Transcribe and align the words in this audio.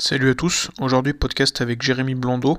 Salut 0.00 0.30
à 0.30 0.34
tous, 0.34 0.70
aujourd'hui 0.80 1.12
podcast 1.12 1.60
avec 1.60 1.82
Jérémy 1.82 2.14
Blondeau, 2.14 2.58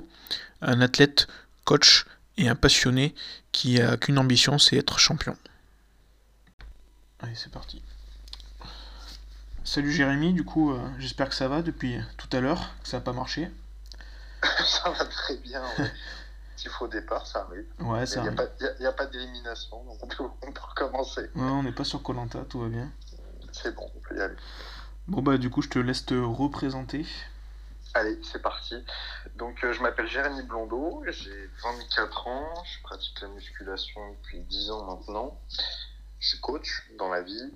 un 0.60 0.80
athlète, 0.80 1.26
coach 1.64 2.06
et 2.36 2.48
un 2.48 2.54
passionné 2.54 3.14
qui 3.50 3.80
a 3.80 3.96
qu'une 3.96 4.18
ambition, 4.18 4.58
c'est 4.58 4.76
être 4.76 4.98
champion. 4.98 5.36
Allez, 7.20 7.34
c'est 7.34 7.50
parti. 7.50 7.82
Salut 9.64 9.92
Jérémy, 9.92 10.32
du 10.32 10.44
coup, 10.44 10.72
euh, 10.72 10.78
j'espère 10.98 11.28
que 11.28 11.34
ça 11.34 11.48
va 11.48 11.62
depuis 11.62 11.98
tout 12.16 12.28
à 12.36 12.40
l'heure, 12.40 12.74
que 12.82 12.88
ça 12.88 12.98
n'a 12.98 13.00
pas 13.02 13.12
marché. 13.12 13.50
ça 14.64 14.90
va 14.90 15.04
très 15.04 15.36
bien. 15.38 15.62
Ouais. 15.78 15.90
Petit 16.56 16.68
faux 16.68 16.86
départ, 16.86 17.26
ça 17.26 17.40
arrive. 17.48 17.66
Ouais, 17.80 18.06
ça 18.06 18.20
Il 18.20 18.22
n'y 18.22 18.28
a, 18.28 18.32
arrive. 18.32 18.50
pas- 18.58 18.64
y 18.64 18.68
a- 18.68 18.82
y 18.82 18.86
a 18.86 18.92
pas 18.92 19.06
d'élimination, 19.06 19.82
donc 19.84 19.98
on 20.02 20.06
peut, 20.06 20.24
on 20.46 20.52
peut 20.52 20.60
recommencer. 20.68 21.22
Ouais, 21.34 21.42
on 21.42 21.62
n'est 21.64 21.72
pas 21.72 21.82
sur 21.84 22.02
Colanta, 22.04 22.44
tout 22.48 22.60
va 22.60 22.68
bien. 22.68 22.88
C'est 23.52 23.74
bon, 23.74 23.90
on 23.96 24.00
peut 24.08 24.16
y 24.16 24.20
aller. 24.20 24.34
Bon 25.08 25.20
bah 25.20 25.36
du 25.36 25.50
coup, 25.50 25.62
je 25.62 25.68
te 25.68 25.78
laisse 25.78 26.06
te 26.06 26.14
représenter. 26.14 27.04
Allez, 27.94 28.18
c'est 28.22 28.40
parti. 28.40 28.74
Donc, 29.36 29.62
euh, 29.64 29.72
je 29.72 29.82
m'appelle 29.82 30.08
Jérémy 30.08 30.42
Blondeau, 30.44 31.02
j'ai 31.08 31.50
24 31.62 32.26
ans, 32.28 32.64
je 32.64 32.82
pratique 32.82 33.20
la 33.20 33.28
musculation 33.28 34.00
depuis 34.12 34.40
10 34.40 34.70
ans 34.70 34.84
maintenant. 34.86 35.38
Je 36.20 36.28
suis 36.28 36.40
coach 36.40 36.84
dans 36.98 37.08
la 37.08 37.20
vie. 37.20 37.52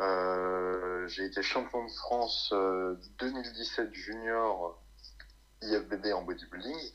Euh, 0.00 1.06
j'ai 1.08 1.24
été 1.26 1.42
champion 1.42 1.84
de 1.84 1.90
France 1.90 2.50
euh, 2.52 2.96
2017 3.18 3.92
junior 3.92 4.80
IFBB 5.62 6.12
en 6.14 6.22
bodybuilding. 6.22 6.92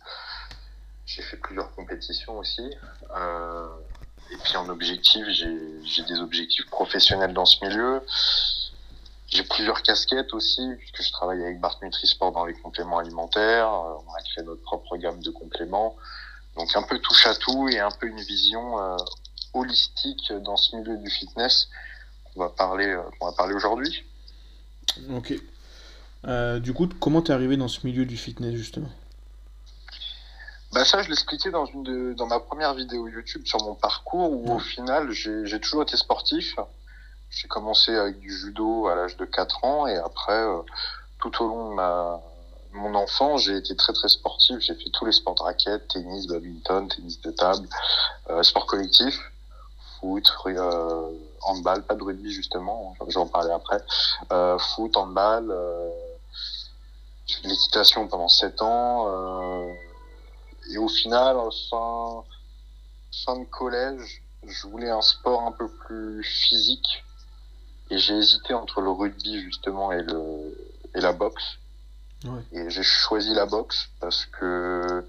J'ai 1.05 1.21
fait 1.21 1.37
plusieurs 1.37 1.73
compétitions 1.75 2.37
aussi. 2.37 2.69
Euh, 3.15 3.67
et 4.31 4.37
puis 4.37 4.55
en 4.55 4.67
objectif, 4.69 5.25
j'ai 5.29 6.03
des 6.03 6.19
objectifs 6.19 6.65
professionnels 6.67 7.33
dans 7.33 7.45
ce 7.45 7.63
milieu. 7.65 8.01
J'ai 9.33 9.43
plusieurs 9.43 9.81
casquettes 9.81 10.31
aussi, 10.33 10.61
puisque 10.77 11.01
je 11.01 11.11
travaille 11.11 11.41
avec 11.41 11.59
Bart 11.59 11.79
Nutrisport 11.81 12.31
dans 12.31 12.45
les 12.45 12.53
compléments 12.53 12.99
alimentaires. 12.99 13.67
Euh, 13.67 13.97
On 14.07 14.13
a 14.13 14.21
créé 14.21 14.43
notre 14.43 14.61
propre 14.61 14.95
gamme 14.97 15.21
de 15.23 15.31
compléments. 15.31 15.95
Donc 16.55 16.69
un 16.75 16.83
peu 16.83 16.99
touche 16.99 17.25
à 17.25 17.33
tout 17.33 17.67
et 17.67 17.79
un 17.79 17.89
peu 17.89 18.07
une 18.07 18.21
vision 18.21 18.79
euh, 18.79 18.95
holistique 19.53 20.31
dans 20.31 20.55
ce 20.55 20.75
milieu 20.75 20.97
du 20.97 21.09
fitness 21.09 21.67
qu'on 22.25 22.41
va 22.41 22.49
parler, 22.49 22.85
euh, 22.87 23.01
qu'on 23.19 23.25
va 23.25 23.31
parler 23.31 23.55
aujourd'hui. 23.55 24.03
Ok. 25.15 25.33
Euh, 26.25 26.59
du 26.59 26.73
coup, 26.73 26.87
comment 26.99 27.23
t'es 27.23 27.33
arrivé 27.33 27.57
dans 27.57 27.67
ce 27.67 27.85
milieu 27.85 28.05
du 28.05 28.17
fitness 28.17 28.53
justement? 28.53 28.89
Bah 30.73 30.85
ça, 30.85 31.01
je 31.01 31.09
l'expliquais 31.09 31.49
dans 31.49 31.65
une 31.65 31.83
de, 31.83 32.13
dans 32.13 32.27
ma 32.27 32.39
première 32.39 32.73
vidéo 32.75 33.07
YouTube 33.07 33.45
sur 33.45 33.63
mon 33.63 33.73
parcours 33.75 34.31
où 34.31 34.53
au 34.53 34.59
final, 34.59 35.11
j'ai 35.11 35.45
j'ai 35.45 35.59
toujours 35.59 35.83
été 35.83 35.97
sportif. 35.97 36.55
J'ai 37.35 37.47
commencé 37.47 37.95
avec 37.95 38.19
du 38.19 38.31
judo 38.31 38.87
à 38.87 38.95
l'âge 38.95 39.17
de 39.17 39.25
4 39.25 39.63
ans 39.65 39.87
et 39.87 39.97
après, 39.97 40.39
euh, 40.39 40.61
tout 41.19 41.43
au 41.43 41.47
long 41.47 41.69
de 41.71 41.73
ma, 41.73 42.21
mon 42.73 42.93
enfance, 42.93 43.41
j'ai 43.41 43.57
été 43.57 43.75
très 43.75 43.91
très 43.91 44.07
sportif. 44.07 44.59
J'ai 44.59 44.75
fait 44.75 44.91
tous 44.91 45.05
les 45.05 45.11
sports 45.11 45.33
de 45.33 45.41
raquette, 45.41 45.87
tennis, 45.87 46.27
badminton, 46.27 46.87
tennis 46.89 47.19
de 47.21 47.31
table, 47.31 47.67
euh, 48.29 48.43
sport 48.43 48.67
collectif, 48.67 49.19
foot, 49.99 50.31
euh, 50.45 51.11
handball, 51.41 51.83
pas 51.83 51.95
de 51.95 52.03
rugby 52.03 52.31
justement, 52.31 52.95
j'en 53.07 53.25
parlais 53.25 53.53
après, 53.53 53.81
foot, 54.59 54.95
handball, 54.95 55.55
l'équitation 57.43 58.07
pendant 58.07 58.29
7 58.29 58.61
ans. 58.61 59.65
Et 60.69 60.77
au 60.77 60.87
final, 60.87 61.37
fin, 61.69 62.23
fin 63.25 63.39
de 63.39 63.45
collège, 63.45 64.21
je 64.45 64.67
voulais 64.67 64.89
un 64.91 65.01
sport 65.01 65.41
un 65.41 65.51
peu 65.51 65.67
plus 65.67 66.23
physique. 66.23 67.03
Et 67.89 67.97
j'ai 67.97 68.15
hésité 68.15 68.53
entre 68.53 68.81
le 68.81 68.89
rugby, 68.89 69.41
justement, 69.41 69.91
et, 69.91 70.01
le, 70.01 70.57
et 70.95 71.01
la 71.01 71.13
boxe. 71.13 71.43
Ouais. 72.25 72.41
Et 72.53 72.69
j'ai 72.69 72.83
choisi 72.83 73.33
la 73.33 73.45
boxe 73.45 73.89
parce 73.99 74.25
que 74.25 75.05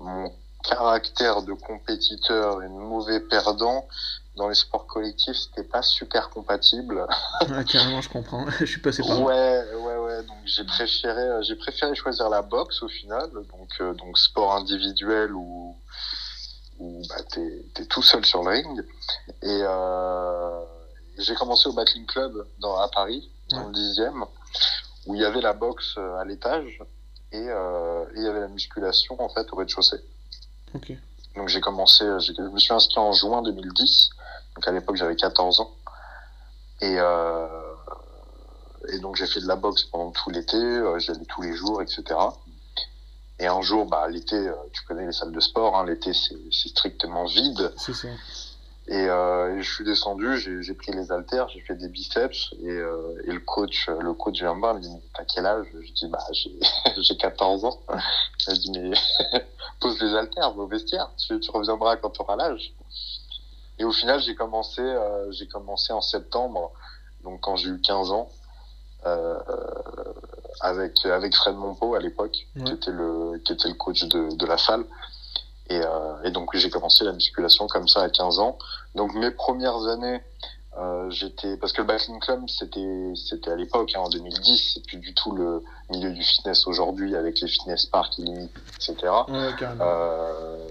mon 0.00 0.32
caractère 0.64 1.42
de 1.42 1.52
compétiteur 1.52 2.62
et 2.62 2.68
de 2.68 2.72
mauvais 2.72 3.20
perdant 3.20 3.86
dans 4.36 4.48
les 4.48 4.54
sports 4.54 4.86
collectifs, 4.86 5.36
c'était 5.36 5.68
pas 5.68 5.82
super 5.82 6.30
compatible. 6.30 7.06
Ah, 7.40 7.64
carrément, 7.64 8.00
je 8.00 8.08
comprends. 8.08 8.46
je 8.60 8.64
suis 8.64 8.80
passé 8.80 9.02
par. 9.02 9.20
Ouais, 9.20 9.62
ouais, 9.74 9.96
ouais. 9.96 10.22
Donc 10.24 10.38
j'ai 10.44 10.64
préféré, 10.64 11.20
euh, 11.20 11.42
j'ai 11.42 11.56
préféré 11.56 11.94
choisir 11.94 12.28
la 12.28 12.42
boxe 12.42 12.82
au 12.82 12.88
final. 12.88 13.30
Donc, 13.32 13.68
euh, 13.80 13.94
donc 13.94 14.18
sport 14.18 14.54
individuel 14.54 15.32
où, 15.32 15.76
où 16.78 17.02
bah, 17.08 17.16
t'es 17.30 17.64
es 17.80 17.84
tout 17.86 18.02
seul 18.02 18.24
sur 18.24 18.42
le 18.42 18.50
ring. 18.50 18.84
Et 19.42 19.60
euh, 19.62 20.64
j'ai 21.18 21.34
commencé 21.34 21.68
au 21.68 21.72
Battling 21.72 22.06
Club 22.06 22.46
dans, 22.60 22.78
à 22.78 22.88
Paris, 22.88 23.30
dans 23.50 23.58
Ouais. 23.60 23.66
le 23.66 23.72
dixième, 23.72 24.24
où 25.06 25.14
il 25.14 25.20
y 25.20 25.24
avait 25.24 25.40
la 25.40 25.52
boxe 25.52 25.94
euh, 25.98 26.16
à 26.18 26.24
l'étage 26.24 26.80
et 27.32 27.36
euh, 27.48 28.04
et 28.14 28.18
il 28.18 28.22
y 28.22 28.26
avait 28.26 28.40
la 28.40 28.48
musculation 28.48 29.20
en 29.22 29.28
fait 29.28 29.46
au 29.52 29.56
rez-de-chaussée. 29.56 30.00
Donc 31.36 31.48
j'ai 31.48 31.60
commencé, 31.60 32.04
euh, 32.04 32.18
je 32.20 32.32
me 32.40 32.58
suis 32.58 32.72
inscrit 32.72 32.98
en 32.98 33.12
juin 33.12 33.42
2010. 33.42 34.10
Donc 34.56 34.66
à 34.68 34.72
l'époque 34.72 34.96
j'avais 34.96 35.16
14 35.16 35.60
ans. 35.60 35.70
Et, 36.80 36.96
euh, 36.98 37.46
et 38.88 38.98
donc 39.00 39.16
j'ai 39.16 39.26
fait 39.26 39.40
de 39.40 39.46
la 39.48 39.56
boxe 39.56 39.84
pendant 39.84 40.10
tout 40.12 40.30
l'été, 40.30 40.56
j'y 40.98 41.10
allais 41.10 41.24
tous 41.26 41.42
les 41.42 41.54
jours, 41.54 41.82
etc. 41.82 42.04
Et 43.40 43.46
un 43.46 43.60
jour, 43.62 43.86
bah, 43.86 44.08
l'été, 44.08 44.50
tu 44.72 44.82
connais 44.84 45.06
les 45.06 45.12
salles 45.12 45.30
de 45.32 45.40
sport, 45.40 45.76
hein, 45.76 45.84
l'été 45.86 46.12
c'est 46.12 46.36
c'est 46.50 46.68
strictement 46.68 47.24
vide. 47.24 47.72
C'est 47.76 47.94
ça. 47.94 48.08
Et, 48.90 49.06
euh, 49.06 49.54
et 49.56 49.62
je 49.62 49.70
suis 49.74 49.84
descendu, 49.84 50.38
j'ai 50.38 50.72
pris 50.74 50.92
les 50.92 51.12
haltères, 51.12 51.46
j'ai 51.50 51.60
fait 51.60 51.74
des 51.74 51.88
biceps 51.88 52.54
et, 52.62 52.70
euh, 52.70 53.20
et 53.26 53.32
le 53.32 53.40
coach, 53.40 53.86
le 53.88 54.14
coach 54.14 54.38
vient 54.40 54.54
me 54.54 54.60
voir, 54.60 54.72
il 54.74 54.78
me 54.78 54.82
dit 54.82 54.90
mais 54.90 55.02
t'as 55.14 55.24
quel 55.24 55.44
âge? 55.44 55.66
Je 55.74 55.92
dis 55.92 56.06
bah 56.08 56.24
j'ai 56.32 56.58
j'ai 57.02 57.16
14 57.18 57.66
ans. 57.66 57.78
Il 57.90 58.52
me 58.54 58.56
dit 58.56 58.70
mais 58.80 59.42
pose 59.80 60.00
les 60.00 60.14
haltères, 60.16 60.56
au 60.56 60.66
vestiaire, 60.66 61.10
tu, 61.18 61.38
tu 61.38 61.50
reviendras 61.50 61.96
quand 61.98 62.10
tu 62.10 62.22
auras 62.22 62.36
l'âge. 62.36 62.72
Et 63.78 63.84
au 63.84 63.92
final 63.92 64.20
j'ai 64.20 64.34
commencé, 64.34 64.80
euh, 64.80 65.30
j'ai 65.32 65.46
commencé 65.46 65.92
en 65.92 66.00
septembre, 66.00 66.72
donc 67.24 67.40
quand 67.42 67.56
j'ai 67.56 67.68
eu 67.68 67.80
15 67.82 68.10
ans, 68.10 68.30
avec 70.60 71.04
avec 71.06 71.34
Fred 71.34 71.54
Monpeau 71.56 71.94
à 71.94 72.00
l'époque, 72.00 72.36
Ouais. 72.56 72.64
qui 72.64 72.72
était 72.72 72.90
le 72.90 73.38
qui 73.44 73.52
était 73.52 73.68
le 73.68 73.74
coach 73.74 74.04
de, 74.04 74.34
de 74.34 74.46
la 74.46 74.56
salle. 74.58 74.84
Et, 75.70 75.80
euh, 75.80 76.22
et 76.24 76.30
donc 76.30 76.56
j'ai 76.56 76.70
commencé 76.70 77.04
la 77.04 77.12
musculation 77.12 77.66
comme 77.66 77.88
ça 77.88 78.02
à 78.02 78.08
15 78.08 78.38
ans. 78.38 78.58
Donc 78.94 79.14
mes 79.14 79.30
premières 79.30 79.86
années, 79.86 80.22
euh, 80.78 81.10
j'étais 81.10 81.56
parce 81.56 81.72
que 81.72 81.80
le 81.80 81.86
Battling 81.88 82.20
Club 82.20 82.48
c'était 82.48 83.12
c'était 83.16 83.50
à 83.50 83.56
l'époque 83.56 83.90
hein, 83.96 84.00
en 84.00 84.08
2010, 84.08 84.74
c'est 84.74 84.86
plus 84.86 84.98
du 84.98 85.12
tout 85.12 85.34
le 85.34 85.62
milieu 85.90 86.12
du 86.12 86.22
fitness 86.22 86.68
aujourd'hui 86.68 87.16
avec 87.16 87.40
les 87.40 87.48
fitness 87.48 87.86
parks 87.86 88.18
etc. 88.20 88.94
Ouais. 89.28 89.50
Euh, 89.80 90.68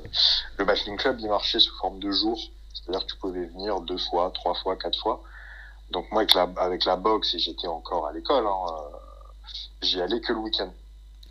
le 0.58 0.66
Battling 0.66 0.96
Club 0.98 1.20
il 1.20 1.28
marchait 1.28 1.60
sous 1.60 1.76
forme 1.78 2.00
de 2.00 2.10
jours, 2.12 2.40
c'est-à-dire 2.74 3.06
que 3.06 3.12
tu 3.12 3.18
pouvais 3.18 3.46
venir 3.48 3.82
deux 3.82 3.98
fois, 3.98 4.32
trois 4.34 4.54
fois, 4.54 4.78
quatre 4.78 4.98
fois. 4.98 5.22
Donc 5.92 6.10
moi 6.12 6.22
avec 6.22 6.34
la 6.36 6.48
avec 6.56 6.86
la 6.86 6.96
boxe 6.96 7.34
et 7.36 7.40
j'étais 7.40 7.68
encore 7.68 8.08
à 8.08 8.14
l'école, 8.14 8.48
hein, 8.48 8.66
euh, 8.70 8.98
j'y 9.82 10.02
allais 10.02 10.22
que 10.22 10.32
le 10.32 10.40
week-end. 10.40 10.72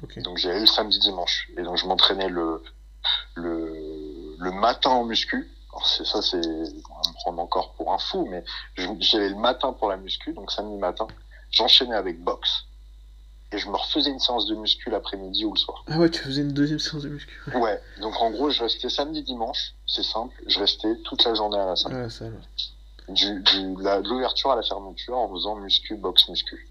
ok. 0.03 0.23
Donc 0.23 0.37
j'y 0.37 0.51
allais 0.51 0.61
le 0.61 0.67
samedi 0.67 0.99
dimanche 0.99 1.49
et 1.57 1.63
donc 1.63 1.79
je 1.79 1.87
m'entraînais 1.87 2.29
le 2.29 2.63
le 3.35 4.37
le 4.39 4.51
matin 4.53 4.91
en 4.91 5.05
muscu. 5.05 5.51
Alors 5.73 5.87
c'est 5.87 6.05
ça 6.07 6.23
c'est 6.23 6.37
on 6.39 6.41
va 6.95 7.09
me 7.11 7.15
prendre 7.15 7.43
encore 7.43 7.73
pour 7.75 7.93
un 7.93 7.99
fou 7.99 8.27
mais 8.31 8.45
allais 8.79 9.29
le 9.29 9.35
matin 9.37 9.73
pour 9.73 9.89
la 9.89 9.97
muscu 9.97 10.33
donc 10.33 10.51
samedi 10.53 10.77
matin. 10.77 11.07
J'enchaînais 11.51 11.95
avec 11.97 12.23
boxe 12.23 12.65
et 13.53 13.59
je 13.59 13.69
me 13.69 13.77
refaisais 13.77 14.11
une 14.11 14.19
séance 14.19 14.47
de 14.47 14.55
muscu 14.57 14.91
l'après-midi 14.91 15.45
ou 15.45 15.53
le 15.55 15.59
soir. 15.59 15.85
Ah 15.89 15.99
ouais, 15.99 16.11
tu 16.11 16.21
faisais 16.21 16.43
une 16.43 16.53
deuxième 16.53 16.79
séance 16.81 17.03
de 17.03 17.09
muscu. 17.09 17.41
Ouais, 17.55 17.81
donc 18.01 18.15
en 18.21 18.31
gros 18.31 18.51
je 18.51 18.63
restais 18.63 18.89
samedi 18.89 19.23
dimanche, 19.23 19.75
c'est 19.87 20.03
simple, 20.03 20.35
je 20.47 20.59
restais 20.59 20.97
toute 21.05 21.25
la 21.25 21.35
journée 21.35 21.59
à 21.59 21.67
la 21.67 21.77
salle. 21.77 21.95
Ouais, 21.95 22.11
ça 22.11 22.25
va. 22.29 22.37
Du, 23.09 23.41
du, 23.43 23.77
la- 23.83 24.03
de 24.03 24.09
l'ouverture 24.09 24.51
à 24.51 24.57
la 24.57 24.63
fermeture 24.63 25.17
en 25.17 25.29
faisant 25.33 25.55
muscu, 25.55 25.95
boxe, 25.97 26.29
muscu. 26.29 26.69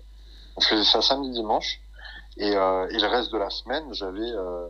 Je 0.60 0.68
faisais 0.68 0.84
ça 0.84 1.02
samedi, 1.02 1.32
dimanche. 1.32 1.80
Et, 2.38 2.54
euh, 2.54 2.88
et 2.90 3.00
le 3.00 3.08
reste 3.08 3.32
de 3.32 3.38
la 3.38 3.50
semaine, 3.50 3.86
j'avais 3.94 4.20
euh, 4.20 4.68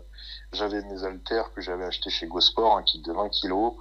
j'avais 0.56 0.81
mes 0.84 1.04
haltères 1.04 1.54
que 1.54 1.62
j'avais 1.62 1.86
achetés 1.86 2.10
chez 2.10 2.25
GoSport, 2.28 2.78
un 2.78 2.84
kit 2.84 3.00
de 3.02 3.12
20 3.12 3.30
kilos. 3.30 3.74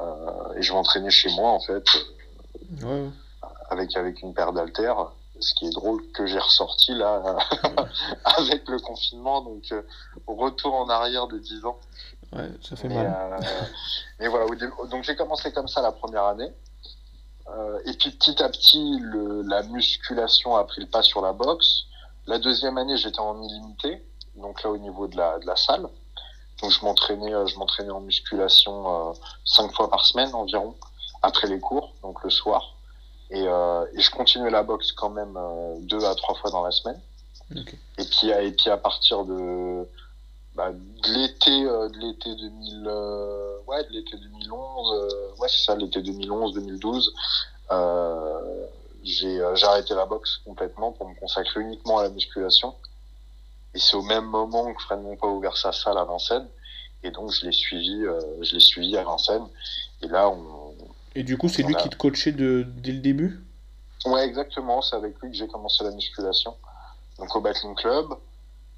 Euh, 0.00 0.52
et 0.54 0.62
je 0.62 0.72
m'entraînais 0.72 1.10
chez 1.10 1.30
moi, 1.34 1.50
en 1.50 1.60
fait, 1.60 1.84
Ouais, 2.82 3.08
avec, 3.70 3.96
avec 3.96 4.22
une 4.22 4.34
paire 4.34 4.52
d'haltères. 4.52 5.10
Ce 5.40 5.54
qui 5.54 5.66
est 5.66 5.70
drôle 5.70 6.02
que 6.12 6.26
j'ai 6.26 6.38
ressorti 6.38 6.92
là 6.94 7.38
avec 8.24 8.68
le 8.68 8.80
confinement, 8.80 9.40
donc 9.40 9.62
euh, 9.70 9.82
retour 10.26 10.74
en 10.74 10.88
arrière 10.88 11.28
de 11.28 11.38
10 11.38 11.64
ans. 11.64 11.78
Ouais, 12.32 12.50
ça 12.60 12.74
fait 12.76 12.88
Mais, 12.88 12.96
mal. 12.96 13.06
euh, 13.40 13.46
mais 14.18 14.26
voilà, 14.28 14.46
donc 14.90 15.04
j'ai 15.04 15.14
commencé 15.14 15.52
comme 15.52 15.68
ça 15.68 15.80
la 15.80 15.92
première 15.92 16.24
année. 16.24 16.52
Euh, 17.50 17.78
et 17.86 17.92
puis 17.94 18.10
petit 18.10 18.42
à 18.42 18.48
petit, 18.48 18.98
le, 19.00 19.42
la 19.42 19.62
musculation 19.62 20.56
a 20.56 20.64
pris 20.64 20.80
le 20.82 20.88
pas 20.88 21.02
sur 21.02 21.22
la 21.22 21.32
boxe. 21.32 21.84
La 22.26 22.38
deuxième 22.38 22.76
année, 22.76 22.96
j'étais 22.98 23.20
en 23.20 23.40
illimité, 23.40 24.04
donc 24.36 24.62
là 24.64 24.70
au 24.70 24.76
niveau 24.76 25.06
de 25.06 25.16
la, 25.16 25.38
de 25.38 25.46
la 25.46 25.56
salle. 25.56 25.88
Donc 26.62 26.72
je 26.72 26.84
m'entraînais, 26.84 27.34
euh, 27.34 27.46
je 27.46 27.56
m'entraînais 27.56 27.90
en 27.90 28.00
musculation 28.00 29.10
euh, 29.10 29.12
cinq 29.44 29.72
fois 29.74 29.88
par 29.88 30.04
semaine 30.04 30.34
environ, 30.34 30.74
après 31.22 31.46
les 31.46 31.60
cours, 31.60 31.94
donc 32.02 32.22
le 32.24 32.30
soir. 32.30 32.74
Et, 33.30 33.44
euh, 33.46 33.84
et 33.94 34.00
je 34.00 34.10
continuais 34.10 34.50
la 34.50 34.62
boxe 34.62 34.92
quand 34.92 35.10
même 35.10 35.36
euh, 35.36 35.76
deux 35.80 36.04
à 36.04 36.14
trois 36.14 36.34
fois 36.36 36.50
dans 36.50 36.64
la 36.64 36.70
semaine. 36.70 37.00
Et, 37.54 38.04
puis, 38.04 38.28
et 38.28 38.52
puis 38.52 38.68
à 38.68 38.76
partir 38.76 39.24
de, 39.24 39.88
bah, 40.54 40.70
de 40.72 41.12
l'été 41.12 41.62
de 41.62 41.98
l'été 41.98 42.34
2000 42.34 42.82
ouais 43.66 43.84
de 43.84 43.92
l'été 43.92 44.18
2011 44.18 45.14
ouais 45.38 45.48
c'est 45.48 45.64
ça 45.64 45.74
l'été 45.74 46.02
2011 46.02 46.52
2012 46.52 47.14
j'ai 49.02 49.40
arrêté 49.40 49.94
la 49.94 50.04
boxe 50.04 50.42
complètement 50.44 50.92
pour 50.92 51.08
me 51.08 51.14
consacrer 51.14 51.60
uniquement 51.60 51.96
à 51.96 52.02
la 52.02 52.10
musculation 52.10 52.74
et 53.74 53.78
c'est 53.78 53.96
au 53.96 54.02
même 54.02 54.24
moment 54.24 54.72
que 54.72 54.82
Fred 54.82 55.00
Monpa 55.00 55.26
a 55.26 55.30
ouvert 55.30 55.56
sa 55.56 55.72
salle 55.72 55.98
à 55.98 56.04
Vincennes 56.04 56.48
et 57.02 57.10
donc 57.10 57.30
je 57.30 57.46
l'ai 57.46 57.52
suivi 57.52 58.02
je 58.40 58.54
l'ai 58.54 58.60
suivi 58.60 58.96
à 58.96 59.04
Vincennes 59.04 59.46
et 60.02 60.08
là 60.08 60.28
on 60.28 60.74
et 61.14 61.22
du 61.22 61.36
coup 61.36 61.48
c'est 61.48 61.62
lui 61.62 61.74
qui 61.74 61.88
te 61.88 61.96
coachait 61.96 62.32
de, 62.32 62.64
dès 62.76 62.92
le 62.92 63.00
début? 63.00 63.40
Ouais, 64.06 64.24
exactement. 64.24 64.82
C'est 64.82 64.96
avec 64.96 65.18
lui 65.20 65.30
que 65.30 65.36
j'ai 65.36 65.48
commencé 65.48 65.82
la 65.84 65.90
musculation. 65.90 66.54
Donc 67.18 67.34
au 67.34 67.40
Battling 67.40 67.74
Club. 67.74 68.06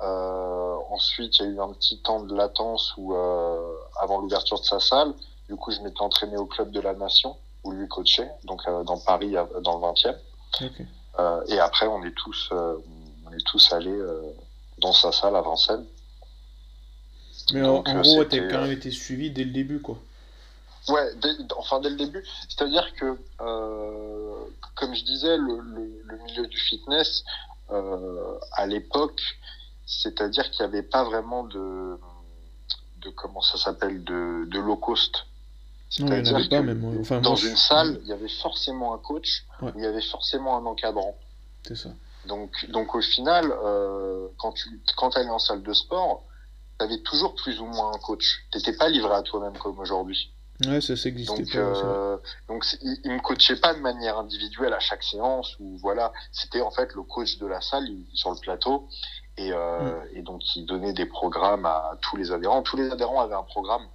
Euh, 0.03 0.77
ensuite, 0.89 1.39
il 1.39 1.45
y 1.45 1.49
a 1.49 1.51
eu 1.51 1.61
un 1.61 1.75
petit 1.75 2.01
temps 2.01 2.23
de 2.23 2.35
latence 2.35 2.95
où, 2.97 3.15
euh, 3.15 3.75
avant 4.01 4.19
l'ouverture 4.19 4.59
de 4.59 4.65
sa 4.65 4.81
salle, 4.81 5.13
du 5.47 5.57
coup, 5.57 5.71
je 5.73 5.81
m'étais 5.83 6.01
entraîné 6.01 6.39
au 6.39 6.47
club 6.47 6.71
de 6.71 6.81
la 6.81 6.95
Nation 6.95 7.37
où 7.65 7.73
lui 7.73 7.87
coachait, 7.87 8.31
donc 8.45 8.63
euh, 8.67 8.83
dans 8.85 8.97
Paris, 8.99 9.35
dans 9.63 9.79
le 9.79 9.85
20e. 9.85 11.47
et 11.49 11.61
après, 11.61 11.87
on 11.87 12.03
est 12.03 12.15
tous, 12.15 12.51
on 12.53 13.33
est 13.35 13.45
tous 13.45 13.75
allés 13.75 14.01
dans 14.81 14.93
sa 14.93 15.13
salle 15.13 15.37
à 15.37 15.43
Vincennes. 15.43 15.87
Mais 17.53 17.63
en, 17.63 17.83
gros, 17.83 18.25
t'as 18.25 18.49
quand 18.49 18.63
même 18.63 18.73
été 18.73 18.91
suivi 18.91 19.31
dès 19.31 19.45
le 19.45 19.51
début, 19.51 19.81
quoi. 19.81 19.99
Ouais, 20.89 21.11
enfin 21.57 21.81
dès 21.81 21.91
le 21.91 21.97
début. 21.97 22.25
C'est-à-dire 22.49 22.93
que, 22.95 23.19
euh, 23.41 24.45
comme 24.77 24.95
je 24.95 25.05
disais, 25.05 25.37
le, 25.37 25.61
le, 26.05 26.19
milieu 26.25 26.47
du 26.47 26.57
fitness, 26.57 27.25
euh, 27.71 28.39
à 28.53 28.67
l'époque, 28.67 29.21
c'est-à-dire 29.87 30.51
qu'il 30.51 30.65
n'y 30.65 30.73
avait 30.73 30.83
pas 30.83 31.05
vraiment 31.05 31.45
de, 31.45 31.99
de 33.03 33.11
comment 33.11 33.43
ça 33.43 33.59
s'appelle, 33.59 34.03
de, 34.05 34.47
de 34.47 34.59
low 34.59 34.77
cost. 34.77 35.27
C'est-à-dire 35.91 36.49
que 36.49 36.55
même, 36.55 37.01
enfin, 37.01 37.21
dans 37.21 37.35
une 37.35 37.57
salle, 37.57 37.99
il 38.03 38.09
y 38.09 38.13
avait 38.13 38.29
forcément 38.29 38.95
un 38.95 38.99
coach, 38.99 39.45
il 39.75 39.83
y 39.83 39.87
avait 39.87 40.03
forcément 40.03 40.57
un 40.57 40.65
encadrant. 40.67 41.17
C'est 41.67 41.77
ça. 41.77 41.91
Donc, 42.31 42.71
donc 42.71 42.95
au 42.95 43.03
final, 43.03 43.53
euh, 43.53 44.29
quand 44.39 44.53
tu 44.53 44.69
quand 44.97 45.17
allais 45.17 45.29
en 45.29 45.41
salle 45.41 45.63
de 45.63 45.73
sport, 45.73 46.23
tu 46.79 46.85
avais 46.85 46.99
toujours 47.03 47.35
plus 47.35 47.61
ou 47.61 47.67
moins 47.67 47.93
un 47.93 47.99
coach. 47.99 48.47
Tu 48.53 48.59
n'étais 48.59 48.73
pas 48.73 48.89
livré 48.89 49.13
à 49.13 49.23
toi-même 49.23 49.59
comme 49.59 49.79
aujourd'hui. 49.81 50.33
Ouais, 50.67 50.81
ça, 50.81 50.95
s'existait 50.95 51.43
donc, 51.43 51.55
euh, 51.57 52.19
donc 52.47 52.67
il, 52.83 53.01
il 53.05 53.13
me 53.13 53.21
coachait 53.21 53.57
pas 53.57 53.73
de 53.73 53.81
manière 53.81 54.19
individuelle 54.19 54.75
à 54.75 54.79
chaque 54.79 55.03
séance 55.03 55.57
ou 55.59 55.79
voilà, 55.79 56.13
c'était 56.33 56.61
en 56.61 56.71
fait 56.71 56.93
le 56.95 57.03
coach 57.03 57.39
de 57.39 57.47
la 57.47 57.63
salle 57.63 57.89
sur 58.13 58.31
le 58.31 58.39
plateau 58.39 58.87
et, 59.39 59.53
euh, 59.53 59.81
mm. 59.81 60.19
et 60.19 60.23
donc 60.23 60.43
il 60.57 60.67
donnait 60.67 60.93
des 60.93 61.07
programmes 61.07 61.65
à 61.65 61.99
tous 62.03 62.17
les 62.17 62.31
adhérents. 62.31 62.63
Tous 62.63 62.77
les 62.77 62.91
adhérents 62.91 63.21
avaient 63.23 63.35
un 63.35 63.43
programme 63.43 63.87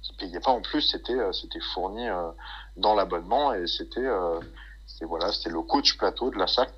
qui 0.00 0.12
payait 0.14 0.38
pas 0.38 0.52
en 0.52 0.60
plus, 0.60 0.82
c'était 0.82 1.18
c'était 1.32 1.60
fourni 1.74 2.08
euh, 2.08 2.30
dans 2.76 2.94
l'abonnement 2.94 3.52
et 3.52 3.66
c'était 3.66 4.08
c'était 4.86 5.06
voilà, 5.06 5.32
c'était 5.32 5.50
le 5.50 5.62
coach 5.62 5.98
plateau 5.98 6.30
de 6.30 6.38
la 6.38 6.46
salle. 6.46 6.68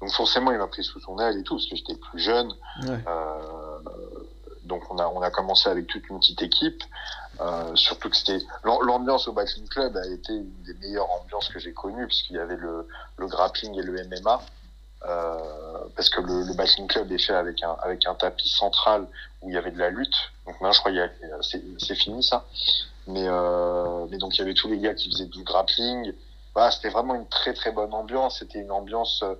Donc 0.00 0.10
forcément, 0.12 0.52
il 0.52 0.58
m'a 0.58 0.66
pris 0.66 0.84
sous 0.84 1.00
son 1.00 1.18
aile 1.18 1.38
et 1.38 1.42
tout 1.42 1.54
parce 1.56 1.66
que 1.68 1.76
j'étais 1.76 1.96
plus 1.96 2.18
jeune. 2.18 2.52
Ouais. 2.82 2.98
Euh, 3.06 3.78
donc 4.64 4.82
on 4.90 4.98
a 4.98 5.06
on 5.06 5.22
a 5.22 5.30
commencé 5.30 5.68
avec 5.68 5.86
toute 5.86 6.08
une 6.08 6.18
petite 6.18 6.42
équipe. 6.42 6.82
Euh, 7.40 7.74
surtout 7.76 8.08
que 8.08 8.16
c'était 8.16 8.38
l'ambiance 8.64 9.28
au 9.28 9.32
Biking 9.32 9.68
Club 9.68 9.96
a 9.96 10.06
été 10.06 10.32
une 10.32 10.62
des 10.64 10.74
meilleures 10.74 11.10
ambiances 11.10 11.48
que 11.48 11.58
j'ai 11.58 11.74
connues 11.74 12.06
puisqu'il 12.06 12.36
y 12.36 12.38
avait 12.38 12.56
le, 12.56 12.88
le 13.18 13.26
grappling 13.26 13.78
et 13.78 13.82
le 13.82 13.92
MMA. 14.08 14.40
Euh, 15.06 15.38
parce 15.94 16.08
que 16.08 16.20
le, 16.20 16.44
le 16.44 16.54
Biking 16.54 16.88
Club 16.88 17.12
est 17.12 17.18
fait 17.18 17.34
avec 17.34 17.62
un 17.62 17.76
avec 17.82 18.06
un 18.06 18.14
tapis 18.14 18.48
central 18.48 19.06
où 19.42 19.50
il 19.50 19.54
y 19.54 19.58
avait 19.58 19.70
de 19.70 19.78
la 19.78 19.90
lutte. 19.90 20.16
Donc 20.46 20.54
maintenant 20.60 20.72
je 20.72 20.80
crois 20.80 20.92
que 20.92 21.78
c'est 21.78 21.94
fini 21.94 22.22
ça. 22.22 22.46
Mais 23.06 23.26
euh, 23.26 24.06
mais 24.10 24.18
donc 24.18 24.34
il 24.36 24.38
y 24.38 24.42
avait 24.42 24.54
tous 24.54 24.68
les 24.68 24.78
gars 24.78 24.94
qui 24.94 25.10
faisaient 25.10 25.26
du 25.26 25.42
grappling. 25.44 26.12
Voilà, 26.54 26.70
c'était 26.70 26.88
vraiment 26.88 27.14
une 27.14 27.28
très 27.28 27.52
très 27.52 27.70
bonne 27.70 27.92
ambiance. 27.92 28.38
C'était 28.38 28.60
une 28.60 28.72
ambiance 28.72 29.22
euh, 29.22 29.34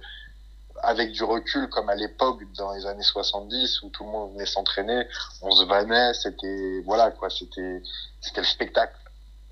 avec 0.82 1.12
du 1.12 1.24
recul, 1.24 1.68
comme 1.68 1.88
à 1.88 1.94
l'époque 1.94 2.42
dans 2.56 2.72
les 2.72 2.86
années 2.86 3.02
70 3.02 3.82
où 3.82 3.90
tout 3.90 4.04
le 4.04 4.10
monde 4.10 4.32
venait 4.32 4.46
s'entraîner, 4.46 5.06
on 5.42 5.50
se 5.50 5.64
vannait, 5.64 6.14
c'était 6.14 6.82
voilà 6.84 7.10
quoi, 7.10 7.30
c'était 7.30 7.82
c'était 8.20 8.40
le 8.40 8.46
spectacle. 8.46 8.96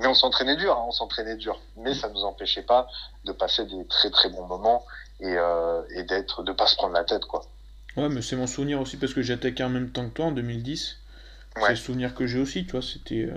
Mais 0.01 0.07
on 0.09 0.15
s'entraînait 0.15 0.57
dur, 0.57 0.73
hein, 0.73 0.85
on 0.89 0.93
s'entraînait 0.93 1.37
dur, 1.37 1.61
mais 1.77 1.95
ça 1.95 2.09
nous 2.09 2.25
empêchait 2.25 2.63
pas 2.63 2.89
de 3.25 3.33
passer 3.33 3.65
des 3.65 3.87
très 3.87 4.11
très 4.11 4.29
bons 4.29 4.47
moments 4.47 4.85
et, 5.21 5.37
euh, 5.37 5.83
et 5.91 6.03
d'être 6.03 6.43
de 6.43 6.53
pas 6.53 6.67
se 6.67 6.75
prendre 6.77 6.95
la 6.95 7.05
tête 7.05 7.25
quoi. 7.27 7.45
Ouais, 7.97 8.09
mais 8.09 8.23
c'est 8.23 8.37
mon 8.37 8.49
souvenir 8.49 8.81
aussi 8.81 8.97
parce 8.97 9.15
que 9.15 9.23
j'ai 9.23 9.35
attaqué 9.35 9.63
en 9.63 9.69
même 9.69 9.91
temps 9.91 10.09
que 10.09 10.15
toi 10.15 10.27
en 10.27 10.33
2010. 10.33 10.99
C'est 11.57 11.71
le 11.71 11.77
souvenir 11.77 12.15
que 12.17 12.27
j'ai 12.27 12.41
aussi, 12.41 12.65
tu 12.65 12.73
vois, 12.73 12.83
c'était 12.83 13.29
euh, 13.31 13.37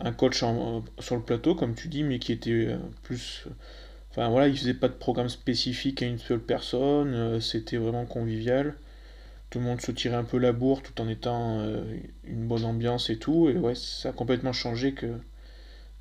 un 0.00 0.12
coach 0.12 0.42
en, 0.42 0.84
sur 0.98 1.16
le 1.16 1.22
plateau 1.22 1.54
comme 1.54 1.74
tu 1.74 1.88
dis, 1.88 2.02
mais 2.02 2.18
qui 2.18 2.32
était 2.32 2.50
euh, 2.50 2.78
plus 3.02 3.46
Enfin 4.18 4.30
voilà, 4.30 4.48
il 4.48 4.58
faisait 4.58 4.74
pas 4.74 4.88
de 4.88 4.94
programme 4.94 5.28
spécifique 5.28 6.02
à 6.02 6.06
une 6.06 6.18
seule 6.18 6.40
personne, 6.40 7.14
euh, 7.14 7.40
c'était 7.40 7.76
vraiment 7.76 8.04
convivial. 8.04 8.74
Tout 9.48 9.60
le 9.60 9.64
monde 9.64 9.80
se 9.80 9.92
tirait 9.92 10.16
un 10.16 10.24
peu 10.24 10.38
la 10.38 10.50
bourre 10.50 10.82
tout 10.82 11.00
en 11.00 11.08
étant 11.08 11.60
euh, 11.60 11.84
une 12.24 12.48
bonne 12.48 12.64
ambiance 12.64 13.10
et 13.10 13.16
tout. 13.16 13.48
Et 13.48 13.56
ouais, 13.56 13.76
ça 13.76 14.08
a 14.08 14.12
complètement 14.12 14.52
changé 14.52 14.92
que 14.92 15.06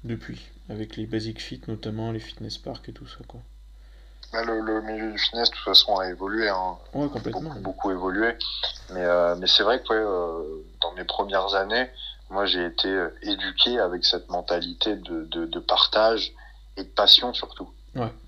depuis, 0.04 0.50
avec 0.68 0.98
les 0.98 1.06
Basic 1.06 1.40
Fit 1.40 1.62
notamment, 1.68 2.12
les 2.12 2.19
fitness 2.19 2.58
parks 2.58 2.90
et 2.90 2.92
tout 2.92 3.06
ça 3.06 3.19
quoi. 3.28 3.40
Le, 4.34 4.81
milieu 4.81 5.12
du 5.12 5.19
fitness, 5.19 5.52
de 5.52 5.56
toute 5.56 5.64
façon, 5.64 5.96
a 5.98 6.10
évolué. 6.10 6.50
Hein. 6.50 6.78
Ouais, 6.94 7.08
complètement. 7.10 7.42
Beaucoup, 7.42 7.60
beaucoup 7.60 7.92
évolué. 7.92 8.36
Mais, 8.94 9.06
euh, 9.06 9.36
mais 9.36 9.48
c'est 9.48 9.64
vrai 9.64 9.81
que 9.81 10.64
dans 10.81 10.92
mes 10.94 11.06
premières 11.06 11.54
années, 11.54 11.88
moi, 12.31 12.48
j'ai 12.48 12.66
été 12.66 12.90
éduqué 13.22 13.80
avec 13.80 14.04
cette 14.04 14.28
mentalité 14.30 14.96
de, 14.96 15.24
de, 15.25 15.46
de 15.46 15.60
partage 15.60 16.34
et 16.75 16.84
de 16.84 16.90
passion 16.90 17.34
surtout. 17.34 17.69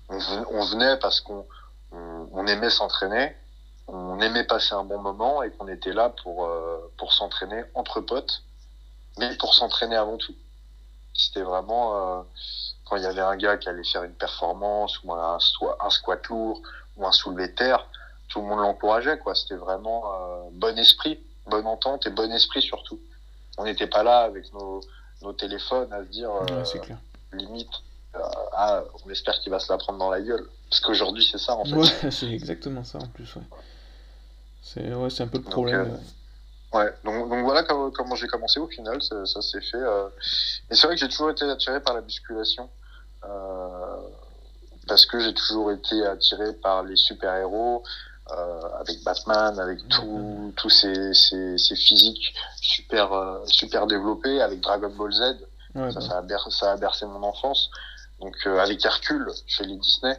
On, 0.08 0.64
venait 0.64 0.96
parce 0.98 1.20
qu'on 1.20 1.46
on, 1.92 2.46
aimait 2.46 2.70
s'entraîner, 2.70 3.36
on 3.86 4.20
aimait 4.20 4.44
passer 4.44 4.74
un 4.74 4.84
bon 4.84 4.98
moment 4.98 5.42
et 5.42 5.50
qu'on 5.50 5.68
était 5.68 5.92
là 5.92 6.12
pour, 6.22 6.44
euh, 6.44 6.92
pour 6.96 7.12
s'entraîner 7.12 7.62
entre 7.74 8.00
potes, 8.00 8.42
mais 9.18 9.36
pour 9.36 9.54
s'entraîner 9.54 9.96
avant 9.96 10.16
tout. 10.16 10.34
C'était 11.14 11.42
vraiment 11.42 12.18
euh, 12.18 12.22
quand 12.84 12.96
il 12.96 13.02
y 13.02 13.06
avait 13.06 13.20
un 13.20 13.36
gars 13.36 13.56
qui 13.56 13.68
allait 13.68 13.84
faire 13.84 14.02
une 14.04 14.14
performance 14.14 15.02
ou 15.04 15.12
un, 15.12 15.36
un 15.36 15.90
squat 15.90 16.26
lourd 16.28 16.60
ou 16.96 17.06
un 17.06 17.12
soulevé 17.12 17.48
de 17.48 17.54
terre, 17.54 17.86
tout 18.28 18.40
le 18.40 18.46
monde 18.46 18.60
l'encourageait. 18.60 19.18
quoi. 19.18 19.34
C'était 19.34 19.56
vraiment 19.56 20.04
euh, 20.06 20.48
bon 20.52 20.76
esprit, 20.78 21.20
bonne 21.46 21.66
entente 21.66 22.06
et 22.06 22.10
bon 22.10 22.30
esprit 22.32 22.62
surtout. 22.62 22.98
On 23.58 23.64
n'était 23.64 23.88
pas 23.88 24.02
là 24.02 24.20
avec 24.20 24.52
nos, 24.52 24.80
nos 25.22 25.32
téléphones 25.32 25.92
à 25.92 26.04
se 26.04 26.10
dire 26.10 26.30
limite 27.32 27.70
ah, 28.14 28.82
on 29.04 29.10
espère 29.10 29.38
qu'il 29.40 29.50
va 29.50 29.58
se 29.58 29.72
la 29.72 29.78
prendre 29.78 29.98
dans 29.98 30.10
la 30.10 30.20
gueule. 30.20 30.46
Parce 30.68 30.80
qu'aujourd'hui, 30.80 31.26
c'est 31.30 31.38
ça, 31.38 31.54
en 31.54 31.64
fait. 31.64 31.74
Ouais, 31.74 32.10
c'est 32.10 32.30
exactement 32.30 32.84
ça, 32.84 32.98
en 32.98 33.06
plus, 33.06 33.34
ouais. 33.36 33.42
C'est 34.62 34.94
ouais, 34.94 35.20
un 35.20 35.26
peu 35.26 35.38
le 35.38 35.44
problème. 35.44 35.88
Donc, 35.88 36.00
euh, 36.74 36.78
ouais, 36.78 36.94
donc, 37.04 37.28
donc, 37.30 37.44
voilà 37.44 37.62
comment, 37.62 37.90
comment 37.90 38.14
j'ai 38.14 38.26
commencé 38.26 38.60
au 38.60 38.68
final, 38.68 39.02
ça, 39.02 39.24
ça 39.26 39.40
s'est 39.40 39.60
fait. 39.60 39.76
Euh... 39.78 40.08
Et 40.70 40.74
c'est 40.74 40.86
vrai 40.86 40.96
que 40.96 41.00
j'ai 41.00 41.08
toujours 41.08 41.30
été 41.30 41.44
attiré 41.44 41.80
par 41.80 41.94
la 41.94 42.02
musculation. 42.02 42.68
Euh, 43.24 43.96
parce 44.86 45.06
que 45.06 45.20
j'ai 45.20 45.34
toujours 45.34 45.72
été 45.72 46.06
attiré 46.06 46.52
par 46.54 46.82
les 46.82 46.96
super-héros, 46.96 47.82
euh, 48.32 48.60
avec 48.80 49.02
Batman, 49.04 49.58
avec 49.58 49.86
tout, 49.88 50.52
tous 50.56 50.70
ces, 50.70 51.14
ces, 51.14 51.58
ces, 51.58 51.76
physiques 51.76 52.34
super, 52.60 53.40
super 53.46 53.86
développés, 53.86 54.40
avec 54.40 54.60
Dragon 54.60 54.90
Ball 54.90 55.12
Z. 55.12 55.20
Ouais, 55.74 55.90
ça, 55.92 56.00
bah. 56.00 56.06
ça, 56.06 56.18
a 56.18 56.22
bercé, 56.22 56.50
ça, 56.50 56.72
a 56.72 56.76
bercé, 56.76 57.06
mon 57.06 57.22
enfance. 57.22 57.70
Donc 58.20 58.36
euh, 58.46 58.58
avec 58.58 58.84
Hercule 58.84 59.26
chez 59.46 59.64
les 59.64 59.76
Disney. 59.76 60.16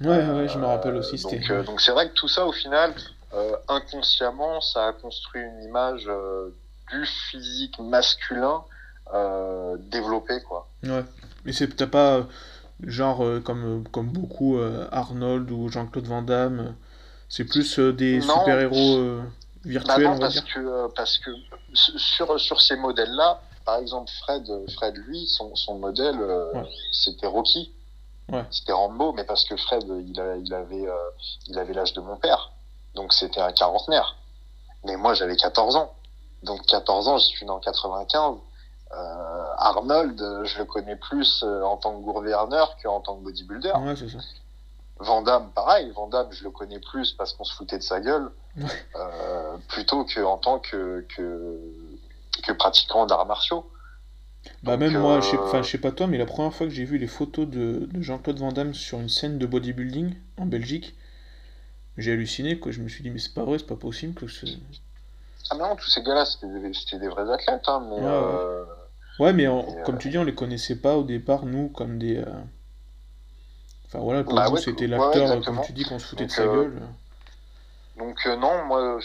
Ouais, 0.00 0.24
ouais, 0.30 0.48
je 0.48 0.58
me 0.58 0.66
rappelle 0.66 0.96
aussi. 0.96 1.20
Donc 1.22 1.50
euh, 1.50 1.62
donc 1.62 1.80
c'est 1.80 1.92
vrai 1.92 2.08
que 2.08 2.14
tout 2.14 2.28
ça, 2.28 2.46
au 2.46 2.52
final, 2.52 2.92
euh, 3.34 3.56
inconsciemment, 3.68 4.60
ça 4.60 4.88
a 4.88 4.92
construit 4.92 5.42
une 5.42 5.62
image 5.64 6.08
du 6.90 7.06
physique 7.06 7.78
masculin 7.78 8.62
développé, 9.90 10.40
quoi. 10.48 10.68
Ouais. 10.84 11.04
Mais 11.44 11.52
c'est 11.52 11.68
t'as 11.76 11.86
pas 11.86 12.26
genre 12.84 13.24
comme 13.44 13.84
comme 13.90 14.08
beaucoup 14.08 14.58
Arnold 14.90 15.50
ou 15.50 15.68
Jean-Claude 15.68 16.06
Van 16.06 16.22
Damme. 16.22 16.74
C'est 17.28 17.44
plus 17.44 17.78
des 17.78 18.20
super-héros 18.20 19.20
virtuels. 19.64 20.04
Bah 20.04 20.14
non, 20.14 20.18
parce 20.18 20.40
que 20.40 20.94
parce 20.94 21.18
que 21.18 21.30
sur 21.74 22.38
sur 22.40 22.60
ces 22.60 22.76
modèles-là 22.76 23.40
par 23.64 23.78
exemple, 23.78 24.10
Fred, 24.22 24.46
Fred 24.74 24.96
lui, 24.96 25.26
son, 25.26 25.54
son 25.54 25.78
modèle, 25.78 26.20
euh, 26.20 26.52
c'était 26.92 27.26
Rocky. 27.26 27.72
Ouais. 28.30 28.44
C'était 28.50 28.72
Rambo, 28.72 29.12
mais 29.12 29.24
parce 29.24 29.44
que 29.44 29.56
Fred, 29.56 29.84
il, 30.06 30.20
a, 30.20 30.36
il 30.36 30.54
avait, 30.54 30.86
euh, 30.86 30.96
il 31.48 31.58
avait 31.58 31.74
l'âge 31.74 31.92
de 31.92 32.00
mon 32.00 32.16
père. 32.16 32.52
Donc 32.94 33.12
c'était 33.12 33.40
un 33.40 33.52
quarantenaire. 33.52 34.16
Mais 34.84 34.96
moi, 34.96 35.14
j'avais 35.14 35.36
14 35.36 35.76
ans. 35.76 35.92
Donc 36.42 36.64
14 36.66 37.08
ans, 37.08 37.18
je 37.18 37.26
suis 37.26 37.44
né 37.44 37.50
en 37.50 37.60
95. 37.60 38.36
Euh, 38.94 39.44
Arnold, 39.58 40.44
je 40.44 40.58
le 40.58 40.64
connais 40.64 40.96
plus 40.96 41.42
en 41.42 41.76
tant 41.76 41.98
que 41.98 42.04
gouverneur 42.04 42.76
qu'en 42.82 43.00
tant 43.00 43.16
que 43.16 43.24
bodybuilder. 43.24 43.72
Ouais, 43.78 43.96
c'est 43.96 44.08
ça. 44.08 44.18
Vandame, 45.02 45.50
pareil, 45.50 45.90
Vandame, 45.90 46.28
je 46.30 46.44
le 46.44 46.50
connais 46.50 46.78
plus 46.78 47.12
parce 47.12 47.32
qu'on 47.32 47.44
se 47.44 47.54
foutait 47.54 47.78
de 47.78 47.82
sa 47.82 48.00
gueule, 48.00 48.30
euh, 48.96 49.56
plutôt 49.68 50.04
qu'en 50.04 50.38
tant 50.38 50.58
que, 50.58 51.04
que, 51.16 51.58
que 52.44 52.52
pratiquant 52.52 53.06
d'arts 53.06 53.26
martiaux. 53.26 53.70
Bah 54.62 54.76
même 54.76 54.98
moi, 54.98 55.20
je 55.20 55.30
sais, 55.30 55.36
euh, 55.38 55.62
je 55.62 55.70
sais 55.70 55.78
pas 55.78 55.92
toi, 55.92 56.06
mais 56.06 56.18
la 56.18 56.26
première 56.26 56.52
fois 56.52 56.66
que 56.66 56.72
j'ai 56.72 56.84
vu 56.84 56.98
les 56.98 57.06
photos 57.06 57.46
de, 57.46 57.88
de 57.90 58.02
Jean-Claude 58.02 58.38
Van 58.38 58.52
Damme 58.52 58.74
sur 58.74 58.98
une 58.98 59.08
scène 59.08 59.38
de 59.38 59.46
bodybuilding 59.46 60.14
en 60.36 60.46
Belgique, 60.46 60.96
j'ai 61.96 62.12
halluciné, 62.12 62.58
quoi. 62.58 62.72
Je 62.72 62.80
me 62.80 62.88
suis 62.88 63.02
dit, 63.02 63.10
mais 63.10 63.18
c'est 63.18 63.34
pas 63.34 63.44
vrai, 63.44 63.58
c'est 63.58 63.66
pas 63.66 63.76
possible 63.76 64.14
que 64.14 64.26
ce... 64.26 64.46
Ah 65.50 65.56
non, 65.56 65.76
tous 65.76 65.90
ces 65.90 66.02
gars-là, 66.02 66.24
c'était 66.24 66.98
des, 66.98 67.08
vrais 67.08 67.30
athlètes, 67.30 67.62
hein, 67.66 67.86
mais... 67.88 69.22
Ouais, 69.22 69.32
mais 69.32 69.46
comme 69.84 69.98
tu 69.98 70.08
dis, 70.08 70.18
on 70.18 70.24
les 70.24 70.34
connaissait 70.34 70.76
pas 70.76 70.96
au 70.96 71.04
départ, 71.04 71.44
nous, 71.44 71.68
comme 71.68 71.98
des... 71.98 72.24
Enfin 73.92 74.02
voilà, 74.02 74.24
pour 74.24 74.34
bah 74.34 74.48
nous, 74.48 74.56
c'était 74.56 74.86
l'acteur, 74.86 75.42
comme 75.42 75.60
tu 75.66 75.72
dis, 75.74 75.84
qu'on 75.84 75.98
se 75.98 76.06
foutait 76.06 76.24
de 76.24 76.30
sa 76.30 76.42
euh, 76.42 76.54
gueule. 76.54 76.82
Donc 77.98 78.18
euh, 78.24 78.36
non, 78.36 78.64
moi, 78.64 78.98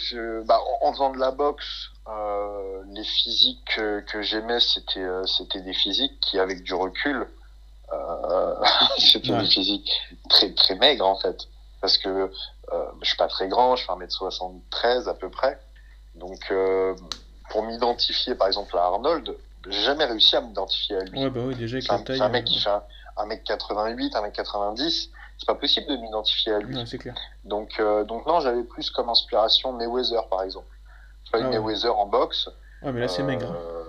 bah, 0.45 0.59
en 0.81 0.93
faisant 0.93 1.11
de 1.11 1.19
la 1.19 1.31
boxe, 1.31 1.89
euh, 2.09 2.83
les 2.91 3.03
physiques 3.03 3.79
que, 4.05 4.21
j'aimais, 4.21 4.59
c'était 4.59 5.07
c'était 5.25 5.61
des 5.61 5.73
physiques 5.73 6.19
qui, 6.21 6.39
avec 6.39 6.63
du 6.63 6.73
recul, 6.73 7.27
c'était 8.97 9.37
des 9.37 9.45
physiques 9.45 9.91
très 10.29 10.53
très 10.53 10.75
maigres 10.75 11.07
en 11.07 11.17
fait, 11.17 11.47
parce 11.81 11.97
que 11.97 12.31
je 13.01 13.07
suis 13.07 13.17
pas 13.17 13.27
très 13.27 13.47
grand, 13.47 13.75
je 13.75 13.85
fais 13.85 13.91
1m73 13.93 15.07
à 15.07 15.13
peu 15.13 15.29
près, 15.29 15.59
donc 16.15 16.53
pour 17.49 17.63
m'identifier 17.63 18.35
par 18.35 18.47
exemple 18.47 18.77
à 18.77 18.83
Arnold, 18.83 19.35
j'ai 19.69 19.83
jamais 19.83 20.05
réussi 20.05 20.35
à 20.35 20.41
m'identifier 20.41 20.97
à 20.97 21.03
lui. 21.03 21.23
Ouais 21.23 21.29
bah 21.29 21.41
oui, 21.45 21.55
déjà 21.55 21.77
avec 21.77 21.87
la 21.87 21.99
taille. 21.99 22.17
C'est 22.17 22.23
un 22.23 22.29
mec 22.29 22.45
qui 22.45 22.59
fait 22.59 22.69
1m88, 23.17 24.11
1m90, 24.11 25.09
c'est 25.37 25.45
pas 25.45 25.55
possible 25.55 25.87
de 25.87 25.97
m'identifier 25.97 26.53
à 26.53 26.59
lui. 26.59 26.77
c'est 26.85 26.97
clair. 26.97 27.15
Donc, 27.43 27.79
euh, 27.79 28.03
donc 28.03 28.25
non, 28.25 28.39
j'avais 28.39 28.63
plus 28.63 28.89
comme 28.91 29.09
inspiration 29.09 29.73
Mayweather, 29.73 30.27
par 30.29 30.43
exemple. 30.43 30.67
Pas 31.31 31.39
ah, 31.41 31.49
Mayweather 31.49 31.95
en 31.97 32.05
boxe. 32.05 32.49
Ouais, 32.81 32.91
mais 32.91 33.01
là, 33.01 33.07
c'est 33.07 33.23
maigre. 33.23 33.53
Euh, 33.55 33.83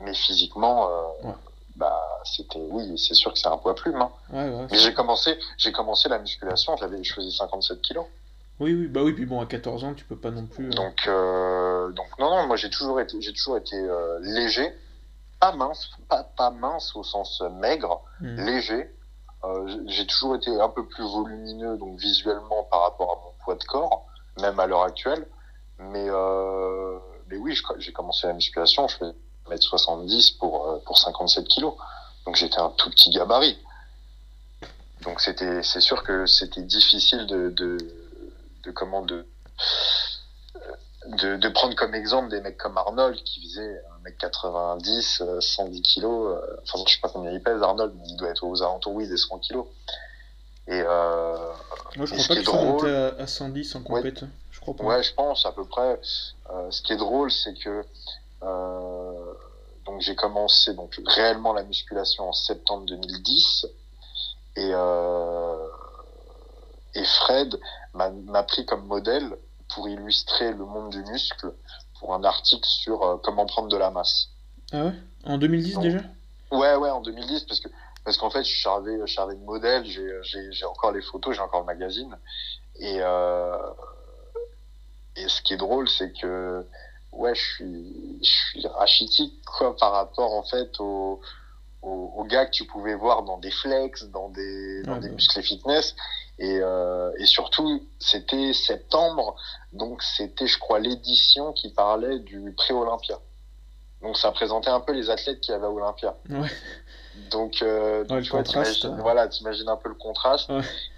mais 0.00 0.14
physiquement, 0.14 0.88
euh, 0.88 1.32
bah, 1.76 2.00
c'était, 2.24 2.66
oui, 2.70 2.98
c'est 2.98 3.14
sûr 3.14 3.32
que 3.32 3.38
c'est 3.38 3.48
un 3.48 3.56
poids 3.56 3.74
plume. 3.74 4.00
Hein. 4.00 4.10
mais 4.70 4.78
j'ai 4.78 4.94
commencé, 4.94 5.38
j'ai 5.56 5.72
commencé 5.72 6.08
la 6.08 6.18
musculation, 6.18 6.76
j'avais, 6.76 7.02
je 7.02 7.12
faisais 7.12 7.30
57 7.30 7.80
kilos. 7.80 8.06
Oui, 8.60 8.74
oui, 8.74 8.88
bah 8.88 9.00
oui, 9.02 9.14
puis 9.14 9.24
bon, 9.24 9.40
à 9.40 9.46
14 9.46 9.84
ans, 9.84 9.94
tu 9.94 10.04
peux 10.04 10.16
pas 10.16 10.30
non 10.30 10.46
plus. 10.46 10.68
Donc, 10.70 11.06
donc 11.06 12.18
non, 12.18 12.30
non, 12.30 12.46
moi 12.46 12.56
j'ai 12.56 12.68
toujours 12.68 13.00
été, 13.00 13.18
j'ai 13.20 13.32
toujours 13.32 13.56
été 13.56 13.76
léger 14.20 14.74
pas 15.40 15.52
mince, 15.52 15.90
pas, 16.08 16.22
pas 16.22 16.50
mince 16.50 16.94
au 16.94 17.02
sens 17.02 17.42
maigre, 17.58 18.02
hmm. 18.20 18.36
léger. 18.36 18.94
Euh, 19.42 19.84
j'ai 19.86 20.06
toujours 20.06 20.36
été 20.36 20.50
un 20.60 20.68
peu 20.68 20.86
plus 20.86 21.02
volumineux, 21.02 21.78
donc 21.78 21.98
visuellement 21.98 22.64
par 22.70 22.82
rapport 22.82 23.10
à 23.10 23.24
mon 23.24 23.32
poids 23.42 23.54
de 23.54 23.64
corps, 23.64 24.06
même 24.40 24.60
à 24.60 24.66
l'heure 24.66 24.82
actuelle. 24.82 25.26
Mais, 25.80 26.06
euh, 26.08 26.98
mais 27.28 27.36
oui, 27.36 27.58
j'ai 27.78 27.92
commencé 27.92 28.26
la 28.26 28.34
musculation, 28.34 28.86
je 28.88 28.96
fais 28.96 29.12
1m70 29.48 30.38
pour, 30.38 30.68
euh, 30.68 30.78
pour 30.84 30.98
57 30.98 31.46
kilos. 31.48 31.74
Donc 32.26 32.36
j'étais 32.36 32.58
un 32.58 32.70
tout 32.70 32.90
petit 32.90 33.10
gabarit. 33.10 33.58
Donc 35.02 35.20
c'était, 35.20 35.62
c'est 35.62 35.80
sûr 35.80 36.02
que 36.02 36.26
c'était 36.26 36.62
difficile 36.62 37.26
de, 37.26 37.48
de, 37.50 37.78
de 38.64 38.70
comment 38.70 39.00
de, 39.02 39.26
de, 41.06 41.36
de, 41.36 41.48
prendre 41.48 41.74
comme 41.74 41.94
exemple 41.94 42.28
des 42.28 42.42
mecs 42.42 42.58
comme 42.58 42.76
Arnold 42.76 43.16
qui 43.24 43.40
faisait 43.42 43.82
1m90, 44.04 45.40
110 45.40 45.82
kg. 45.82 46.04
enfin, 46.62 46.84
je 46.86 46.92
sais 46.92 47.00
pas 47.00 47.08
combien 47.08 47.32
il 47.32 47.42
pèse 47.42 47.62
Arnold, 47.62 47.94
mais 47.96 48.04
il 48.06 48.16
doit 48.16 48.28
être 48.28 48.44
aux 48.44 48.62
alentours, 48.62 48.92
oui, 48.92 49.08
des 49.08 49.16
100 49.16 49.38
kg. 49.38 49.64
Et, 50.70 50.82
euh, 50.86 51.36
Moi, 51.96 52.06
je 52.06 52.14
crois 52.14 52.26
pas 52.28 52.34
qu'il 52.34 52.44
soit 52.44 52.62
monté 52.62 53.12
à, 53.18 53.26
110 53.26 53.74
en 53.76 53.82
compète. 53.82 54.24
Je 54.60 54.72
crois 54.72 54.74
pas. 54.74 54.84
Ouais, 54.84 55.02
je 55.02 55.14
pense 55.14 55.46
à 55.46 55.52
peu 55.52 55.64
près. 55.64 56.00
Euh, 56.50 56.70
ce 56.70 56.82
qui 56.82 56.92
est 56.92 56.96
drôle, 56.96 57.30
c'est 57.30 57.54
que 57.54 57.84
euh, 58.42 59.34
donc 59.84 60.00
j'ai 60.00 60.14
commencé 60.14 60.74
donc 60.74 61.00
réellement 61.06 61.52
la 61.52 61.62
musculation 61.62 62.28
en 62.28 62.32
septembre 62.32 62.86
2010 62.86 63.66
et 64.56 64.70
euh, 64.72 65.66
et 66.94 67.04
Fred 67.04 67.58
m'a 67.94 68.42
pris 68.42 68.64
comme 68.66 68.86
modèle 68.86 69.36
pour 69.74 69.88
illustrer 69.88 70.52
le 70.52 70.64
monde 70.64 70.90
du 70.90 71.02
muscle 71.04 71.52
pour 71.98 72.14
un 72.14 72.24
article 72.24 72.66
sur 72.66 73.20
comment 73.22 73.46
prendre 73.46 73.68
de 73.68 73.76
la 73.76 73.90
masse. 73.90 74.30
Ah 74.72 74.86
ouais? 74.86 74.92
En 75.24 75.38
2010 75.38 75.78
déjà? 75.78 75.98
Ouais, 76.50 76.74
ouais, 76.74 76.90
en 76.90 77.00
2010, 77.00 77.44
parce 77.44 77.60
que 77.60 77.68
parce 78.04 78.16
qu'en 78.16 78.30
fait, 78.30 78.42
je 78.42 78.56
suis 78.56 78.68
arrivé, 78.68 78.98
je 79.06 79.12
suis 79.12 79.16
de 79.18 79.44
modèle, 79.44 79.84
j'ai 79.84 80.64
encore 80.64 80.92
les 80.92 81.02
photos, 81.02 81.36
j'ai 81.36 81.42
encore 81.42 81.60
le 81.60 81.66
magazine. 81.66 82.16
Et, 82.76 82.96
euh, 83.00 83.56
et 85.16 85.28
ce 85.28 85.42
qui 85.42 85.54
est 85.54 85.58
drôle, 85.58 85.88
c'est 85.88 86.12
que 86.12 86.66
ouais, 87.12 87.34
je 87.34 87.40
suis, 87.40 88.18
je 88.22 88.30
suis 88.30 88.66
rachitique 88.66 89.34
quoi, 89.44 89.76
par 89.76 89.92
rapport 89.92 90.32
en 90.32 90.42
fait 90.42 90.78
aux, 90.78 91.20
aux, 91.82 92.24
gars 92.24 92.46
que 92.46 92.52
tu 92.52 92.64
pouvais 92.64 92.94
voir 92.94 93.22
dans 93.22 93.38
des 93.38 93.50
flex, 93.50 94.04
dans 94.04 94.28
des, 94.28 94.82
dans 94.82 94.98
des 94.98 95.10
muscles 95.10 95.42
fitness. 95.42 95.94
Et, 96.38 96.58
euh, 96.62 97.10
et 97.18 97.26
surtout, 97.26 97.86
c'était 97.98 98.54
septembre, 98.54 99.36
donc 99.72 100.02
c'était, 100.02 100.46
je 100.46 100.58
crois, 100.58 100.78
l'édition 100.78 101.52
qui 101.52 101.70
parlait 101.70 102.18
du 102.20 102.52
pré-Olympia. 102.56 103.18
Donc 104.00 104.16
ça 104.16 104.32
présentait 104.32 104.70
un 104.70 104.80
peu 104.80 104.92
les 104.92 105.10
athlètes 105.10 105.40
qui 105.40 105.52
avaient 105.52 105.66
à 105.66 105.70
Olympia. 105.70 106.16
Ouais. 106.30 106.48
Donc, 107.30 107.62
euh, 107.62 108.04
tu 108.22 108.30
vois, 108.30 108.42
t'imagines, 108.42 108.96
voilà, 109.00 109.28
t'imagines 109.28 109.68
un 109.68 109.76
peu 109.76 109.88
le 109.88 109.94
contraste. 109.94 110.50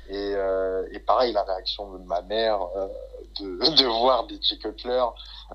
Et, 0.09 0.35
euh, 0.37 0.87
et 0.92 0.99
pareil, 0.99 1.33
la 1.33 1.42
réaction 1.42 1.90
de 1.92 1.99
ma 2.04 2.23
mère 2.23 2.61
euh, 2.76 2.87
de, 3.40 3.58
de 3.82 3.86
voir 3.86 4.26
des 4.26 4.38
Jay 4.40 4.58
Cutler, 4.58 5.04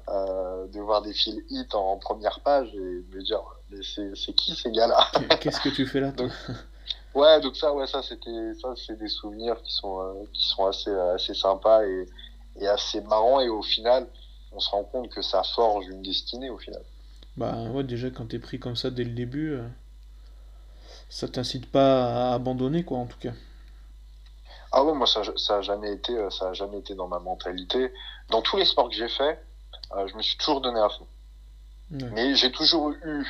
euh, 0.10 0.67
de 0.67 0.79
voir 0.79 1.01
des 1.01 1.13
Phil 1.13 1.43
Hit 1.50 1.74
en 1.75 1.98
première 1.98 2.39
page 2.41 2.69
et 2.74 2.77
de 2.77 3.15
me 3.15 3.24
dire, 3.24 3.41
mais 3.69 3.79
c'est, 3.84 4.15
c'est 4.15 4.34
qui 4.34 4.55
ces 4.55 4.72
gars-là 4.72 5.07
Qu'est-ce 5.39 5.62
que 5.62 5.69
tu 5.69 5.86
fais 5.86 6.00
là 6.00 6.12
toi 6.12 6.27
Ouais, 7.13 7.41
donc 7.41 7.55
ça, 7.55 7.74
ouais, 7.74 7.88
ça 7.88 8.03
c'était, 8.03 8.53
ça 8.62 8.74
c'est 8.75 8.98
des 8.98 9.07
souvenirs 9.07 9.62
qui 9.63 9.74
sont, 9.74 10.00
euh, 10.01 10.13
qui 10.34 10.48
sont 10.48 10.65
assez, 10.67 10.91
assez 10.91 11.34
sympas 11.34 11.84
et, 11.84 12.07
et 12.60 12.67
assez 12.67 13.01
marrants 13.01 13.39
et 13.39 13.50
au 13.50 13.63
final, 13.63 14.07
on 14.51 14.60
se 14.60 14.69
rend 14.69 14.84
compte 14.84 15.10
que 15.10 15.22
ça 15.22 15.41
forge 15.43 15.88
une 15.88 16.01
destinée 16.01 16.50
au 16.50 16.57
final. 16.57 16.81
Bah 17.36 17.55
ouais, 17.72 17.84
déjà 17.84 18.10
quand 18.10 18.27
t'es 18.27 18.39
pris 18.39 18.60
comme 18.60 18.75
ça 18.75 18.89
dès 18.89 19.03
le 19.03 19.12
début, 19.12 19.51
euh, 19.51 19.67
ça 21.10 21.27
t'incite 21.27 21.72
pas 21.72 22.31
à 22.31 22.34
abandonner 22.34 22.84
quoi 22.84 22.98
en 22.98 23.05
tout 23.05 23.19
cas. 23.19 23.34
Ah 24.72 24.84
ouais, 24.84 24.94
moi 24.94 25.08
ça, 25.08 25.22
ça 25.38 25.58
a 25.58 25.62
jamais 25.62 25.94
été, 25.94 26.18
euh, 26.18 26.30
ça 26.30 26.50
a 26.50 26.54
jamais 26.54 26.80
été 26.80 26.96
dans 26.96 27.08
ma 27.08 27.20
mentalité. 27.20 27.94
Dans 28.30 28.42
tous 28.42 28.58
les 28.58 28.66
sports 28.66 28.90
que 28.90 28.96
j'ai 28.96 29.10
fait, 29.10 29.40
je 30.06 30.16
me 30.16 30.22
suis 30.22 30.38
toujours 30.38 30.62
donné 30.62 30.80
à 30.80 30.90
fond. 30.90 31.08
Mais 31.90 32.36
j'ai 32.36 32.52
toujours 32.52 32.92
eu 32.92 33.26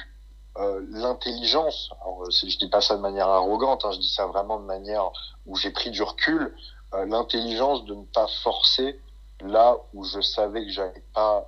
euh, 0.58 0.84
l'intelligence, 0.90 1.92
alors 2.02 2.24
euh, 2.24 2.32
je 2.32 2.58
dis 2.58 2.70
pas 2.70 2.82
ça 2.82 2.96
de 2.96 3.02
manière 3.02 3.28
arrogante, 3.28 3.86
hein, 3.86 3.92
je 3.92 4.00
dis 4.00 4.12
ça 4.12 4.26
vraiment 4.26 4.60
de 4.60 4.66
manière 4.66 5.12
où 5.46 5.56
j'ai 5.56 5.70
pris 5.70 5.92
du 5.92 6.02
recul, 6.02 6.56
euh, 6.96 7.06
l'intelligence 7.06 7.86
de 7.86 7.94
ne 7.94 8.06
pas 8.06 8.26
forcer 8.44 9.00
là 9.42 9.78
où 9.94 10.04
je 10.04 10.20
savais 10.22 10.66
que 10.66 10.72
j'allais 10.72 11.04
pas 11.14 11.48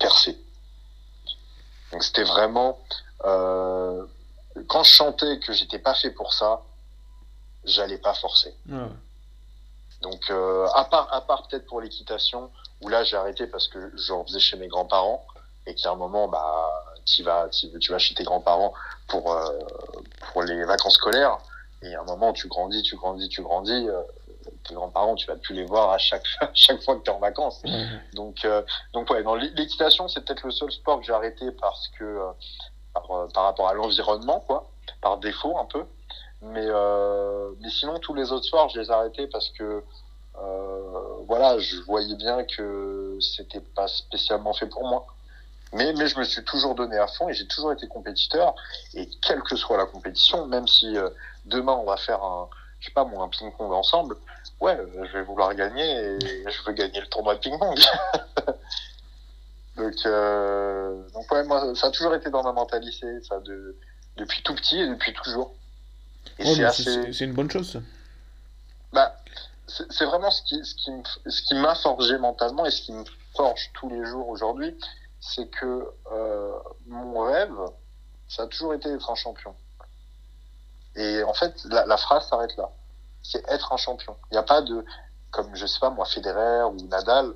percer. 0.00 0.36
Donc 1.92 2.02
c'était 2.02 2.24
vraiment 2.24 2.80
quand 3.20 4.82
je 4.82 4.90
chantais 4.90 5.38
que 5.38 5.52
j'étais 5.52 5.78
pas 5.78 5.94
fait 5.94 6.10
pour 6.10 6.32
ça, 6.32 6.62
j'allais 7.66 7.98
pas 7.98 8.14
forcer. 8.14 8.54
Donc 10.02 10.30
à 10.30 10.84
part 10.84 11.12
à 11.12 11.20
part 11.22 11.46
peut-être 11.48 11.66
pour 11.66 11.80
l'équitation 11.80 12.50
où 12.80 12.88
là 12.88 13.04
j'ai 13.04 13.16
arrêté 13.16 13.46
parce 13.46 13.68
que 13.68 13.92
j'en 13.96 14.24
faisais 14.24 14.40
chez 14.40 14.56
mes 14.56 14.68
grands-parents 14.68 15.26
et 15.66 15.74
qu'à 15.74 15.90
un 15.90 15.96
moment, 15.96 16.28
bah, 16.28 16.70
tu 17.04 17.22
vas, 17.22 17.48
tu, 17.48 17.90
vas 17.90 17.98
chez 17.98 18.14
tes 18.14 18.24
grands-parents 18.24 18.72
pour, 19.08 19.32
euh, 19.32 19.58
pour 20.32 20.42
les 20.42 20.64
vacances 20.64 20.94
scolaires, 20.94 21.38
et 21.82 21.94
à 21.94 22.00
un 22.00 22.04
moment, 22.04 22.32
tu 22.32 22.48
grandis, 22.48 22.82
tu 22.82 22.96
grandis, 22.96 23.28
tu 23.28 23.42
grandis, 23.42 23.88
euh, 23.88 24.00
tes 24.66 24.74
grands-parents, 24.74 25.14
tu 25.16 25.26
vas 25.26 25.36
plus 25.36 25.54
les 25.54 25.64
voir 25.64 25.90
à 25.90 25.98
chaque, 25.98 26.24
chaque 26.54 26.82
fois 26.82 26.96
que 26.96 27.02
tu 27.02 27.10
es 27.10 27.14
en 27.14 27.18
vacances. 27.18 27.62
Donc, 28.14 28.44
euh, 28.44 28.62
donc 28.92 29.10
ouais, 29.10 29.22
dans 29.22 29.34
l'équitation, 29.34 30.08
c'est 30.08 30.24
peut-être 30.24 30.44
le 30.44 30.52
seul 30.52 30.70
sport 30.70 31.00
que 31.00 31.06
j'ai 31.06 31.12
arrêté 31.12 31.50
parce 31.52 31.88
que, 31.98 32.20
par, 32.94 33.28
par 33.34 33.44
rapport 33.44 33.68
à 33.68 33.74
l'environnement, 33.74 34.40
quoi, 34.40 34.70
par 35.00 35.18
défaut 35.18 35.58
un 35.58 35.66
peu. 35.66 35.84
Mais, 36.52 36.66
mais 37.60 37.70
sinon, 37.70 37.98
tous 37.98 38.14
les 38.14 38.32
autres 38.32 38.44
sports, 38.44 38.68
je 38.70 38.80
les 38.80 38.86
ai 38.86 38.90
arrêtés 38.90 39.26
parce 39.26 39.48
que, 39.50 39.82
voilà, 41.26 41.58
je 41.58 41.80
voyais 41.82 42.14
bien 42.14 42.44
que 42.44 43.18
c'était 43.20 43.60
pas 43.60 43.88
spécialement 43.88 44.52
fait 44.52 44.66
pour 44.66 44.86
moi. 44.86 45.06
Mais, 45.72 45.92
mais 45.94 46.06
je 46.06 46.18
me 46.18 46.24
suis 46.24 46.44
toujours 46.44 46.74
donné 46.74 46.96
à 46.96 47.06
fond 47.06 47.28
et 47.28 47.34
j'ai 47.34 47.46
toujours 47.46 47.72
été 47.72 47.88
compétiteur. 47.88 48.54
Et 48.94 49.08
quelle 49.22 49.42
que 49.42 49.56
soit 49.56 49.76
la 49.76 49.86
compétition, 49.86 50.46
même 50.46 50.66
si 50.66 50.96
euh, 50.96 51.10
demain 51.44 51.72
on 51.72 51.84
va 51.84 51.96
faire 51.96 52.22
un, 52.22 52.48
je 52.80 52.86
sais 52.86 52.92
pas 52.92 53.04
moi, 53.04 53.24
un 53.24 53.28
ping-pong 53.28 53.72
ensemble, 53.72 54.16
ouais, 54.60 54.76
euh, 54.76 55.04
je 55.06 55.12
vais 55.18 55.22
vouloir 55.22 55.54
gagner 55.54 55.84
et 55.84 56.18
je 56.48 56.62
veux 56.64 56.72
gagner 56.72 57.00
le 57.00 57.06
tournoi 57.08 57.34
de 57.34 57.40
ping-pong. 57.40 57.78
donc, 59.76 59.94
euh, 60.06 61.02
donc 61.12 61.46
moi, 61.46 61.74
ça 61.74 61.88
a 61.88 61.90
toujours 61.90 62.14
été 62.14 62.30
dans 62.30 62.44
ma 62.44 62.52
mentalité, 62.52 63.20
ça, 63.22 63.40
de, 63.40 63.76
depuis 64.16 64.42
tout 64.42 64.54
petit 64.54 64.80
et 64.80 64.88
depuis 64.88 65.12
toujours. 65.14 65.52
C'est 66.38 67.24
une 67.24 67.32
bonne 67.32 67.50
chose. 67.50 67.80
Bah, 68.92 69.16
c'est 69.66 70.04
vraiment 70.04 70.30
ce 70.30 70.42
qui, 70.42 70.64
ce 70.64 70.74
qui, 70.74 70.90
ce 71.26 71.42
qui 71.42 71.54
m'a 71.54 71.74
forgé 71.74 72.18
mentalement 72.18 72.64
et 72.66 72.70
ce 72.70 72.82
qui 72.82 72.92
me 72.92 73.04
forge 73.36 73.70
tous 73.74 73.88
les 73.88 74.04
jours 74.04 74.28
aujourd'hui, 74.28 74.76
c'est 75.20 75.48
que 75.48 75.92
euh, 76.12 76.52
mon 76.86 77.20
rêve, 77.20 77.56
ça 78.28 78.42
a 78.42 78.46
toujours 78.46 78.74
été 78.74 78.90
d'être 78.90 79.10
un 79.10 79.14
champion. 79.14 79.54
Et 80.94 81.22
en 81.24 81.34
fait, 81.34 81.64
la, 81.64 81.96
phrase 81.96 82.28
s'arrête 82.28 82.56
là. 82.56 82.70
C'est 83.22 83.46
être 83.48 83.72
un 83.72 83.76
champion. 83.76 84.16
Il 84.30 84.34
n'y 84.34 84.38
a 84.38 84.42
pas 84.42 84.62
de, 84.62 84.84
comme 85.30 85.54
je 85.54 85.66
sais 85.66 85.80
pas 85.80 85.90
moi, 85.90 86.06
Federer 86.06 86.64
ou 86.64 86.76
Nadal, 86.88 87.34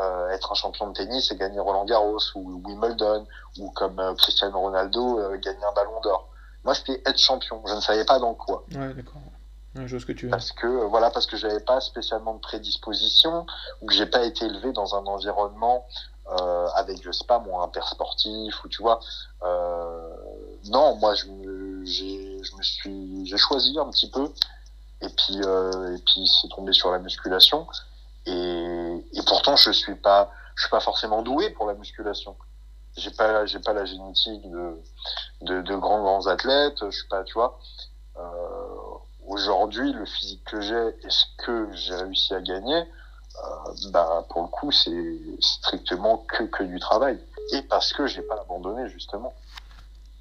euh, 0.00 0.28
être 0.30 0.52
un 0.52 0.54
champion 0.54 0.88
de 0.88 0.92
tennis 0.92 1.30
et 1.32 1.36
gagner 1.36 1.58
Roland 1.58 1.84
Garros 1.84 2.20
ou 2.34 2.62
Wimbledon, 2.64 3.26
ou 3.58 3.70
comme 3.70 3.98
euh, 3.98 4.14
Cristiano 4.14 4.60
Ronaldo, 4.60 5.36
gagner 5.38 5.64
un 5.64 5.72
ballon 5.72 6.00
d'or. 6.02 6.28
Moi, 6.64 6.74
c'était 6.74 7.02
être 7.06 7.18
champion. 7.18 7.62
Je 7.66 7.74
ne 7.74 7.80
savais 7.80 8.04
pas 8.04 8.18
dans 8.18 8.34
quoi. 8.34 8.64
Ouais, 8.74 8.92
d'accord. 8.94 9.20
je 9.74 9.86
vois 9.86 10.00
ce 10.00 10.06
que 10.06 10.12
tu 10.12 10.26
veux. 10.26 10.30
Parce 10.30 10.52
que 10.52 10.66
voilà, 10.66 11.10
parce 11.10 11.26
que 11.26 11.36
j'avais 11.36 11.60
pas 11.60 11.80
spécialement 11.80 12.34
de 12.34 12.40
prédisposition 12.40 13.46
ou 13.80 13.86
que 13.86 13.94
j'ai 13.94 14.06
pas 14.06 14.24
été 14.24 14.44
élevé 14.44 14.72
dans 14.72 14.94
un 14.94 15.06
environnement 15.06 15.86
euh, 16.30 16.68
avec 16.74 17.02
je 17.02 17.10
sais 17.10 17.24
pas 17.26 17.40
moi 17.40 17.64
un 17.64 17.68
père 17.68 17.88
sportif 17.88 18.62
ou 18.64 18.68
tu 18.68 18.82
vois. 18.82 19.00
Euh, 19.42 20.16
non, 20.66 20.94
moi 20.96 21.14
je 21.14 21.26
me, 21.26 21.84
je 21.84 22.56
me 22.56 22.62
suis, 22.62 23.26
j'ai 23.26 23.38
choisi 23.38 23.76
un 23.78 23.90
petit 23.90 24.08
peu 24.10 24.30
et 25.00 25.08
puis 25.08 25.40
euh, 25.42 25.96
et 25.96 25.98
puis 25.98 26.28
c'est 26.28 26.48
tombé 26.48 26.72
sur 26.72 26.92
la 26.92 26.98
musculation 26.98 27.66
et, 28.26 29.04
et 29.12 29.22
pourtant 29.26 29.56
je 29.56 29.72
suis 29.72 29.96
pas, 29.96 30.30
je 30.54 30.62
suis 30.62 30.70
pas 30.70 30.80
forcément 30.80 31.22
doué 31.22 31.50
pour 31.50 31.66
la 31.66 31.74
musculation 31.74 32.36
j'ai 32.96 33.10
pas 33.10 33.46
j'ai 33.46 33.60
pas 33.60 33.72
la 33.72 33.84
génétique 33.84 34.42
de, 34.50 35.62
de, 35.62 35.76
grands 35.76 36.02
grands 36.02 36.26
athlètes 36.26 36.78
je 36.82 36.90
suis 36.90 37.08
pas 37.08 37.22
tu 37.24 37.34
vois. 37.34 37.58
Euh, 38.16 38.20
aujourd'hui 39.26 39.92
le 39.92 40.04
physique 40.04 40.44
que 40.44 40.60
j'ai 40.60 40.88
et 41.06 41.10
ce 41.10 41.24
que 41.38 41.72
j'ai 41.72 41.94
réussi 41.94 42.34
à 42.34 42.40
gagner 42.40 42.78
euh, 42.78 43.72
bah 43.90 44.26
pour 44.30 44.42
le 44.42 44.48
coup 44.48 44.72
c'est 44.72 45.18
strictement 45.40 46.18
que 46.18 46.44
que 46.44 46.64
du 46.64 46.78
travail. 46.80 47.18
Et 47.52 47.62
parce 47.62 47.92
que 47.92 48.06
j'ai 48.06 48.22
pas 48.22 48.40
abandonné 48.40 48.88
justement. 48.88 49.32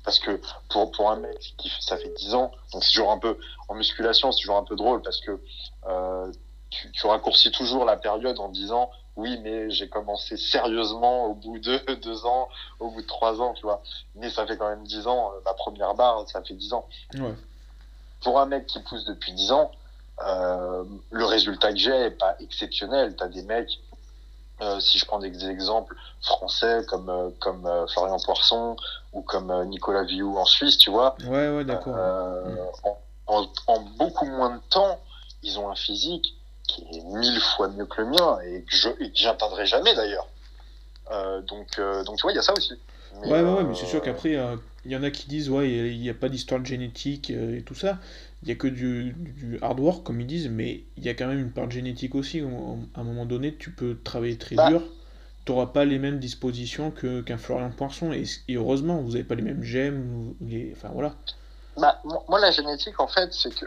Parce 0.06 0.20
que 0.20 0.40
pour 0.70 0.92
pour 0.92 1.12
un 1.12 1.18
mec 1.18 1.56
qui 1.58 1.72
ça 1.82 1.98
fait 1.98 2.14
10 2.18 2.34
ans 2.36 2.52
donc 2.72 2.84
c'est 2.84 2.92
toujours 2.92 3.12
un 3.12 3.20
peu 3.20 3.38
en 3.68 3.76
musculation 3.76 4.32
c'est 4.32 4.42
toujours 4.42 4.58
un 4.58 4.64
peu 4.64 4.76
drôle 4.76 5.02
parce 5.02 5.20
que 5.22 5.40
euh, 5.88 6.32
tu, 6.70 6.92
tu 6.92 7.08
raccourcis 7.08 7.52
toujours 7.52 7.84
la 7.84 7.98
période 7.98 8.40
en 8.40 8.50
disant 8.50 8.90
oui, 9.20 9.38
mais 9.44 9.70
j'ai 9.70 9.90
commencé 9.90 10.38
sérieusement 10.38 11.26
au 11.26 11.34
bout 11.34 11.60
de 11.60 11.78
deux 12.02 12.26
ans, 12.26 12.48
au 12.80 12.90
bout 12.90 13.02
de 13.02 13.08
trois 13.08 13.42
ans, 13.42 13.54
tu 13.54 13.64
vois. 13.64 13.84
Mais 14.16 14.30
ça 14.30 14.48
fait 14.48 14.58
quand 14.58 14.70
même 14.70 14.86
dix 14.88 15.08
ans, 15.08 15.32
euh, 15.34 15.40
ma 15.46 15.54
première 15.54 15.94
barre, 15.94 16.28
ça 16.28 16.42
fait 16.42 16.54
dix 16.54 16.74
ans. 16.74 16.88
Pour 18.22 18.40
un 18.40 18.46
mec 18.46 18.66
qui 18.66 18.80
pousse 18.80 19.06
depuis 19.06 19.34
dix 19.34 19.52
ans, 19.52 19.72
euh, 20.26 20.84
le 21.12 21.26
résultat 21.26 21.72
que 21.72 21.78
j'ai 21.78 21.92
est 21.92 22.12
pas 22.12 22.36
exceptionnel. 22.40 23.16
T'as 23.18 23.28
des 23.28 23.44
mecs, 23.44 23.80
euh, 24.62 24.80
si 24.80 24.98
je 24.98 25.06
prends 25.06 25.20
des 25.20 25.50
exemples 25.50 25.96
français 26.22 26.82
comme 26.88 27.34
comme 27.40 27.70
Florian 27.94 28.18
Poisson 28.20 28.76
ou 29.14 29.22
comme 29.22 29.54
Nicolas 29.66 30.04
Viou 30.04 30.38
en 30.38 30.46
Suisse, 30.46 30.78
tu 30.78 30.90
vois. 30.90 31.16
Ouais, 31.26 31.50
ouais, 31.50 31.64
d'accord. 31.64 31.96
en, 33.28 33.48
en, 33.68 33.80
beaucoup 33.98 34.26
moins 34.26 34.56
de 34.56 34.62
temps, 34.70 35.00
ils 35.44 35.58
ont 35.60 35.70
un 35.70 35.76
physique 35.76 36.36
qui 36.70 36.84
est 36.94 37.04
mille 37.04 37.42
fois 37.56 37.68
mieux 37.70 37.86
que 37.86 38.02
le 38.02 38.08
mien 38.08 38.40
et 38.46 38.62
que 38.62 38.76
je 38.76 38.90
j'atteindrai 39.14 39.66
jamais 39.66 39.96
d'ailleurs. 39.96 40.28
Euh, 41.12 41.42
donc, 41.42 41.80
euh, 41.80 42.04
donc 42.04 42.18
tu 42.18 42.22
vois, 42.24 42.32
il 42.32 42.36
y 42.36 42.40
a 42.40 42.44
ça 42.44 42.54
aussi. 42.54 42.74
ouais, 43.24 43.30
ouais, 43.30 43.42
ouais, 43.42 43.64
mais 43.64 43.76
c'est 43.76 43.88
sûr 43.88 44.00
euh, 44.00 44.06
qu'après, 44.06 44.38
il 44.86 44.92
y 44.92 44.96
en 44.96 45.04
a 45.04 45.10
qui 45.10 45.28
disent, 45.28 45.50
ouais, 45.50 45.70
il 45.70 46.00
n'y 46.00 46.10
a, 46.10 46.14
pas 46.14 46.30
d'histoire 46.30 46.62
de 46.62 46.66
génétique 46.66 47.32
et 47.32 47.64
tout 47.66 47.76
ça. 47.76 47.98
Il 48.44 48.46
n'y 48.46 48.52
a 48.54 48.56
que 48.56 48.68
du, 48.68 49.14
du, 49.18 49.60
hard 49.62 49.80
work, 49.80 50.04
comme 50.04 50.22
ils 50.22 50.28
disent, 50.28 50.48
mais 50.48 50.84
il 50.98 51.04
y 51.04 51.10
a 51.10 51.14
quand 51.14 51.28
même 51.28 51.40
une 51.40 51.52
part 51.52 51.68
de 51.68 51.72
génétique 51.72 52.16
aussi. 52.16 52.42
À 52.42 53.00
un 53.02 53.04
moment 53.04 53.26
donné, 53.26 53.56
tu 53.56 53.72
peux 53.72 53.98
travailler 54.04 54.38
très 54.38 54.56
bah. 54.56 54.70
dur. 54.70 54.84
Tu 55.46 55.52
n'auras 55.52 55.68
pas 55.68 55.84
les 55.84 56.00
mêmes 56.00 56.20
dispositions 56.20 56.92
qu'un 56.92 57.38
Florian 57.38 57.72
Poisson. 57.72 58.12
Et, 58.14 58.26
heureusement, 58.56 59.02
vous 59.02 59.12
n'avez 59.12 59.24
pas 59.24 59.36
les 59.36 59.42
mêmes 59.42 59.64
gemmes. 59.64 60.36
Les... 60.42 60.74
Enfin, 60.76 60.90
voilà. 60.94 61.16
Bah, 61.76 62.02
moi, 62.04 62.40
la 62.40 62.52
génétique, 62.52 63.00
en 63.00 63.08
fait, 63.08 63.34
c'est 63.34 63.54
que 63.54 63.66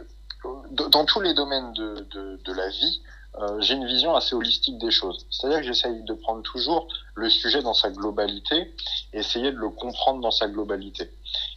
dans 0.70 1.05
tous 1.05 1.20
les 1.20 1.35
domaines 1.35 1.72
de, 1.72 2.07
de, 2.11 2.40
de 2.44 2.52
la 2.52 2.68
vie, 2.68 3.02
euh, 3.38 3.61
j'ai 3.61 3.74
une 3.74 3.87
vision 3.87 4.14
assez 4.14 4.35
holistique 4.35 4.78
des 4.78 4.90
choses. 4.90 5.26
C'est-à-dire 5.31 5.61
que 5.61 5.64
j'essaye 5.64 6.02
de 6.02 6.14
prendre 6.14 6.42
toujours 6.42 6.88
le 7.14 7.31
sujet 7.31 7.62
dans 7.62 7.74
sa 7.74 7.90
globalité 7.90 8.74
et 9.12 9.18
essayer 9.18 9.52
de 9.52 9.57
le 9.57 9.70
comprendre 9.70 10.20
dans 10.20 10.31
sa 10.31 10.48
globalité. 10.48 11.11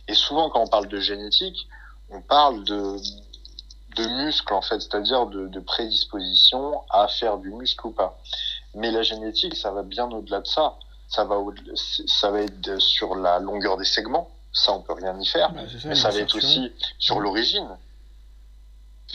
Et 0.07 0.13
souvent, 0.13 0.49
quand 0.49 0.61
on 0.61 0.67
parle 0.67 0.87
de 0.87 0.99
génétique, 0.99 1.67
on 2.09 2.21
parle 2.21 2.63
de, 2.63 2.97
de 3.97 4.07
muscle, 4.23 4.53
en 4.53 4.61
fait, 4.61 4.79
c'est-à-dire 4.79 5.25
de, 5.25 5.47
de 5.47 5.59
prédisposition 5.59 6.81
à 6.89 7.07
faire 7.07 7.37
du 7.39 7.51
muscle 7.51 7.87
ou 7.87 7.91
pas. 7.91 8.17
Mais 8.73 8.91
la 8.91 9.01
génétique, 9.01 9.55
ça 9.55 9.71
va 9.71 9.83
bien 9.83 10.09
au-delà 10.11 10.41
de 10.41 10.47
ça. 10.47 10.75
Ça 11.07 11.23
va, 11.23 11.37
ça 11.75 12.31
va 12.31 12.41
être 12.41 12.79
sur 12.79 13.15
la 13.15 13.39
longueur 13.39 13.77
des 13.77 13.85
segments. 13.85 14.29
Ça, 14.53 14.71
on 14.71 14.81
peut 14.81 14.93
rien 14.93 15.19
y 15.19 15.25
faire. 15.25 15.51
Bah, 15.51 15.61
ça, 15.67 15.89
mais 15.89 15.95
ça 15.95 16.09
va 16.09 16.19
être 16.19 16.35
aussi 16.35 16.71
sur 16.99 17.19
l'origine. 17.19 17.67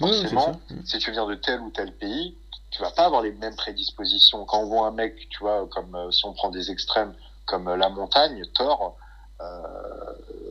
Forcément, 0.00 0.60
si 0.84 0.98
tu 0.98 1.10
viens 1.12 1.26
de 1.26 1.34
tel 1.34 1.60
ou 1.60 1.70
tel 1.70 1.92
pays, 1.92 2.34
tu 2.70 2.80
vas 2.82 2.90
pas 2.90 3.04
avoir 3.04 3.22
les 3.22 3.32
mêmes 3.32 3.54
prédispositions. 3.54 4.44
Quand 4.46 4.60
on 4.60 4.66
voit 4.66 4.86
un 4.86 4.92
mec, 4.92 5.28
tu 5.28 5.40
vois, 5.40 5.68
comme 5.68 5.94
euh, 5.94 6.10
si 6.10 6.24
on 6.24 6.32
prend 6.32 6.50
des 6.50 6.70
extrêmes 6.70 7.14
comme 7.44 7.68
euh, 7.68 7.76
la 7.76 7.88
montagne, 7.88 8.42
Thor, 8.54 8.96
euh, 9.40 9.44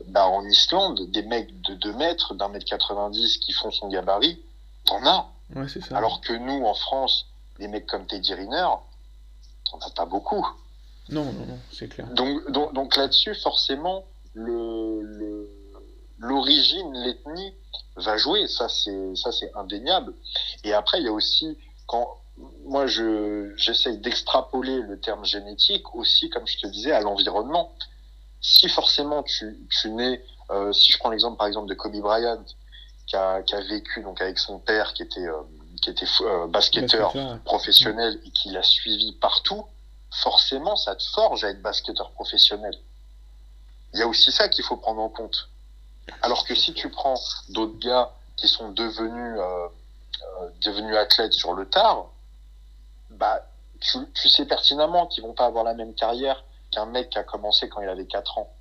bah, 0.08 0.26
en 0.26 0.44
Islande, 0.44 1.10
des 1.10 1.22
mecs 1.22 1.60
de 1.62 1.74
2 1.74 1.92
mètres, 1.94 2.34
d'un 2.34 2.48
mètre 2.48 2.66
90 2.66 3.38
qui 3.38 3.52
font 3.52 3.70
son 3.70 3.88
gabarit, 3.88 4.40
t'en 4.84 5.04
as. 5.04 5.28
Ouais, 5.54 5.66
ça. 5.68 5.96
Alors 5.96 6.20
que 6.20 6.32
nous, 6.32 6.64
en 6.64 6.74
France, 6.74 7.26
des 7.58 7.68
mecs 7.68 7.86
comme 7.86 8.06
Teddy 8.06 8.34
Riner, 8.34 8.68
t'en 9.68 9.78
as 9.78 9.90
pas 9.90 10.06
beaucoup. 10.06 10.46
Non, 11.08 11.24
non, 11.24 11.46
non, 11.46 11.58
c'est 11.72 11.88
clair. 11.88 12.06
Donc, 12.08 12.50
donc, 12.52 12.72
donc 12.72 12.96
là-dessus, 12.96 13.34
forcément, 13.34 14.04
le, 14.34 15.48
l'origine, 16.20 16.92
l'ethnie 16.92 17.54
va 17.96 18.16
jouer. 18.16 18.46
Ça, 18.46 18.68
c'est, 18.68 19.16
ça, 19.16 19.32
c'est 19.32 19.50
indéniable. 19.56 20.14
Et 20.64 20.72
après, 20.72 21.00
il 21.00 21.04
y 21.04 21.08
a 21.08 21.12
aussi, 21.12 21.58
quand, 21.86 22.20
moi, 22.64 22.86
je, 22.86 23.52
j'essaye 23.56 23.98
d'extrapoler 23.98 24.80
le 24.82 25.00
terme 25.00 25.24
génétique 25.24 25.94
aussi, 25.94 26.30
comme 26.30 26.46
je 26.46 26.58
te 26.58 26.66
disais, 26.68 26.92
à 26.92 27.00
l'environnement. 27.00 27.74
Si 28.40 28.68
forcément 28.68 29.22
tu, 29.22 29.58
tu 29.68 29.90
nais, 29.90 30.24
euh, 30.50 30.72
si 30.72 30.92
je 30.92 30.98
prends 30.98 31.10
l'exemple 31.10 31.36
par 31.36 31.46
exemple 31.46 31.68
de 31.68 31.74
Kobe 31.74 32.00
Bryant, 32.00 32.42
qui 33.06 33.16
a, 33.16 33.42
qui 33.42 33.54
a 33.54 33.60
vécu 33.60 34.02
donc 34.02 34.22
avec 34.22 34.38
son 34.38 34.58
père 34.58 34.94
qui 34.94 35.02
était, 35.02 35.26
euh, 35.26 35.42
qui 35.82 35.90
était 35.90 36.06
euh, 36.22 36.46
basketteur 36.46 37.12
professionnel 37.44 38.18
et 38.24 38.30
qui 38.30 38.50
l'a 38.50 38.62
suivi 38.62 39.12
partout, 39.20 39.66
forcément 40.22 40.74
ça 40.76 40.96
te 40.96 41.02
forge 41.02 41.44
à 41.44 41.50
être 41.50 41.60
basketteur 41.60 42.12
professionnel. 42.12 42.74
Il 43.92 44.00
y 44.00 44.02
a 44.02 44.06
aussi 44.06 44.32
ça 44.32 44.48
qu'il 44.48 44.64
faut 44.64 44.76
prendre 44.76 45.02
en 45.02 45.10
compte. 45.10 45.50
Alors 46.22 46.44
que 46.44 46.54
si 46.54 46.74
tu 46.74 46.88
prends 46.90 47.14
d'autres 47.50 47.78
gars 47.78 48.12
qui 48.36 48.48
sont 48.48 48.70
devenus, 48.70 49.38
euh, 49.38 49.68
euh, 50.42 50.48
devenus 50.64 50.96
athlètes 50.96 51.32
sur 51.32 51.54
le 51.54 51.66
tard, 51.66 52.06
bah, 53.10 53.46
tu, 53.80 53.98
tu 54.14 54.28
sais 54.28 54.46
pertinemment 54.46 55.06
qu'ils 55.06 55.22
vont 55.22 55.34
pas 55.34 55.46
avoir 55.46 55.64
la 55.64 55.74
même 55.74 55.94
carrière 55.94 56.44
qu'un 56.70 56.86
mec 56.86 57.10
qui 57.10 57.18
a 57.18 57.24
commencé 57.24 57.68
quand 57.68 57.80
il 57.80 57.88
avait 57.88 58.06
4 58.06 58.38
ans. 58.38 58.52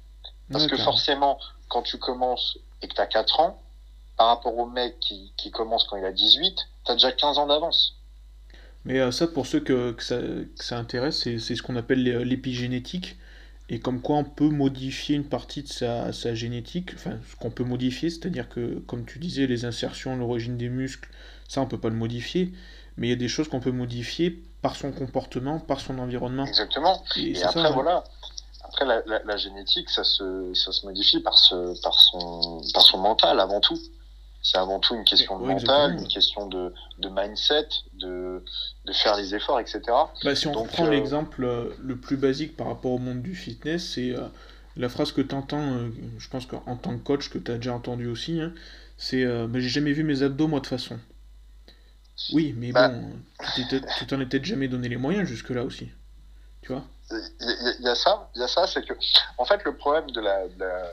Parce 0.51 0.65
que 0.65 0.77
forcément, 0.77 1.39
quand 1.67 1.83
tu 1.83 1.99
commences 1.99 2.57
et 2.81 2.87
que 2.87 2.95
tu 2.95 3.01
as 3.01 3.05
4 3.05 3.39
ans, 3.39 3.61
par 4.17 4.27
rapport 4.27 4.57
au 4.57 4.65
mec 4.65 4.99
qui, 4.99 5.31
qui 5.37 5.49
commence 5.49 5.85
quand 5.85 5.95
il 5.95 6.03
a 6.03 6.11
18, 6.11 6.57
tu 6.85 6.91
as 6.91 6.95
déjà 6.95 7.11
15 7.11 7.37
ans 7.37 7.47
d'avance. 7.47 7.95
Mais 8.83 8.99
euh, 8.99 9.11
ça, 9.11 9.27
pour 9.27 9.47
ceux 9.47 9.59
que, 9.59 9.91
que, 9.91 10.03
ça, 10.03 10.17
que 10.17 10.63
ça, 10.63 10.77
intéresse, 10.77 11.19
c'est 11.19 11.39
ce 11.39 11.61
qu'on 11.61 11.75
appelle 11.75 12.03
l'épigénétique 12.03 13.17
et 13.69 13.79
comme 13.79 14.01
quoi 14.01 14.17
on 14.17 14.23
peut 14.23 14.49
modifier 14.49 15.15
une 15.15 15.25
partie 15.25 15.61
de 15.61 15.67
sa, 15.67 16.11
sa 16.11 16.33
génétique, 16.33 16.91
enfin 16.95 17.17
ce 17.29 17.35
qu'on 17.35 17.51
peut 17.51 17.63
modifier, 17.63 18.09
c'est-à-dire 18.09 18.49
que 18.49 18.79
comme 18.87 19.05
tu 19.05 19.19
disais, 19.19 19.45
les 19.45 19.65
insertions, 19.65 20.15
l'origine 20.15 20.57
des 20.57 20.69
muscles, 20.69 21.09
ça 21.47 21.61
on 21.61 21.67
peut 21.67 21.79
pas 21.79 21.89
le 21.89 21.95
modifier, 21.95 22.51
mais 22.97 23.07
il 23.07 23.09
y 23.11 23.13
a 23.13 23.17
des 23.17 23.27
choses 23.27 23.47
qu'on 23.47 23.59
peut 23.59 23.71
modifier 23.71 24.43
par 24.61 24.75
son 24.75 24.91
comportement, 24.91 25.59
par 25.59 25.79
son 25.79 25.99
environnement. 25.99 26.45
Exactement. 26.45 27.03
Et, 27.15 27.41
après 27.43 27.71
voilà, 27.71 28.03
après 28.63 28.85
la, 28.85 29.01
la, 29.05 29.23
la, 29.23 29.37
génétique, 29.37 29.89
ça 29.89 30.03
se, 30.03 30.53
ça 30.53 30.71
se 30.71 30.85
modifie 30.85 31.19
par, 31.21 31.37
ce, 31.37 31.79
par, 31.81 31.93
son, 31.99 32.61
par 32.73 32.83
son 32.83 32.97
mental 32.97 33.39
avant 33.39 33.61
tout. 33.61 33.79
C'est 34.41 34.57
avant 34.57 34.79
tout 34.79 34.95
une 34.95 35.03
question 35.03 35.37
de 35.39 35.45
mental, 35.45 35.97
une 35.99 36.07
question 36.07 36.47
de, 36.47 36.73
de 36.99 37.09
mindset, 37.09 37.67
de, 37.93 38.41
de, 38.85 38.93
faire 38.93 39.17
les 39.17 39.35
efforts, 39.35 39.59
etc. 39.59 39.81
Bah, 40.23 40.35
si 40.35 40.47
on 40.47 40.65
prend 40.65 40.85
euh, 40.85 40.89
l'exemple 40.89 41.43
euh, 41.43 41.75
le 41.81 41.97
plus 41.97 42.15
basique 42.15 42.55
par 42.55 42.67
rapport 42.67 42.91
au 42.91 42.99
monde 42.99 43.21
du 43.21 43.35
fitness, 43.35 43.95
c'est 43.95 44.11
euh, 44.11 44.27
la 44.77 44.87
phrase 44.87 45.11
que 45.11 45.19
tu 45.21 45.35
entends, 45.35 45.89
je 46.17 46.29
pense 46.29 46.45
qu'en 46.45 46.77
tant 46.77 46.97
que 46.97 47.03
coach, 47.03 47.29
que 47.29 47.37
tu 47.37 47.51
as 47.51 47.55
déjà 47.55 47.73
entendu 47.73 48.07
aussi, 48.07 48.39
hein, 48.39 48.53
c'est 48.97 49.25
J'ai 49.53 49.69
jamais 49.69 49.91
vu 49.91 50.03
mes 50.03 50.23
abdos, 50.23 50.47
moi, 50.47 50.61
de 50.61 50.67
façon. 50.67 50.97
Oui, 52.31 52.53
mais 52.57 52.71
bah. 52.71 52.89
bon, 52.89 53.11
tu 53.97 54.05
t'en 54.05 54.19
étais 54.21 54.43
jamais 54.43 54.67
donné 54.67 54.87
les 54.87 54.97
moyens 54.97 55.27
jusque-là 55.27 55.63
aussi. 55.63 55.89
Tu 56.61 56.71
vois 56.71 56.83
Il 57.11 57.77
y, 57.81 57.87
a 57.87 57.95
ça, 57.95 58.29
il 58.35 58.41
y 58.41 58.43
a 58.43 58.47
ça, 58.47 58.67
c'est 58.67 58.85
que, 58.85 58.93
en 59.37 59.45
fait, 59.45 59.63
le 59.65 59.75
problème 59.75 60.11
de 60.11 60.21
la, 60.21 60.47
de 60.47 60.59
la, 60.59 60.83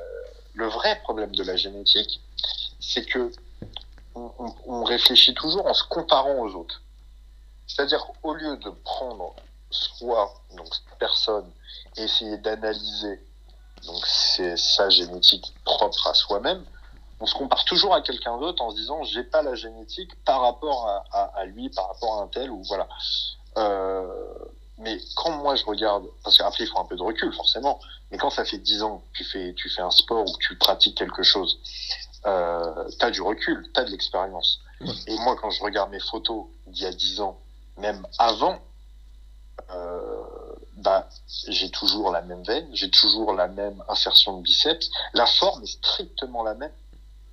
Le 0.54 0.66
vrai 0.66 0.98
problème 1.02 1.35
de 1.35 1.42
la 1.42 1.56
génétique, 1.56 2.20
c'est 2.87 3.05
que 3.05 3.33
on, 4.14 4.85
réfléchit 4.85 5.35
toujours 5.35 5.66
en 5.66 5.75
se 5.75 5.85
comparant 5.85 6.38
aux 6.38 6.55
autres. 6.55 6.81
C'est-à-dire, 7.66 8.03
au 8.22 8.33
lieu 8.33 8.57
de 8.57 8.70
prendre 8.70 9.35
soi, 9.70 10.33
donc 10.57 10.66
cette 10.72 10.99
personne, 10.99 11.51
et 11.96 12.03
essayer 12.03 12.38
d'analyser 12.38 13.20
donc 13.85 14.07
sa 14.07 14.88
génétique 14.88 15.53
propre 15.64 16.07
à 16.07 16.14
soi-même, 16.14 16.64
on 17.20 17.27
se 17.27 17.35
compare 17.35 17.64
toujours 17.64 17.94
à 17.94 18.01
quelqu'un 18.01 18.38
d'autre 18.38 18.62
en 18.62 18.70
se 18.70 18.77
disant 18.77 19.03
j'ai 19.05 19.25
pas 19.25 19.42
la 19.42 19.55
génétique 19.55 20.11
par 20.25 20.40
rapport 20.42 20.88
à, 21.12 21.44
lui, 21.46 21.68
par 21.70 21.88
rapport 21.88 22.20
à 22.20 22.22
un 22.22 22.29
tel 22.29 22.51
ou 22.51 22.62
voilà. 22.64 22.88
Euh, 23.59 24.07
mais 24.79 24.99
quand 25.16 25.31
moi 25.33 25.57
je 25.57 25.64
regarde, 25.64 26.07
parce 26.22 26.38
qu'après 26.38 26.64
il 26.64 26.66
faut 26.68 26.79
un 26.79 26.85
peu 26.85 26.96
de 26.96 27.03
recul 27.03 27.33
forcément, 27.33 27.81
mais 28.11 28.18
quand 28.18 28.31
ça 28.31 28.44
fait 28.44 28.59
10 28.59 28.83
ans 28.83 29.03
que 29.12 29.18
tu 29.18 29.25
fais, 29.25 29.55
tu 29.55 29.68
fais 29.68 29.83
un 29.83 29.90
sport 29.90 30.22
ou 30.29 30.33
que 30.33 30.46
tu 30.46 30.57
pratiques 30.57 30.96
quelque 30.96 31.22
chose, 31.22 31.59
euh, 32.27 32.89
tu 32.99 33.05
as 33.05 33.11
du 33.11 33.23
recul, 33.23 33.69
tu 33.75 33.81
as 33.81 33.85
de 33.85 33.91
l'expérience. 33.91 34.61
Et 35.07 35.17
moi 35.19 35.37
quand 35.41 35.51
je 35.51 35.62
regarde 35.62 35.91
mes 35.91 36.01
photos 36.01 36.47
d'il 36.67 36.83
y 36.83 36.87
a 36.87 36.93
10 36.93 37.21
ans, 37.21 37.39
même 37.79 38.07
avant, 38.19 38.59
euh, 39.71 40.23
bah, 40.77 41.09
j'ai 41.49 41.71
toujours 41.71 42.11
la 42.11 42.23
même 42.23 42.43
veine, 42.43 42.69
j'ai 42.75 42.91
toujours 42.91 43.33
la 43.33 43.49
même 43.49 43.83
insertion 43.89 44.39
de 44.39 44.43
biceps, 44.43 44.91
la 45.15 45.27
forme 45.27 45.62
est 45.62 45.67
strictement 45.67 46.43
la 46.43 46.55
même 46.55 46.73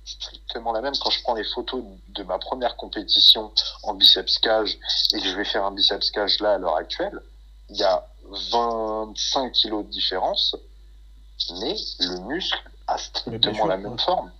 strictement 0.04 0.72
la 0.72 0.80
même. 0.80 0.94
Quand 1.02 1.10
je 1.10 1.22
prends 1.22 1.34
les 1.34 1.44
photos 1.44 1.82
de 2.08 2.22
ma 2.24 2.38
première 2.38 2.76
compétition 2.76 3.52
en 3.82 3.94
biceps 3.94 4.38
cage 4.38 4.78
et 5.14 5.20
que 5.20 5.26
je 5.26 5.36
vais 5.36 5.44
faire 5.44 5.64
un 5.64 5.72
biceps 5.72 6.10
cage 6.10 6.40
là 6.40 6.54
à 6.54 6.58
l'heure 6.58 6.76
actuelle, 6.76 7.20
il 7.70 7.76
y 7.76 7.82
a 7.82 8.06
25 8.52 9.52
kilos 9.52 9.84
de 9.86 9.90
différence, 9.90 10.56
mais 11.60 11.74
le 12.00 12.18
muscle 12.20 12.58
a 12.86 12.98
strictement 12.98 13.66
la 13.66 13.76
même 13.76 13.98
forme. 13.98 14.30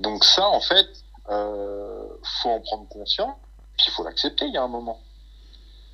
Donc 0.00 0.24
ça, 0.24 0.48
en 0.48 0.60
fait, 0.60 0.86
euh, 1.28 2.06
faut 2.42 2.50
en 2.50 2.60
prendre 2.60 2.88
conscience, 2.88 3.36
puis 3.76 3.86
il 3.88 3.92
faut 3.92 4.04
l'accepter 4.04 4.46
il 4.46 4.54
y 4.54 4.58
a 4.58 4.62
un 4.62 4.68
moment. 4.68 5.00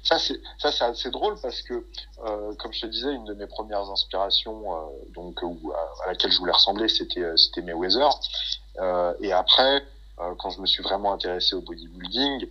Ça, 0.03 0.19
c'est 0.19 0.41
ça, 0.59 0.73
c'est 0.73 0.85
assez 0.85 1.11
drôle 1.11 1.37
parce 1.41 1.63
que, 1.63 1.87
euh, 2.27 2.55
comme 2.57 2.73
je 2.73 2.81
te 2.83 2.87
disais, 2.87 3.13
une 3.13 3.25
de 3.25 3.35
mes 3.35 3.47
premières 3.47 3.89
inspirations, 3.89 4.75
euh, 4.75 4.89
donc 5.15 5.41
où, 5.43 5.73
à, 5.73 6.09
laquelle 6.09 6.33
je 6.33 6.39
voulais 6.39 6.53
ressembler, 6.53 6.89
c'était 6.89 7.21
euh, 7.23 7.37
c'était 7.37 7.63
Mayweather. 7.63 8.11
Euh, 8.81 9.15
et 9.21 9.33
après, 9.33 9.85
euh, 10.19 10.35
quand 10.39 10.51
je 10.51 10.61
me 10.61 10.67
suis 10.67 10.83
vraiment 10.83 11.13
intéressé 11.13 11.55
au 11.55 11.61
bodybuilding, 11.61 12.49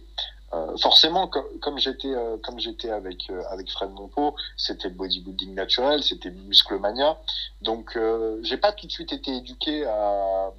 euh, 0.54 0.78
forcément, 0.78 1.28
comme, 1.28 1.60
comme 1.60 1.78
j'étais 1.78 2.14
comme 2.44 2.60
j'étais 2.60 2.90
avec 2.90 3.30
avec 3.50 3.70
Fred 3.70 3.90
Monpo, 3.92 4.36
c'était 4.56 4.88
le 4.88 4.96
bodybuilding 4.96 5.54
naturel, 5.54 6.04
c'était 6.04 6.32
Musclemania. 6.32 7.18
Donc, 7.62 7.98
j'ai 8.44 8.58
pas 8.58 8.72
tout 8.72 8.88
de 8.88 8.92
suite 8.92 9.12
été 9.12 9.36
éduqué 9.36 9.86
à 9.86 10.52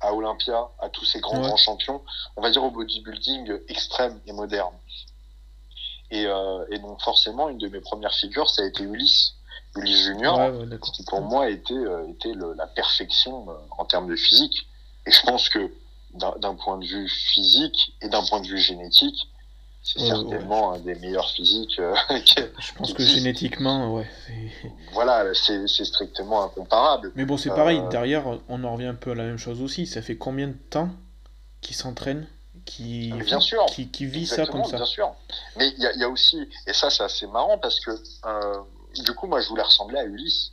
à 0.00 0.14
Olympia, 0.14 0.68
à 0.80 0.88
tous 0.88 1.04
ces 1.04 1.20
grands, 1.20 1.40
grands 1.40 1.56
champions, 1.56 2.02
on 2.36 2.42
va 2.42 2.50
dire 2.50 2.62
au 2.62 2.70
bodybuilding 2.70 3.60
extrême 3.68 4.20
et 4.26 4.32
moderne. 4.32 4.74
Et, 6.10 6.26
euh, 6.26 6.64
et, 6.70 6.78
donc 6.78 7.00
forcément, 7.02 7.48
une 7.48 7.58
de 7.58 7.68
mes 7.68 7.80
premières 7.80 8.14
figures, 8.14 8.48
ça 8.48 8.62
a 8.62 8.64
été 8.64 8.82
Ulysse, 8.82 9.34
Ulysse 9.76 10.04
Junior, 10.04 10.50
qui 10.94 11.04
pour 11.04 11.20
moi 11.20 11.50
était, 11.50 11.74
euh, 11.74 12.08
était 12.08 12.32
le, 12.32 12.54
la 12.54 12.66
perfection 12.66 13.48
euh, 13.50 13.54
en 13.76 13.84
termes 13.84 14.08
de 14.08 14.16
physique. 14.16 14.66
Et 15.06 15.10
je 15.10 15.22
pense 15.22 15.48
que 15.48 15.72
d'un 16.14 16.54
point 16.54 16.78
de 16.78 16.86
vue 16.86 17.08
physique 17.08 17.92
et 18.00 18.08
d'un 18.08 18.24
point 18.24 18.40
de 18.40 18.46
vue 18.46 18.58
génétique, 18.58 19.28
c'est 19.90 20.06
certainement 20.06 20.74
un 20.74 20.78
des 20.80 20.94
meilleurs 20.96 21.30
physiques. 21.30 21.78
Euh, 21.78 21.94
je 22.10 22.74
pense 22.74 22.92
que 22.92 23.02
génétiquement, 23.02 23.94
ouais. 23.94 24.06
Voilà, 24.92 25.32
c'est 25.34 25.66
strictement 25.66 26.44
incomparable. 26.44 27.12
Mais 27.14 27.24
bon, 27.24 27.38
c'est 27.38 27.50
pareil, 27.50 27.80
derrière, 27.90 28.24
on 28.48 28.64
en 28.64 28.74
revient 28.74 28.86
un 28.86 28.94
peu 28.94 29.12
à 29.12 29.14
la 29.14 29.24
même 29.24 29.38
chose 29.38 29.62
aussi. 29.62 29.86
Ça 29.86 30.02
fait 30.02 30.16
combien 30.16 30.48
de 30.48 30.56
temps 30.70 30.90
qu'il 31.62 31.74
s'entraîne 31.74 32.26
qui, 32.66 33.12
bien 33.24 33.40
sûr, 33.40 33.64
qui, 33.66 33.88
qui 33.88 34.04
vit 34.04 34.26
ça 34.26 34.46
comme 34.46 34.64
ça? 34.64 34.76
Bien 34.76 34.84
sûr. 34.86 35.14
Mais 35.56 35.68
il 35.78 35.82
y, 35.82 36.00
y, 36.00 36.04
a 36.04 36.08
aussi, 36.08 36.46
et 36.66 36.74
ça 36.74 36.90
c'est 36.90 37.02
assez 37.02 37.26
marrant 37.26 37.56
parce 37.56 37.80
que 37.80 37.90
euh, 38.26 38.58
du 39.04 39.14
coup 39.14 39.26
moi 39.26 39.40
je 39.40 39.48
voulais 39.48 39.62
ressembler 39.62 39.98
à 39.98 40.04
Ulysse. 40.04 40.52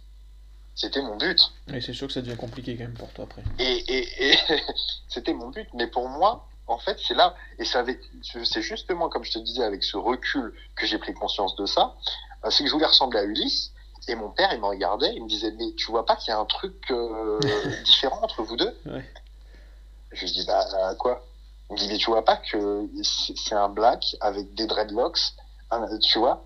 C'était 0.76 1.02
mon 1.02 1.18
but. 1.18 1.42
Et 1.74 1.82
c'est 1.82 1.94
sûr 1.94 2.08
que 2.08 2.14
ça 2.14 2.22
devient 2.22 2.38
compliqué 2.38 2.76
quand 2.76 2.84
même 2.84 2.94
pour 2.94 3.12
toi 3.12 3.26
après. 3.26 3.44
Et, 3.60 3.84
et, 3.88 4.32
et 4.32 4.38
c'était 5.10 5.34
mon 5.34 5.50
but, 5.50 5.68
mais 5.74 5.88
pour 5.88 6.08
moi, 6.08 6.48
en 6.68 6.78
fait, 6.80 6.98
c'est 7.06 7.14
là, 7.14 7.36
et 7.60 7.66
c'est 7.66 8.62
justement 8.62 9.10
comme 9.10 9.24
je 9.24 9.34
te 9.34 9.40
disais 9.40 9.64
avec 9.64 9.84
ce 9.84 9.98
recul 9.98 10.54
que 10.76 10.86
j'ai 10.86 10.98
pris 10.98 11.14
conscience 11.14 11.56
de 11.56 11.66
ça, 11.66 11.96
euh, 12.44 12.50
c'est 12.50 12.64
que 12.64 12.70
je 12.70 12.74
voulais 12.74 12.88
ressembler 12.88 13.20
à 13.20 13.24
Ulysse, 13.24 13.72
et 14.08 14.16
mon 14.16 14.30
père, 14.30 14.52
il 14.54 14.60
me 14.60 14.68
regardait, 14.68 15.14
il 15.16 15.24
me 15.24 15.28
disait, 15.28 15.52
mais 15.52 15.74
tu 15.76 15.88
vois 15.88 16.06
pas 16.06 16.16
qu'il 16.16 16.30
y 16.30 16.34
a 16.34 16.40
un 16.40 16.46
truc 16.46 16.76
euh, 16.92 17.40
différent 17.86 18.20
entre 18.22 18.44
vous 18.44 18.56
deux? 18.56 18.76
Ouais. 18.86 19.06
Je 20.12 20.26
lui 20.26 20.32
dis, 20.32 20.46
bah 20.46 20.96
quoi? 21.00 21.26
Il 21.70 21.74
me 21.74 21.80
dit, 21.80 21.88
mais 21.88 21.98
tu 21.98 22.10
vois 22.10 22.24
pas 22.24 22.38
que 22.38 22.88
c'est 23.04 23.56
un 23.56 23.70
black 23.70 24.16
avec 24.22 24.54
des 24.54 24.68
dreadlocks, 24.68 25.34
tu 26.04 26.20
vois? 26.20 26.44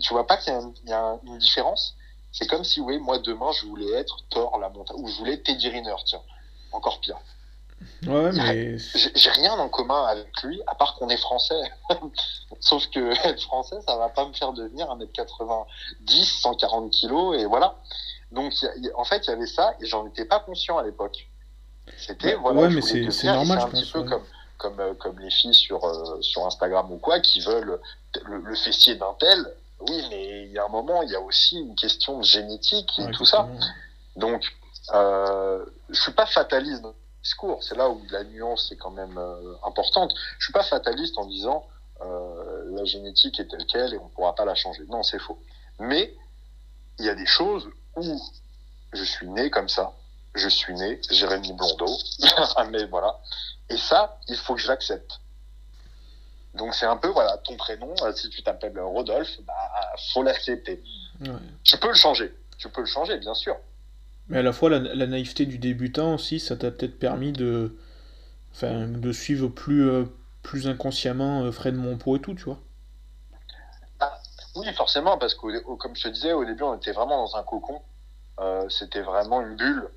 Tu 0.00 0.12
vois 0.12 0.26
pas 0.26 0.36
qu'il 0.36 0.52
y 0.86 0.92
a, 0.92 1.18
une 1.22 1.38
différence? 1.38 1.94
C'est 2.32 2.46
comme 2.46 2.64
si, 2.64 2.80
oui, 2.80 2.98
moi 2.98 3.18
demain, 3.18 3.52
je 3.52 3.66
voulais 3.66 3.92
être 3.92 4.18
Thor 4.28 4.58
la 4.58 4.68
montagne, 4.68 4.96
ou 4.98 5.08
je 5.08 5.16
voulais 5.16 5.38
Teddy 5.38 5.68
Riner, 5.68 5.94
tiens, 6.04 6.20
encore 6.72 7.00
pire. 7.00 7.18
Ouais, 8.06 8.30
mais. 8.32 8.78
J'ai 8.78 9.30
rien 9.30 9.52
en 9.52 9.68
commun 9.68 10.04
avec 10.06 10.42
lui, 10.42 10.60
à 10.66 10.74
part 10.74 10.94
qu'on 10.96 11.08
est 11.08 11.16
français. 11.16 11.60
Sauf 12.60 12.86
que 12.90 13.12
être 13.28 13.42
français, 13.42 13.76
ça 13.86 13.96
va 13.96 14.08
pas 14.08 14.26
me 14.26 14.32
faire 14.32 14.52
devenir 14.52 14.86
1m90, 14.86 16.40
140 16.40 16.92
kg, 16.92 17.34
et 17.38 17.44
voilà. 17.44 17.76
Donc, 18.32 18.52
en 18.94 19.04
fait, 19.04 19.26
il 19.26 19.30
y 19.30 19.32
avait 19.32 19.46
ça, 19.46 19.74
et 19.80 19.86
j'en 19.86 20.06
étais 20.06 20.24
pas 20.24 20.40
conscient 20.40 20.78
à 20.78 20.82
l'époque. 20.82 21.28
C'était 21.96 22.34
voilà, 22.34 22.62
ouais, 22.62 22.68
mais 22.68 22.82
c'est 22.82 23.24
normal, 23.24 23.60
je 23.60 23.66
un 23.66 23.70
petit 23.70 23.90
peu 23.90 24.02
comme 24.04 24.24
comme 24.58 24.80
euh, 24.80 24.92
comme 24.94 25.18
les 25.20 25.30
filles 25.30 25.54
sur 25.54 25.84
euh, 25.84 26.20
sur 26.20 26.44
Instagram 26.46 26.90
ou 26.92 26.98
quoi 26.98 27.20
qui 27.20 27.40
veulent 27.40 27.80
le, 28.26 28.54
fessier 28.56 28.96
d'un 28.96 29.14
tel. 29.18 29.54
Oui, 29.88 30.02
mais 30.10 30.42
il 30.42 30.52
y 30.52 30.58
a 30.58 30.64
un 30.64 30.68
moment, 30.68 31.02
il 31.02 31.10
y 31.10 31.14
a 31.14 31.20
aussi 31.20 31.56
une 31.56 31.76
question 31.76 32.18
de 32.18 32.24
génétique 32.24 32.90
et 32.98 33.10
tout 33.12 33.24
ça. 33.24 33.48
Donc, 34.16 34.42
euh, 34.92 35.64
je 35.88 36.00
suis 36.00 36.12
pas 36.12 36.26
fataliste 36.26 36.82
discours. 37.22 37.62
C'est 37.62 37.76
là 37.76 37.88
où 37.88 38.00
la 38.10 38.24
nuance 38.24 38.70
est 38.72 38.76
quand 38.76 38.90
même 38.90 39.18
euh, 39.18 39.54
importante. 39.64 40.12
Je 40.38 40.46
suis 40.46 40.52
pas 40.52 40.62
fataliste 40.62 41.18
en 41.18 41.26
disant 41.26 41.66
la 42.70 42.84
génétique 42.84 43.40
est 43.40 43.48
telle 43.48 43.66
quelle 43.66 43.92
et 43.92 43.98
on 43.98 44.08
pourra 44.10 44.32
pas 44.32 44.44
la 44.44 44.54
changer. 44.54 44.84
Non, 44.86 45.02
c'est 45.02 45.18
faux. 45.18 45.36
Mais 45.80 46.14
il 47.00 47.06
y 47.06 47.08
a 47.08 47.16
des 47.16 47.26
choses 47.26 47.68
où 47.96 48.20
je 48.92 49.02
suis 49.02 49.28
né 49.28 49.50
comme 49.50 49.68
ça 49.68 49.92
je 50.38 50.48
suis 50.48 50.74
né 50.74 51.00
Jérémy 51.10 51.52
Blondeau. 51.52 51.98
mais 52.70 52.84
voilà. 52.86 53.18
Et 53.68 53.76
ça, 53.76 54.18
il 54.28 54.36
faut 54.36 54.54
que 54.54 54.60
je 54.60 54.68
l'accepte. 54.68 55.20
Donc 56.54 56.74
c'est 56.74 56.86
un 56.86 56.96
peu, 56.96 57.08
voilà, 57.08 57.36
ton 57.38 57.56
prénom, 57.56 57.94
euh, 58.02 58.12
si 58.14 58.30
tu 58.30 58.42
t'appelles 58.42 58.78
Rodolphe, 58.80 59.38
bah, 59.42 59.54
faut 60.12 60.22
l'accepter. 60.22 60.82
Tu 61.62 61.76
peux 61.76 61.88
le 61.88 61.94
changer. 61.94 62.34
Tu 62.56 62.68
peux 62.68 62.80
le 62.80 62.86
changer, 62.86 63.18
bien 63.18 63.34
sûr. 63.34 63.56
Mais 64.28 64.38
à 64.38 64.42
la 64.42 64.52
fois, 64.52 64.70
la, 64.70 65.06
naïveté 65.06 65.46
du 65.46 65.58
débutant 65.58 66.14
aussi, 66.14 66.38
ça 66.38 66.56
t'a 66.56 66.70
peut-être 66.70 66.98
permis 66.98 67.32
de, 67.32 67.76
de 68.62 69.12
suivre 69.12 69.48
plus, 69.48 69.88
euh, 69.88 70.04
plus 70.42 70.68
inconsciemment 70.68 71.44
euh, 71.44 71.52
Fred 71.52 71.74
Monpo 71.74 72.16
et 72.16 72.20
tout, 72.20 72.34
tu 72.34 72.44
vois. 72.44 72.58
Ah, 74.00 74.18
oui, 74.56 74.66
forcément, 74.74 75.16
parce 75.16 75.34
que 75.34 75.76
comme 75.76 75.96
je 75.96 76.04
te 76.04 76.08
disais, 76.08 76.32
au 76.32 76.44
début, 76.44 76.62
on 76.62 76.76
était 76.76 76.92
vraiment 76.92 77.24
dans 77.24 77.36
un 77.36 77.42
cocon. 77.42 77.80
C'était 78.68 79.02
vraiment 79.02 79.40
une 79.40 79.56
bulle 79.56 79.88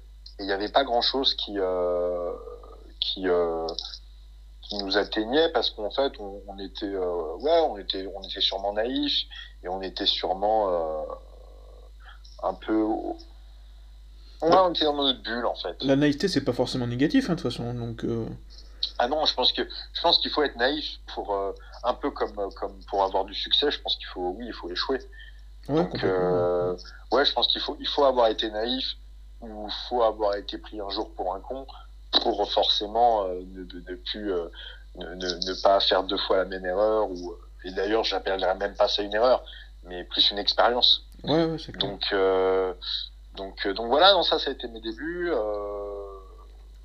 il 0.41 0.47
n'y 0.47 0.51
avait 0.51 0.69
pas 0.69 0.83
grand 0.83 1.01
chose 1.01 1.35
qui 1.35 1.53
euh, 1.57 2.33
qui 2.99 3.27
euh, 3.27 3.67
qui 4.61 4.77
nous 4.77 4.97
atteignait 4.97 5.49
parce 5.49 5.69
qu'en 5.69 5.91
fait 5.91 6.13
on, 6.19 6.57
était 6.57 6.85
euh, 6.85 7.35
ouais 7.37 7.59
on 7.59 7.77
était 7.77 8.07
on 8.15 8.21
était 8.21 8.41
sûrement 8.41 8.73
naïf 8.73 9.13
et 9.63 9.67
on 9.67 9.81
était 9.81 10.05
sûrement 10.05 11.05
un 12.41 12.53
peu 12.55 12.87
ouais, 14.41 14.49
on 14.53 14.73
était 14.73 14.85
dans 14.85 14.95
notre 14.95 15.21
bulle 15.21 15.45
en 15.45 15.55
fait. 15.55 15.75
La 15.81 15.95
naïveté 15.95 16.27
c'est 16.27 16.43
pas 16.43 16.53
forcément 16.53 16.87
négatif 16.87 17.29
hein, 17.29 17.35
de 17.35 17.41
toute 17.41 17.51
façon 17.51 17.73
donc 17.73 18.05
ah 18.99 19.07
non 19.07 19.25
je 19.25 19.33
pense 19.33 19.51
que 19.53 19.61
je 19.93 20.01
pense 20.01 20.19
qu'il 20.19 20.31
faut 20.31 20.43
être 20.43 20.55
naïf 20.55 20.99
pour 21.13 21.35
un 21.83 21.93
peu 21.93 22.11
comme 22.11 22.51
comme 22.55 22.79
pour 22.89 23.03
avoir 23.03 23.25
du 23.25 23.33
succès 23.33 23.71
je 23.71 23.79
pense 23.81 23.95
qu'il 23.95 24.07
faut 24.07 24.35
oui 24.37 24.45
il 24.47 24.53
faut 24.53 24.69
échouer. 24.69 24.99
Ouais, 25.69 25.75
donc 25.75 25.93
ouais 27.11 27.25
je 27.25 27.33
pense 27.33 27.47
qu'il 27.47 27.61
faut 27.61 27.77
il 27.79 27.87
faut 27.87 28.03
avoir 28.03 28.27
été 28.27 28.49
naïf 28.49 28.95
il 29.43 29.73
faut 29.89 30.03
avoir 30.03 30.35
été 30.35 30.57
pris 30.57 30.79
un 30.79 30.89
jour 30.89 31.13
pour 31.15 31.33
un 31.33 31.39
con 31.39 31.65
pour 32.11 32.51
forcément 32.51 33.25
euh, 33.25 33.41
ne, 33.53 33.63
ne, 33.63 33.95
plus 33.95 34.31
euh, 34.31 34.47
ne, 34.95 35.05
ne, 35.15 35.61
pas 35.61 35.79
faire 35.79 36.03
deux 36.03 36.17
fois 36.17 36.37
la 36.37 36.45
même 36.45 36.65
erreur 36.65 37.09
ou 37.09 37.31
euh, 37.31 37.39
et 37.63 37.71
d'ailleurs 37.71 38.03
j'appellerais 38.03 38.55
même 38.55 38.75
pas 38.75 38.87
ça 38.87 39.01
une 39.01 39.13
erreur 39.13 39.43
mais 39.83 40.03
plus 40.03 40.29
une 40.29 40.37
expérience. 40.37 41.07
Ouais, 41.23 41.45
ouais 41.45 41.57
c'est 41.57 41.75
donc 41.77 42.13
donc 43.35 43.67
donc 43.67 43.87
voilà 43.87 44.13
donc 44.13 44.25
ça 44.25 44.39
ça 44.39 44.49
a 44.49 44.53
été 44.53 44.67
mes 44.67 44.81
débuts 44.81 45.31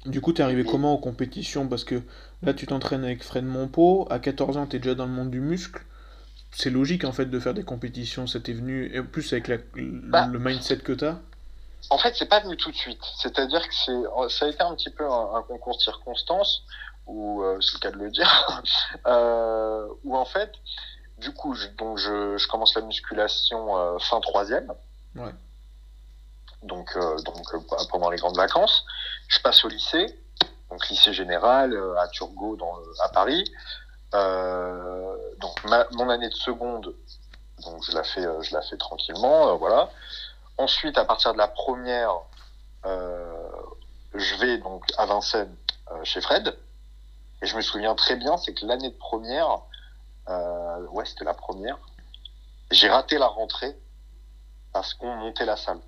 du 0.07 0.21
coup, 0.21 0.33
t'es 0.33 0.43
arrivé 0.43 0.65
comment 0.65 0.95
aux 0.95 0.99
compétitions? 0.99 1.69
Parce 1.69 1.85
que 1.85 2.01
là, 2.43 2.55
tu 2.55 2.67
t'entraînes 2.67 3.05
avec 3.05 3.23
Fred 3.23 3.45
Monpo, 3.45 4.07
à 4.11 4.19
14 4.19 4.57
ans, 4.57 4.67
t'es 4.67 4.79
déjà 4.79 4.95
dans 4.95 5.07
le 5.07 5.13
monde 5.13 5.31
du 5.31 5.41
muscle. 5.41 5.83
C'est 6.53 6.71
logique 6.71 7.05
en 7.05 7.13
fait 7.13 7.27
de 7.27 7.41
faire 7.41 7.55
des 7.55 7.65
compétitions, 7.65 8.27
ça 8.27 8.41
t'est 8.41 8.53
venu, 8.53 8.91
et 8.95 9.01
en 9.01 9.05
plus 9.05 9.33
avec 9.33 9.49
la, 9.49 9.59
bah. 9.75 10.27
le 10.27 10.39
mindset 10.39 10.79
que 10.79 10.93
t'as 10.93 11.17
en 11.91 11.99
fait, 11.99 12.17
c'est 12.17 12.29
pas 12.29 12.41
venu 12.41 12.57
tout 12.57 12.73
de 12.73 12.77
suite. 12.77 13.03
C'est-à-dire 13.17 13.61
que 13.61 13.75
c'est, 13.75 14.31
ça 14.31 14.47
a 14.47 14.49
été 14.49 14.61
un 14.63 14.75
petit 14.75 14.91
peu 14.91 15.05
un, 15.09 15.43
concours 15.47 15.77
de 15.77 15.83
circonstances 15.83 16.65
ou 17.07 17.45
c'est 17.61 17.75
le 17.75 17.79
cas 17.79 17.91
de 17.93 17.99
le 17.99 18.11
dire, 18.11 18.63
euh, 19.07 19.87
où 20.03 20.17
en 20.17 20.25
fait, 20.25 20.51
du 21.21 21.31
coup, 21.33 21.55
je, 21.55 21.69
donc 21.79 21.99
je, 21.99 22.39
je 22.39 22.49
commence 22.49 22.75
la 22.75 22.83
musculation 22.83 23.99
fin 24.01 24.21
troisième. 24.21 24.73
Ouais. 25.15 25.33
Donc, 26.67 26.97
donc 27.25 27.89
pendant 27.91 28.11
les 28.11 28.19
grandes 28.19 28.37
vacances, 28.37 28.85
je 29.29 29.41
passe 29.41 29.65
au 29.65 29.69
lycée, 29.69 30.07
donc 30.71 30.89
lycée 30.89 31.13
général 31.13 31.77
à 31.99 32.09
Turgot 32.09 32.59
à 33.03 33.09
Paris. 33.09 33.45
donc 34.13 35.65
mon 35.93 36.09
année 36.11 36.29
de 36.29 36.35
seconde, 36.35 36.95
donc 37.65 37.85
je 37.85 37.93
la 37.93 38.03
fais, 38.03 38.27
je 38.43 38.53
la 38.53 38.63
fais 38.63 38.77
tranquillement, 38.77 39.57
voilà. 39.57 39.91
Ensuite, 40.59 40.97
à 40.97 41.05
partir 41.05 41.33
de 41.35 41.39
la 41.39 41.49
première, 41.49 42.15
euh, 42.87 43.49
je 44.15 44.35
vais 44.37 44.59
donc 44.59 44.85
à 44.97 45.05
Vincennes 45.05 45.55
euh, 45.91 46.05
chez 46.05 46.21
Fred. 46.21 46.57
Et 47.43 47.47
je 47.47 47.57
me 47.57 47.61
souviens 47.61 47.95
très 47.95 48.17
bien, 48.17 48.39
c'est 48.39 48.55
que 48.55 48.65
l'année 48.65 48.89
de 48.89 48.97
première, 48.97 49.61
euh, 50.29 50.87
ouais, 50.87 51.05
c'était 51.05 51.25
la 51.25 51.35
première, 51.35 51.79
j'ai 52.71 52.89
raté 52.89 53.19
la 53.19 53.27
rentrée 53.27 53.77
parce 54.73 54.95
qu'on 54.95 55.15
montait 55.15 55.45
la 55.45 55.57
salle. 55.57 55.81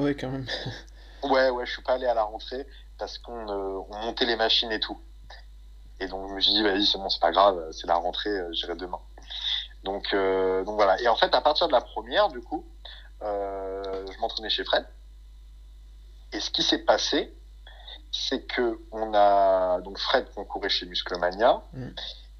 Ouais, 0.00 0.14
quand 0.14 0.30
même. 0.30 0.46
ouais, 1.24 1.50
ouais, 1.50 1.66
je 1.66 1.72
suis 1.72 1.82
pas 1.82 1.94
allé 1.94 2.06
à 2.06 2.14
la 2.14 2.22
rentrée 2.22 2.66
parce 2.98 3.18
qu'on 3.18 3.48
on 3.48 3.96
montait 4.04 4.26
les 4.26 4.36
machines 4.36 4.72
et 4.72 4.80
tout. 4.80 4.98
Et 6.00 6.06
donc 6.06 6.28
je 6.28 6.34
me 6.34 6.40
suis 6.40 6.52
dit, 6.52 6.62
vas-y, 6.62 6.86
c'est 6.86 6.98
bon, 6.98 7.08
c'est 7.08 7.20
pas 7.20 7.30
grave, 7.30 7.70
c'est 7.72 7.86
la 7.86 7.96
rentrée, 7.96 8.30
j'irai 8.52 8.74
demain. 8.74 9.00
Donc, 9.84 10.14
donc 10.14 10.74
voilà. 10.74 11.00
Et 11.00 11.08
en 11.08 11.16
fait, 11.16 11.34
à 11.34 11.40
partir 11.40 11.66
de 11.66 11.72
la 11.72 11.80
première, 11.80 12.28
du 12.28 12.40
coup, 12.40 12.64
euh, 13.22 14.06
je 14.10 14.18
m'entraînais 14.20 14.50
chez 14.50 14.64
Fred. 14.64 14.86
Et 16.32 16.40
ce 16.40 16.50
qui 16.50 16.62
s'est 16.62 16.78
passé, 16.78 17.34
c'est 18.12 18.46
que 18.46 18.80
on 18.92 19.12
a 19.14 19.80
donc 19.80 19.98
Fred 19.98 20.26
concourait 20.34 20.68
chez 20.68 20.86
Musclemania 20.86 21.62
mm. 21.72 21.88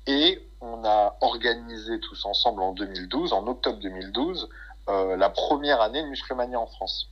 et 0.06 0.48
on 0.60 0.84
a 0.84 1.16
organisé 1.20 1.98
tous 2.00 2.24
ensemble 2.24 2.62
en 2.62 2.72
2012, 2.72 3.32
en 3.32 3.46
octobre 3.46 3.78
2012, 3.80 4.48
euh, 4.88 5.16
la 5.16 5.30
première 5.30 5.80
année 5.80 6.02
de 6.02 6.08
Musclemania 6.08 6.58
en 6.58 6.66
France. 6.66 7.10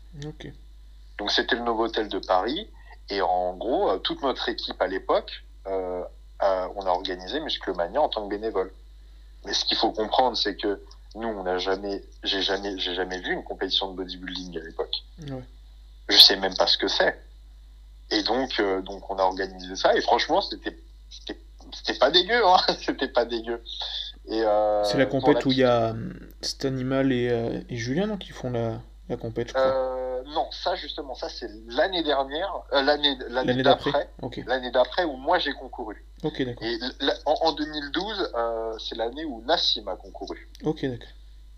Donc 1.19 1.31
c'était 1.31 1.57
le 1.57 1.63
Novotel 1.63 2.09
de 2.09 2.19
Paris 2.19 2.69
et 3.09 3.21
en 3.21 3.55
gros 3.57 3.91
euh, 3.91 3.99
toute 3.99 4.23
notre 4.23 4.49
équipe 4.49 4.81
à 4.81 4.87
l'époque, 4.87 5.45
on 5.67 6.87
a 6.87 6.91
organisé 6.91 7.41
Musclemania 7.41 8.01
en 8.01 8.09
tant 8.09 8.25
que 8.25 8.31
bénévole. 8.31 8.73
Mais 9.45 9.53
ce 9.53 9.65
qu'il 9.65 9.77
faut 9.77 9.93
comprendre, 9.93 10.37
c'est 10.37 10.57
que 10.57 10.81
nous, 11.15 11.29
on 11.29 11.43
n'a 11.43 11.59
jamais, 11.59 12.03
j'ai 12.23 12.43
jamais, 12.43 12.79
j'ai 12.79 12.95
jamais 12.95 13.21
vu 13.21 13.33
une 13.33 13.45
compétition 13.45 13.91
de 13.91 13.97
bodybuilding 13.97 14.59
à 14.59 14.65
l'époque. 14.65 14.95
Ouais. 15.23 15.43
Je 16.09 16.19
sais 16.19 16.37
même 16.37 16.57
pas 16.57 16.67
ce 16.67 16.79
que 16.79 16.89
c'est. 16.89 17.19
Et 18.11 18.23
donc, 18.23 18.59
euh, 18.61 18.81
donc, 18.83 19.09
on 19.11 19.19
a 19.19 19.23
organisé 19.23 19.77
ça. 19.77 19.97
Et 19.97 20.01
franchement, 20.01 20.41
c'était, 20.41 20.79
c'était 21.11 21.99
pas 21.99 22.11
dégueu, 22.11 22.47
hein. 22.47 22.59
c'était 22.81 23.09
pas 23.09 23.25
dégueu. 23.25 23.63
Et 24.27 24.43
euh, 24.43 24.85
c'est 24.85 24.99
la 24.99 25.07
compète 25.07 25.45
où 25.47 25.53
il 25.53 25.59
y 25.59 25.65
a 25.65 25.95
cet 26.43 26.65
animal 26.65 27.13
et, 27.13 27.31
euh, 27.31 27.61
et 27.69 27.77
Julien 27.77 28.17
qui 28.19 28.33
font 28.33 28.51
la, 28.51 28.81
la 29.09 29.17
compète, 29.17 29.49
je 29.49 29.53
crois. 29.55 30.23
non, 30.27 30.49
ça 30.51 30.75
justement, 30.77 31.15
ça 31.15 31.29
c'est 31.29 31.51
l'année 31.69 32.03
dernière, 32.03 32.53
l'année, 32.73 33.17
l'année 33.29 33.63
d'après, 33.63 34.09
l'année 34.47 34.71
d'après 34.71 35.05
où 35.05 35.17
moi 35.17 35.39
j'ai 35.39 35.53
concouru. 35.53 36.05
Ok, 36.23 36.43
d'accord. 36.43 36.67
Et 36.67 36.79
en, 37.27 37.53
2012, 37.53 38.33
euh, 38.35 38.79
c'est 38.79 38.97
l'année 38.97 39.25
où 39.25 39.43
Nassim 39.47 39.87
a 39.89 39.97
concouru. 39.97 40.49
Ok, 40.65 40.85
d'accord. 40.85 41.09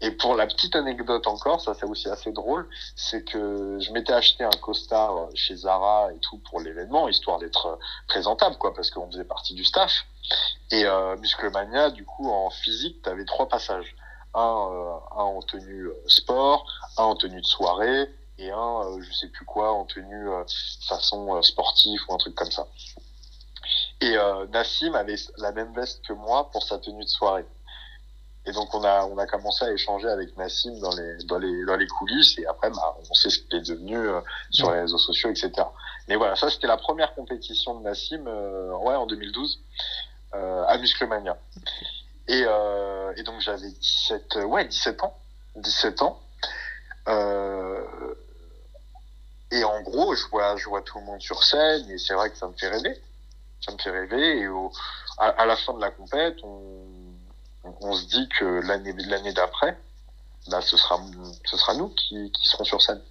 Et 0.02 0.12
pour 0.12 0.34
la 0.34 0.46
petite 0.46 0.76
anecdote 0.76 1.26
encore, 1.26 1.60
ça 1.60 1.74
c'est 1.74 1.84
aussi 1.84 2.08
assez 2.08 2.32
drôle, 2.32 2.66
c'est 2.96 3.22
que 3.22 3.78
je 3.80 3.92
m'étais 3.92 4.14
acheté 4.14 4.44
un 4.44 4.58
costard 4.62 5.28
chez 5.34 5.56
Zara 5.56 6.10
et 6.14 6.18
tout 6.20 6.38
pour 6.38 6.60
l'événement, 6.60 7.08
histoire 7.08 7.38
d'être 7.38 7.78
présentable, 8.08 8.56
quoi, 8.56 8.72
parce 8.72 8.90
qu'on 8.90 9.10
faisait 9.10 9.24
partie 9.24 9.54
du 9.54 9.64
staff. 9.64 10.06
Et 10.70 10.84
euh, 10.86 11.16
Musclemania, 11.16 11.90
du 11.90 12.04
coup, 12.04 12.30
en 12.30 12.48
physique, 12.48 13.02
tu 13.02 13.10
avais 13.10 13.24
trois 13.24 13.48
passages. 13.48 13.94
Un, 14.34 14.68
euh, 14.72 14.94
un 15.16 15.24
en 15.24 15.42
tenue 15.42 15.86
euh, 15.86 16.02
sport, 16.06 16.64
un 16.96 17.04
en 17.04 17.16
tenue 17.16 17.40
de 17.40 17.46
soirée, 17.46 18.08
et 18.38 18.50
un, 18.50 18.80
euh, 18.84 19.00
je 19.02 19.12
sais 19.12 19.28
plus 19.28 19.44
quoi, 19.44 19.72
en 19.72 19.84
tenue 19.84 20.28
façon 20.88 21.42
sportive 21.42 22.00
ou 22.08 22.14
un 22.14 22.18
truc 22.18 22.34
comme 22.34 22.50
ça. 22.50 22.66
Et 24.00 24.16
Nassim 24.50 24.94
avait 24.94 25.16
la 25.36 25.52
même 25.52 25.74
veste 25.74 26.02
que 26.06 26.14
moi 26.14 26.50
pour 26.50 26.62
sa 26.62 26.78
tenue 26.78 27.04
de 27.04 27.08
soirée. 27.08 27.44
Et 28.46 28.52
donc 28.52 28.74
on 28.74 28.82
a 28.82 29.04
on 29.04 29.18
a 29.18 29.26
commencé 29.26 29.66
à 29.66 29.72
échanger 29.72 30.08
avec 30.08 30.34
Nassim 30.38 30.80
dans 30.80 30.94
les 30.96 31.22
dans 31.24 31.38
les 31.38 31.66
dans 31.66 31.76
les 31.76 31.86
coulisses 31.86 32.38
et 32.38 32.46
après 32.46 32.70
bah, 32.70 32.96
on 33.10 33.14
sait 33.14 33.28
ce 33.28 33.40
qu'il 33.40 33.58
est 33.58 33.68
devenu 33.68 33.98
sur 34.50 34.72
les 34.72 34.80
réseaux 34.80 34.96
sociaux 34.96 35.28
etc. 35.28 35.52
Mais 36.08 36.16
voilà 36.16 36.36
ça 36.36 36.48
c'était 36.48 36.66
la 36.66 36.78
première 36.78 37.14
compétition 37.14 37.78
de 37.78 37.84
Nassim 37.84 38.24
ouais 38.26 38.94
en 38.94 39.04
2012 39.04 39.60
euh, 40.32 40.64
à 40.68 40.78
Musclemania. 40.78 41.36
Et, 42.30 42.44
euh, 42.46 43.12
et 43.16 43.22
donc 43.22 43.40
j'avais 43.40 43.70
17 43.70 44.36
ouais 44.44 44.64
17 44.66 45.02
ans 45.02 45.16
17 45.56 46.02
ans. 46.02 46.20
et 49.50 49.64
en 49.64 49.82
gros 49.82 50.14
je 50.14 50.26
vois 50.28 50.56
je 50.56 50.68
vois 50.68 50.82
tout 50.82 50.98
le 50.98 51.04
monde 51.04 51.20
sur 51.20 51.42
scène 51.42 51.90
et 51.90 51.98
c'est 51.98 52.14
vrai 52.14 52.30
que 52.30 52.36
ça 52.36 52.46
me 52.46 52.52
fait 52.52 52.68
rêver 52.68 53.02
ça 53.64 53.72
me 53.72 53.78
fait 53.78 53.90
rêver. 53.90 54.40
Et 54.40 54.48
à, 55.18 55.46
la 55.46 55.56
fin 55.56 55.74
de 55.74 55.80
la 55.80 55.90
compète, 55.90 56.36
on, 56.42 57.92
se 57.92 58.06
dit 58.06 58.28
que 58.38 58.44
l'année 58.66 59.32
d'après, 59.32 59.78
bah, 60.48 60.60
ce 60.62 60.76
sera 60.76 61.00
ce 61.44 61.56
sera 61.56 61.74
nous 61.74 61.90
qui, 61.90 62.32
serons 62.44 62.64
sur 62.64 62.80
scène. 62.80 63.02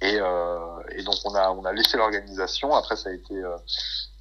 Et, 0.00 0.16
euh, 0.18 1.02
donc 1.04 1.14
on 1.24 1.34
a 1.34 1.50
on 1.50 1.64
a 1.64 1.72
laissé 1.72 1.96
l'organisation. 1.96 2.74
Après 2.74 2.96
ça 2.96 3.10
a 3.10 3.12
été 3.12 3.34
euh, 3.34 3.56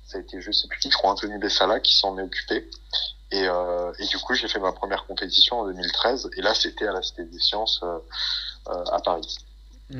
ça 0.05 0.17
a 0.17 0.21
été 0.21 0.39
sais 0.51 0.67
plus 0.67 0.79
qui, 0.79 0.91
je 0.91 0.97
Anthony 1.03 1.37
Bessala 1.39 1.79
qui 1.79 1.95
s'en 1.95 2.17
est 2.19 2.21
occupé. 2.21 2.69
Et, 3.33 3.47
euh, 3.47 3.91
et 3.97 4.05
du 4.05 4.17
coup 4.19 4.35
j'ai 4.35 4.47
fait 4.47 4.59
ma 4.59 4.71
première 4.71 5.05
compétition 5.05 5.61
en 5.61 5.65
2013. 5.65 6.29
Et 6.37 6.41
là 6.41 6.53
c'était 6.53 6.87
à 6.87 6.93
la 6.93 7.01
Cité 7.01 7.25
des 7.25 7.39
Sciences 7.39 7.81
euh, 7.83 7.97
euh, 8.69 8.83
à 8.91 8.99
Paris. 9.01 9.37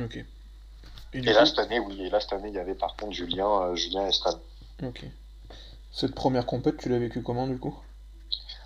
Ok. 0.02 0.24
Et, 1.12 1.20
là 1.20 1.44
cette 1.46 1.58
année 1.58 1.78
oui, 1.78 2.00
et 2.02 2.10
là 2.10 2.20
cette 2.20 2.32
année 2.32 2.48
il 2.48 2.54
y 2.54 2.58
avait 2.58 2.74
par 2.74 2.96
contre 2.96 3.12
Julien 3.12 3.74
Julien. 3.74 4.08
Ok. 4.82 5.04
Cette 5.92 6.14
première 6.14 6.46
compète, 6.46 6.76
tu 6.76 6.88
l'as 6.88 6.98
vécu 6.98 7.22
comment 7.22 7.46
du 7.46 7.58
coup? 7.58 7.76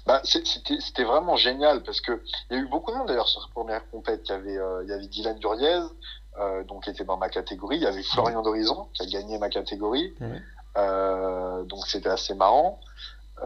Bah, 0.07 0.23
c'était 0.25 1.05
vraiment 1.05 1.37
génial 1.37 1.83
parce 1.83 2.01
que 2.01 2.23
il 2.49 2.57
y 2.57 2.59
a 2.59 2.63
eu 2.63 2.67
beaucoup 2.67 2.91
de 2.91 2.97
monde 2.97 3.09
d'ailleurs 3.09 3.29
sur 3.29 3.43
cette 3.43 3.53
première 3.53 3.87
compète. 3.91 4.23
Il 4.25 4.31
y 4.31 4.35
avait, 4.35 4.57
euh, 4.57 4.83
il 4.85 4.89
y 4.89 4.93
avait 4.95 5.07
Dylan 5.07 5.39
Duriez, 5.39 5.81
euh, 6.41 6.65
donc 6.65 6.85
qui 6.85 6.91
était 6.91 7.05
dans 7.05 7.19
ma 7.19 7.29
catégorie. 7.29 7.77
Il 7.77 7.83
y 7.83 7.87
avait 7.87 8.03
Florian 8.03 8.41
d'Horizon 8.41 8.89
qui 8.95 9.03
a 9.03 9.07
gagné 9.07 9.39
ma 9.39 9.51
catégorie. 9.51 10.15
Euh, 10.79 11.63
donc 11.65 11.87
c'était 11.87 12.09
assez 12.09 12.35
marrant. 12.35 12.81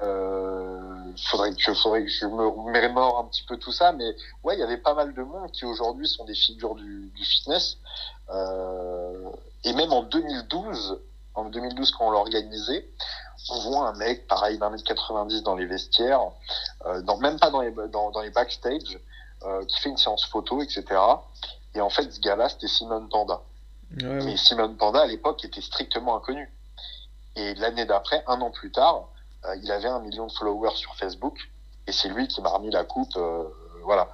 Euh, 0.02 0.80
faudrait 1.30 1.54
que 1.54 1.74
faudrait 1.74 2.04
que 2.04 2.10
je 2.10 2.26
me 2.26 2.46
remémore 2.46 3.18
un 3.18 3.24
petit 3.24 3.42
peu 3.44 3.58
tout 3.58 3.72
ça, 3.72 3.92
mais 3.92 4.14
ouais, 4.42 4.56
il 4.56 4.60
y 4.60 4.62
avait 4.62 4.78
pas 4.78 4.94
mal 4.94 5.12
de 5.12 5.22
monde 5.22 5.50
qui 5.52 5.64
aujourd'hui 5.64 6.08
sont 6.08 6.24
des 6.24 6.34
figures 6.34 6.74
du, 6.74 7.10
du 7.14 7.24
fitness. 7.24 7.76
Euh, 8.30 9.30
et 9.64 9.72
même 9.74 9.92
en 9.92 10.02
2012, 10.02 11.00
en 11.34 11.44
2012 11.44 11.90
quand 11.92 12.08
on 12.08 12.10
l'a 12.10 12.18
organisé, 12.18 12.90
on 13.50 13.70
voit 13.70 13.88
un 13.88 13.92
mec 13.94 14.26
pareil 14.28 14.58
d'un 14.58 14.70
mètre 14.70 14.84
90 14.84 15.42
dans 15.42 15.56
les 15.56 15.66
vestiaires, 15.66 16.20
euh, 16.86 17.02
dans, 17.02 17.18
même 17.18 17.38
pas 17.38 17.50
dans 17.50 17.60
les, 17.60 17.72
dans, 17.72 18.10
dans 18.10 18.20
les 18.20 18.30
backstage, 18.30 18.98
euh, 19.44 19.64
qui 19.66 19.80
fait 19.80 19.88
une 19.88 19.96
séance 19.96 20.24
photo, 20.26 20.62
etc. 20.62 20.84
Et 21.74 21.80
en 21.80 21.90
fait, 21.90 22.10
ce 22.12 22.20
gars-là, 22.20 22.48
c'était 22.48 22.68
Simone 22.68 23.08
Panda. 23.08 23.40
Mais 23.90 24.36
Simone 24.38 24.76
Panda, 24.76 25.02
à 25.02 25.06
l'époque, 25.06 25.44
était 25.44 25.60
strictement 25.60 26.16
inconnu. 26.16 26.50
Et 27.36 27.54
l'année 27.54 27.84
d'après, 27.84 28.22
un 28.26 28.40
an 28.40 28.50
plus 28.50 28.70
tard, 28.70 29.08
il 29.62 29.70
avait 29.72 29.88
un 29.88 30.00
million 30.00 30.26
de 30.26 30.32
followers 30.32 30.76
sur 30.76 30.94
Facebook. 30.96 31.38
Et 31.86 31.92
c'est 31.92 32.08
lui 32.08 32.28
qui 32.28 32.40
m'a 32.40 32.50
remis 32.50 32.70
la 32.70 32.84
coupe. 32.84 33.16
Euh, 33.16 33.44
voilà. 33.84 34.08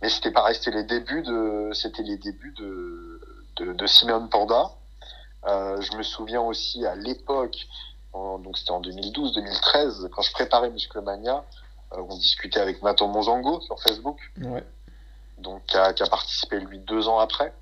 Mais 0.00 0.08
c'était 0.08 0.30
pareil, 0.30 0.54
c'était 0.54 0.70
les 0.70 0.84
débuts 0.84 1.22
de, 1.22 1.70
c'était 1.72 2.02
les 2.02 2.16
débuts 2.16 2.54
de, 2.56 3.20
de, 3.56 3.72
de 3.72 3.86
Simone 3.86 4.28
Panda. 4.28 4.70
Euh, 5.46 5.80
je 5.80 5.96
me 5.96 6.02
souviens 6.02 6.40
aussi 6.40 6.84
à 6.86 6.94
l'époque, 6.94 7.56
donc 8.12 8.58
c'était 8.58 8.72
en 8.72 8.80
2012-2013, 8.80 10.08
quand 10.10 10.22
je 10.22 10.32
préparais 10.32 10.70
Musclemania, 10.70 11.44
euh, 11.92 12.02
on 12.08 12.16
discutait 12.16 12.60
avec 12.60 12.82
Nathan 12.82 13.08
Monzango 13.08 13.60
sur 13.60 13.80
Facebook, 13.80 14.18
ouais. 14.42 14.64
donc 15.38 15.64
qui 15.66 15.76
a, 15.76 15.92
qui 15.92 16.02
a, 16.02 16.06
participé 16.06 16.60
lui 16.60 16.80
deux 16.80 17.08
ans 17.08 17.18
après. 17.18 17.52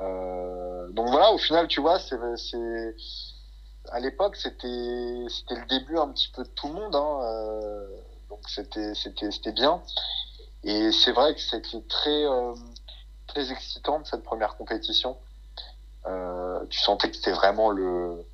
Euh, 0.00 0.88
donc 0.90 1.08
voilà, 1.08 1.32
au 1.32 1.38
final, 1.38 1.68
tu 1.68 1.80
vois, 1.80 1.98
c'est 1.98 2.16
à 3.90 4.00
l'époque 4.00 4.36
c'était 4.36 5.24
c'était 5.28 5.60
le 5.60 5.66
début 5.66 5.98
un 5.98 6.08
petit 6.08 6.30
peu 6.34 6.42
de 6.42 6.48
tout 6.48 6.68
le 6.68 6.74
monde, 6.74 6.94
hein, 6.94 7.20
euh, 7.22 7.86
donc 8.28 8.40
c'était 8.48 8.94
c'était 8.94 9.30
c'était 9.30 9.52
bien. 9.52 9.82
Et 10.62 10.92
c'est 10.92 11.12
vrai 11.12 11.34
que 11.34 11.40
c'était 11.40 11.80
très 11.88 12.24
euh, 12.24 12.54
très 13.26 13.50
excitant 13.50 14.04
cette 14.04 14.22
première 14.22 14.56
compétition. 14.56 15.16
Euh, 16.06 16.64
tu 16.68 16.78
sentais 16.78 17.10
que 17.10 17.16
c'était 17.16 17.32
vraiment 17.32 17.70
le 17.70 18.24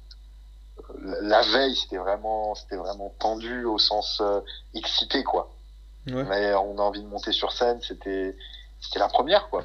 la 1.01 1.42
veille, 1.42 1.77
c'était 1.77 1.97
vraiment 1.97 2.55
c'était 2.55 2.77
vraiment 2.77 3.12
tendu 3.19 3.64
au 3.64 3.79
sens 3.79 4.21
euh, 4.21 4.40
excité 4.75 5.25
quoi. 5.25 5.53
Ouais. 6.07 6.25
Mais 6.25 6.55
on 6.55 6.79
a 6.79 6.83
envie 6.83 7.03
de 7.03 7.09
monter 7.09 7.33
sur 7.33 7.53
scène, 7.53 7.81
c'était 7.81 8.37
c'était 8.81 8.99
la 8.99 9.09
première 9.09 9.49
quoi. 9.49 9.64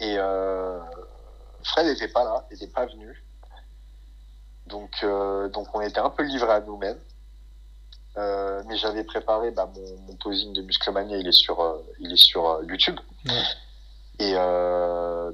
Et 0.00 0.16
Fred 1.62 1.86
n'était 1.86 2.08
pas 2.08 2.24
là, 2.24 2.46
n'était 2.50 2.66
pas 2.66 2.86
venu. 2.86 3.24
Donc, 4.66 5.04
donc 5.52 5.68
on 5.74 5.80
était 5.80 6.00
un 6.00 6.10
peu 6.10 6.22
livré 6.22 6.52
à 6.52 6.60
nous-mêmes. 6.60 6.98
mais 8.16 8.76
j'avais 8.76 9.04
préparé 9.04 9.50
bah, 9.50 9.70
mon, 10.08 10.16
posing 10.16 10.52
de 10.52 10.62
Musclemania, 10.62 11.16
il 11.18 11.26
est 11.26 11.32
sur, 11.32 11.82
il 12.00 12.12
est 12.12 12.16
sur 12.16 12.62
YouTube. 12.64 12.98
Et 14.18 14.34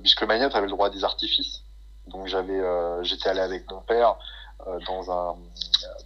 Musclemania, 0.00 0.50
tu 0.50 0.56
avais 0.56 0.66
le 0.66 0.72
droit 0.72 0.88
à 0.88 0.90
des 0.90 1.04
artifices. 1.04 1.62
Donc 2.08 2.26
j'avais, 2.26 2.60
j'étais 3.02 3.28
allé 3.28 3.40
avec 3.40 3.70
mon 3.70 3.80
père 3.80 4.16
dans 4.86 5.10
un, 5.10 5.36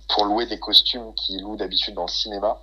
pour 0.09 0.27
louer 0.27 0.47
des 0.47 0.59
costumes 0.59 1.15
qu'il 1.15 1.43
loue 1.43 1.57
d'habitude 1.57 1.95
dans 1.95 2.07
le 2.07 2.11
cinéma. 2.11 2.59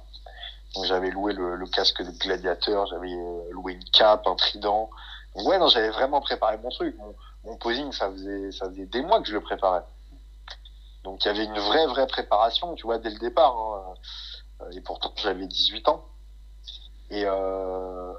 Donc 0.76 0.86
j'avais 0.86 1.10
loué 1.10 1.34
le, 1.34 1.66
casque 1.68 2.02
de 2.02 2.12
gladiateur, 2.12 2.86
j'avais 2.88 3.14
loué 3.52 3.74
une 3.74 3.84
cape, 3.92 4.26
un 4.28 4.36
trident. 4.36 4.90
ouais, 5.36 5.60
non, 5.60 5.68
j'avais 5.68 5.90
vraiment 5.90 6.22
préparé 6.22 6.58
mon 6.58 6.70
truc. 6.70 6.96
Mon, 7.44 7.58
posing, 7.58 7.92
ça 7.92 8.10
faisait, 8.12 8.52
ça 8.52 8.70
faisait 8.70 8.86
des 8.86 9.02
mois 9.02 9.22
que 9.22 9.28
je 9.28 9.34
le 9.34 9.42
préparais. 9.42 9.84
Donc 11.04 11.24
il 11.24 11.28
y 11.28 11.32
avait 11.32 11.46
une 11.46 11.60
vraie, 11.60 11.88
vraie 11.88 12.08
préparation, 12.08 12.76
tu 12.76 12.84
vois, 12.84 12.98
dès 12.98 13.10
le 13.10 13.20
départ. 13.20 13.56
Hein. 13.58 13.94
Et 14.74 14.82
pourtant, 14.82 15.12
j'avais 15.18 15.48
18 15.48 15.88
ans. 15.88 16.06
Et, 17.10 17.24
euh, 17.26 18.14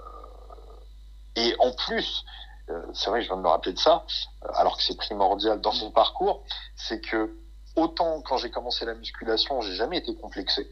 et 1.36 1.54
en 1.60 1.72
plus, 1.72 2.24
euh, 2.68 2.82
c'est 2.94 3.10
vrai 3.10 3.20
que 3.20 3.24
je 3.24 3.28
viens 3.28 3.36
de 3.36 3.42
me 3.42 3.48
rappeler 3.48 3.72
de 3.72 3.78
ça, 3.78 4.04
euh, 4.44 4.48
alors 4.54 4.76
que 4.76 4.82
c'est 4.82 4.96
primordial 4.96 5.60
dans 5.60 5.74
mon 5.74 5.90
parcours, 5.90 6.44
c'est 6.76 7.00
que 7.00 7.34
autant 7.76 8.20
quand 8.22 8.36
j'ai 8.36 8.50
commencé 8.50 8.84
la 8.84 8.94
musculation, 8.94 9.60
j'ai 9.60 9.74
jamais 9.74 9.98
été 9.98 10.14
complexé. 10.16 10.70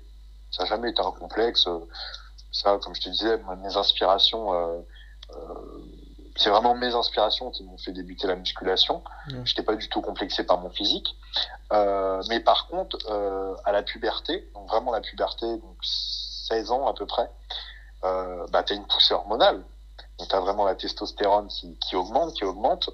Ça 0.51 0.65
n'a 0.65 0.69
jamais 0.69 0.91
été 0.91 1.01
un 1.01 1.13
complexe. 1.13 1.67
Ça, 2.53 2.79
comme 2.83 2.95
je 2.95 3.01
te 3.01 3.09
disais, 3.09 3.39
mes 3.63 3.77
inspirations, 3.77 4.53
euh, 4.53 4.81
euh, 5.31 5.85
c'est 6.41 6.49
vraiment 6.49 6.75
mes 6.75 6.95
inspirations 6.95 7.51
qui 7.51 7.65
m'ont 7.65 7.77
fait 7.77 7.93
débuter 7.93 8.27
la 8.27 8.35
musculation. 8.35 9.05
Je 9.29 9.37
n'étais 9.37 9.63
pas 9.63 9.77
du 9.77 9.91
tout 9.91 10.01
complexé 10.01 10.43
par 10.43 10.57
mon 10.57 10.71
physique. 10.71 11.15
Euh, 11.71 12.23
mais 12.31 12.41
par 12.41 12.67
contre, 12.67 12.97
euh, 13.11 13.55
à 13.67 13.73
la 13.73 13.83
puberté, 13.83 14.51
donc 14.55 14.67
vraiment 14.69 14.91
la 14.91 15.03
puberté, 15.03 15.45
donc 15.47 15.77
16 15.83 16.71
ans 16.71 16.89
à 16.89 16.95
peu 16.95 17.05
près, 17.05 17.31
euh, 18.05 18.47
bah, 18.49 18.63
tu 18.63 18.73
as 18.73 18.77
une 18.77 18.87
poussée 18.87 19.13
hormonale. 19.13 19.63
Donc 20.19 20.29
tu 20.29 20.35
as 20.35 20.41
vraiment 20.41 20.65
la 20.65 20.75
testostérone 20.75 21.49
qui, 21.49 21.77
qui 21.77 21.95
augmente, 21.95 22.33
qui 22.33 22.45
augmente. 22.45 22.89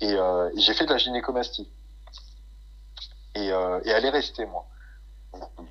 Et, 0.00 0.14
euh, 0.14 0.48
et 0.56 0.60
j'ai 0.60 0.72
fait 0.72 0.86
de 0.86 0.92
la 0.92 0.98
gynécomastie. 0.98 1.68
Et, 3.34 3.48
et 3.48 3.90
elle 3.90 4.04
est 4.06 4.10
restée, 4.10 4.46
moi. 4.46 4.66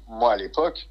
moi, 0.08 0.34
à 0.34 0.38
l'époque, 0.38 0.88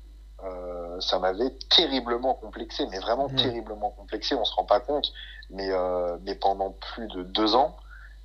ça 1.00 1.18
m'avait 1.18 1.50
terriblement 1.70 2.34
complexé, 2.34 2.86
mais 2.86 2.98
vraiment 2.98 3.28
terriblement 3.28 3.90
complexé. 3.90 4.34
On 4.34 4.44
se 4.44 4.54
rend 4.54 4.64
pas 4.64 4.80
compte, 4.80 5.12
mais 5.50 5.70
euh, 5.70 6.16
mais 6.22 6.34
pendant 6.34 6.70
plus 6.70 7.06
de 7.08 7.22
deux 7.22 7.54
ans, 7.54 7.76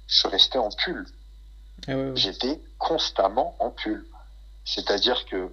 je 0.07 0.27
resté 0.27 0.57
en 0.57 0.69
pull. 0.69 1.05
Ah 1.87 1.93
J'étais 2.15 2.59
constamment 2.77 3.55
en 3.59 3.71
pull. 3.71 4.05
C'est-à-dire 4.65 5.25
que 5.25 5.51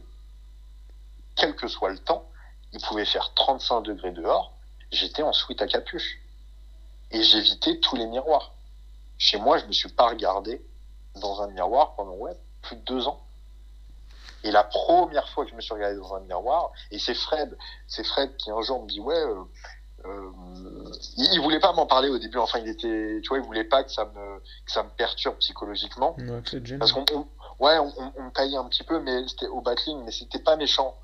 quel 1.36 1.54
que 1.54 1.68
soit 1.68 1.90
le 1.90 1.98
temps, 1.98 2.28
il 2.72 2.80
pouvait 2.82 3.04
faire 3.04 3.32
35 3.34 3.82
degrés 3.82 4.12
dehors, 4.12 4.52
j'étais 4.90 5.22
en 5.22 5.32
sweat 5.32 5.62
à 5.62 5.66
capuche. 5.66 6.18
Et 7.10 7.22
j'évitais 7.22 7.78
tous 7.78 7.96
les 7.96 8.06
miroirs. 8.06 8.52
Chez 9.16 9.38
moi, 9.38 9.58
je 9.58 9.64
me 9.64 9.72
suis 9.72 9.88
pas 9.88 10.08
regardé 10.08 10.62
dans 11.16 11.40
un 11.40 11.48
miroir 11.48 11.94
pendant 11.94 12.14
ouais, 12.14 12.36
plus 12.62 12.76
de 12.76 12.82
deux 12.82 13.06
ans. 13.06 13.20
Et 14.44 14.50
la 14.50 14.64
première 14.64 15.28
fois 15.30 15.44
que 15.44 15.50
je 15.50 15.56
me 15.56 15.60
suis 15.60 15.74
regardé 15.74 15.96
dans 15.96 16.14
un 16.14 16.20
miroir, 16.20 16.70
et 16.90 16.98
c'est 16.98 17.14
Fred, 17.14 17.56
c'est 17.86 18.04
Fred 18.04 18.36
qui 18.36 18.50
un 18.50 18.60
jour 18.62 18.82
me 18.82 18.88
dit 18.88 19.00
ouais, 19.00 19.16
euh, 19.16 19.42
euh, 20.06 20.30
il, 21.16 21.40
voulait 21.40 21.58
pas 21.58 21.72
m'en 21.72 21.86
parler 21.86 22.08
au 22.08 22.18
début. 22.18 22.38
Enfin, 22.38 22.60
il 22.60 22.68
était, 22.68 23.20
tu 23.22 23.28
vois, 23.28 23.38
il 23.38 23.44
voulait 23.44 23.64
pas 23.64 23.82
que 23.82 23.90
ça 23.90 24.04
me, 24.04 24.38
que 24.38 24.72
ça 24.72 24.82
me 24.84 24.90
perturbe 24.90 25.36
psychologiquement. 25.38 26.16
parce 26.78 26.92
qu'on, 26.92 27.04
ouais, 27.58 27.78
on, 27.78 27.92
on, 28.16 28.22
me 28.22 28.30
taillait 28.30 28.56
un 28.56 28.64
petit 28.68 28.84
peu, 28.84 29.00
mais 29.00 29.26
c'était 29.26 29.48
au 29.48 29.60
battling, 29.60 30.04
mais 30.04 30.12
c'était 30.12 30.38
pas 30.38 30.56
méchant. 30.56 30.94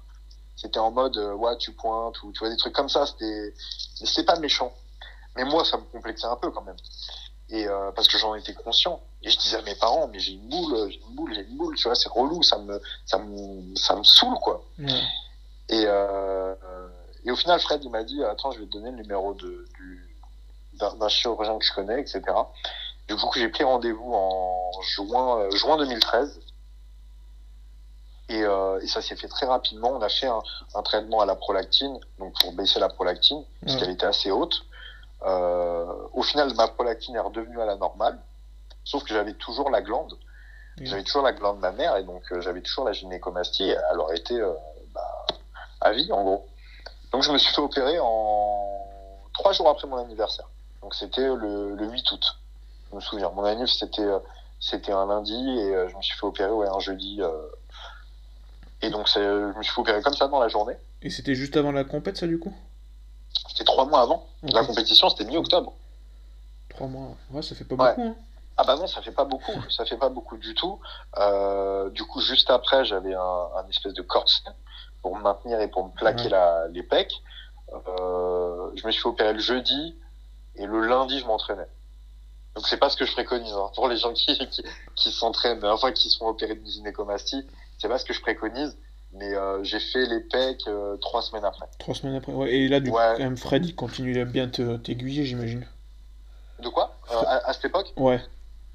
C'était 0.56 0.78
en 0.78 0.92
mode 0.92 1.16
euh, 1.16 1.34
ouais, 1.34 1.56
tu 1.58 1.72
pointes 1.72 2.22
ou 2.22 2.32
tu 2.32 2.38
vois 2.38 2.50
des 2.50 2.56
trucs 2.56 2.74
comme 2.74 2.88
ça. 2.88 3.06
C'était, 3.06 3.52
c'était 3.96 4.24
pas 4.24 4.38
méchant. 4.38 4.72
Mais 5.36 5.44
moi, 5.44 5.64
ça 5.64 5.76
me 5.76 5.82
complexait 5.84 6.26
un 6.26 6.36
peu 6.36 6.50
quand 6.52 6.62
même. 6.62 6.76
Et 7.50 7.66
euh, 7.66 7.92
parce 7.92 8.08
que 8.08 8.18
j'en 8.18 8.34
étais 8.34 8.54
conscient. 8.54 9.00
Et 9.22 9.30
je 9.30 9.38
disais 9.38 9.56
à 9.56 9.62
mes 9.62 9.74
parents, 9.74 10.08
mais 10.08 10.18
j'ai 10.18 10.32
une 10.32 10.48
boule, 10.48 10.90
j'ai 10.90 11.00
une 11.08 11.14
boule, 11.14 11.34
j'ai 11.34 11.42
une 11.42 11.56
boule, 11.56 11.74
tu 11.76 11.84
vois, 11.84 11.94
c'est 11.94 12.10
relou, 12.10 12.42
ça 12.42 12.58
me, 12.58 12.80
ça 13.06 13.18
me, 13.18 13.74
ça 13.74 13.96
me 13.96 14.04
saoule, 14.04 14.38
quoi. 14.42 14.62
Et, 15.70 15.84
euh, 15.86 16.54
et 17.24 17.30
au 17.30 17.36
final, 17.36 17.58
Fred, 17.60 17.82
il 17.82 17.90
m'a 17.90 18.04
dit, 18.04 18.22
attends, 18.22 18.50
je 18.50 18.60
vais 18.60 18.66
te 18.66 18.72
donner 18.72 18.90
le 18.90 18.98
numéro 18.98 19.32
de, 19.34 19.66
du, 19.76 20.16
d'un 20.78 21.08
chirurgien 21.08 21.58
que 21.58 21.64
je 21.64 21.72
connais, 21.72 22.00
etc. 22.00 22.22
Du 23.08 23.16
coup, 23.16 23.30
j'ai 23.34 23.48
pris 23.48 23.64
rendez-vous 23.64 24.12
en 24.12 24.70
juin, 24.82 25.40
euh, 25.40 25.50
juin 25.52 25.76
2013. 25.76 26.40
Et, 28.30 28.42
euh, 28.42 28.80
et 28.80 28.86
ça 28.86 29.02
s'est 29.02 29.16
fait 29.16 29.28
très 29.28 29.46
rapidement. 29.46 29.90
On 29.90 30.00
a 30.00 30.08
fait 30.08 30.26
un, 30.26 30.42
un, 30.74 30.82
traitement 30.82 31.20
à 31.20 31.26
la 31.26 31.34
prolactine, 31.34 31.98
donc 32.18 32.38
pour 32.40 32.52
baisser 32.52 32.80
la 32.80 32.88
prolactine, 32.88 33.44
parce 33.60 33.76
qu'elle 33.76 33.90
était 33.90 34.06
assez 34.06 34.30
haute. 34.30 34.64
Euh, 35.24 35.86
au 36.12 36.22
final, 36.22 36.52
ma 36.54 36.68
prolactine 36.68 37.16
est 37.16 37.20
redevenue 37.20 37.60
à 37.60 37.64
la 37.64 37.76
normale, 37.76 38.18
sauf 38.84 39.04
que 39.04 39.14
j'avais 39.14 39.34
toujours 39.34 39.70
la 39.70 39.82
glande. 39.82 40.18
J'avais 40.80 41.04
toujours 41.04 41.22
la 41.22 41.32
glande 41.32 41.60
mère 41.60 41.96
et 41.96 42.02
donc 42.02 42.24
euh, 42.32 42.40
j'avais 42.40 42.60
toujours 42.60 42.84
la 42.84 42.92
gynécomastie. 42.92 43.72
Elle 43.92 43.98
aurait 44.00 44.16
été 44.16 44.34
euh, 44.34 44.52
bah, 44.92 45.26
à 45.80 45.92
vie, 45.92 46.10
en 46.10 46.24
gros. 46.24 46.48
Donc 47.12 47.22
je 47.22 47.30
me 47.30 47.38
suis 47.38 47.54
fait 47.54 47.60
opérer 47.60 47.98
en 48.00 48.80
trois 49.32 49.52
jours 49.52 49.68
après 49.68 49.86
mon 49.86 49.98
anniversaire. 49.98 50.48
Donc 50.82 50.96
c'était 50.96 51.26
le, 51.26 51.76
le 51.76 51.88
8 51.88 52.10
août. 52.10 52.24
Je 52.90 52.96
me 52.96 53.00
souviens. 53.00 53.30
Mon 53.30 53.44
anniversaire 53.44 53.88
c'était 53.88 54.08
c'était 54.58 54.90
un 54.90 55.06
lundi 55.06 55.32
et 55.34 55.88
je 55.88 55.96
me 55.96 56.02
suis 56.02 56.18
fait 56.18 56.26
opérer 56.26 56.50
ouais, 56.50 56.66
un 56.66 56.80
jeudi. 56.80 57.20
Et 58.82 58.90
donc 58.90 59.08
je 59.14 59.56
me 59.56 59.62
suis 59.62 59.72
fait 59.72 59.80
opérer 59.80 60.02
comme 60.02 60.14
ça 60.14 60.26
dans 60.26 60.40
la 60.40 60.48
journée. 60.48 60.74
Et 61.02 61.10
c'était 61.10 61.36
juste 61.36 61.56
avant 61.56 61.70
la 61.70 61.84
compète 61.84 62.16
ça 62.16 62.26
du 62.26 62.40
coup? 62.40 62.52
C'était 63.54 63.64
trois 63.64 63.86
mois 63.86 64.00
avant. 64.00 64.26
La 64.42 64.64
compétition, 64.64 65.08
c'était 65.08 65.24
mi-octobre. 65.24 65.72
Trois 66.70 66.88
mois. 66.88 67.14
Ouais, 67.30 67.40
ça 67.40 67.54
fait 67.54 67.64
pas 67.64 67.76
beaucoup. 67.76 68.02
Hein. 68.02 68.16
Ah 68.56 68.64
bah 68.64 68.74
non, 68.74 68.88
ça 68.88 69.00
fait 69.00 69.12
pas 69.12 69.24
beaucoup. 69.24 69.52
Ça 69.70 69.84
fait 69.84 69.96
pas 69.96 70.08
beaucoup 70.08 70.36
du 70.36 70.54
tout. 70.54 70.80
Euh, 71.18 71.88
du 71.90 72.02
coup, 72.02 72.20
juste 72.20 72.50
après, 72.50 72.84
j'avais 72.84 73.14
un, 73.14 73.48
un, 73.56 73.68
espèce 73.68 73.94
de 73.94 74.02
corset 74.02 74.42
pour 75.02 75.16
me 75.16 75.22
maintenir 75.22 75.60
et 75.60 75.68
pour 75.68 75.84
me 75.84 75.90
plaquer 75.92 76.28
la, 76.28 76.66
les 76.68 76.82
pecs. 76.82 77.14
Euh, 77.72 78.70
je 78.74 78.84
me 78.84 78.90
suis 78.90 79.06
opéré 79.06 79.32
le 79.32 79.38
jeudi 79.38 79.96
et 80.56 80.66
le 80.66 80.84
lundi, 80.84 81.20
je 81.20 81.26
m'entraînais. 81.26 81.68
Donc 82.56 82.66
c'est 82.66 82.76
pas 82.76 82.90
ce 82.90 82.96
que 82.96 83.04
je 83.04 83.12
préconise 83.12 83.52
hein. 83.52 83.70
pour 83.74 83.88
les 83.88 83.96
gens 83.96 84.12
qui, 84.12 84.36
qui, 84.48 84.64
qui 84.96 85.12
s'entraînent, 85.12 85.64
enfin 85.64 85.92
qui 85.92 86.10
sont 86.10 86.26
opérés 86.26 86.54
de 86.56 86.64
gynécomastie. 86.66 87.46
C'est 87.78 87.88
pas 87.88 87.98
ce 87.98 88.04
que 88.04 88.12
je 88.12 88.20
préconise. 88.20 88.76
Mais 89.14 89.34
euh, 89.34 89.62
j'ai 89.62 89.78
fait 89.78 90.06
les 90.06 90.20
pecs 90.20 90.66
euh, 90.66 90.96
trois 90.96 91.22
semaines 91.22 91.44
après. 91.44 91.66
Trois 91.78 91.94
semaines 91.94 92.16
après, 92.16 92.32
ouais. 92.32 92.52
Et 92.52 92.68
là, 92.68 92.80
du 92.80 92.90
coup, 92.90 92.96
quand 92.96 93.18
même, 93.18 93.36
Fred, 93.36 93.64
il 93.64 93.74
continue 93.74 94.20
à 94.20 94.24
bien 94.24 94.48
t'aiguiller, 94.48 95.24
j'imagine. 95.24 95.66
De 96.60 96.68
quoi? 96.68 96.96
Euh, 97.12 97.22
à, 97.24 97.52
cette 97.52 97.66
époque? 97.66 97.92
Ouais. 97.96 98.20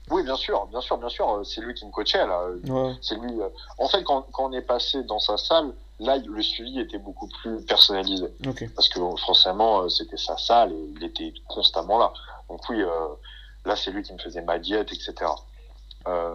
Oui, 0.09 0.23
bien 0.23 0.35
sûr, 0.37 0.65
bien 0.67 0.81
sûr, 0.81 0.97
bien 0.97 1.09
sûr. 1.09 1.41
C'est 1.45 1.61
lui 1.61 1.73
qui 1.73 1.85
me 1.85 1.91
coachait, 1.91 2.25
là. 2.25 2.45
Ouais. 2.67 2.93
C'est 3.01 3.15
lui. 3.15 3.33
En 3.77 3.87
fait, 3.89 4.03
quand, 4.03 4.27
quand, 4.31 4.49
on 4.49 4.53
est 4.53 4.61
passé 4.61 5.03
dans 5.03 5.19
sa 5.19 5.37
salle, 5.37 5.73
là, 5.99 6.17
le 6.17 6.41
suivi 6.41 6.79
était 6.79 6.97
beaucoup 6.97 7.27
plus 7.41 7.61
personnalisé. 7.65 8.27
Okay. 8.47 8.69
Parce 8.69 8.87
que 8.89 8.99
forcément, 9.25 9.89
c'était 9.89 10.17
sa 10.17 10.37
salle 10.37 10.71
et 10.71 10.93
il 10.95 11.03
était 11.03 11.33
constamment 11.47 11.99
là. 11.99 12.13
Donc 12.47 12.61
oui, 12.69 12.81
là, 13.65 13.75
c'est 13.75 13.91
lui 13.91 14.03
qui 14.03 14.13
me 14.13 14.19
faisait 14.19 14.41
ma 14.41 14.57
diète, 14.57 14.91
etc. 14.91 15.31
Euh, 16.07 16.33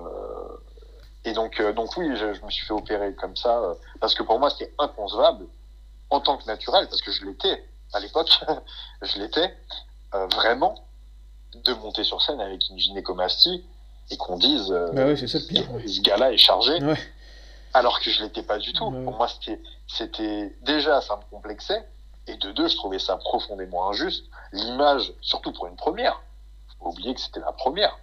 et 1.25 1.33
donc, 1.33 1.61
euh, 1.61 1.73
donc 1.73 1.97
oui, 1.97 2.09
je, 2.17 2.35
je, 2.35 2.45
me 2.45 2.51
suis 2.51 2.67
fait 2.67 2.73
opérer 2.73 3.15
comme 3.15 3.37
ça, 3.37 3.59
euh, 3.59 3.75
parce 4.01 4.15
que 4.15 4.23
pour 4.23 4.39
moi, 4.39 4.51
c'était 4.51 4.73
inconcevable, 4.79 5.47
en 6.11 6.21
tant 6.21 6.37
que 6.37 6.47
naturel, 6.47 6.87
parce 6.89 7.01
que 7.01 7.11
je 7.11 7.25
l'étais 7.25 7.65
à 7.93 8.01
l'époque, 8.01 8.29
je 9.03 9.19
l'étais, 9.19 9.57
euh, 10.15 10.27
vraiment, 10.27 10.75
de 11.55 11.73
monter 11.75 12.05
sur 12.05 12.21
scène 12.21 12.41
avec 12.41 12.69
une 12.69 12.79
gynécomastie 12.79 13.65
et 14.11 14.17
qu'on 14.17 14.37
dise 14.37 14.69
bah 14.93 15.07
oui, 15.07 15.17
c'est 15.17 15.29
ça 15.29 15.39
le 15.39 15.47
pire, 15.47 15.67
ce 15.87 16.01
gars-là 16.03 16.33
est 16.33 16.37
chargé, 16.37 16.83
ouais. 16.83 16.99
alors 17.73 18.01
que 18.01 18.11
je 18.11 18.23
l'étais 18.23 18.43
pas 18.43 18.59
du 18.59 18.73
tout. 18.73 18.91
Pour 18.91 19.17
moi, 19.17 19.29
c'était, 19.29 19.63
c'était 19.87 20.55
déjà, 20.63 21.01
ça 21.01 21.17
me 21.17 21.23
complexait, 21.31 21.89
et 22.27 22.37
de 22.37 22.53
deux, 22.53 22.69
je 22.69 22.77
trouvais 22.77 22.99
ça 22.99 23.17
profondément 23.17 23.89
injuste. 23.89 24.25
L'image, 24.53 25.13
surtout 25.23 25.53
pour 25.53 25.67
une 25.69 25.77
première, 25.77 26.21
faut 26.81 26.91
oublier 26.91 27.15
que 27.15 27.21
c'était 27.21 27.41
la 27.41 27.53
première. 27.53 27.99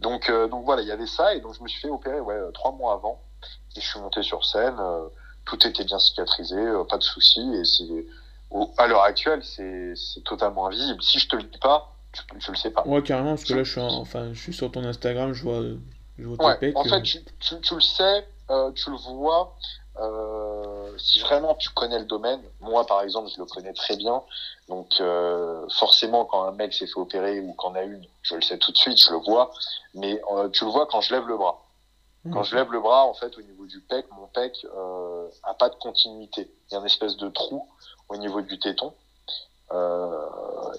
Donc, 0.00 0.30
euh, 0.30 0.48
donc 0.48 0.64
voilà, 0.64 0.82
il 0.82 0.88
y 0.88 0.92
avait 0.92 1.06
ça, 1.06 1.34
et 1.34 1.40
donc 1.40 1.54
je 1.54 1.62
me 1.62 1.68
suis 1.68 1.80
fait 1.80 1.90
opérer 1.90 2.20
ouais, 2.20 2.34
euh, 2.34 2.50
trois 2.52 2.72
mois 2.72 2.94
avant, 2.94 3.20
et 3.76 3.80
je 3.80 3.86
suis 3.86 4.00
monté 4.00 4.22
sur 4.22 4.44
scène, 4.44 4.76
euh, 4.78 5.06
tout 5.44 5.66
était 5.66 5.84
bien 5.84 5.98
cicatrisé, 5.98 6.56
pas 6.88 6.96
de 6.96 7.02
soucis, 7.02 7.54
et 7.54 7.64
c'est, 7.64 8.06
à 8.78 8.86
l'heure 8.86 9.02
actuelle, 9.02 9.44
c'est, 9.44 9.94
c'est 9.94 10.24
totalement 10.24 10.66
invisible. 10.66 11.02
Si 11.02 11.18
je 11.18 11.28
te 11.28 11.36
le 11.36 11.42
dis 11.42 11.58
pas, 11.58 11.94
tu, 12.12 12.22
tu 12.38 12.50
le 12.50 12.56
sais 12.56 12.70
pas. 12.70 12.82
Ouais, 12.86 13.02
carrément, 13.02 13.30
parce 13.30 13.44
que 13.44 13.54
là, 13.54 13.62
je 13.62 13.70
suis, 13.70 13.80
enfin, 13.80 14.32
je 14.32 14.40
suis 14.40 14.54
sur 14.54 14.70
ton 14.70 14.84
Instagram, 14.84 15.34
je 15.34 15.42
vois, 15.42 15.62
je 16.18 16.24
vois 16.24 16.46
ouais, 16.46 16.72
En 16.74 16.84
fait, 16.84 17.02
tu, 17.02 17.18
tu, 17.38 17.60
tu, 17.60 17.74
le 17.74 17.80
sais, 17.80 18.26
tu 18.74 18.90
le 18.90 18.96
vois, 18.96 19.56
euh, 20.00 20.96
si 20.98 21.20
vraiment 21.20 21.54
tu 21.54 21.68
connais 21.70 21.98
le 21.98 22.06
domaine, 22.06 22.40
moi 22.60 22.86
par 22.86 23.02
exemple, 23.02 23.28
je 23.34 23.38
le 23.38 23.46
connais 23.46 23.72
très 23.72 23.96
bien. 23.96 24.22
Donc 24.68 24.88
euh, 25.00 25.66
forcément, 25.78 26.24
quand 26.24 26.44
un 26.44 26.52
mec 26.52 26.72
s'est 26.72 26.86
fait 26.86 26.98
opérer 26.98 27.40
ou 27.40 27.52
qu'en 27.52 27.74
a 27.74 27.82
une, 27.82 28.04
je 28.22 28.34
le 28.34 28.42
sais 28.42 28.58
tout 28.58 28.72
de 28.72 28.76
suite, 28.76 28.98
je 28.98 29.10
le 29.10 29.18
vois. 29.18 29.50
Mais 29.94 30.20
euh, 30.32 30.48
tu 30.48 30.64
le 30.64 30.70
vois 30.70 30.86
quand 30.86 31.00
je 31.00 31.14
lève 31.14 31.26
le 31.26 31.36
bras. 31.36 31.62
Quand 32.30 32.42
je 32.42 32.54
lève 32.54 32.70
le 32.70 32.80
bras, 32.80 33.06
en 33.06 33.14
fait, 33.14 33.38
au 33.38 33.40
niveau 33.40 33.64
du 33.64 33.80
pec, 33.80 34.04
mon 34.12 34.26
pec 34.26 34.66
a 35.42 35.54
pas 35.54 35.70
de 35.70 35.74
continuité. 35.76 36.52
Il 36.68 36.74
y 36.74 36.76
a 36.76 36.80
une 36.80 36.84
espèce 36.84 37.16
de 37.16 37.30
trou 37.30 37.66
au 38.10 38.16
niveau 38.18 38.42
du 38.42 38.58
téton. 38.58 38.92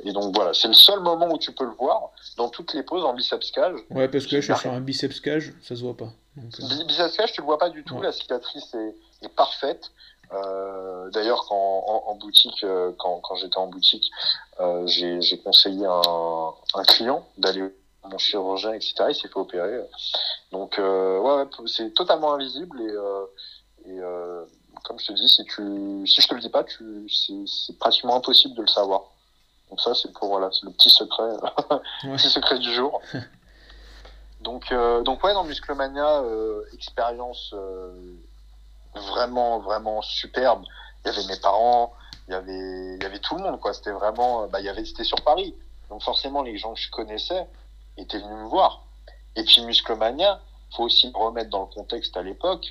Et 0.03 0.13
donc 0.13 0.35
voilà, 0.35 0.53
c'est 0.53 0.67
le 0.67 0.75
seul 0.75 0.99
moment 0.99 1.33
où 1.33 1.39
tu 1.39 1.51
peux 1.51 1.65
le 1.65 1.71
voir 1.71 2.11
dans 2.37 2.49
toutes 2.49 2.75
les 2.75 2.83
poses 2.83 3.03
en 3.03 3.15
biceps 3.15 3.49
cage. 3.49 3.73
Ouais, 3.89 4.07
parce 4.07 4.27
que 4.27 4.35
là, 4.35 4.41
je 4.41 4.53
suis 4.53 4.61
sur 4.61 4.71
un 4.71 4.81
biceps 4.81 5.19
cage, 5.19 5.53
ça 5.63 5.75
se 5.75 5.81
voit 5.81 5.97
pas. 5.97 6.09
Donc. 6.35 6.51
Biceps 6.85 7.17
cage, 7.17 7.31
tu 7.31 7.41
le 7.41 7.45
vois 7.45 7.57
pas 7.57 7.71
du 7.71 7.83
tout. 7.83 7.99
La 7.99 8.11
cicatrice 8.11 8.71
est, 8.75 8.95
est 9.21 9.29
parfaite. 9.29 9.91
Euh, 10.33 11.09
D'ailleurs, 11.11 11.45
quand 11.47 11.55
en, 11.55 12.03
en 12.07 12.15
boutique, 12.15 12.63
euh, 12.63 12.91
quand, 12.97 13.19
quand 13.19 13.35
j'étais 13.35 13.57
en 13.57 13.67
boutique, 13.67 14.09
euh, 14.59 14.85
j'ai 14.87 15.41
conseillé 15.43 15.85
à 15.85 16.01
un, 16.05 16.53
un 16.75 16.83
client 16.83 17.27
d'aller 17.37 17.63
mon 18.05 18.17
chirurgien, 18.17 18.73
etc. 18.73 18.93
Il 19.09 19.15
s'est 19.15 19.27
fait 19.27 19.37
opérer. 19.37 19.81
Donc, 20.51 20.79
euh, 20.79 21.19
ouais, 21.19 21.45
c'est 21.67 21.93
totalement 21.93 22.33
invisible 22.33 22.81
et, 22.81 22.89
euh, 22.89 23.25
et 23.85 23.99
euh, 23.99 24.45
comme 24.83 24.99
je 24.99 25.07
te 25.07 25.13
dis, 25.13 25.27
si 25.27 25.43
tu, 25.45 26.07
si 26.07 26.21
je 26.21 26.27
te 26.27 26.33
le 26.33 26.41
dis 26.41 26.49
pas, 26.49 26.63
tu, 26.63 27.07
c'est 27.09 27.77
pratiquement 27.77 28.15
impossible 28.15 28.55
de 28.55 28.61
le 28.61 28.67
savoir. 28.67 29.03
Donc 29.69 29.79
ça, 29.79 29.93
c'est 29.95 30.11
pour 30.13 30.27
voilà, 30.27 30.49
c'est 30.51 30.65
le 30.65 30.71
petit 30.71 30.89
secret, 30.89 31.31
le 32.03 32.15
petit 32.17 32.29
secret 32.29 32.59
du 32.59 32.73
jour. 32.73 33.01
donc, 34.41 34.71
euh, 34.71 35.01
donc 35.03 35.23
ouais, 35.23 35.33
dans 35.33 35.43
Musclemania, 35.43 36.21
euh, 36.21 36.63
expérience 36.73 37.51
euh, 37.53 37.93
vraiment, 38.95 39.59
vraiment 39.59 40.01
superbe. 40.01 40.63
Il 41.03 41.11
y 41.11 41.17
avait 41.17 41.27
mes 41.27 41.39
parents, 41.39 41.93
il 42.27 42.31
y 42.31 42.35
avait, 42.35 42.95
il 42.95 42.99
y 43.01 43.05
avait 43.05 43.19
tout 43.19 43.35
le 43.35 43.43
monde, 43.43 43.59
quoi. 43.59 43.73
C'était 43.73 43.91
vraiment, 43.91 44.47
bah, 44.47 44.59
il 44.59 44.65
y 44.65 44.69
avait, 44.69 44.85
c'était 44.85 45.03
sur 45.03 45.21
Paris. 45.23 45.55
Donc 45.89 46.03
forcément, 46.03 46.41
les 46.41 46.57
gens 46.57 46.73
que 46.73 46.79
je 46.79 46.89
connaissais 46.89 47.47
étaient 47.97 48.19
venus 48.19 48.37
me 48.37 48.47
voir. 48.47 48.83
Et 49.35 49.43
puis 49.43 49.61
Musclemania, 49.63 50.39
faut 50.75 50.83
aussi 50.83 51.07
me 51.07 51.17
remettre 51.17 51.49
dans 51.49 51.61
le 51.61 51.73
contexte 51.73 52.15
à 52.17 52.21
l'époque. 52.21 52.65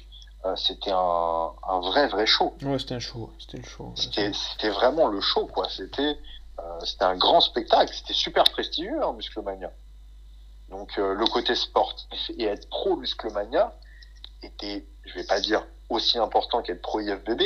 Euh, 0.47 0.57
c'était 0.57 0.91
un, 0.91 1.53
un, 1.69 1.81
vrai, 1.81 2.09
vrai 2.09 2.25
show. 2.27 2.55
Ouais, 2.63 2.79
c'était 2.79 2.95
un 2.95 3.01
show. 3.01 3.31
C'était 3.39 3.59
le 3.59 3.65
show. 3.65 3.93
C'était 3.95 4.71
vraiment 4.71 5.09
le 5.09 5.21
show, 5.21 5.47
quoi. 5.47 5.69
C'était 5.69 6.19
euh, 6.61 6.81
c'était 6.85 7.05
un 7.05 7.17
grand 7.17 7.41
spectacle. 7.41 7.93
C'était 7.95 8.15
super 8.15 8.45
prestigieux, 8.45 9.03
hein, 9.03 9.13
Musclemania. 9.13 9.71
Donc 10.71 10.99
euh, 10.99 11.15
le 11.15 11.27
côté 11.27 11.55
sportif 11.55 12.31
et 12.39 12.45
être 12.45 12.69
pro 12.69 12.97
Musclemania 12.97 13.75
était, 14.43 14.87
je 15.05 15.15
vais 15.15 15.25
pas 15.25 15.41
dire 15.41 15.67
aussi 15.91 16.19
important 16.19 16.63
qu'être 16.63 16.83
pro 16.83 17.01
IFBB, 17.01 17.43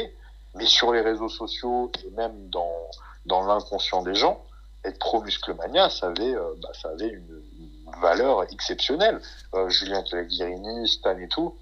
mais 0.55 0.67
sur 0.67 0.93
les 0.93 1.01
réseaux 1.01 1.29
sociaux 1.29 1.91
et 2.05 2.11
même 2.11 2.49
dans, 2.51 2.91
dans 3.27 3.47
l'inconscient 3.47 4.03
des 4.03 4.15
gens, 4.15 4.43
être 4.85 4.99
pro 4.99 5.23
Musclemania, 5.23 5.89
ça 5.91 6.09
avait, 6.09 6.35
euh, 6.35 6.55
bah, 6.63 6.69
ça 6.81 6.91
avait 6.91 7.09
une, 7.09 7.43
une 7.59 8.01
valeur 8.01 8.45
exceptionnelle. 8.53 9.21
Euh, 9.55 9.69
Julien 9.69 10.03
Calaghirini, 10.03 10.89
Stan 10.89 11.17
et 11.19 11.29
tout. 11.29 11.57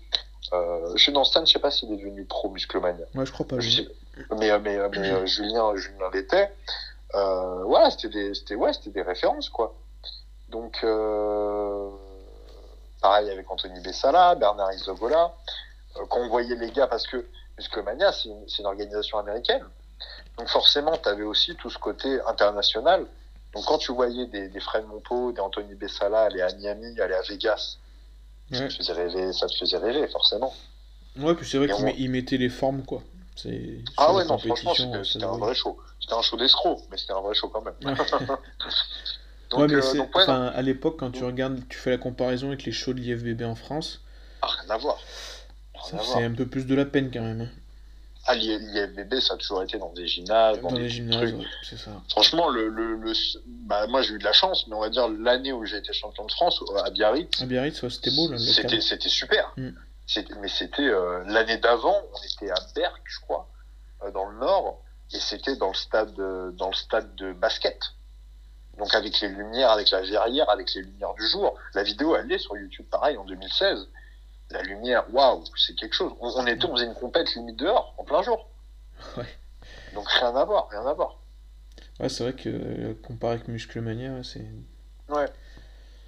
Euh, 0.53 0.93
je 0.97 1.11
dans 1.11 1.25
Stan, 1.25 1.45
je 1.45 1.53
sais 1.53 1.59
pas 1.59 1.71
s'il 1.71 1.93
est 1.93 1.97
devenu 1.97 2.25
pro 2.25 2.51
Musclemania. 2.51 3.07
Ouais, 3.15 3.25
je 3.25 3.33
crois 3.33 3.47
pas. 3.47 3.61
Je 3.61 3.83
mais 4.39 4.59
mais, 4.59 4.59
mais, 4.59 4.89
mais 4.99 5.27
Julien, 5.27 5.75
Julien 5.77 6.11
l'était. 6.13 6.53
Euh, 7.15 7.65
voilà, 7.65 7.91
c'était 7.91 8.09
des, 8.09 8.35
c'était 8.35 8.55
ouais, 8.55 8.73
c'était 8.73 8.91
des 8.91 9.03
références 9.03 9.49
quoi. 9.49 9.75
Donc 10.49 10.81
euh, 10.83 11.91
pareil 13.01 13.31
avec 13.31 13.51
Anthony 13.51 13.81
Bessala, 13.81 14.35
Bernard 14.35 14.73
Isogola, 14.73 15.25
euh, 15.25 15.29
quand 15.95 16.21
on 16.21 16.29
voyait 16.29 16.57
les 16.57 16.71
gars, 16.71 16.87
parce 16.87 17.07
que 17.07 17.25
Musclemania 17.59 18.13
c'est 18.13 18.29
une, 18.29 18.45
une, 18.59 18.67
organisation 18.67 19.19
américaine, 19.19 19.65
donc 20.39 20.49
forcément 20.49 20.97
tu 20.97 21.09
avais 21.09 21.23
aussi 21.23 21.55
tout 21.57 21.71
ce 21.71 21.79
côté 21.79 22.21
international. 22.27 23.07
Donc 23.55 23.65
quand 23.67 23.79
tu 23.79 23.93
voyais 23.93 24.27
des, 24.27 24.49
des 24.49 24.61
Fred 24.61 24.87
Monpo, 24.87 25.33
des 25.33 25.41
Anthony 25.41 25.75
Bessala 25.75 26.23
aller 26.23 26.41
à 26.41 26.53
Miami, 26.55 26.99
aller 27.01 27.15
à 27.15 27.23
Vegas, 27.23 27.77
ouais. 28.51 28.59
ça 28.59 28.69
te 28.69 28.75
faisait 28.75 28.93
rêver, 28.93 29.33
ça 29.33 29.47
te 29.47 29.57
faisait 29.57 29.79
rêver 29.79 30.09
forcément. 30.09 30.55
Ouais, 31.19 31.35
puis 31.35 31.47
c'est 31.47 31.59
vrai 31.59 31.69
qu'ils 31.69 32.09
on... 32.09 32.13
mettaient 32.13 32.39
les 32.39 32.49
formes 32.49 32.83
quoi. 32.85 33.03
Ah 33.97 34.13
ouais, 34.15 34.25
non, 34.25 34.39
franchement, 34.39 34.75
c'était 35.05 35.25
un 35.25 35.39
vrai 35.39 35.55
show. 35.55 35.79
C'était 36.01 36.15
un 36.15 36.23
show 36.23 36.37
d'escroc, 36.37 36.81
mais 36.91 36.97
c'était 36.97 37.13
un 37.13 37.21
vrai 37.21 37.35
show 37.35 37.49
quand 37.49 37.63
même. 37.63 37.75
Donc, 39.51 39.61
ouais, 39.61 39.67
mais 39.67 39.85
euh, 39.85 39.95
donc, 39.95 40.17
ouais, 40.17 40.25
à 40.27 40.63
l'époque, 40.63 40.97
quand 40.99 41.11
tu 41.11 41.23
regardes, 41.25 41.61
tu 41.69 41.77
fais 41.77 41.91
la 41.91 41.99
comparaison 41.99 42.49
avec 42.49 42.65
les 42.65 42.73
shows 42.73 42.95
de 42.95 43.01
l'IFBB 43.01 43.43
en 43.43 43.55
France. 43.55 44.01
Ah, 44.41 44.47
rien 44.47 44.71
à 44.71 44.79
voir. 44.79 44.99
C'est 45.85 46.25
un 46.25 46.33
peu 46.33 46.47
plus 46.47 46.67
de 46.67 46.75
la 46.75 46.85
peine 46.85 47.11
quand 47.13 47.23
même. 47.23 47.43
Hein. 47.43 47.49
Ah, 48.25 48.37
l'IFBB, 48.37 49.19
ça 49.19 49.35
a 49.35 49.37
toujours 49.37 49.65
été 49.65 49.79
dans 49.79 49.93
des 49.93 50.07
gymnases. 50.07 50.61
Dans, 50.61 50.69
dans 50.69 50.77
des, 50.77 50.83
des 50.83 50.89
gymnases, 50.89 51.33
ouais, 51.33 51.45
c'est 51.69 51.77
ça. 51.77 51.91
Franchement, 52.09 52.51
le, 52.51 52.69
le, 52.69 52.95
le... 52.97 53.13
Bah, 53.67 53.89
moi 53.89 54.01
j'ai 54.03 54.15
eu 54.15 54.19
de 54.19 54.25
la 54.25 54.33
chance, 54.33 54.69
mais 54.69 54.77
on 54.77 54.81
va 54.81 54.91
dire 54.91 55.09
l'année 55.09 55.53
où 55.53 55.65
j'ai 55.65 55.79
été 55.79 55.93
champion 55.93 56.25
de 56.27 56.31
France, 56.31 56.63
à 56.85 56.91
Biarritz. 56.91 57.43
À 57.43 57.47
Biarritz, 57.47 57.83
ouais, 57.83 57.91
c'était 57.91 58.13
beau. 58.13 58.37
C'était 58.39 59.09
super. 59.09 59.53
Mm. 59.57 59.71
Mais 60.41 60.49
c'était 60.49 60.83
euh, 60.83 61.25
l'année 61.27 61.59
d'avant, 61.59 61.97
on 62.13 62.23
était 62.23 62.51
à 62.51 62.61
Berck, 62.75 63.03
je 63.05 63.21
crois, 63.21 63.49
euh, 64.05 64.11
dans 64.11 64.27
le 64.27 64.39
nord, 64.39 64.83
et 65.13 65.19
c'était 65.19 65.57
dans 65.57 65.69
le 65.69 65.75
stade, 65.75 66.15
de, 66.15 66.53
dans 66.57 66.69
le 66.69 66.75
stade 66.75 67.15
de 67.17 67.33
basket. 67.33 67.79
Donc 68.79 68.95
avec 68.95 69.21
les 69.21 69.29
lumières, 69.29 69.71
avec 69.71 69.91
la 69.91 70.03
verrière, 70.03 70.49
avec 70.49 70.73
les 70.75 70.83
lumières 70.83 71.15
du 71.15 71.27
jour. 71.29 71.57
La 71.75 71.83
vidéo, 71.83 72.15
elle 72.17 72.31
est 72.31 72.39
sur 72.39 72.57
YouTube, 72.57 72.87
pareil, 72.91 73.17
en 73.17 73.25
2016. 73.25 73.89
La 74.53 74.63
lumière, 74.63 75.05
waouh, 75.13 75.43
c'est 75.57 75.75
quelque 75.75 75.95
chose. 75.95 76.13
On, 76.21 76.29
on, 76.29 76.47
était, 76.47 76.67
on 76.67 76.77
faisait 76.77 76.87
une 76.87 76.95
compète 76.95 77.35
limite 77.35 77.57
dehors, 77.57 77.95
en 77.99 78.05
plein 78.05 78.23
jour. 78.23 78.49
Ouais. 79.17 79.27
Donc 79.95 80.09
rien 80.09 80.35
à 80.35 80.45
voir, 80.45 80.69
rien 80.69 80.87
à 80.87 80.93
voir. 80.93 81.19
Ouais, 82.01 82.09
c'est 82.09 82.25
vrai 82.25 82.33
que 82.33 82.49
euh, 82.49 82.95
comparé 83.07 83.35
avec 83.35 83.49
Musclemania, 83.49 84.23
c'est. 84.23 84.47
Ouais. 85.09 85.27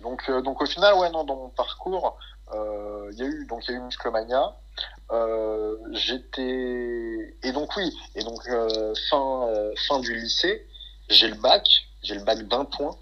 Donc, 0.01 0.22
euh, 0.28 0.42
donc 0.42 0.61
au 0.62 0.66
final, 0.66 0.95
ouais, 0.95 1.11
non, 1.11 1.24
dans 1.24 1.36
mon 1.36 1.49
parcours, 1.51 2.18
il 2.53 2.59
euh, 2.59 3.12
y 3.12 3.22
a 3.22 3.26
eu 3.26 3.47
donc 3.47 3.66
il 3.66 3.72
y 3.72 3.74
a 3.74 3.78
eu 3.78 3.82
Musclemania. 3.82 4.57
J'étais 5.92 7.36
et 7.42 7.53
donc 7.53 7.76
oui 7.76 7.97
et 8.16 8.24
donc 8.24 8.42
fin 9.09 9.49
fin 9.86 10.01
du 10.01 10.14
lycée, 10.14 10.66
j'ai 11.09 11.28
le 11.28 11.36
bac, 11.36 11.64
j'ai 12.03 12.14
le 12.14 12.24
bac 12.24 12.42
d'un 12.49 12.64
point 12.64 12.97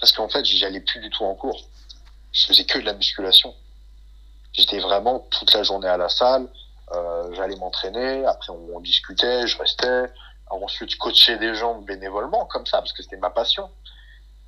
parce 0.00 0.12
qu'en 0.12 0.28
fait 0.28 0.44
j'allais 0.44 0.80
plus 0.80 1.00
du 1.00 1.10
tout 1.10 1.24
en 1.24 1.34
cours. 1.34 1.68
Je 2.32 2.46
faisais 2.46 2.64
que 2.64 2.78
de 2.78 2.84
la 2.84 2.94
musculation. 2.94 3.54
J'étais 4.52 4.80
vraiment 4.80 5.20
toute 5.30 5.52
la 5.52 5.62
journée 5.62 5.88
à 5.88 5.96
la 5.96 6.08
salle. 6.08 6.48
Euh, 6.94 7.32
j'allais 7.34 7.56
m'entraîner. 7.56 8.24
Après 8.26 8.50
on, 8.50 8.76
on, 8.76 8.80
discutait, 8.80 9.46
je 9.46 9.58
restais. 9.58 10.10
Alors, 10.50 10.64
ensuite 10.64 10.90
je 10.90 10.98
coachais 10.98 11.38
des 11.38 11.54
gens 11.54 11.80
bénévolement 11.80 12.46
comme 12.46 12.66
ça 12.66 12.78
parce 12.78 12.92
que 12.92 13.02
c'était 13.02 13.18
ma 13.18 13.30
passion. 13.30 13.70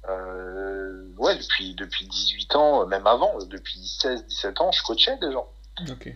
Euh, 0.09 1.13
ouais, 1.19 1.37
depuis, 1.37 1.75
depuis 1.75 2.07
18 2.07 2.57
ans, 2.57 2.87
même 2.87 3.07
avant, 3.07 3.39
depuis 3.45 3.87
16, 3.87 4.27
17 4.27 4.61
ans, 4.61 4.73
je 4.73 4.83
coachais 4.83 5.17
des 5.19 5.31
gens. 5.33 5.49
Ok. 5.91 6.15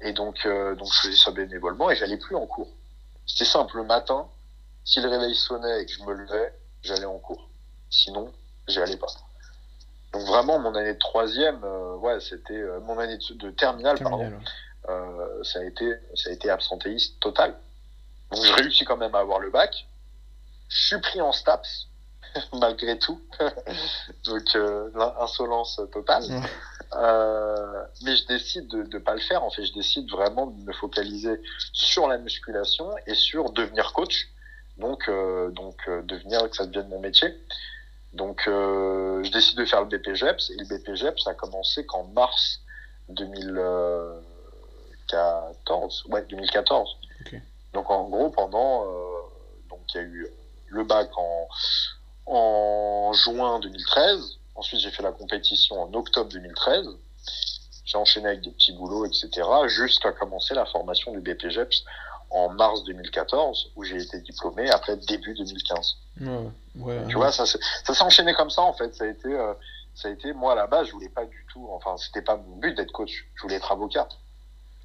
Et 0.00 0.12
donc, 0.12 0.44
euh, 0.46 0.74
donc 0.74 0.88
je 0.92 1.00
faisais 1.00 1.16
ça 1.16 1.30
bénévolement 1.30 1.90
et 1.90 1.96
j'allais 1.96 2.16
plus 2.16 2.34
en 2.34 2.46
cours. 2.46 2.68
C'était 3.24 3.44
simple, 3.44 3.76
le 3.76 3.84
matin, 3.84 4.26
si 4.84 5.00
le 5.00 5.08
réveil 5.08 5.34
sonnait 5.34 5.82
et 5.82 5.86
que 5.86 5.92
je 5.92 6.02
me 6.02 6.12
levais, 6.12 6.52
j'allais 6.82 7.04
en 7.04 7.18
cours. 7.18 7.48
Sinon, 7.88 8.32
j'y 8.66 8.80
allais 8.80 8.96
pas. 8.96 9.06
Donc 10.12 10.22
vraiment, 10.26 10.58
mon 10.58 10.74
année 10.74 10.94
de 10.94 10.98
troisième, 10.98 11.62
euh, 11.64 11.96
ouais, 11.96 12.20
c'était 12.20 12.54
euh, 12.54 12.80
mon 12.80 12.98
année 12.98 13.16
de, 13.16 13.34
de 13.34 13.50
terminale, 13.50 13.98
terminale 13.98 14.38
pardon. 14.84 14.98
Ouais. 15.38 15.44
ça 15.44 15.60
a 15.60 15.64
été, 15.64 15.94
ça 16.14 16.30
a 16.30 16.32
été 16.32 16.50
absentéiste 16.50 17.18
total. 17.20 17.54
Donc 18.30 18.44
je 18.44 18.52
réussis 18.52 18.84
quand 18.84 18.96
même 18.96 19.14
à 19.14 19.20
avoir 19.20 19.38
le 19.38 19.50
bac. 19.50 19.86
Je 20.68 20.86
suis 20.86 21.00
pris 21.00 21.20
en 21.20 21.32
STAPS, 21.32 21.88
malgré 22.54 22.98
tout. 22.98 23.20
Donc, 24.24 24.42
euh, 24.54 24.90
insolence 25.20 25.80
totale. 25.92 26.24
Ouais. 26.24 26.40
Euh, 26.94 27.84
mais 28.02 28.16
je 28.16 28.26
décide 28.26 28.68
de 28.68 28.82
ne 28.82 28.98
pas 28.98 29.14
le 29.14 29.20
faire. 29.20 29.42
En 29.44 29.50
fait, 29.50 29.64
je 29.64 29.72
décide 29.72 30.10
vraiment 30.10 30.46
de 30.46 30.62
me 30.62 30.72
focaliser 30.72 31.40
sur 31.72 32.08
la 32.08 32.18
musculation 32.18 32.90
et 33.06 33.14
sur 33.14 33.50
devenir 33.52 33.92
coach. 33.92 34.28
Donc, 34.78 35.08
euh, 35.08 35.50
donc 35.50 35.76
euh, 35.88 36.02
devenir 36.02 36.48
que 36.48 36.56
ça 36.56 36.66
devienne 36.66 36.88
mon 36.88 37.00
métier. 37.00 37.28
Donc, 38.12 38.42
euh, 38.46 39.22
je 39.22 39.30
décide 39.30 39.56
de 39.58 39.64
faire 39.64 39.82
le 39.82 39.88
BPGEPS. 39.88 40.50
Et 40.50 40.56
le 40.56 40.64
BPGEPS 40.66 41.26
a 41.26 41.34
commencé 41.34 41.86
qu'en 41.86 42.04
mars 42.04 42.60
2014. 43.08 46.04
Ouais, 46.08 46.24
2014. 46.28 46.98
Okay. 47.22 47.40
Donc, 47.72 47.90
en 47.90 48.08
gros, 48.08 48.30
pendant. 48.30 48.84
donc, 49.70 49.80
il 49.94 49.96
y 49.96 50.00
a 50.00 50.02
eu 50.02 50.28
le 50.68 50.84
bac 50.84 51.08
en 51.16 51.48
en 52.26 53.12
juin 53.12 53.60
2013. 53.60 54.38
Ensuite, 54.54 54.80
j'ai 54.80 54.90
fait 54.90 55.02
la 55.02 55.12
compétition 55.12 55.82
en 55.82 55.92
octobre 55.94 56.30
2013. 56.30 56.86
J'ai 57.84 57.98
enchaîné 57.98 58.28
avec 58.28 58.42
des 58.42 58.50
petits 58.50 58.72
boulots, 58.72 59.04
etc., 59.04 59.30
jusqu'à 59.66 60.12
commencer 60.12 60.54
la 60.54 60.66
formation 60.66 61.12
du 61.12 61.20
BPGEPS 61.20 61.84
en 62.32 62.48
mars 62.50 62.82
2014, 62.84 63.72
où 63.76 63.84
j'ai 63.84 64.02
été 64.02 64.18
diplômé 64.20 64.70
après 64.70 64.96
début 64.96 65.34
2015. 65.34 65.96
Ouais, 66.20 66.28
ouais, 66.76 67.06
tu 67.08 67.16
vois, 67.16 67.30
ça, 67.30 67.46
ça 67.46 67.58
s'est 67.94 68.02
enchaîné 68.02 68.34
comme 68.34 68.50
ça, 68.50 68.62
en 68.62 68.72
fait. 68.72 68.94
Ça 68.94 69.04
a 69.04 69.08
été, 69.08 69.28
euh, 69.28 69.52
ça 69.94 70.08
a 70.08 70.10
été, 70.10 70.32
moi, 70.32 70.52
à 70.52 70.56
la 70.56 70.66
base, 70.66 70.86
je 70.88 70.92
voulais 70.92 71.08
pas 71.08 71.26
du 71.26 71.46
tout, 71.52 71.68
enfin, 71.72 71.96
c'était 71.96 72.22
pas 72.22 72.36
mon 72.36 72.56
but 72.56 72.76
d'être 72.76 72.92
coach. 72.92 73.26
Je 73.34 73.42
voulais 73.42 73.56
être 73.56 73.70
avocat. 73.70 74.08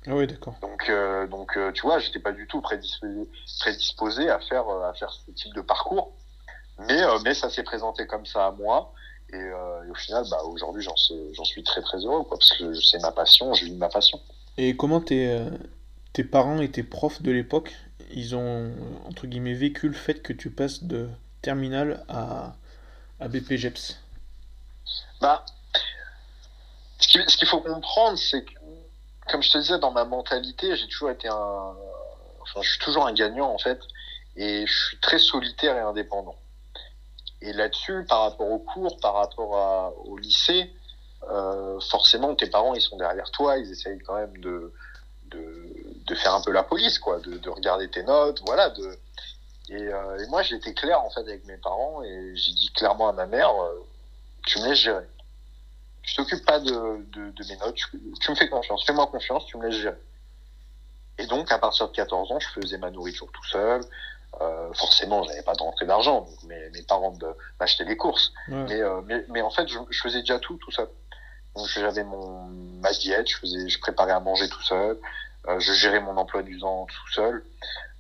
Ah 0.06 0.16
oui, 0.16 0.26
d'accord. 0.26 0.56
Donc, 0.62 0.90
euh, 0.90 1.28
donc, 1.28 1.58
euh, 1.58 1.72
tu 1.74 1.82
vois, 1.82 2.00
j'étais 2.00 2.20
pas 2.20 2.32
du 2.32 2.48
tout 2.48 2.62
prédisposé, 2.62 3.28
prédisposé 3.60 4.30
à 4.30 4.40
faire, 4.40 4.68
à 4.70 4.94
faire 4.94 5.12
ce 5.12 5.32
type 5.32 5.54
de 5.54 5.62
parcours. 5.62 6.14
Mais, 6.80 7.02
euh, 7.02 7.18
mais 7.24 7.34
ça 7.34 7.50
s'est 7.50 7.64
présenté 7.64 8.08
comme 8.08 8.26
ça 8.26 8.48
à 8.48 8.52
moi. 8.52 8.94
Et, 9.34 9.52
au 9.90 9.96
final, 9.96 10.24
bah, 10.32 10.42
aujourd'hui, 10.46 10.82
j'en 10.82 11.44
suis 11.44 11.64
très 11.64 11.82
très 11.82 11.98
heureux, 11.98 12.24
quoi, 12.24 12.38
parce 12.38 12.58
que 12.58 12.74
c'est 12.74 13.02
ma 13.02 13.12
passion, 13.12 13.54
je 13.54 13.66
vis 13.66 13.76
ma 13.76 13.90
passion. 13.90 14.20
Et 14.58 14.78
comment 14.78 15.02
tes, 15.02 15.38
tes 16.18 16.24
parents 16.24 16.60
et 16.62 16.72
tes 16.72 16.82
profs 16.82 17.22
de 17.22 17.32
l'époque, 17.32 17.76
ils 18.10 18.36
ont, 18.36 18.74
entre 19.06 19.28
guillemets, 19.28 19.54
vécu 19.54 19.88
le 19.88 19.94
fait 19.94 20.24
que 20.24 20.34
tu 20.34 20.50
passes 20.50 20.84
de 20.84 21.08
terminale 21.44 22.04
à, 22.10 22.56
à 23.20 23.28
BPGEPS 23.28 24.00
Bah, 25.22 25.46
ce 27.00 27.38
qu'il 27.38 27.48
faut 27.48 27.62
comprendre, 27.62 28.18
c'est 28.18 28.44
que, 28.44 28.54
comme 29.30 29.44
je 29.44 29.52
te 29.52 29.60
disais, 29.60 29.78
dans 29.78 29.92
ma 29.92 30.06
mentalité, 30.06 30.76
j'ai 30.76 30.88
toujours 30.88 31.12
été 31.12 31.28
un. 31.28 31.76
Enfin, 32.42 32.62
je 32.64 32.70
suis 32.72 32.80
toujours 32.80 33.06
un 33.06 33.14
gagnant, 33.14 33.54
en 33.54 33.60
fait, 33.60 33.80
et 34.36 34.66
je 34.66 34.86
suis 34.88 35.00
très 35.00 35.20
solitaire 35.20 35.78
et 35.78 35.82
indépendant. 35.82 36.36
Et 37.42 37.54
là-dessus, 37.54 38.06
par 38.10 38.22
rapport 38.22 38.50
au 38.50 38.58
cours, 38.58 39.00
par 39.02 39.14
rapport 39.14 39.94
au 40.08 40.18
lycée, 40.18 40.74
euh, 41.30 41.80
forcément, 41.92 42.34
tes 42.34 42.48
parents, 42.48 42.74
ils 42.74 42.82
sont 42.82 42.98
derrière 42.98 43.30
toi, 43.30 43.60
ils 43.60 43.70
essayent 43.70 44.00
quand 44.00 44.16
même 44.16 44.36
de, 44.38 44.74
de, 45.30 45.97
de 46.08 46.16
faire 46.16 46.34
un 46.34 46.42
peu 46.42 46.52
la 46.52 46.64
police, 46.64 47.00
quoi, 47.00 47.20
de, 47.20 47.38
de 47.38 47.50
regarder 47.50 47.90
tes 47.90 48.04
notes, 48.04 48.42
voilà. 48.46 48.70
De... 48.70 48.98
Et, 49.70 49.76
euh, 49.76 50.24
et 50.24 50.28
moi, 50.28 50.42
j'étais 50.42 50.74
clair, 50.74 51.02
en 51.02 51.10
fait, 51.10 51.20
avec 51.20 51.46
mes 51.46 51.58
parents, 51.58 52.02
et 52.04 52.36
j'ai 52.36 52.54
dit 52.54 52.72
clairement 52.74 53.10
à 53.10 53.14
ma 53.14 53.26
mère, 53.26 53.52
euh, 53.62 53.86
tu 54.46 54.60
me 54.60 54.68
laisses 54.70 54.80
gérer 54.80 55.06
je 56.08 56.16
t'occupe 56.16 56.46
pas 56.46 56.60
de, 56.60 56.72
de, 56.72 57.32
de, 57.32 57.44
mes 57.50 57.58
notes, 57.58 57.76
tu, 57.76 58.32
me 58.32 58.36
fais 58.36 58.48
confiance, 58.48 58.86
fais-moi 58.86 59.08
confiance, 59.08 59.46
tu 59.46 59.58
me 59.58 59.68
laisses 59.68 59.82
gérer. 59.82 59.98
Et 61.18 61.28
donc, 61.28 61.52
à 61.52 61.60
partir 61.60 61.90
de 61.90 61.94
14 61.94 62.32
ans, 62.32 62.40
je 62.40 62.48
faisais 62.62 62.78
ma 62.78 62.90
nourriture 62.90 63.30
tout 63.30 63.44
seul. 63.44 63.82
Euh, 64.40 64.74
forcément, 64.74 65.24
j'avais 65.24 65.42
pas 65.42 65.54
de 65.54 65.62
rentrée 65.62 65.86
d'argent, 65.86 66.22
donc 66.22 66.44
mes, 66.44 66.70
mes 66.70 66.82
parents 66.84 67.14
m'achetaient 67.60 67.84
les 67.84 67.98
courses. 67.98 68.32
Mais, 68.48 68.80
mais, 69.04 69.26
mais, 69.28 69.42
en 69.42 69.50
fait, 69.50 69.68
je, 69.68 69.80
je, 69.90 70.00
faisais 70.00 70.20
déjà 70.20 70.40
tout 70.40 70.58
tout 70.58 70.72
seul. 70.72 70.88
Donc, 71.56 71.68
j'avais 71.68 72.04
mon 72.06 72.46
ma 72.82 72.94
diète, 72.94 73.28
je 73.30 73.38
faisais, 73.38 73.68
je 73.68 73.80
préparais 73.80 74.14
à 74.14 74.20
manger 74.20 74.48
tout 74.48 74.62
seul, 74.62 74.98
je 75.60 75.74
gérais 75.74 76.00
mon 76.00 76.18
emploi 76.18 76.44
du 76.44 76.60
temps 76.60 76.86
tout 76.86 77.14
seul. 77.14 77.44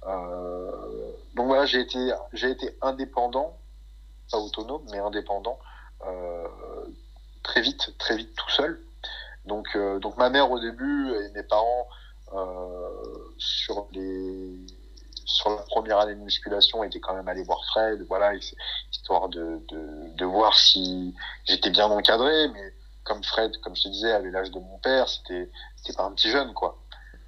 Euh, 0.05 1.11
donc 1.35 1.47
voilà, 1.47 1.65
j'ai 1.65 1.79
été 1.79 2.11
j'ai 2.33 2.49
été 2.51 2.77
indépendant, 2.81 3.57
pas 4.31 4.37
autonome, 4.37 4.83
mais 4.91 4.99
indépendant 4.99 5.59
euh, 6.05 6.47
très 7.43 7.61
vite, 7.61 7.97
très 7.97 8.17
vite 8.17 8.35
tout 8.35 8.49
seul. 8.49 8.79
Donc, 9.45 9.67
euh, 9.75 9.99
donc 9.99 10.17
ma 10.17 10.29
mère 10.29 10.51
au 10.51 10.59
début 10.59 11.13
et 11.13 11.29
mes 11.29 11.43
parents 11.43 11.87
euh, 12.33 12.89
sur 13.37 13.87
les 13.93 14.65
sur 15.25 15.49
la 15.49 15.61
première 15.63 15.99
année 15.99 16.15
de 16.15 16.21
musculation 16.21 16.83
étaient 16.83 17.01
quand 17.01 17.13
même 17.13 17.27
allés 17.27 17.43
voir 17.43 17.63
Fred, 17.65 18.01
voilà, 18.07 18.33
histoire 18.91 19.27
de, 19.27 19.61
de, 19.67 20.15
de 20.15 20.25
voir 20.25 20.57
si 20.57 21.13
j'étais 21.43 21.69
bien 21.69 21.87
encadré, 21.87 22.47
mais 22.49 22.73
comme 23.03 23.21
Fred, 23.23 23.57
comme 23.57 23.75
je 23.75 23.83
te 23.83 23.87
disais, 23.89 24.11
avait 24.13 24.31
l'âge 24.31 24.51
de 24.51 24.59
mon 24.59 24.77
père, 24.79 25.09
c'était 25.09 25.49
c'était 25.75 25.97
pas 25.97 26.03
un 26.03 26.11
petit 26.11 26.29
jeune 26.29 26.53
quoi. 26.53 26.77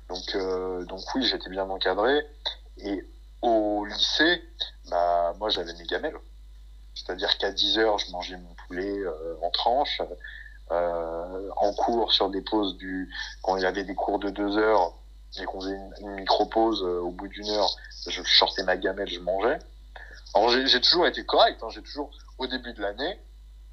Donc 0.09 0.35
euh, 0.35 0.85
donc 0.85 1.01
oui, 1.15 1.23
j'étais 1.23 1.49
bien 1.49 1.69
encadré 1.69 2.25
et 2.77 3.05
au 3.41 3.85
lycée, 3.85 4.43
bah 4.89 5.33
moi 5.39 5.49
j'avais 5.49 5.73
mes 5.73 5.85
gamelles. 5.85 6.17
C'est-à-dire 6.95 7.37
qu'à 7.37 7.51
10 7.51 7.77
heures, 7.77 7.97
je 7.97 8.11
mangeais 8.11 8.37
mon 8.37 8.53
poulet 8.67 8.99
euh, 8.99 9.35
en 9.41 9.49
tranches. 9.51 10.01
Euh, 10.71 11.49
en 11.55 11.73
cours, 11.73 12.13
sur 12.13 12.29
des 12.29 12.41
pauses 12.41 12.77
du... 12.77 13.11
Quand 13.41 13.57
il 13.57 13.63
y 13.63 13.65
avait 13.65 13.83
des 13.83 13.95
cours 13.95 14.19
de 14.19 14.29
2 14.29 14.57
heures 14.57 14.93
et 15.39 15.45
qu'on 15.45 15.61
faisait 15.61 15.79
une, 16.01 16.11
micro-pause 16.11 16.83
euh, 16.83 16.99
au 16.99 17.09
bout 17.09 17.27
d'une 17.27 17.49
heure, 17.49 17.75
je 18.07 18.21
sortais 18.23 18.63
ma 18.63 18.77
gamelle, 18.77 19.07
je 19.07 19.19
mangeais. 19.19 19.57
Alors 20.35 20.49
j'ai 20.49 20.81
toujours 20.81 21.07
été 21.07 21.25
correct, 21.25 21.59
hein, 21.63 21.69
j'ai 21.71 21.81
toujours, 21.81 22.11
au 22.37 22.45
début 22.45 22.73
de 22.73 22.81
l'année, 22.81 23.19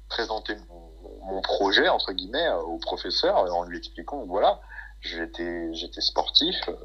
présenté 0.09 0.55
mon, 0.69 1.33
mon, 1.33 1.41
projet, 1.41 1.87
entre 1.87 2.13
guillemets, 2.13 2.49
au 2.49 2.79
professeur 2.79 3.37
en 3.37 3.63
lui 3.63 3.77
expliquant 3.77 4.25
voilà, 4.25 4.59
j'étais 5.07 5.73
j'étais 5.73 6.01
sportif 6.01 6.55
euh, 6.67 6.75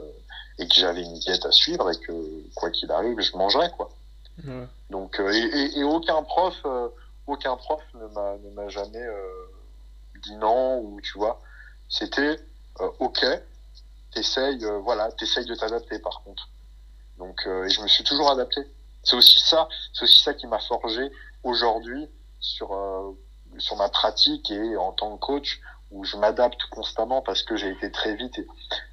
et 0.59 0.67
que 0.67 0.75
j'avais 0.75 1.03
une 1.03 1.19
diète 1.19 1.45
à 1.45 1.53
suivre 1.53 1.91
et 1.91 1.99
que 1.99 2.13
quoi 2.55 2.71
qu'il 2.71 2.91
arrive, 2.91 3.21
je 3.21 3.37
mangerais, 3.37 3.71
quoi. 3.77 3.91
Donc, 4.91 5.21
euh, 5.21 5.31
et, 5.31 5.79
et, 5.79 5.85
aucun 5.85 6.23
prof, 6.23 6.55
euh, 6.65 6.89
aucun 7.27 7.57
prof 7.57 7.83
ne 7.95 8.07
m'a, 8.09 8.37
ne 8.39 8.51
m'a 8.51 8.69
jamais 8.69 9.07
dit 10.23 10.35
non 10.37 10.79
ou 10.81 11.01
tu 11.03 11.19
vois. 11.19 11.41
C'était 11.89 12.39
ok, 12.99 13.25
t'essayes, 14.13 14.65
voilà, 14.83 15.13
t'essayes 15.13 15.45
de 15.45 15.55
t'adapter 15.55 15.99
par 15.99 16.23
contre. 16.25 16.49
Donc, 17.19 17.43
et 17.47 17.69
je 17.69 17.83
me 17.83 17.89
suis 17.89 18.05
toujours 18.05 18.31
adapté. 18.31 18.63
C'est 19.03 19.17
aussi 19.17 19.41
ça, 19.41 19.69
c'est 19.93 20.05
aussi 20.05 20.23
ça 20.23 20.33
qui 20.33 20.47
m'a 20.47 20.59
forgé 20.61 21.11
aujourd'hui 21.43 22.09
sur 22.41 22.71
sur 23.59 23.77
ma 23.77 23.91
pratique 23.91 24.51
et 24.51 24.77
en 24.77 24.93
tant 24.93 25.17
que 25.17 25.21
coach 25.21 25.61
où 25.93 26.05
je 26.05 26.17
m'adapte 26.17 26.61
constamment 26.71 27.23
parce 27.23 27.43
que 27.43 27.57
j'ai 27.57 27.71
été 27.71 27.91
très 27.91 28.17
vite 28.17 28.41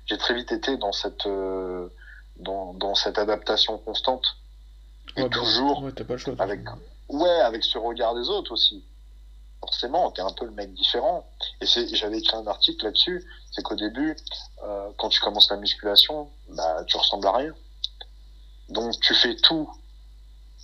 j'ai 0.05 0.17
très 0.17 0.33
vite 0.33 0.51
été 0.51 0.77
dans 0.77 0.91
cette 0.91 1.27
dans, 2.39 2.73
dans 2.73 2.95
cette 2.95 3.17
adaptation 3.17 3.77
constante. 3.79 4.25
Et 5.17 5.27
toujours 5.29 5.83
avec 6.39 6.61
ouais 7.09 7.39
avec 7.41 7.63
ce 7.63 7.77
regard 7.77 8.15
des 8.15 8.29
autres 8.29 8.51
aussi. 8.51 8.83
Forcément 9.59 10.11
t'es 10.11 10.21
un 10.21 10.31
peu 10.31 10.45
le 10.45 10.51
mec 10.51 10.73
différent. 10.73 11.25
Et 11.61 11.65
j'avais 11.65 12.19
écrit 12.19 12.37
un 12.37 12.47
article 12.47 12.85
là-dessus 12.85 13.25
c'est 13.51 13.63
qu'au 13.63 13.75
début 13.75 14.15
euh, 14.63 14.89
quand 14.97 15.09
tu 15.09 15.19
commences 15.19 15.49
la 15.49 15.57
musculation 15.57 16.29
bah 16.49 16.83
tu 16.85 16.97
ressembles 16.97 17.27
à 17.27 17.33
rien. 17.33 17.53
Donc 18.69 18.99
tu 18.99 19.13
fais 19.15 19.35
tout 19.37 19.69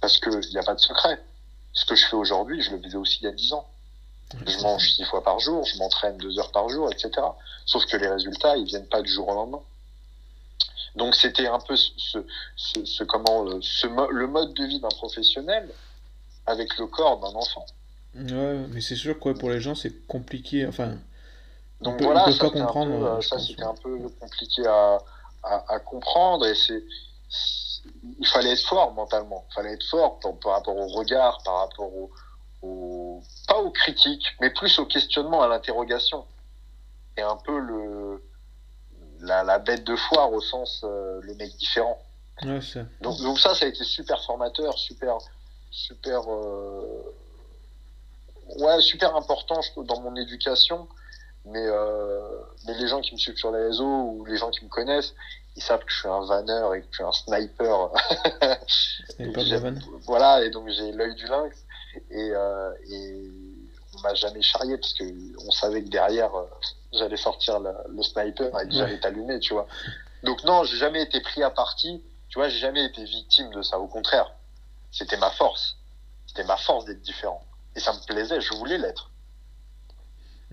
parce 0.02 0.18
que 0.20 0.30
il 0.30 0.52
n'y 0.52 0.60
a 0.60 0.64
pas 0.64 0.76
de 0.76 0.80
secret. 0.80 1.22
Ce 1.74 1.86
que 1.86 1.96
je 1.96 2.06
fais 2.06 2.16
aujourd'hui 2.16 2.62
je 2.62 2.72
le 2.72 2.82
faisais 2.82 2.98
aussi 2.98 3.20
il 3.22 3.26
y 3.26 3.28
a 3.28 3.32
10 3.32 3.54
ans 3.54 3.68
je 4.46 4.62
mange 4.62 4.94
six 4.96 5.04
fois 5.06 5.24
par 5.24 5.40
jour 5.40 5.64
je 5.66 5.78
m'entraîne 5.78 6.18
deux 6.18 6.40
heures 6.40 6.52
par 6.52 6.68
jour 6.70 6.92
etc 6.92 7.12
sauf 7.66 7.86
que 7.86 7.98
les 7.98 8.08
résultats 8.08 8.58
ils 8.58 8.66
viennent 8.66 8.88
pas 8.88 9.02
du 9.02 9.12
jour 9.12 9.28
au 9.28 9.34
lendemain 9.34 9.62
donc 10.96 11.16
c'était 11.16 11.48
un 11.48 11.60
peu 11.60 11.76
ce, 11.76 12.20
ce, 12.56 12.86
ce 12.86 13.04
comment 13.04 13.46
euh, 13.46 13.60
ce, 13.62 13.88
le 14.12 14.28
mode 14.28 14.54
de 14.54 14.64
vie 14.64 14.80
d'un 14.80 14.90
professionnel 14.90 15.70
avec 16.46 16.78
le 16.78 16.88
corps 16.88 17.20
d'un 17.20 17.36
enfant. 17.38 17.66
Ouais, 18.16 18.66
mais 18.70 18.82
c'est 18.82 18.96
sûr 18.96 19.20
quoi 19.20 19.34
pour 19.34 19.50
les 19.50 19.60
gens 19.60 19.76
c'est 19.76 20.08
compliqué. 20.08 20.66
Enfin, 20.66 20.96
donc 21.82 22.02
voilà, 22.02 22.32
ça, 22.32 22.46
pas 22.46 22.50
comprendre. 22.50 22.98
Peu, 22.98 23.06
euh, 23.06 23.22
ça 23.22 23.40
c'était 23.40 23.64
un 23.64 23.76
peu 23.76 24.10
compliqué 24.22 24.66
à, 24.66 25.00
à, 25.44 25.74
à 25.74 25.80
comprendre 25.80 26.46
et 26.48 26.56
c'est 26.56 26.84
il 28.20 28.28
fallait 28.28 28.54
être 28.54 28.66
fort 28.66 28.94
mentalement. 28.94 29.46
Il 29.52 29.54
fallait 29.56 29.74
être 29.74 29.86
fort 29.90 30.20
par, 30.20 30.34
par 30.36 30.52
rapport 30.54 30.78
au 30.78 30.88
regard, 30.88 31.40
par 31.44 31.60
rapport 31.60 31.94
au, 31.94 32.12
au, 32.62 33.22
pas 33.48 33.58
aux 33.58 33.72
critiques, 33.72 34.26
mais 34.42 34.50
plus 34.50 34.80
au 34.80 34.86
questionnement, 34.86 35.42
à 35.42 35.48
l'interrogation. 35.48 36.26
Et 37.18 37.22
un 37.22 37.38
peu 37.38 37.58
le 37.58 38.22
la, 39.22 39.44
la, 39.44 39.60
bête 39.60 39.84
de 39.84 39.96
foire 39.96 40.32
au 40.32 40.42
sens 40.42 40.82
euh, 40.84 41.20
le 41.24 41.36
mec 41.36 41.56
différent. 41.56 42.02
Ouais, 42.44 42.60
donc, 43.02 43.18
donc, 43.22 43.40
ça, 43.40 43.56
ça 43.56 43.66
a 43.66 43.68
été 43.70 43.84
super 43.84 44.22
formateur, 44.24 44.78
super, 44.78 45.18
super, 45.72 46.22
euh, 46.28 47.16
ouais, 48.60 48.82
super 48.82 49.16
important 49.16 49.62
je 49.62 49.72
trouve, 49.72 49.86
dans 49.86 50.02
mon 50.02 50.16
éducation. 50.16 50.88
Mais, 51.46 51.64
euh, 51.64 52.28
mais 52.66 52.74
les 52.74 52.88
gens 52.88 53.02
qui 53.02 53.14
me 53.14 53.20
suivent 53.20 53.38
sur 53.38 53.52
les 53.52 53.64
réseaux 53.64 53.86
ou 53.86 54.26
les 54.26 54.38
gens 54.38 54.50
qui 54.50 54.66
me 54.66 54.70
connaissent, 54.70 55.14
ils 55.56 55.62
savent 55.62 55.86
que 55.86 55.92
je 55.92 56.00
suis 56.00 56.08
un 56.08 56.26
vanneur 56.26 56.74
et 56.74 56.82
que 56.82 56.88
je 56.90 56.96
suis 56.96 57.04
un 57.04 57.12
sniper. 57.12 57.92
voilà, 60.06 60.44
et 60.44 60.50
donc 60.50 60.68
j'ai 60.70 60.92
l'œil 60.92 61.14
du 61.16 61.28
lynx. 61.28 61.65
Et, 62.10 62.32
euh, 62.32 62.72
et 62.90 63.32
on 63.96 64.02
m'a 64.02 64.14
jamais 64.14 64.42
charrié 64.42 64.78
parce 64.78 64.94
que 64.94 65.04
on 65.46 65.52
savait 65.52 65.84
que 65.84 65.90
derrière 65.90 66.34
euh, 66.36 66.46
j'allais 66.94 67.18
sortir 67.18 67.60
le 67.60 68.04
sniper 68.04 68.60
et 68.60 68.68
que 68.68 68.74
j'allais 68.74 69.00
t'allumer, 69.00 69.40
tu 69.40 69.54
vois. 69.54 69.68
Donc 70.24 70.44
non, 70.44 70.64
j'ai 70.64 70.78
jamais 70.78 71.04
été 71.04 71.22
pris 71.22 71.44
à 71.44 71.50
partie, 71.50 72.04
tu 72.30 72.40
vois, 72.40 72.50
j'ai 72.50 72.60
jamais 72.60 72.86
été 72.86 73.04
victime 73.04 73.50
de 73.52 73.62
ça. 73.62 73.80
Au 73.80 73.88
contraire, 73.88 74.34
c'était 74.92 75.18
ma 75.18 75.30
force. 75.32 75.78
C'était 76.28 76.44
ma 76.44 76.58
force 76.58 76.86
d'être 76.86 77.02
différent. 77.02 77.44
Et 77.76 77.80
ça 77.80 77.94
me 77.94 78.06
plaisait, 78.06 78.42
je 78.42 78.54
voulais 78.54 78.78
l'être. 78.78 79.12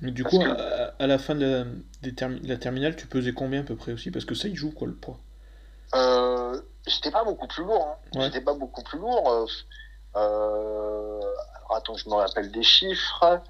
Mais 0.01 0.11
du 0.11 0.25
coup, 0.25 0.43
à, 0.43 1.07
la 1.07 1.19
fin 1.19 1.35
de 1.35 1.67
la, 2.03 2.29
la, 2.43 2.57
terminale, 2.57 2.97
tu 2.97 3.07
pesais 3.07 3.33
combien 3.33 3.61
à 3.61 3.63
peu 3.63 3.77
près 3.77 3.93
aussi? 3.93 4.11
Parce 4.11 4.25
que 4.25 4.35
ça, 4.35 4.49
il 4.49 4.57
joue 4.57 4.73
quoi 4.73 4.89
le 4.89 4.95
poids? 4.95 5.19
Euh, 5.95 6.61
J'étais 6.87 7.11
pas 7.11 7.25
beaucoup 7.25 7.47
plus 7.47 7.63
lourd. 7.63 7.87
Hein. 7.87 8.21
J'étais 8.21 8.41
pas 8.41 8.55
beaucoup 8.55 8.83
plus 8.83 8.99
lourd. 8.99 9.47
Euh, 10.17 10.21
euh 10.21 11.75
attends, 11.75 11.97
je 11.97 12.09
me 12.09 12.15
rappelle 12.15 12.51
des 12.51 12.63
chiffres. 12.63 13.41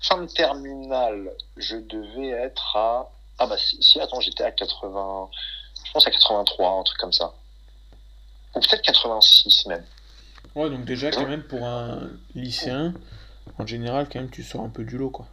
Fin 0.00 0.22
de 0.22 0.26
terminale, 0.26 1.32
je 1.56 1.76
devais 1.76 2.30
être 2.30 2.76
à. 2.76 3.10
Ah 3.38 3.46
bah 3.46 3.56
si, 3.58 4.00
attends, 4.00 4.20
j'étais 4.20 4.44
à 4.44 4.50
80. 4.50 5.28
Je 5.84 5.92
pense 5.92 6.06
à 6.06 6.10
83, 6.10 6.70
un 6.70 6.82
truc 6.82 6.98
comme 6.98 7.12
ça. 7.12 7.32
Ou 8.54 8.60
peut-être 8.60 8.82
86 8.82 9.66
même. 9.66 9.84
Ouais, 10.54 10.68
donc 10.68 10.84
déjà, 10.84 11.10
quand 11.10 11.26
même, 11.26 11.42
pour 11.42 11.64
un 11.64 12.10
lycéen, 12.34 12.92
en 13.58 13.66
général, 13.66 14.08
quand 14.08 14.20
même, 14.20 14.30
tu 14.30 14.42
sors 14.42 14.62
un 14.62 14.68
peu 14.68 14.84
du 14.84 14.98
lot, 14.98 15.10
quoi. 15.10 15.26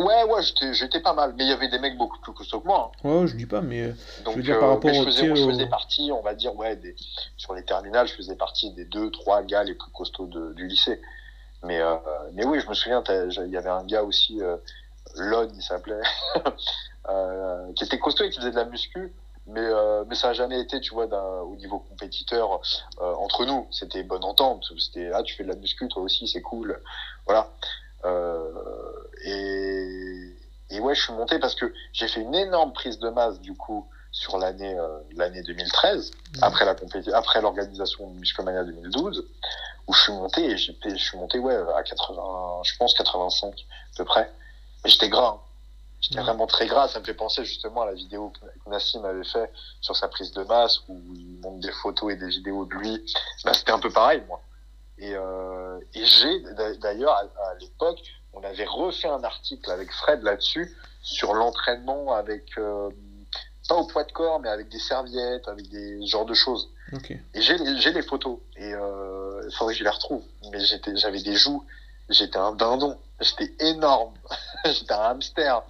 Ouais, 0.00 0.24
ouais, 0.24 0.42
j'étais 0.72 1.00
pas 1.00 1.12
mal. 1.12 1.34
Mais 1.36 1.44
il 1.44 1.50
y 1.50 1.52
avait 1.52 1.68
des 1.68 1.78
mecs 1.78 1.96
beaucoup 1.96 2.18
plus 2.20 2.32
costauds 2.32 2.60
que 2.60 2.66
moi. 2.66 2.90
Hein. 3.04 3.08
Ouais, 3.08 3.26
je 3.26 3.36
dis 3.36 3.46
pas, 3.46 3.60
mais 3.60 3.88
Donc, 4.24 4.32
je 4.32 4.36
veux 4.36 4.42
dire, 4.42 4.58
par 4.58 4.70
euh, 4.70 4.74
rapport 4.74 4.92
je 4.92 5.04
faisais, 5.04 5.36
je 5.36 5.46
faisais 5.46 5.66
partie, 5.66 6.10
on 6.12 6.22
va 6.22 6.34
dire, 6.34 6.54
ouais, 6.56 6.76
des, 6.76 6.96
sur 7.36 7.54
les 7.54 7.64
terminales, 7.64 8.06
je 8.08 8.14
faisais 8.14 8.36
partie 8.36 8.72
des 8.72 8.86
deux, 8.86 9.10
trois 9.10 9.42
gars 9.42 9.62
les 9.62 9.74
plus 9.74 9.90
costauds 9.90 10.26
de, 10.26 10.52
du 10.54 10.66
lycée. 10.66 11.00
Mais, 11.62 11.80
mais 12.32 12.46
oui, 12.46 12.58
je 12.60 12.68
me 12.68 12.74
souviens, 12.74 13.02
il 13.08 13.50
y 13.50 13.56
avait 13.56 13.68
un 13.68 13.84
gars 13.84 14.02
aussi, 14.02 14.40
Lon, 15.16 15.48
il 15.54 15.62
s'appelait, 15.62 16.00
qui 17.76 17.84
était 17.84 17.98
costaud 17.98 18.24
et 18.24 18.30
qui 18.30 18.38
faisait 18.38 18.52
de 18.52 18.56
la 18.56 18.64
muscu. 18.64 19.12
Mais, 19.46 19.68
mais 20.08 20.14
ça 20.14 20.28
n'a 20.28 20.32
jamais 20.32 20.58
été, 20.58 20.80
tu 20.80 20.94
vois, 20.94 21.06
au 21.42 21.56
niveau 21.56 21.80
compétiteur 21.80 22.62
entre 22.98 23.44
nous. 23.44 23.66
C'était 23.70 24.02
bonne 24.04 24.24
entente. 24.24 24.64
C'était, 24.78 25.10
ah, 25.12 25.22
tu 25.22 25.34
fais 25.34 25.42
de 25.42 25.48
la 25.48 25.56
muscu, 25.56 25.86
toi 25.88 26.02
aussi, 26.02 26.26
c'est 26.26 26.40
cool. 26.40 26.80
Voilà. 27.26 27.50
Et, 29.24 30.36
et 30.70 30.80
ouais, 30.80 30.94
je 30.94 31.02
suis 31.02 31.12
monté 31.12 31.38
parce 31.38 31.54
que 31.54 31.72
j'ai 31.92 32.08
fait 32.08 32.20
une 32.20 32.34
énorme 32.34 32.72
prise 32.72 32.98
de 32.98 33.08
masse, 33.08 33.40
du 33.40 33.54
coup, 33.54 33.88
sur 34.12 34.38
l'année 34.38 34.76
euh, 34.76 34.98
l'année 35.16 35.42
2013 35.42 36.10
mmh. 36.10 36.38
après 36.42 36.64
la 36.64 36.74
après 37.14 37.40
l'organisation 37.40 38.10
de 38.10 38.18
Musclemania 38.18 38.64
2012 38.64 39.24
où 39.86 39.92
je 39.92 40.00
suis 40.00 40.12
monté 40.12 40.44
et 40.50 40.56
je 40.56 40.72
suis 40.96 41.16
monté 41.16 41.38
ouais 41.38 41.56
à 41.76 41.82
80 41.82 42.62
je 42.64 42.76
pense 42.76 42.94
85 42.94 43.48
à 43.48 43.96
peu 43.96 44.04
près 44.04 44.32
mais 44.82 44.90
j'étais 44.90 45.08
gras 45.08 45.36
hein. 45.36 45.40
j'étais 46.00 46.20
mmh. 46.20 46.24
vraiment 46.24 46.46
très 46.48 46.66
gras 46.66 46.88
ça 46.88 46.98
me 46.98 47.04
fait 47.04 47.14
penser 47.14 47.44
justement 47.44 47.82
à 47.82 47.86
la 47.86 47.94
vidéo 47.94 48.30
que 48.30 48.70
Nassim 48.70 49.04
avait 49.04 49.24
fait 49.24 49.52
sur 49.80 49.96
sa 49.96 50.08
prise 50.08 50.32
de 50.32 50.42
masse 50.42 50.80
où 50.88 51.00
il 51.14 51.38
montre 51.40 51.60
des 51.60 51.72
photos 51.72 52.12
et 52.12 52.16
des 52.16 52.28
vidéos 52.28 52.64
de 52.64 52.74
lui 52.74 53.04
bah, 53.44 53.54
c'était 53.54 53.72
un 53.72 53.78
peu 53.78 53.90
pareil 53.90 54.22
moi 54.26 54.42
et, 55.00 55.14
euh, 55.14 55.78
et 55.94 56.04
j'ai 56.04 56.40
d'ailleurs 56.78 57.14
à, 57.14 57.54
l'époque 57.60 58.00
on 58.32 58.42
avait 58.44 58.64
refait 58.64 59.08
un 59.08 59.24
article 59.24 59.70
avec 59.70 59.90
Fred 59.90 60.22
là-dessus 60.22 60.76
sur 61.02 61.34
l'entraînement 61.34 62.12
avec 62.12 62.56
euh, 62.58 62.90
pas 63.70 63.76
au 63.76 63.86
poids 63.86 64.02
de 64.02 64.10
corps, 64.10 64.40
mais 64.40 64.48
avec 64.48 64.68
des 64.68 64.80
serviettes, 64.80 65.46
avec 65.46 65.68
des 65.68 66.04
genres 66.04 66.26
de 66.26 66.34
choses. 66.34 66.70
Et 67.34 67.40
j'ai 67.40 67.92
les 67.92 68.02
photos. 68.02 68.38
Et 68.56 68.74
euh, 68.74 69.46
il 69.48 69.54
faudrait 69.54 69.74
que 69.74 69.78
je 69.78 69.84
les 69.84 69.90
retrouve. 69.90 70.24
Mais 70.50 70.58
j'avais 70.96 71.22
des 71.22 71.36
joues. 71.36 71.64
J'étais 72.08 72.36
un 72.36 72.52
dindon. 72.52 72.98
J'étais 73.20 73.54
énorme. 73.60 74.12
j'étais 74.64 74.92
un 74.92 75.12
hamster. 75.12 75.62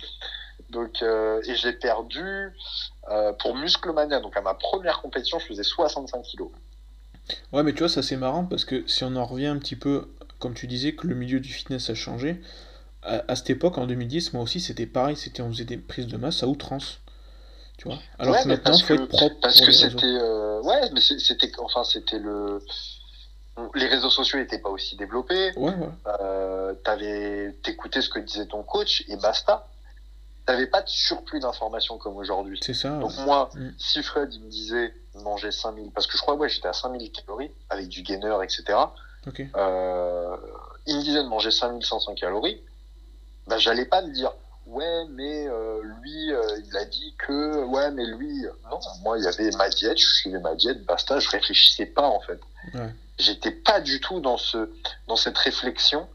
Donc, 0.71 1.03
euh, 1.03 1.43
et 1.45 1.55
j'ai 1.57 1.75
perdu 1.75 2.55
euh, 3.11 3.35
pour 3.35 3.55
Musclemania. 3.55 4.21
Donc, 4.21 4.35
à 4.35 4.41
ma 4.41 4.55
première 4.55 5.03
compétition, 5.03 5.39
je 5.39 5.47
faisais 5.47 5.63
65 5.63 6.23
kilos. 6.23 6.51
Ouais, 7.53 7.63
mais 7.63 7.73
tu 7.73 7.81
vois, 7.81 7.89
ça 7.89 8.03
c'est 8.03 8.17
marrant 8.17 8.45
parce 8.45 8.65
que 8.65 8.87
si 8.87 9.05
on 9.05 9.17
en 9.17 9.25
revient 9.25 9.47
un 9.47 9.59
petit 9.59 9.77
peu, 9.77 10.09
comme 10.39 10.55
tu 10.55 10.67
disais, 10.67 10.95
que 10.95 11.07
le 11.07 11.15
milieu 11.15 11.41
du 11.41 11.53
fitness 11.53 11.91
a 11.91 11.95
changé, 11.95 12.41
à, 13.03 13.35
cette 13.35 13.51
époque, 13.51 13.79
en 13.79 13.87
2010, 13.87 14.35
moi 14.35 14.43
aussi, 14.43 14.61
c'était 14.61 14.87
pareil. 14.87 15.17
C'était, 15.17 15.43
on 15.43 15.51
faisait 15.51 15.65
des 15.65 15.79
prises 15.79 16.07
de 16.07 16.17
masse 16.17 16.43
à 16.43 16.47
outrance. 16.47 17.01
Alors 18.19 18.43
que 18.43 18.49
maintenant, 18.49 18.75
il 18.75 18.83
faut 18.83 18.95
être 18.95 19.09
propre. 19.09 19.37
Parce 19.41 19.61
que 19.61 19.73
c'était. 19.73 20.05
Euh, 20.05 20.61
ouais, 20.63 20.91
mais 20.93 21.01
c'était. 21.01 21.51
Enfin, 21.59 21.85
c'était 21.85 22.19
le. 22.19 22.63
Les 23.75 23.87
réseaux 23.87 24.11
sociaux 24.11 24.39
n'étaient 24.39 24.59
pas 24.59 24.71
aussi 24.71 24.97
développés. 24.97 25.53
Ouais, 25.57 25.75
ouais. 25.75 25.89
Euh, 26.21 27.53
T'écoutais 27.63 28.01
ce 28.01 28.09
que 28.09 28.19
disait 28.19 28.47
ton 28.47 28.63
coach 28.63 29.05
et 29.09 29.17
basta. 29.17 29.67
T'avais 30.47 30.67
pas 30.67 30.83
de 30.83 30.89
surplus 30.89 31.41
d'informations 31.41 31.99
comme 31.99 32.17
aujourd'hui. 32.17 32.59
C'est 32.63 32.75
ça. 32.75 32.99
Donc, 32.99 33.13
moi, 33.19 33.51
mm. 33.55 33.71
si 33.79 34.03
Fred 34.03 34.33
il 34.33 34.43
me 34.43 34.51
disait 34.51 34.95
manger 35.23 35.51
5000, 35.51 35.91
parce 35.93 36.07
que 36.07 36.17
je 36.17 36.23
crois, 36.23 36.35
ouais, 36.35 36.49
j'étais 36.49 36.69
à 36.69 36.73
5000 36.73 37.11
calories 37.13 37.51
avec 37.69 37.89
du 37.89 38.03
gainer, 38.03 38.37
etc. 38.43 38.79
Euh, 39.57 40.37
il 40.87 40.97
me 40.97 41.03
disait 41.03 41.23
de 41.23 41.29
manger 41.29 41.51
5500 41.51 42.15
calories. 42.15 42.61
Bah, 43.47 43.59
j'allais 43.59 43.87
pas 43.87 44.03
me 44.03 44.13
dire 44.13 44.33
ouais, 44.71 45.05
mais 45.11 45.47
euh, 45.47 45.83
lui, 46.01 46.33
euh, 46.33 46.61
il 46.67 46.77
a 46.77 46.85
dit 46.85 47.15
que, 47.19 47.65
ouais, 47.65 47.91
mais 47.91 48.07
lui, 48.07 48.45
non, 48.71 48.79
moi, 49.03 49.19
il 49.19 49.25
y 49.25 49.27
avait 49.27 49.51
ma 49.57 49.69
diète, 49.69 49.99
je 49.99 50.07
suivais 50.07 50.39
ma 50.39 50.55
diète, 50.55 50.85
basta, 50.85 51.19
je 51.19 51.29
réfléchissais 51.29 51.87
pas, 51.87 52.07
en 52.07 52.21
fait. 52.21 52.41
Ouais. 52.75 52.95
J'étais 53.19 53.51
pas 53.51 53.81
du 53.81 54.01
tout 54.01 54.21
dans, 54.21 54.39
ce, 54.39 54.71
dans 55.07 55.17
cette 55.17 55.37
réflexion. 55.37 56.09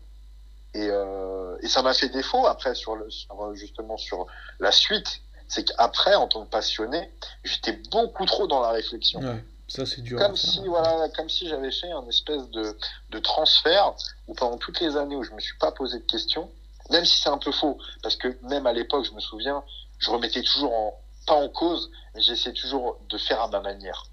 Et, 0.74 0.88
euh, 0.89 1.58
et 1.62 1.68
ça 1.68 1.82
m'a 1.82 1.93
fait 1.93 2.10
défaut, 2.10 2.47
après, 2.47 2.76
sur, 2.76 2.95
le, 2.95 3.08
justement, 3.53 3.97
sur 3.97 4.26
la 4.60 4.72
suite. 4.72 5.22
C'est 5.48 5.64
qu'après, 5.64 6.16
en 6.16 6.28
tant 6.28 6.46
que 6.46 6.50
passionné, 6.50 7.12
j'étais 7.43 7.74
beaucoup 7.91 8.26
trop 8.26 8.48
dans 8.48 8.62
la 8.62 8.72
réflexion. 8.72 9.20
Ouais. 9.20 9.43
Ça, 9.68 9.86
c'est 9.86 10.02
dur. 10.02 10.20
Comme 10.20 10.36
si, 10.36 10.60
voilà, 10.66 11.10
comme 11.10 11.30
si 11.30 11.48
j'avais 11.48 11.72
fait 11.72 11.91
un 11.91 12.08
espèce 12.08 12.50
de, 12.50 12.78
de 13.10 13.20
transfert 13.20 13.93
où 14.28 14.34
pendant 14.36 14.58
toutes 14.58 14.80
les 14.80 14.96
années 14.96 15.16
où 15.16 15.24
je 15.24 15.32
me 15.32 15.39
suis 15.39 15.58
pas 15.58 15.72
posé 15.72 16.00
de 16.00 16.06
questions, 16.06 16.52
même 16.91 17.06
si 17.06 17.18
c'est 17.22 17.30
un 17.30 17.38
peu 17.39 17.52
faux, 17.52 17.80
parce 18.04 18.16
que 18.16 18.38
même 18.43 18.68
à 18.68 18.74
l'époque, 18.74 19.06
je 19.06 19.12
me 19.12 19.20
souviens, 19.20 19.64
je 19.98 20.12
remettais 20.12 20.43
toujours 20.43 20.74
en, 20.74 21.00
pas 21.26 21.34
en 21.34 21.50
cause, 21.50 21.89
mais 22.14 22.22
j'essayais 22.22 22.54
toujours 22.54 23.00
de 23.10 23.18
faire 23.18 23.41
à 23.41 23.48
ma 23.48 23.60
manière. 23.60 24.06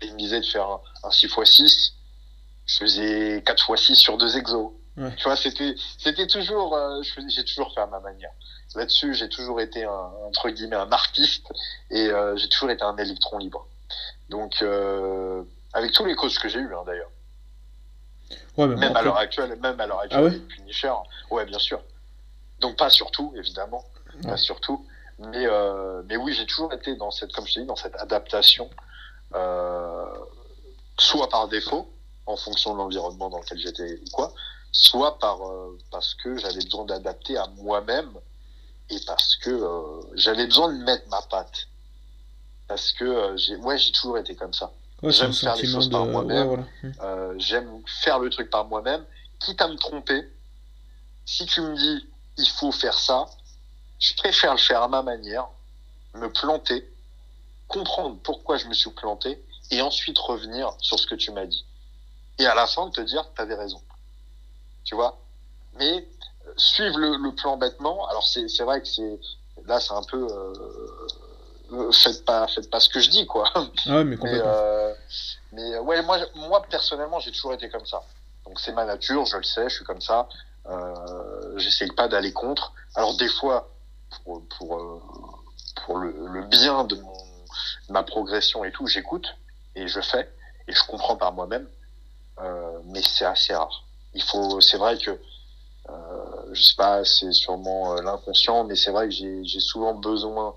Et 0.00 0.06
il 0.06 0.14
me 0.14 0.18
disait 0.18 0.40
de 0.40 0.46
faire 0.46 0.68
un, 1.04 1.08
6x6, 1.10 1.92
je 2.66 2.76
faisais 2.76 3.38
4x6 3.40 3.94
sur 3.94 4.18
deux 4.18 4.36
exos. 4.36 4.72
Tu 5.16 5.22
vois, 5.22 5.36
c'était, 5.36 5.76
c'était 5.96 6.26
toujours, 6.26 6.74
euh, 6.74 7.02
j'ai 7.28 7.44
toujours 7.44 7.72
fait 7.72 7.80
à 7.80 7.86
ma 7.86 8.00
manière. 8.00 8.32
Là-dessus, 8.74 9.14
j'ai 9.14 9.28
toujours 9.28 9.60
été 9.60 9.84
un, 9.84 10.10
entre 10.26 10.50
guillemets, 10.50 10.76
un 10.76 10.92
artiste 10.92 11.46
et 11.90 12.08
euh, 12.08 12.36
j'ai 12.36 12.48
toujours 12.48 12.70
été 12.70 12.82
un 12.82 12.96
électron 12.96 13.38
libre. 13.38 13.66
Donc, 14.28 14.56
euh, 14.62 15.42
avec 15.72 15.92
tous 15.92 16.04
les 16.04 16.14
coachs 16.14 16.38
que 16.38 16.48
j'ai 16.48 16.58
eu, 16.58 16.74
hein, 16.74 16.82
d'ailleurs 16.86 17.10
même, 18.58 18.96
à 18.96 19.02
l'heure 19.02 19.16
actuelle, 19.16 19.56
même 19.60 19.80
à 19.80 19.86
l'heure 19.86 20.00
actuelle, 20.00 20.20
ah 20.20 20.24
ouais 20.24 20.38
Punisher, 20.38 20.92
ouais, 21.30 21.46
bien 21.46 21.58
sûr. 21.58 21.80
Donc 22.60 22.76
pas 22.76 22.90
surtout, 22.90 23.32
évidemment, 23.36 23.84
pas 24.24 24.36
surtout. 24.36 24.84
Mais, 25.18 25.46
euh, 25.46 26.02
mais 26.06 26.16
oui, 26.16 26.34
j'ai 26.34 26.44
toujours 26.44 26.72
été 26.72 26.96
dans 26.96 27.10
cette, 27.10 27.32
comme 27.32 27.46
je 27.46 27.54
t'ai 27.54 27.60
dit, 27.60 27.66
dans 27.66 27.76
cette 27.76 27.94
adaptation, 27.96 28.68
soit 30.98 31.28
par 31.28 31.48
défaut, 31.48 31.88
en 32.28 32.36
fonction 32.36 32.74
de 32.74 32.78
l'environnement 32.78 33.30
dans 33.30 33.40
lequel 33.40 33.58
j'étais 33.58 34.00
ou 34.06 34.10
quoi, 34.12 34.32
soit 34.70 35.18
par, 35.18 35.42
euh, 35.48 35.78
parce 35.90 36.14
que 36.14 36.36
j'avais 36.36 36.62
besoin 36.62 36.84
d'adapter 36.84 37.36
à 37.36 37.46
moi-même 37.56 38.12
et 38.90 38.98
parce 39.06 39.36
que 39.36 39.50
euh, 39.50 40.00
j'avais 40.14 40.46
besoin 40.46 40.72
de 40.72 40.82
mettre 40.82 41.08
ma 41.08 41.22
patte. 41.22 41.68
Parce 42.66 42.92
que 42.92 43.04
euh, 43.04 43.36
j'ai, 43.36 43.56
ouais, 43.56 43.78
j'ai 43.78 43.92
toujours 43.92 44.18
été 44.18 44.34
comme 44.34 44.52
ça 44.52 44.72
j'aime 45.02 45.32
faire 45.32 45.56
les 45.56 45.66
choses 45.66 45.90
par 45.90 46.06
moi-même. 46.06 46.66
Euh, 47.00 47.34
j'aime 47.38 47.82
faire 48.02 48.18
le 48.18 48.30
truc 48.30 48.50
par 48.50 48.64
moi-même. 48.66 49.04
Quitte 49.38 49.60
à 49.62 49.68
me 49.68 49.76
tromper, 49.76 50.28
si 51.24 51.46
tu 51.46 51.60
me 51.60 51.76
dis 51.76 52.06
il 52.36 52.48
faut 52.48 52.72
faire 52.72 52.98
ça, 52.98 53.26
je 53.98 54.14
préfère 54.14 54.52
le 54.52 54.58
faire 54.58 54.82
à 54.82 54.88
ma 54.88 55.02
manière, 55.02 55.48
me 56.14 56.30
planter, 56.32 56.88
comprendre 57.66 58.18
pourquoi 58.22 58.56
je 58.56 58.66
me 58.66 58.74
suis 58.74 58.90
planté 58.90 59.42
et 59.70 59.82
ensuite 59.82 60.18
revenir 60.18 60.72
sur 60.80 60.98
ce 60.98 61.06
que 61.06 61.14
tu 61.14 61.30
m'as 61.30 61.46
dit. 61.46 61.64
Et 62.38 62.46
à 62.46 62.54
la 62.54 62.66
fin, 62.66 62.88
te 62.90 63.00
dire 63.00 63.28
tu 63.34 63.42
avais 63.42 63.54
raison. 63.54 63.80
Tu 64.84 64.94
vois? 64.94 65.20
Mais 65.78 66.08
suivre 66.56 66.98
le, 66.98 67.34
plan 67.34 67.56
bêtement, 67.56 68.06
alors 68.08 68.26
c'est 68.26 68.62
vrai 68.62 68.80
que 68.80 68.88
c'est 68.88 69.18
là, 69.66 69.80
c'est 69.80 69.92
un 69.92 70.02
peu. 70.02 70.26
Euh, 70.30 70.52
euh, 71.72 71.92
faites 71.92 72.24
pas 72.24 72.48
faites 72.48 72.70
pas 72.70 72.80
ce 72.80 72.88
que 72.88 72.98
je 73.00 73.10
dis 73.10 73.26
quoi. 73.26 73.50
Ah 73.86 74.02
mais 74.02 74.16
complètement. 74.16 74.46
euh, 74.46 74.94
mais, 75.52 75.78
ouais 75.78 76.00
moi 76.02 76.18
moi 76.34 76.62
personnellement 76.62 77.20
j'ai 77.20 77.30
toujours 77.30 77.52
été 77.52 77.68
comme 77.68 77.84
ça. 77.84 78.02
Donc 78.46 78.58
c'est 78.58 78.72
ma 78.72 78.86
nature 78.86 79.26
je 79.26 79.36
le 79.36 79.42
sais 79.42 79.68
je 79.68 79.74
suis 79.76 79.84
comme 79.84 80.00
ça. 80.00 80.28
Euh, 80.66 81.58
j'essaye 81.58 81.90
pas 81.92 82.08
d'aller 82.08 82.32
contre. 82.32 82.72
Alors 82.94 83.16
des 83.18 83.28
fois 83.28 83.68
pour 84.24 84.42
pour, 84.56 85.02
pour 85.84 85.98
le, 85.98 86.14
le, 86.32 86.42
bien 86.44 86.84
de 86.84 86.94
mon 86.96 87.16
ma 87.90 88.02
progression 88.02 88.64
et 88.64 88.72
tout 88.72 88.86
j'écoute 88.86 89.26
et 89.74 89.88
je 89.88 90.00
fais 90.00 90.32
et 90.68 90.72
je 90.72 90.82
comprends 90.84 91.16
par 91.16 91.32
moi-même. 91.32 91.68
Mais 92.84 93.02
c'est 93.02 93.26
assez 93.26 93.54
rare. 93.54 93.84
Il 94.14 94.22
faut 94.22 94.62
c'est 94.62 94.78
vrai 94.78 94.96
que 94.96 95.18
je 96.52 96.62
sais 96.62 96.76
pas 96.76 97.04
c'est 97.04 97.32
sûrement 97.32 97.94
l'inconscient 98.00 98.64
mais 98.64 98.76
c'est 98.76 98.90
vrai 98.90 99.08
que 99.08 99.14
j'ai 99.14 99.60
souvent 99.60 99.94
besoin 99.94 100.54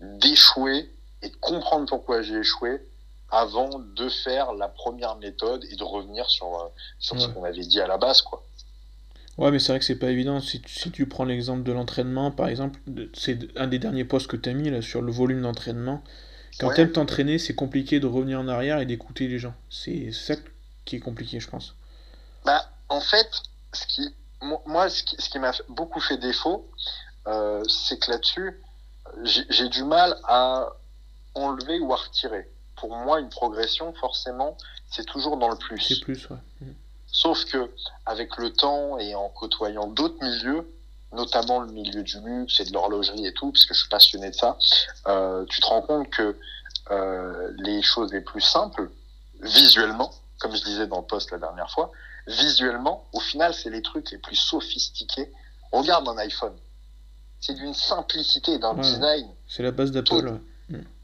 d'échouer 0.00 0.90
et 1.22 1.28
de 1.28 1.36
comprendre 1.36 1.86
pourquoi 1.88 2.22
j'ai 2.22 2.36
échoué 2.36 2.80
avant 3.30 3.78
de 3.78 4.08
faire 4.08 4.52
la 4.52 4.68
première 4.68 5.16
méthode 5.16 5.64
et 5.70 5.76
de 5.76 5.82
revenir 5.82 6.28
sur, 6.30 6.54
euh, 6.54 6.68
sur 6.98 7.20
ce 7.20 7.28
qu'on 7.28 7.42
avait 7.42 7.64
dit 7.64 7.80
à 7.80 7.86
la 7.86 7.98
base. 7.98 8.22
Quoi. 8.22 8.44
Ouais, 9.38 9.50
mais 9.50 9.58
c'est 9.58 9.72
vrai 9.72 9.80
que 9.80 9.84
c'est 9.84 9.98
pas 9.98 10.10
évident. 10.10 10.40
Si 10.40 10.60
tu, 10.60 10.72
si 10.72 10.90
tu 10.92 11.06
prends 11.06 11.24
l'exemple 11.24 11.64
de 11.64 11.72
l'entraînement, 11.72 12.30
par 12.30 12.48
exemple, 12.48 12.78
c'est 13.14 13.38
un 13.58 13.66
des 13.66 13.80
derniers 13.80 14.04
posts 14.04 14.28
que 14.28 14.36
tu 14.36 14.48
as 14.48 14.52
mis 14.52 14.70
là, 14.70 14.82
sur 14.82 15.02
le 15.02 15.10
volume 15.10 15.42
d'entraînement. 15.42 16.02
Quand 16.60 16.72
tu 16.72 16.82
aimes 16.82 16.92
t'entraîner, 16.92 17.38
c'est 17.38 17.54
compliqué 17.54 17.98
de 17.98 18.06
revenir 18.06 18.38
en 18.38 18.46
arrière 18.46 18.78
et 18.78 18.86
d'écouter 18.86 19.26
les 19.26 19.40
gens. 19.40 19.54
C'est 19.68 20.12
ça 20.12 20.34
qui 20.84 20.96
est 20.96 21.00
compliqué, 21.00 21.40
je 21.40 21.48
pense. 21.48 21.74
Bah, 22.44 22.70
en 22.88 23.00
fait, 23.00 23.28
ce 23.72 23.86
qui, 23.88 24.14
moi, 24.66 24.88
ce 24.88 25.02
qui, 25.02 25.38
m'a 25.38 25.52
beaucoup 25.68 26.00
fait 26.00 26.16
défaut, 26.16 26.68
euh, 27.26 27.62
c'est 27.64 27.98
que 27.98 28.10
là-dessus, 28.10 28.60
j'ai 29.24 29.68
du 29.68 29.84
mal 29.84 30.16
à 30.24 30.68
enlever 31.34 31.78
ou 31.80 31.92
à 31.92 31.96
retirer. 31.96 32.48
Pour 32.76 32.94
moi, 32.94 33.20
une 33.20 33.28
progression, 33.28 33.92
forcément, 33.94 34.56
c'est 34.90 35.06
toujours 35.06 35.36
dans 35.36 35.48
le 35.48 35.56
plus. 35.56 35.80
C'est 35.80 36.00
plus, 36.00 36.28
ouais. 36.28 36.36
Mm. 36.60 36.72
Sauf 37.06 37.44
que, 37.44 37.70
avec 38.06 38.36
le 38.38 38.52
temps 38.52 38.98
et 38.98 39.14
en 39.14 39.28
côtoyant 39.28 39.86
d'autres 39.86 40.22
milieux, 40.22 40.68
notamment 41.12 41.60
le 41.60 41.70
milieu 41.70 42.02
du 42.02 42.20
luxe 42.20 42.60
et 42.60 42.64
de 42.64 42.72
l'horlogerie 42.72 43.26
et 43.26 43.32
tout, 43.32 43.52
parce 43.52 43.64
que 43.66 43.74
je 43.74 43.80
suis 43.80 43.88
passionné 43.88 44.30
de 44.30 44.34
ça, 44.34 44.58
euh, 45.06 45.44
tu 45.46 45.60
te 45.60 45.66
rends 45.66 45.82
compte 45.82 46.10
que 46.10 46.36
euh, 46.90 47.52
les 47.58 47.82
choses 47.82 48.12
les 48.12 48.20
plus 48.20 48.40
simples, 48.40 48.90
visuellement, 49.40 50.10
comme 50.38 50.54
je 50.54 50.64
disais 50.64 50.86
dans 50.86 50.98
le 50.98 51.06
post 51.06 51.30
la 51.30 51.38
dernière 51.38 51.70
fois, 51.70 51.92
visuellement, 52.26 53.06
au 53.12 53.20
final, 53.20 53.54
c'est 53.54 53.70
les 53.70 53.82
trucs 53.82 54.10
les 54.10 54.18
plus 54.18 54.36
sophistiqués. 54.36 55.30
Regarde 55.72 56.08
un 56.08 56.18
iPhone. 56.18 56.54
C'est 57.40 57.54
d'une 57.54 57.74
simplicité, 57.74 58.58
d'un 58.58 58.74
design. 58.74 59.28
C'est 59.48 59.62
la 59.62 59.70
base 59.70 59.90
d'Apple. 59.90 60.38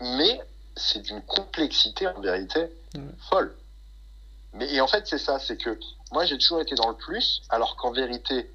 Mais 0.00 0.40
c'est 0.76 1.00
d'une 1.00 1.20
complexité, 1.22 2.06
en 2.08 2.20
vérité, 2.20 2.72
folle. 3.28 3.54
Mais, 4.54 4.72
et 4.72 4.80
en 4.80 4.86
fait, 4.86 5.06
c'est 5.06 5.18
ça, 5.18 5.38
c'est 5.38 5.56
que 5.56 5.78
moi, 6.12 6.24
j'ai 6.24 6.38
toujours 6.38 6.60
été 6.60 6.74
dans 6.74 6.88
le 6.88 6.96
plus, 6.96 7.42
alors 7.50 7.76
qu'en 7.76 7.92
vérité, 7.92 8.50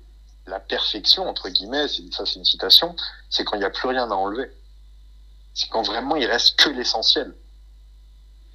la 0.48 0.60
perfection, 0.60 1.28
entre 1.28 1.50
guillemets, 1.50 1.88
ça 1.88 2.26
c'est 2.26 2.36
une 2.36 2.46
citation, 2.46 2.96
c'est 3.30 3.44
quand 3.44 3.56
il 3.56 3.60
n'y 3.60 3.66
a 3.66 3.70
plus 3.70 3.88
rien 3.88 4.10
à 4.12 4.16
enlever. 4.16 4.52
C'est 5.54 5.70
quand 5.70 5.84
vraiment 5.84 6.16
il 6.16 6.26
reste 6.26 6.58
que 6.58 6.70
l'essentiel. 6.70 7.34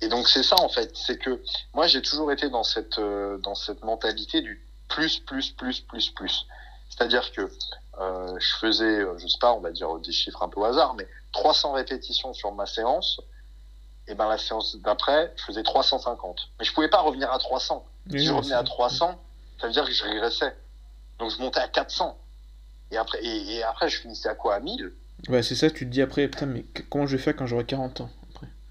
Et 0.00 0.08
donc 0.08 0.28
c'est 0.28 0.42
ça 0.42 0.56
en 0.60 0.68
fait, 0.68 0.96
c'est 0.96 1.18
que 1.18 1.42
moi 1.74 1.86
j'ai 1.86 2.00
toujours 2.00 2.32
été 2.32 2.48
dans 2.48 2.64
cette 2.64 2.98
euh, 2.98 3.38
dans 3.38 3.54
cette 3.54 3.84
mentalité 3.84 4.40
du 4.40 4.66
plus 4.88 5.20
plus 5.20 5.50
plus 5.50 5.80
plus 5.80 6.10
plus. 6.10 6.46
C'est-à-dire 6.88 7.30
que 7.32 7.50
euh, 8.00 8.38
je 8.38 8.54
faisais, 8.56 9.00
euh, 9.00 9.18
je 9.18 9.26
sais 9.26 9.38
pas, 9.40 9.52
on 9.52 9.60
va 9.60 9.70
dire 9.70 9.98
des 9.98 10.12
chiffres 10.12 10.42
un 10.42 10.48
peu 10.48 10.60
au 10.60 10.64
hasard, 10.64 10.94
mais 10.94 11.06
300 11.32 11.72
répétitions 11.72 12.32
sur 12.32 12.52
ma 12.52 12.66
séance. 12.66 13.20
Et 14.08 14.14
ben 14.14 14.28
la 14.28 14.38
séance 14.38 14.76
d'après, 14.76 15.32
je 15.36 15.44
faisais 15.44 15.62
350. 15.62 16.50
Mais 16.58 16.64
je 16.64 16.72
pouvais 16.72 16.88
pas 16.88 17.00
revenir 17.00 17.30
à 17.30 17.38
300. 17.38 17.86
si 18.10 18.24
je 18.24 18.32
revenais 18.32 18.54
à 18.54 18.64
300, 18.64 19.20
ça 19.60 19.66
veut 19.66 19.72
dire 19.72 19.84
que 19.84 19.92
je 19.92 20.02
régressais. 20.02 20.56
Donc 21.18 21.30
je 21.30 21.38
montais 21.38 21.60
à 21.60 21.68
400. 21.68 22.18
Et 22.90 22.96
après, 22.96 23.24
et, 23.24 23.62
après 23.62 23.88
je 23.88 24.00
finissais 24.00 24.28
à 24.28 24.34
quoi? 24.34 24.54
À 24.54 24.60
1000 24.60 24.92
Ouais, 25.28 25.42
c'est 25.42 25.54
ça, 25.54 25.70
tu 25.70 25.84
te 25.84 25.90
dis 25.90 26.00
après, 26.00 26.26
putain, 26.28 26.46
mais 26.46 26.64
comment 26.88 27.06
je 27.06 27.16
vais 27.16 27.22
faire 27.22 27.36
quand 27.36 27.46
j'aurai 27.46 27.64
40 27.64 28.00
ans? 28.00 28.10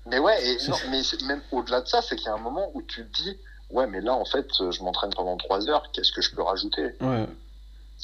Mais 0.09 0.19
ouais, 0.19 0.43
et 0.45 0.57
non, 0.67 0.77
mais 0.89 1.01
même 1.25 1.41
au-delà 1.51 1.81
de 1.81 1.87
ça, 1.87 2.01
c'est 2.01 2.15
qu'il 2.15 2.25
y 2.25 2.29
a 2.29 2.33
un 2.33 2.39
moment 2.39 2.71
où 2.73 2.81
tu 2.81 3.05
te 3.05 3.21
dis, 3.21 3.37
ouais, 3.69 3.87
mais 3.87 4.01
là, 4.01 4.13
en 4.13 4.25
fait, 4.25 4.47
je 4.71 4.83
m'entraîne 4.83 5.13
pendant 5.13 5.37
3 5.37 5.69
heures, 5.69 5.91
qu'est-ce 5.91 6.11
que 6.11 6.21
je 6.21 6.31
peux 6.31 6.41
rajouter? 6.41 6.95
Ouais. 7.01 7.25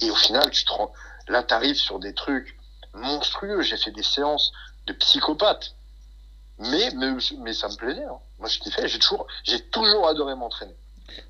Et 0.01 0.12
au 0.12 0.16
final, 0.16 0.49
tu 0.51 0.66
te 0.66 0.72
rends... 0.72 0.91
là, 1.28 1.43
tu 1.43 1.53
arrives 1.53 1.78
sur 1.78 1.99
des 1.99 2.14
trucs 2.14 2.58
monstrueux. 2.93 3.62
J'ai 3.62 3.78
fait 3.78 3.91
des 3.91 4.03
séances 4.03 4.51
de 4.88 4.93
psychopathes. 4.93 5.76
Mais, 6.60 6.91
mais, 6.95 7.12
mais 7.39 7.53
ça 7.53 7.68
me 7.68 7.76
plaisait. 7.76 8.03
Hein. 8.03 8.18
Moi, 8.39 8.49
je 8.49 8.60
kiffais. 8.60 8.88
J'ai 8.88 8.99
toujours, 8.99 9.28
j'ai 9.43 9.62
toujours 9.62 10.08
adoré 10.08 10.36
m'entraîner. 10.36 10.76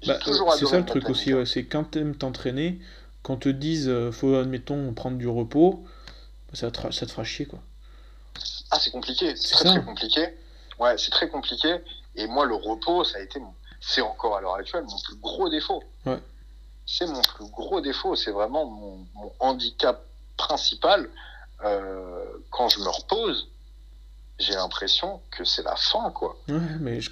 Bah, 0.06 0.20
c'est 0.58 0.66
ça 0.66 0.78
le 0.78 0.86
truc 0.86 1.10
aussi, 1.10 1.34
c'est 1.46 1.66
quand 1.66 1.92
tu 1.92 2.00
aimes 2.00 2.16
t'entraîner, 2.16 2.80
quand 3.24 3.38
te 3.38 3.50
disent 3.50 3.90
euh, 3.90 4.12
faut 4.12 4.36
admettons 4.36 4.94
prendre 4.94 5.18
du 5.18 5.28
repos, 5.28 5.86
ça 6.54 6.72
te, 6.72 6.92
ça 6.92 7.06
te 7.06 7.12
fera 7.12 7.24
chier 7.24 7.46
quoi. 7.46 7.60
Ah 8.72 8.80
c'est 8.80 8.92
compliqué, 8.92 9.36
c'est 9.36 9.52
très, 9.52 9.66
très 9.66 9.84
compliqué. 9.84 10.30
Ouais, 10.80 10.98
c'est 10.98 11.12
très 11.12 11.30
compliqué. 11.30 11.78
Et 12.16 12.28
moi 12.28 12.46
le 12.46 12.56
repos, 12.56 13.04
ça 13.04 13.18
a 13.18 13.22
été 13.22 13.40
c'est 13.82 14.02
encore 14.02 14.38
à 14.38 14.42
l'heure 14.42 14.56
actuelle 14.56 14.84
mon 14.84 15.00
plus 15.00 15.16
gros 15.18 15.50
défaut. 15.50 15.84
Ouais. 16.06 16.20
C'est 16.86 17.08
mon 17.08 17.22
plus 17.22 17.46
gros 17.50 17.82
défaut, 17.82 18.16
c'est 18.16 18.32
vraiment 18.32 18.66
mon, 18.66 19.06
handicap 19.40 20.04
principal. 20.38 21.10
Euh, 21.64 22.26
quand 22.52 22.70
je 22.70 22.80
me 22.80 22.90
repose, 22.90 23.48
j'ai 24.40 24.54
l'impression 24.54 25.22
que 25.32 25.44
c'est 25.44 25.64
la 25.64 25.76
fin, 25.76 26.12
quoi. 26.12 26.36
Ouais, 26.48 26.60
mais 26.80 27.02
je, 27.02 27.10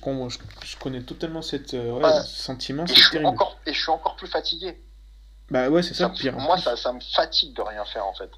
je, 0.63 0.77
connais 0.77 1.01
totalement 1.01 1.41
cette 1.41 1.73
euh, 1.73 2.21
sentiment. 2.23 2.85
Et 2.85 2.93
je, 2.93 3.07
suis 3.07 3.25
encore, 3.25 3.57
et 3.65 3.73
je 3.73 3.79
suis 3.79 3.91
encore 3.91 4.15
plus 4.15 4.27
fatigué. 4.27 4.79
Bah 5.49 5.69
ouais, 5.69 5.83
c'est 5.83 5.93
ça, 5.93 6.07
le 6.07 6.13
pire. 6.13 6.37
Moi, 6.37 6.57
ça, 6.57 6.75
ça, 6.75 6.91
me 6.91 6.99
fatigue 6.99 7.53
de 7.55 7.61
rien 7.61 7.85
faire, 7.85 8.05
en 8.05 8.13
fait. 8.13 8.29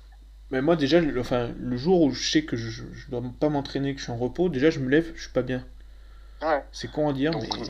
Mais 0.52 0.62
moi, 0.62 0.76
déjà, 0.76 1.00
le, 1.00 1.20
enfin, 1.20 1.50
le 1.58 1.78
jour 1.78 2.02
où 2.02 2.12
je 2.12 2.32
sais 2.32 2.46
que 2.46 2.56
je, 2.56 2.70
je 2.70 3.10
dois 3.10 3.22
pas 3.40 3.50
m'entraîner, 3.50 3.94
que 3.94 4.00
je 4.00 4.06
suis 4.06 4.12
en 4.12 4.18
repos, 4.18 4.50
déjà, 4.50 4.70
je 4.70 4.80
me 4.80 4.90
lève, 4.90 5.12
je 5.16 5.24
suis 5.24 5.32
pas 5.32 5.42
bien. 5.42 5.66
Ouais. 6.42 6.64
C'est 6.72 6.92
con 6.92 7.10
à 7.10 7.14
dire, 7.14 7.32
donc, 7.32 7.44
mais. 7.58 7.66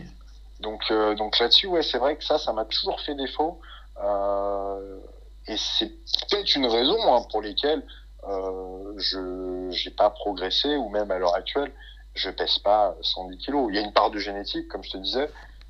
Donc, 0.60 0.82
euh, 0.92 1.16
donc 1.16 1.40
là-dessus, 1.40 1.68
ouais, 1.68 1.84
c'est 1.84 1.98
vrai 1.98 2.18
que 2.18 2.24
ça, 2.24 2.38
ça 2.38 2.54
m'a 2.54 2.66
toujours 2.66 3.00
fait 3.02 3.16
défaut. 3.16 3.60
Euh, 4.04 5.00
et 5.48 5.56
c'est 5.58 5.90
peut-être 6.30 6.56
une 6.56 6.66
raison 6.66 6.98
hein, 7.16 7.26
pour 7.32 7.42
lesquelles 7.42 7.84
euh, 8.28 8.94
je 8.98 9.70
n'ai 9.70 9.96
pas 9.96 10.10
progressé, 10.10 10.76
ou 10.76 10.90
même 10.90 11.12
à 11.12 11.20
l'heure 11.20 11.36
actuelle, 11.36 11.72
je 12.16 12.30
pèse 12.30 12.60
pas 12.60 12.96
110 13.02 13.38
kilos. 13.38 13.68
Il 13.70 13.76
y 13.76 13.80
a 13.80 13.82
une 13.82 13.94
part 13.94 14.12
de 14.12 14.20
génétique, 14.20 14.68
comme 14.68 14.84
je 14.84 14.92
te 14.92 14.98
disais. 14.98 15.30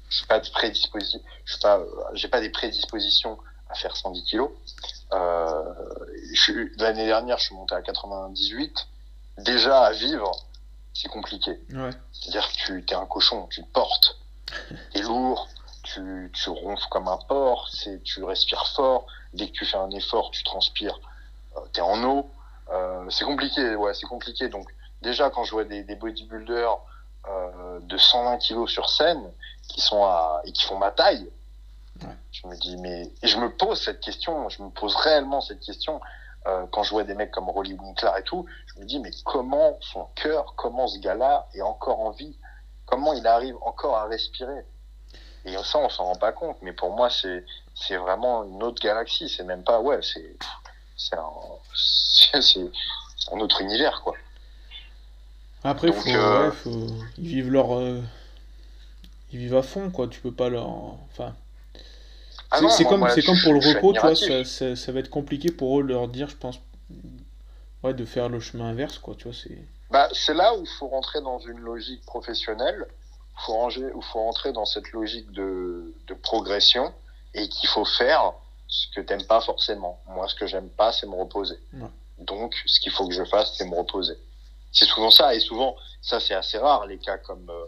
Je 0.09 0.17
suis 0.17 0.27
pas 0.27 0.39
de 0.39 0.49
prédisposition, 0.49 1.19
je 1.45 1.53
suis 1.53 1.61
pas, 1.61 1.81
j'ai 2.13 2.27
pas 2.27 2.39
des 2.39 2.51
prédispositions 2.51 3.39
à 3.69 3.73
faire 3.73 3.97
110 3.97 4.23
kilos. 4.23 4.51
Euh, 5.13 5.73
L'année 6.77 7.05
dernière, 7.05 7.37
je 7.37 7.45
suis 7.45 7.55
monté 7.55 7.75
à 7.75 7.81
98. 7.81 8.87
Déjà, 9.39 9.83
à 9.85 9.91
vivre, 9.91 10.31
c'est 10.93 11.07
compliqué. 11.07 11.59
Ouais. 11.71 11.89
C'est-à-dire 12.11 12.47
que 12.49 12.55
tu 12.55 12.85
es 12.87 12.93
un 12.93 13.05
cochon, 13.05 13.47
tu 13.47 13.63
te 13.63 13.71
portes. 13.71 14.17
Tu 14.93 14.99
es 14.99 15.01
lourd, 15.01 15.47
tu, 15.83 16.31
tu 16.33 16.49
ronfles 16.49 16.87
comme 16.89 17.07
un 17.07 17.17
porc, 17.17 17.69
tu 18.03 18.23
respires 18.23 18.67
fort. 18.75 19.07
Dès 19.33 19.47
que 19.47 19.53
tu 19.53 19.65
fais 19.65 19.77
un 19.77 19.89
effort, 19.91 20.31
tu 20.31 20.43
transpires, 20.43 20.99
euh, 21.57 21.61
tu 21.73 21.79
es 21.79 21.83
en 21.83 22.03
eau. 22.03 22.29
Euh, 22.71 23.05
c'est 23.09 23.25
compliqué, 23.25 23.75
ouais, 23.75 23.93
c'est 23.93 24.07
compliqué. 24.07 24.49
Donc, 24.49 24.67
déjà, 25.01 25.29
quand 25.29 25.43
je 25.43 25.51
vois 25.51 25.63
des, 25.65 25.83
des 25.83 25.95
bodybuilders 25.95 26.77
euh, 27.27 27.79
de 27.81 27.97
120 27.97 28.37
kilos 28.37 28.69
sur 28.71 28.89
scène 28.89 29.31
qui 29.67 29.81
sont 29.81 30.03
à, 30.05 30.41
et 30.45 30.51
qui 30.51 30.63
font 30.63 30.77
ma 30.77 30.91
taille, 30.91 31.27
je 32.31 32.47
me 32.47 32.55
dis, 32.55 32.77
mais. 32.77 33.11
Et 33.21 33.27
je 33.27 33.37
me 33.37 33.49
pose 33.49 33.81
cette 33.81 33.99
question, 33.99 34.49
je 34.49 34.61
me 34.61 34.69
pose 34.69 34.95
réellement 34.95 35.41
cette 35.41 35.61
question. 35.61 36.01
Euh, 36.47 36.65
quand 36.71 36.83
je 36.83 36.91
vois 36.91 37.03
des 37.03 37.15
mecs 37.15 37.31
comme 37.31 37.49
Rolly 37.49 37.73
Winkler 37.73 38.11
et 38.19 38.23
tout, 38.23 38.45
je 38.67 38.79
me 38.79 38.85
dis, 38.85 38.99
mais 38.99 39.09
comment 39.23 39.77
son 39.81 40.05
cœur, 40.15 40.53
comment 40.55 40.87
ce 40.87 40.99
gars-là 40.99 41.47
est 41.55 41.61
encore 41.61 42.01
en 42.01 42.11
vie? 42.11 42.37
Comment 42.85 43.13
il 43.13 43.25
arrive 43.25 43.55
encore 43.61 43.97
à 43.97 44.05
respirer? 44.05 44.63
Et 45.45 45.55
ça, 45.63 45.79
on 45.79 45.89
s'en 45.89 46.05
rend 46.05 46.15
pas 46.15 46.31
compte, 46.31 46.57
mais 46.61 46.73
pour 46.73 46.91
moi, 46.91 47.09
c'est, 47.09 47.97
vraiment 47.97 48.43
une 48.43 48.61
autre 48.63 48.81
galaxie. 48.81 49.29
C'est 49.29 49.43
même 49.43 49.63
pas, 49.63 49.79
ouais, 49.79 49.99
c'est, 50.01 51.15
un, 51.15 51.23
un 53.31 53.39
autre 53.39 53.61
univers, 53.61 54.01
quoi. 54.03 54.13
Après, 55.63 55.91
faut, 55.91 56.09
euh, 56.09 56.51
faut, 56.51 56.87
ils 57.17 57.27
vivent 57.27 57.51
leur, 57.51 57.75
euh, 57.75 58.01
ils 59.31 59.39
vivent 59.39 59.55
à 59.55 59.63
fond, 59.63 59.89
quoi. 59.89 60.07
Tu 60.07 60.19
peux 60.19 60.31
pas 60.31 60.49
leur, 60.49 60.67
enfin, 60.67 61.33
ah 62.51 62.61
c'est 62.69 62.85
comme, 62.85 63.01
comme 63.01 63.39
pour 63.43 63.53
le 63.53 63.59
repos, 63.59 63.93
tu 63.93 63.99
vois, 63.99 64.15
ça, 64.15 64.75
ça, 64.75 64.91
va 64.91 64.99
être 64.99 65.09
compliqué 65.09 65.51
pour 65.51 65.79
eux 65.79 65.83
de 65.83 65.89
leur 65.89 66.07
dire, 66.07 66.29
je 66.29 66.35
pense, 66.35 66.59
ouais, 67.83 67.93
de 67.93 68.05
faire 68.05 68.29
le 68.29 68.39
chemin 68.39 68.65
inverse, 68.65 68.97
quoi, 68.97 69.15
tu 69.15 69.25
vois, 69.25 69.33
c'est... 69.33 69.57
Bah, 69.91 70.09
c'est 70.13 70.33
là 70.33 70.55
où 70.55 70.61
il 70.61 70.69
faut 70.79 70.87
rentrer 70.87 71.21
dans 71.21 71.39
une 71.39 71.59
logique 71.59 72.05
professionnelle, 72.05 72.87
il 72.87 73.45
faut, 73.45 73.53
ranger, 73.53 73.89
faut 74.11 74.19
rentrer 74.19 74.53
dans 74.53 74.65
cette 74.65 74.91
logique 74.91 75.31
de, 75.31 75.93
de 76.07 76.13
progression, 76.13 76.93
et 77.33 77.49
qu'il 77.49 77.69
faut 77.69 77.85
faire 77.85 78.33
ce 78.67 78.87
que 78.95 79.01
t'aimes 79.01 79.25
pas 79.25 79.41
forcément. 79.41 79.99
Moi, 80.07 80.27
ce 80.27 80.35
que 80.35 80.47
j'aime 80.47 80.69
pas, 80.69 80.91
c'est 80.91 81.05
me 81.05 81.15
reposer. 81.15 81.59
Donc, 82.17 82.55
ce 82.65 82.79
qu'il 82.79 82.91
faut 82.91 83.07
que 83.07 83.13
je 83.13 83.25
fasse, 83.25 83.53
c'est 83.57 83.65
me 83.65 83.75
reposer. 83.75 84.17
C'est 84.71 84.85
souvent 84.85 85.11
ça, 85.11 85.35
et 85.35 85.39
souvent, 85.39 85.75
ça 86.01 86.19
c'est 86.19 86.33
assez 86.33 86.57
rare, 86.57 86.85
les 86.87 86.97
cas 86.97 87.17
comme... 87.17 87.49
Euh, 87.49 87.65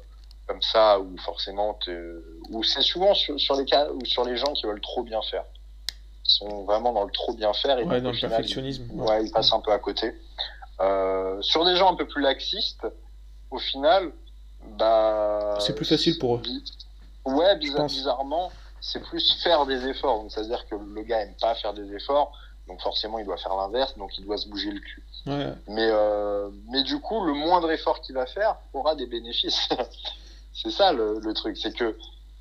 comme 0.47 0.61
ça 0.61 0.99
ou 0.99 1.17
forcément 1.17 1.77
ou 2.49 2.63
c'est 2.63 2.81
souvent 2.81 3.13
sur, 3.13 3.39
sur, 3.39 3.55
les 3.55 3.65
cas 3.65 3.89
ou 3.91 4.03
sur 4.05 4.23
les 4.23 4.37
gens 4.37 4.53
qui 4.53 4.65
veulent 4.65 4.81
trop 4.81 5.03
bien 5.03 5.21
faire. 5.21 5.43
Ils 6.25 6.31
sont 6.31 6.63
vraiment 6.63 6.93
dans 6.93 7.03
le 7.03 7.11
trop 7.11 7.33
bien 7.33 7.53
faire 7.53 7.77
et 7.77 7.83
ouais, 7.83 8.01
dans 8.01 8.11
le 8.11 8.19
perfectionnisme 8.19 8.89
ouais, 8.93 9.25
ils 9.25 9.31
passent 9.31 9.53
un 9.53 9.59
peu 9.59 9.71
à 9.71 9.79
côté. 9.79 10.13
Euh, 10.79 11.41
sur 11.41 11.65
des 11.65 11.75
gens 11.75 11.91
un 11.91 11.95
peu 11.95 12.07
plus 12.07 12.21
laxistes 12.21 12.87
au 13.51 13.59
final 13.59 14.11
bah 14.77 15.55
c'est 15.59 15.75
plus 15.75 15.85
facile 15.85 16.17
pour 16.17 16.35
eux. 16.35 16.41
ouais 17.25 17.57
bizarrement 17.57 18.51
c'est 18.79 19.01
plus 19.01 19.41
faire 19.43 19.65
des 19.65 19.87
efforts. 19.87 20.25
C'est 20.29 20.41
à 20.41 20.43
dire 20.43 20.65
que 20.67 20.75
le 20.75 21.01
gars 21.03 21.21
aime 21.21 21.35
pas 21.41 21.55
faire 21.55 21.73
des 21.73 21.93
efforts 21.93 22.31
donc 22.67 22.81
forcément 22.81 23.19
il 23.19 23.25
doit 23.25 23.37
faire 23.37 23.55
l'inverse 23.55 23.97
donc 23.97 24.17
il 24.17 24.25
doit 24.25 24.37
se 24.37 24.47
bouger 24.47 24.71
le 24.71 24.79
cul. 24.79 25.03
Ouais. 25.25 25.53
mais 25.67 25.89
euh, 25.89 26.49
mais 26.69 26.83
du 26.83 26.99
coup 26.99 27.23
le 27.25 27.33
moindre 27.33 27.69
effort 27.71 28.01
qu'il 28.01 28.15
va 28.15 28.25
faire 28.25 28.55
aura 28.73 28.95
des 28.95 29.07
bénéfices 29.07 29.67
C'est 30.61 30.71
ça 30.71 30.91
le, 30.91 31.19
le 31.19 31.33
truc, 31.33 31.57
c'est 31.57 31.75
que 31.75 31.95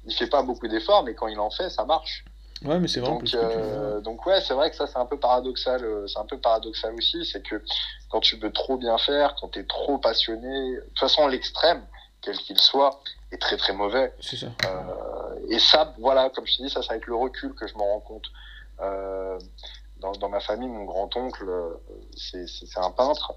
il 0.06 0.14
fait 0.14 0.28
pas 0.28 0.42
beaucoup 0.42 0.68
d'efforts, 0.68 1.04
mais 1.04 1.14
quand 1.14 1.26
il 1.26 1.38
en 1.38 1.50
fait, 1.50 1.68
ça 1.68 1.84
marche. 1.84 2.24
Ouais, 2.64 2.78
mais 2.78 2.88
c'est 2.88 3.00
vraiment 3.00 3.18
donc, 3.18 3.34
euh, 3.34 4.00
donc 4.00 4.24
ouais, 4.24 4.40
c'est 4.40 4.54
vrai 4.54 4.70
que 4.70 4.76
ça 4.76 4.86
c'est 4.86 4.96
un 4.96 5.04
peu 5.04 5.18
paradoxal. 5.18 5.84
Euh, 5.84 6.06
c'est 6.06 6.18
un 6.18 6.24
peu 6.24 6.38
paradoxal 6.38 6.94
aussi, 6.94 7.24
c'est 7.26 7.42
que 7.42 7.62
quand 8.08 8.20
tu 8.20 8.36
veux 8.36 8.50
trop 8.50 8.78
bien 8.78 8.96
faire, 8.96 9.34
quand 9.38 9.48
tu 9.48 9.58
es 9.58 9.64
trop 9.64 9.98
passionné, 9.98 10.76
de 10.76 10.80
toute 10.80 10.98
façon 10.98 11.26
l'extrême, 11.26 11.84
quel 12.22 12.36
qu'il 12.38 12.58
soit, 12.58 13.00
est 13.30 13.40
très 13.40 13.58
très 13.58 13.74
mauvais. 13.74 14.14
C'est 14.20 14.36
ça. 14.36 14.46
Euh, 14.64 15.48
et 15.50 15.58
ça, 15.58 15.94
voilà, 15.98 16.30
comme 16.30 16.46
je 16.46 16.56
te 16.56 16.62
dis, 16.62 16.70
ça 16.70 16.82
c'est 16.82 16.92
avec 16.92 17.06
le 17.06 17.14
recul 17.14 17.54
que 17.54 17.66
je 17.66 17.74
me 17.74 17.82
rends 17.82 18.00
compte. 18.00 18.26
Euh, 18.80 19.38
dans, 20.00 20.12
dans, 20.12 20.28
ma 20.28 20.40
famille, 20.40 20.68
mon 20.68 20.84
grand-oncle, 20.84 21.46
c'est 22.14 22.46
un 22.76 22.90
peintre. 22.90 23.32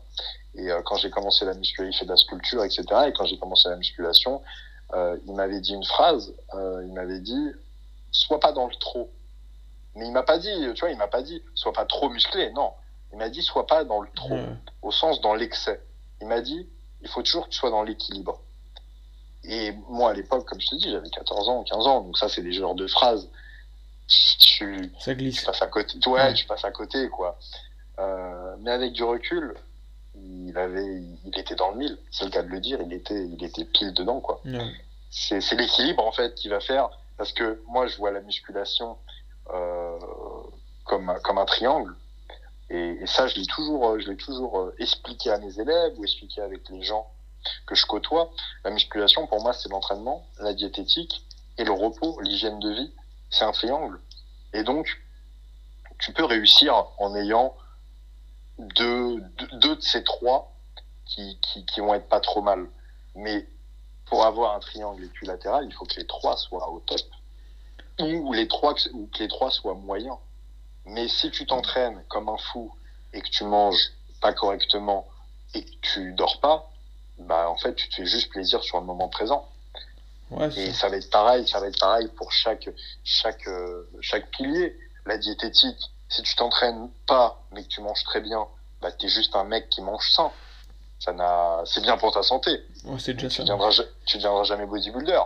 Et 0.55 0.67
quand 0.83 0.95
j'ai 0.95 1.09
commencé 1.09 1.45
la 1.45 1.53
musculation, 1.53 1.89
il 1.89 1.97
fait 1.97 2.05
de 2.05 2.09
la 2.09 2.17
sculpture, 2.17 2.65
etc. 2.65 2.83
Et 3.07 3.13
quand 3.13 3.25
j'ai 3.25 3.39
commencé 3.39 3.69
la 3.69 3.77
musculation, 3.77 4.41
euh, 4.93 5.17
il 5.25 5.33
m'avait 5.33 5.59
dit 5.59 5.73
une 5.73 5.83
phrase. 5.83 6.33
Euh, 6.53 6.83
il 6.85 6.93
m'avait 6.93 7.19
dit 7.19 7.51
sois 8.11 8.39
pas 8.39 8.51
dans 8.51 8.67
le 8.67 8.75
trop. 8.75 9.09
Mais 9.95 10.05
il 10.05 10.11
m'a 10.11 10.23
pas 10.23 10.37
dit, 10.37 10.49
tu 10.75 10.79
vois, 10.79 10.91
il 10.91 10.97
m'a 10.97 11.07
pas 11.07 11.21
dit 11.21 11.41
sois 11.55 11.73
pas 11.73 11.85
trop 11.85 12.09
musclé. 12.09 12.51
Non, 12.51 12.73
il 13.11 13.17
m'a 13.17 13.29
dit 13.29 13.41
sois 13.41 13.67
pas 13.67 13.83
dans 13.83 14.01
le 14.01 14.09
trop, 14.15 14.39
au 14.81 14.91
sens 14.91 15.21
dans 15.21 15.33
l'excès. 15.33 15.81
Il 16.21 16.27
m'a 16.27 16.41
dit 16.41 16.67
il 17.01 17.07
faut 17.07 17.21
toujours 17.21 17.45
que 17.45 17.51
tu 17.51 17.57
sois 17.57 17.69
dans 17.69 17.83
l'équilibre. 17.83 18.41
Et 19.45 19.71
moi, 19.87 20.11
à 20.11 20.13
l'époque, 20.13 20.45
comme 20.45 20.59
je 20.59 20.67
te 20.67 20.75
dis, 20.75 20.91
j'avais 20.91 21.09
14 21.09 21.47
ans, 21.47 21.63
15 21.63 21.87
ans, 21.87 22.01
donc 22.01 22.17
ça, 22.17 22.27
c'est 22.27 22.41
des 22.41 22.51
genres 22.51 22.75
de 22.75 22.87
phrases 22.87 23.29
tu, 24.09 24.91
ça 24.99 25.13
glisse. 25.13 25.39
tu 25.39 25.45
passes 25.45 25.61
à 25.61 25.67
côté. 25.67 25.97
Ouais, 26.07 26.33
tu 26.33 26.45
passes 26.45 26.65
à 26.65 26.71
côté, 26.71 27.09
quoi. 27.09 27.37
Euh, 27.99 28.55
mais 28.59 28.71
avec 28.71 28.93
du 28.93 29.03
recul, 29.03 29.53
il 30.23 30.57
avait, 30.57 31.03
il 31.25 31.37
était 31.37 31.55
dans 31.55 31.71
le 31.71 31.77
mille. 31.77 31.97
C'est 32.11 32.25
le 32.25 32.31
cas 32.31 32.43
de 32.43 32.49
le 32.49 32.59
dire. 32.59 32.79
Il 32.81 32.93
était, 32.93 33.27
il 33.27 33.43
était 33.43 33.65
pile 33.65 33.93
dedans, 33.93 34.19
quoi. 34.19 34.41
C'est, 35.11 35.41
c'est 35.41 35.55
l'équilibre 35.55 36.05
en 36.05 36.11
fait 36.11 36.35
qui 36.35 36.49
va 36.49 36.59
faire. 36.59 36.89
Parce 37.17 37.33
que 37.33 37.61
moi, 37.67 37.87
je 37.87 37.97
vois 37.97 38.11
la 38.11 38.21
musculation 38.21 38.97
euh, 39.53 39.97
comme, 40.85 41.13
comme 41.23 41.37
un 41.37 41.45
triangle. 41.45 41.95
Et, 42.69 42.99
et 43.01 43.07
ça, 43.07 43.27
je 43.27 43.35
l'ai 43.35 43.45
toujours, 43.45 43.99
je 43.99 44.09
l'ai 44.09 44.17
toujours 44.17 44.59
euh, 44.59 44.75
expliqué 44.79 45.31
à 45.31 45.37
mes 45.39 45.59
élèves 45.59 45.93
ou 45.97 46.03
expliqué 46.03 46.41
avec 46.41 46.69
les 46.69 46.83
gens 46.83 47.07
que 47.65 47.75
je 47.75 47.85
côtoie. 47.85 48.31
La 48.63 48.71
musculation, 48.71 49.27
pour 49.27 49.41
moi, 49.41 49.53
c'est 49.53 49.69
l'entraînement, 49.69 50.25
la 50.39 50.53
diététique 50.53 51.25
et 51.57 51.63
le 51.63 51.71
repos, 51.71 52.19
l'hygiène 52.21 52.59
de 52.59 52.69
vie. 52.71 52.91
C'est 53.29 53.43
un 53.43 53.51
triangle. 53.51 53.99
Et 54.53 54.63
donc, 54.63 55.01
tu 55.99 56.13
peux 56.13 56.25
réussir 56.25 56.85
en 56.97 57.15
ayant 57.15 57.53
deux, 58.59 59.21
deux, 59.53 59.75
de 59.75 59.81
ces 59.81 60.03
trois 60.03 60.53
qui, 61.05 61.39
qui, 61.41 61.65
qui, 61.65 61.79
vont 61.79 61.93
être 61.93 62.07
pas 62.07 62.19
trop 62.19 62.41
mal. 62.41 62.67
Mais 63.15 63.47
pour 64.05 64.25
avoir 64.25 64.55
un 64.55 64.59
triangle 64.59 65.03
équilatéral, 65.03 65.65
il 65.65 65.73
faut 65.73 65.85
que 65.85 65.95
les 65.95 66.05
trois 66.05 66.37
soient 66.37 66.69
au 66.69 66.79
top. 66.81 66.99
Ou, 67.99 68.33
les 68.33 68.47
trois, 68.47 68.75
ou 68.93 69.07
que 69.07 69.19
les 69.19 69.27
trois 69.27 69.51
soient 69.51 69.73
moyens. 69.73 70.17
Mais 70.85 71.07
si 71.07 71.31
tu 71.31 71.45
t'entraînes 71.45 72.01
comme 72.07 72.29
un 72.29 72.37
fou 72.37 72.73
et 73.13 73.21
que 73.21 73.29
tu 73.29 73.43
manges 73.43 73.91
pas 74.21 74.33
correctement 74.33 75.07
et 75.53 75.63
que 75.63 75.75
tu 75.81 76.13
dors 76.13 76.39
pas, 76.39 76.71
bah 77.17 77.49
en 77.49 77.57
fait 77.57 77.75
tu 77.75 77.89
te 77.89 77.95
fais 77.95 78.05
juste 78.05 78.29
plaisir 78.29 78.63
sur 78.63 78.79
le 78.79 78.85
moment 78.85 79.09
présent. 79.09 79.47
Ouais, 80.31 80.47
et 80.57 80.73
ça 80.73 80.89
va 80.89 80.97
être 80.97 81.09
pareil, 81.09 81.47
ça 81.47 81.59
va 81.59 81.67
être 81.67 81.79
pareil 81.79 82.07
pour 82.15 82.31
chaque 82.31 82.69
chaque 83.03 83.47
euh, 83.47 83.89
chaque 84.01 84.29
pilier. 84.31 84.77
La 85.05 85.17
diététique, 85.17 85.79
si 86.09 86.21
tu 86.23 86.35
t'entraînes 86.35 86.89
pas 87.07 87.41
mais 87.51 87.63
que 87.63 87.69
tu 87.69 87.81
manges 87.81 88.03
très 88.03 88.21
bien, 88.21 88.47
bah 88.81 88.91
t'es 88.91 89.07
juste 89.07 89.35
un 89.35 89.43
mec 89.43 89.69
qui 89.69 89.81
mange 89.81 90.09
sain. 90.11 90.31
Ça 90.99 91.13
n'a, 91.13 91.61
c'est 91.65 91.81
bien 91.81 91.97
pour 91.97 92.11
ta 92.11 92.23
santé. 92.23 92.51
Ouais, 92.83 92.99
c'est 92.99 93.13
déjà 93.13 93.29
tu 93.29 93.35
ça. 93.35 93.43
Deviendras, 93.43 93.83
tu 94.05 94.17
deviendras 94.17 94.43
jamais 94.43 94.65
bodybuilder. 94.65 95.21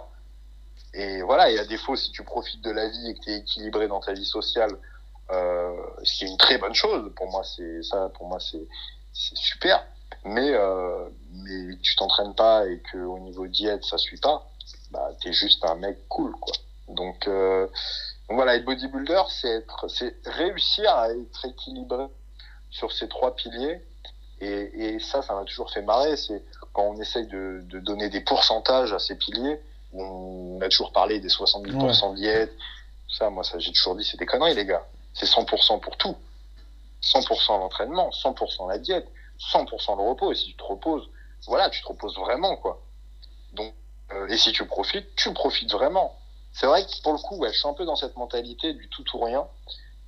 Et 0.94 1.24
voilà, 1.24 1.50
et 1.50 1.58
à 1.58 1.66
défaut, 1.66 1.96
si 1.96 2.12
tu 2.12 2.24
profites 2.24 2.62
de 2.62 2.70
la 2.70 2.88
vie 2.88 3.10
et 3.10 3.16
que 3.16 3.20
tu 3.22 3.32
es 3.32 3.38
équilibré 3.38 3.88
dans 3.88 4.00
ta 4.00 4.14
vie 4.14 4.26
sociale, 4.26 4.78
euh, 5.32 5.76
ce 6.04 6.18
qui 6.18 6.26
est 6.26 6.28
une 6.28 6.38
très 6.38 6.60
bonne 6.60 6.76
chose, 6.76 7.12
pour 7.16 7.28
moi, 7.32 7.44
c'est 7.44 7.82
ça, 7.82 8.12
pour 8.14 8.28
moi, 8.28 8.40
c'est, 8.40 8.68
c'est 9.14 9.36
super. 9.38 9.84
Mais, 10.26 10.52
euh, 10.52 11.10
mais 11.32 11.76
tu 11.82 11.96
t'entraînes 11.96 12.36
pas 12.36 12.68
et 12.68 12.80
que 12.92 13.00
au 13.00 13.18
niveau 13.20 13.48
diète, 13.48 13.84
ça 13.84 13.98
suit 13.98 14.20
pas, 14.20 14.48
bah, 14.92 15.10
t'es 15.22 15.34
juste 15.34 15.66
un 15.66 15.76
mec 15.76 16.08
cool, 16.08 16.34
quoi. 16.40 16.54
Donc, 16.88 17.28
euh, 17.28 17.68
donc 18.30 18.38
voilà, 18.38 18.56
être 18.56 18.66
bodybuilder, 18.66 19.24
c'est 19.30 19.66
réussir 20.26 20.90
à 20.90 21.10
être 21.10 21.46
équilibré 21.46 22.06
sur 22.70 22.92
ces 22.92 23.08
trois 23.08 23.36
piliers. 23.36 23.82
Et, 24.40 24.96
et 24.96 25.00
ça, 25.00 25.22
ça 25.22 25.34
m'a 25.34 25.44
toujours 25.44 25.72
fait 25.72 25.82
marrer. 25.82 26.16
C'est 26.18 26.44
quand 26.74 26.84
on 26.84 27.00
essaye 27.00 27.28
de, 27.28 27.62
de, 27.66 27.80
donner 27.80 28.10
des 28.10 28.22
pourcentages 28.22 28.94
à 28.94 29.00
ces 29.00 29.16
piliers. 29.18 29.60
On 29.94 30.60
a 30.62 30.70
toujours 30.70 30.92
parlé 30.92 31.20
des 31.20 31.28
70% 31.28 32.10
ouais. 32.10 32.16
diète. 32.16 32.54
Ça, 33.10 33.30
moi, 33.30 33.44
ça, 33.44 33.60
j'ai 33.60 33.72
toujours 33.72 33.96
dit, 33.96 34.04
c'est 34.04 34.18
des 34.18 34.26
conneries, 34.26 34.56
les 34.56 34.66
gars. 34.66 34.86
C'est 35.14 35.28
100% 35.28 35.80
pour 35.82 35.98
tout. 35.98 36.16
100% 37.04 37.60
l'entraînement, 37.60 38.10
100% 38.10 38.70
la 38.70 38.80
diète, 38.80 39.08
100% 39.52 39.98
le 39.98 40.10
repos. 40.10 40.32
Et 40.32 40.36
si 40.36 40.46
tu 40.48 40.56
te 40.56 40.64
reposes, 40.64 41.10
voilà, 41.46 41.70
tu 41.70 41.82
te 41.82 41.88
reposes 41.88 42.18
vraiment, 42.18 42.56
quoi. 42.56 42.82
Donc, 43.52 43.74
euh, 44.12 44.28
et 44.28 44.38
si 44.38 44.52
tu 44.52 44.66
profites, 44.66 45.14
tu 45.16 45.32
profites 45.34 45.72
vraiment. 45.72 46.18
C'est 46.54 46.68
vrai 46.68 46.86
que 46.86 47.02
pour 47.02 47.14
le 47.14 47.20
coup, 47.20 47.38
ouais, 47.38 47.52
je 47.52 47.60
suis 47.60 47.68
un 47.68 47.74
peu 47.74 47.86
dans 47.86 47.96
cette 47.96 48.16
mentalité 48.16 48.74
du 48.74 48.88
tout 48.90 49.04
ou 49.16 49.24
rien. 49.24 49.48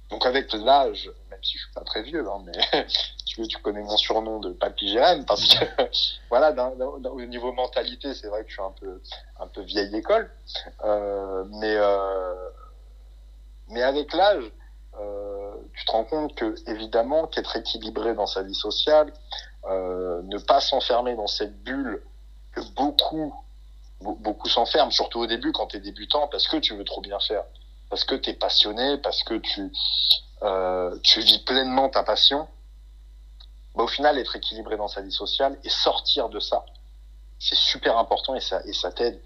Donc 0.10 0.26
avec 0.26 0.54
l'âge, 0.54 1.12
même 1.32 1.44
si 1.44 1.58
je 1.58 1.64
suis 1.64 1.74
pas 1.74 1.82
très 1.82 2.04
vieux, 2.04 2.26
hein, 2.30 2.44
mais 2.46 2.86
tu, 3.26 3.48
tu 3.48 3.58
connais 3.58 3.82
mon 3.82 3.98
surnom 3.98 4.40
de 4.40 4.52
Papy 4.52 4.90
Jérém, 4.90 5.26
parce 5.26 5.48
que 5.48 5.66
voilà, 6.30 6.54
au 7.10 7.22
niveau 7.22 7.52
mentalité, 7.54 8.14
c'est 8.14 8.28
vrai 8.28 8.44
que 8.44 8.50
je 8.50 8.54
suis 8.54 8.62
un 8.62 8.74
peu, 8.80 9.02
un 9.40 9.48
peu 9.48 9.62
vieille 9.62 9.96
école, 9.96 10.30
euh, 10.84 11.44
mais 11.50 11.76
euh, 11.76 12.50
mais 13.70 13.82
avec 13.82 14.14
l'âge, 14.14 14.52
euh, 15.00 15.56
tu 15.74 15.86
te 15.86 15.92
rends 15.92 16.06
compte 16.06 16.36
que 16.36 16.56
évidemment 16.70 17.28
qu'être 17.28 17.56
équilibré 17.56 18.14
dans 18.14 18.28
sa 18.28 18.44
vie 18.44 18.56
sociale, 18.56 19.12
euh, 19.68 20.22
ne 20.24 20.38
pas 20.38 20.62
s'enfermer 20.62 21.16
dans 21.16 21.28
cette 21.28 21.64
bulle 21.64 22.04
que 22.52 22.62
beaucoup 22.76 23.34
beaucoup 24.02 24.50
s'enferment, 24.50 24.92
surtout 24.92 25.20
au 25.20 25.28
début 25.28 25.52
quand 25.52 25.68
tu 25.68 25.78
es 25.78 25.80
débutant, 25.80 26.28
parce 26.28 26.48
que 26.48 26.58
tu 26.58 26.76
veux 26.76 26.84
trop 26.84 27.02
bien 27.02 27.20
faire 27.20 27.44
parce 27.90 28.04
que 28.04 28.16
tu 28.16 28.32
es 28.32 28.34
passionné, 28.34 28.98
parce 28.98 29.24
que 29.24 29.36
tu, 29.36 29.72
euh, 30.44 30.98
tu 31.04 31.22
vis 31.22 31.40
pleinement 31.40 31.90
ta 31.90 32.04
passion, 32.04 32.48
bah, 33.76 33.84
au 33.84 33.88
final, 33.88 34.18
être 34.18 34.36
équilibré 34.36 34.78
dans 34.78 34.88
sa 34.88 35.02
vie 35.02 35.12
sociale 35.12 35.58
et 35.64 35.70
sortir 35.70 36.30
de 36.30 36.40
ça, 36.40 36.66
c'est 37.40 37.56
super 37.56 37.98
important 37.98 38.36
et 38.36 38.42
ça, 38.42 38.62
et 38.66 38.74
ça 38.74 38.92
t'aide, 38.92 39.22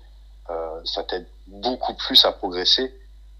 euh, 0.49 0.81
ça 0.85 1.03
t'aide 1.03 1.27
beaucoup 1.47 1.93
plus 1.93 2.25
à 2.25 2.31
progresser 2.31 2.93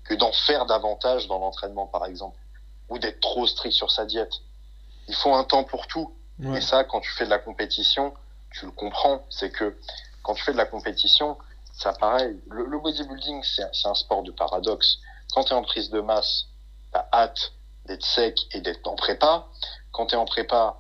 que 0.04 0.14
d'en 0.14 0.32
faire 0.32 0.66
davantage 0.66 1.28
dans 1.28 1.40
l'entraînement, 1.40 1.88
par 1.88 2.06
exemple, 2.06 2.38
ou 2.90 2.98
d'être 2.98 3.20
trop 3.20 3.46
strict 3.46 3.76
sur 3.76 3.92
sa 3.92 4.06
diète. 4.06 4.34
Il 5.08 5.16
faut 5.16 5.34
un 5.34 5.44
temps 5.44 5.64
pour 5.64 5.88
tout. 5.88 6.14
Ouais. 6.40 6.58
Et 6.58 6.62
ça, 6.62 6.84
quand 6.84 7.02
tu 7.02 7.12
fais 7.12 7.26
de 7.26 7.30
la 7.30 7.40
compétition, 7.40 8.14
tu 8.52 8.66
le 8.66 8.72
comprends. 8.72 9.26
C'est 9.30 9.52
que 9.52 9.78
quand 10.30 10.36
tu 10.36 10.44
fais 10.44 10.52
de 10.52 10.58
la 10.58 10.68
compétition, 10.68 11.40
ça 11.74 11.92
pareil. 11.92 12.40
Le, 12.52 12.78
bodybuilding, 12.78 13.42
c'est 13.44 13.88
un 13.88 13.96
sport 13.96 14.22
de 14.22 14.30
paradoxe 14.30 15.00
quand 15.34 15.46
tu 15.46 15.54
es 15.54 15.56
en 15.56 15.64
prise 15.64 15.90
de 15.90 16.02
masse, 16.02 16.46
tu 16.92 17.00
as 17.00 17.10
hâte 17.12 17.54
d'être 17.86 18.06
sec 18.06 18.38
et 18.52 18.62
d'être 18.62 18.88
en 18.88 18.96
prépa. 18.96 19.48
Quand 19.92 20.06
tu 20.06 20.14
es 20.14 20.18
en 20.20 20.26
prépa, 20.26 20.78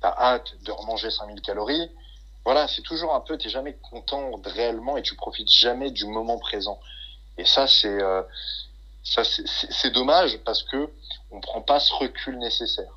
tu 0.00 0.06
as 0.06 0.16
hâte 0.16 0.54
de 0.62 0.70
remanger 0.70 1.10
5000 1.10 1.40
calories. 1.40 1.90
Voilà, 2.44 2.68
c'est 2.68 2.82
toujours 2.82 3.12
un 3.12 3.20
peu, 3.20 3.36
tu 3.36 3.48
jamais 3.48 3.76
content 3.90 4.40
réellement 4.44 4.96
et 4.96 5.02
tu 5.02 5.16
profites 5.16 5.50
jamais 5.50 5.90
du 5.90 6.06
moment 6.06 6.38
présent. 6.38 6.78
Et 7.38 7.44
ça, 7.44 7.66
c'est 7.66 7.88
euh, 7.88 8.22
dommage 9.92 10.38
parce 10.44 10.62
que 10.62 10.92
on 11.32 11.40
prend 11.40 11.60
pas 11.60 11.80
ce 11.80 11.92
recul 11.94 12.38
nécessaire 12.38 12.96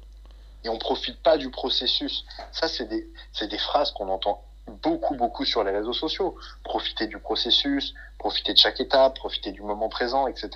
et 0.63 0.69
on 0.69 0.77
profite 0.77 1.23
pas 1.23 1.37
du 1.37 1.49
processus. 1.49 2.25
Ça, 2.51 2.67
c'est 2.67 2.85
des, 2.85 3.07
des 3.41 3.57
phrases 3.57 3.91
qu'on 3.91 4.09
entend 4.09 4.44
beaucoup, 4.67 5.15
beaucoup 5.15 5.45
sur 5.45 5.63
les 5.63 5.71
réseaux 5.71 5.93
sociaux. 5.93 6.35
Profiter 6.63 7.07
du 7.07 7.19
processus, 7.19 7.93
profiter 8.17 8.53
de 8.53 8.57
chaque 8.57 8.79
étape, 8.79 9.15
profiter 9.15 9.51
du 9.51 9.61
moment 9.61 9.89
présent, 9.89 10.27
etc. 10.27 10.49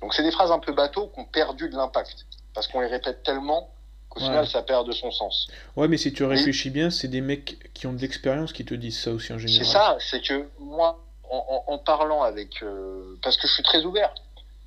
Donc 0.00 0.14
c'est 0.14 0.22
des 0.22 0.30
phrases 0.30 0.52
un 0.52 0.58
peu 0.58 0.72
bateau 0.72 1.08
qui 1.08 1.20
ont 1.20 1.24
perdu 1.24 1.68
de 1.68 1.76
l'impact 1.76 2.26
parce 2.54 2.68
qu'on 2.68 2.80
les 2.80 2.86
répète 2.86 3.22
tellement 3.22 3.70
qu'au 4.08 4.20
ouais. 4.20 4.26
final 4.26 4.46
ça 4.46 4.62
perd 4.62 4.86
de 4.86 4.92
son 4.92 5.10
sens. 5.10 5.48
Ouais, 5.76 5.88
mais 5.88 5.96
si 5.96 6.12
tu 6.12 6.24
réfléchis 6.24 6.68
Et... 6.68 6.70
bien, 6.70 6.90
c'est 6.90 7.08
des 7.08 7.20
mecs 7.20 7.72
qui 7.74 7.86
ont 7.86 7.92
de 7.92 8.00
l'expérience 8.00 8.52
qui 8.52 8.64
te 8.64 8.74
disent 8.74 9.00
ça 9.00 9.10
aussi 9.10 9.32
en 9.32 9.38
général. 9.38 9.66
C'est 9.66 9.72
ça, 9.72 9.96
c'est 10.00 10.22
que 10.22 10.48
moi, 10.58 10.98
en, 11.30 11.64
en, 11.66 11.74
en 11.74 11.78
parlant 11.78 12.22
avec, 12.22 12.62
euh, 12.62 13.18
parce 13.22 13.36
que 13.36 13.46
je 13.46 13.52
suis 13.52 13.62
très 13.62 13.84
ouvert. 13.84 14.14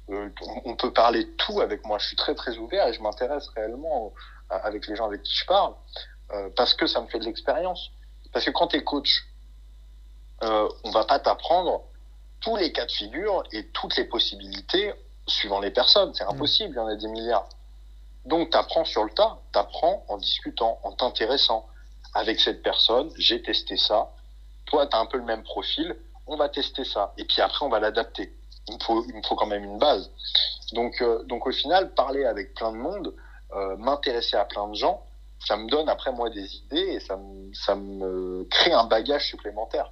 Euh, 0.10 0.30
on 0.66 0.76
peut 0.76 0.92
parler 0.92 1.24
de 1.24 1.30
tout 1.38 1.62
avec 1.62 1.86
moi. 1.86 1.98
Je 1.98 2.08
suis 2.08 2.18
très 2.18 2.36
très 2.36 2.58
ouvert 2.58 2.88
et 2.88 2.94
je 2.94 3.02
m'intéresse 3.02 3.48
réellement 3.56 4.14
avec 4.50 4.88
les 4.88 4.96
gens 4.96 5.06
avec 5.06 5.24
qui 5.24 5.34
je 5.34 5.46
parle 5.46 5.74
euh, 6.34 6.50
parce 6.56 6.74
que 6.74 6.86
ça 6.86 7.02
me 7.02 7.08
fait 7.08 7.20
de 7.20 7.26
l'expérience. 7.26 7.92
Parce 8.32 8.46
que 8.46 8.52
quand 8.52 8.68
tu 8.68 8.78
es 8.78 8.84
coach, 8.84 9.26
euh, 10.44 10.70
on 10.84 10.92
va 10.92 11.06
pas 11.06 11.20
t'apprendre 11.20 11.84
tous 12.40 12.56
les 12.56 12.72
cas 12.72 12.86
de 12.86 12.92
figure 12.92 13.44
et 13.52 13.68
toutes 13.68 13.96
les 13.98 14.06
possibilités 14.06 14.94
suivant 15.28 15.60
les 15.60 15.72
personnes. 15.72 16.14
C'est 16.14 16.24
impossible, 16.24 16.74
il 16.74 16.78
y 16.78 16.80
en 16.80 16.88
a 16.88 16.96
des 16.96 17.08
milliards. 17.08 17.48
Donc, 18.26 18.52
tu 18.52 18.58
apprends 18.58 18.86
sur 18.86 19.04
le 19.04 19.12
tas, 19.12 19.40
tu 19.54 19.60
apprends 19.60 20.06
en 20.08 20.18
discutant, 20.18 20.80
en 20.84 20.92
t'intéressant. 20.94 21.68
Avec 22.14 22.40
cette 22.40 22.62
personne, 22.62 23.10
j'ai 23.18 23.42
testé 23.42 23.78
ça. 23.78 24.12
Toi, 24.66 24.86
tu 24.88 24.96
as 24.96 25.00
un 25.00 25.06
peu 25.06 25.18
le 25.18 25.24
même 25.24 25.44
profil, 25.44 25.96
on 26.28 26.36
va 26.36 26.50
tester 26.50 26.84
ça. 26.84 27.14
Et 27.18 27.26
puis 27.26 27.42
après, 27.42 27.66
on 27.66 27.70
va 27.70 27.80
l'adapter. 27.80 28.34
Il, 28.68 28.76
me 28.76 28.80
faut, 28.80 29.06
il 29.08 29.16
me 29.16 29.24
faut 29.24 29.36
quand 29.36 29.48
même 29.48 29.64
une 29.64 29.80
base. 29.80 30.12
Donc, 30.74 31.02
euh, 31.02 31.24
donc 31.24 31.48
au 31.48 31.52
final, 31.52 31.94
parler 31.94 32.26
avec 32.26 32.54
plein 32.54 32.72
de 32.72 32.78
monde, 32.78 33.14
euh, 33.54 33.78
m'intéresser 33.78 34.36
à 34.38 34.46
plein 34.46 34.68
de 34.68 34.76
gens, 34.76 35.04
ça 35.46 35.58
me 35.58 35.70
donne 35.70 35.90
après 35.90 36.12
moi 36.12 36.30
des 36.30 36.56
idées 36.58 36.94
et 36.94 37.00
ça 37.00 37.18
me, 37.18 37.54
ça 37.54 37.76
me 37.76 38.46
crée 38.50 38.74
un 38.74 38.86
bagage 38.86 39.28
supplémentaire. 39.28 39.92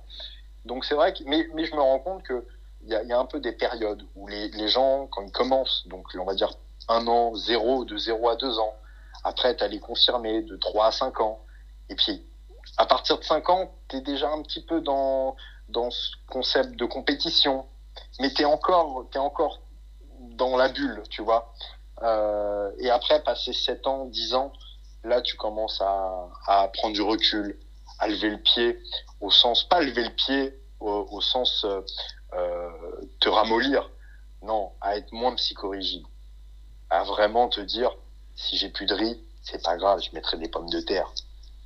Donc 0.66 0.86
c'est 0.86 0.96
vrai 0.96 1.14
que, 1.14 1.24
mais, 1.26 1.48
mais 1.54 1.66
je 1.66 1.76
me 1.76 1.82
rends 1.82 2.00
compte 2.00 2.24
que 2.24 2.46
il 2.84 2.90
y 2.90 3.12
a, 3.12 3.20
un 3.20 3.26
peu 3.26 3.42
des 3.42 3.52
périodes 3.52 4.04
où 4.16 4.28
les, 4.28 4.48
les, 4.50 4.70
gens, 4.70 5.08
quand 5.08 5.22
ils 5.22 5.34
commencent, 5.34 5.86
donc 5.88 6.08
on 6.18 6.24
va 6.24 6.34
dire 6.34 6.50
un 6.88 7.06
an, 7.08 7.36
zéro, 7.36 7.84
de 7.84 7.98
zéro 7.98 8.30
à 8.30 8.38
deux 8.38 8.58
ans, 8.58 8.74
après 9.26 9.56
tu 9.56 9.64
as 9.66 9.68
les 9.68 9.82
confirmés 9.82 10.44
de 10.44 10.56
trois 10.56 10.88
à 10.88 10.92
cinq 10.92 11.20
ans, 11.20 11.40
et 11.90 11.96
puis 11.96 12.26
à 12.78 12.86
partir 12.86 13.20
de 13.20 13.24
cinq 13.26 13.50
ans, 13.50 13.70
tu 13.90 13.98
es 13.98 14.02
déjà 14.02 14.30
un 14.30 14.42
petit 14.44 14.62
peu 14.62 14.80
dans, 14.80 15.36
dans 15.68 15.92
ce 15.92 16.12
concept 16.28 16.76
de 16.78 16.86
compétition, 16.86 17.66
mais 18.22 18.32
tu 18.32 18.44
es 18.44 18.46
encore, 18.46 19.06
es 19.14 19.18
encore 19.18 19.60
dans 20.20 20.56
la 20.56 20.70
bulle, 20.70 21.04
tu 21.10 21.22
vois. 21.22 21.54
Euh, 22.02 22.72
et 22.80 22.90
après, 22.90 23.22
passer 23.24 23.52
sept 23.52 23.86
ans, 23.88 24.06
dix 24.06 24.34
ans, 24.34 24.54
là 25.04 25.22
tu 25.22 25.36
commences 25.36 25.82
à, 25.82 26.30
à 26.48 26.68
prendre 26.70 26.94
du 26.94 27.02
recul, 27.02 27.58
à 28.00 28.08
lever 28.08 28.30
le 28.30 28.38
pied, 28.38 28.80
au 29.22 29.32
sens, 29.32 29.64
pas 29.64 29.82
lever 29.82 30.04
le 30.04 30.16
pied, 30.16 30.54
au, 30.80 31.08
au 31.12 31.22
sens 31.22 31.66
euh, 32.34 32.70
te 33.20 33.30
ramollir, 33.30 33.90
Non, 34.44 34.72
à 34.82 34.98
être 34.98 35.12
moins 35.12 35.36
psychorigide. 35.36 36.06
À 36.90 37.04
vraiment 37.04 37.50
te 37.50 37.62
dire, 37.62 37.92
si 38.36 38.58
j'ai 38.58 38.70
plus 38.70 38.86
de 38.86 38.94
riz, 38.94 39.22
c'est 39.42 39.64
pas 39.64 39.78
grave, 39.78 40.02
je 40.02 40.14
mettrai 40.14 40.38
des 40.38 40.48
pommes 40.48 40.70
de 40.70 40.80
terre. 40.80 41.12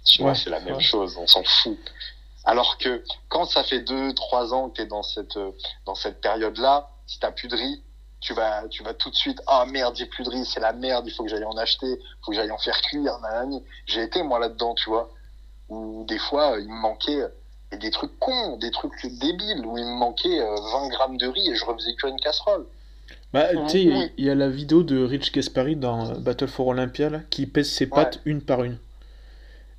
Tu 0.05 0.21
vois, 0.21 0.35
c'est 0.35 0.49
la 0.49 0.59
même 0.59 0.81
chose, 0.81 1.17
on 1.17 1.27
s'en 1.27 1.43
fout. 1.43 1.77
Alors 2.45 2.77
que 2.77 3.03
quand 3.29 3.45
ça 3.45 3.63
fait 3.63 3.79
deux, 3.81 4.13
trois 4.15 4.53
ans 4.53 4.69
que 4.69 4.75
tu 4.75 4.81
es 4.81 4.85
dans 4.85 5.03
cette, 5.03 5.37
dans 5.85 5.95
cette 5.95 6.19
période-là, 6.19 6.89
si 7.07 7.19
t'as 7.19 7.31
plus 7.31 7.47
de 7.47 7.55
riz, 7.55 7.83
tu 8.23 8.33
vas, 8.33 8.67
tu 8.69 8.83
vas 8.83 8.93
tout 8.93 9.09
de 9.09 9.15
suite, 9.15 9.41
ah 9.47 9.65
merde, 9.65 9.95
j'ai 9.95 10.05
plus 10.05 10.23
de 10.23 10.29
riz, 10.29 10.45
c'est 10.45 10.61
la 10.61 10.73
merde, 10.73 11.05
il 11.05 11.13
faut 11.13 11.23
que 11.23 11.29
j'aille 11.29 11.43
en 11.43 11.57
acheter, 11.57 11.87
il 11.87 12.17
faut 12.23 12.31
que 12.31 12.37
j'aille 12.37 12.51
en 12.51 12.57
faire 12.57 12.81
cuire, 12.81 13.19
nanani. 13.19 13.63
J'ai 13.85 14.01
été, 14.01 14.23
moi, 14.23 14.39
là-dedans, 14.39 14.73
tu 14.75 14.89
vois. 14.89 15.11
Où 15.69 16.05
des 16.07 16.17
fois, 16.17 16.55
il 16.59 16.67
me 16.67 16.79
manquait 16.79 17.25
des 17.77 17.91
trucs 17.91 18.17
cons, 18.19 18.57
des 18.57 18.71
trucs 18.71 19.05
débiles, 19.19 19.65
où 19.65 19.77
il 19.77 19.85
me 19.85 19.97
manquait 19.97 20.39
20 20.39 20.45
euh, 20.45 20.89
grammes 20.89 21.17
de 21.17 21.27
riz 21.27 21.49
et 21.49 21.55
je 21.55 21.65
refaisais 21.65 21.95
que 21.95 22.07
une 22.07 22.19
casserole. 22.19 22.65
Bah, 23.33 23.47
tu 23.67 23.69
sais, 23.69 24.11
il 24.17 24.25
y 24.25 24.29
a 24.29 24.35
la 24.35 24.49
vidéo 24.49 24.83
de 24.83 25.03
Rich 25.03 25.33
Gaspari 25.33 25.75
dans 25.75 26.11
euh, 26.11 26.13
Battle 26.19 26.47
for 26.47 26.67
Olympia, 26.67 27.09
là, 27.09 27.19
qui 27.29 27.45
pèse 27.45 27.69
ses 27.69 27.87
pattes 27.87 28.19
une 28.25 28.41
par 28.41 28.63
une. 28.63 28.77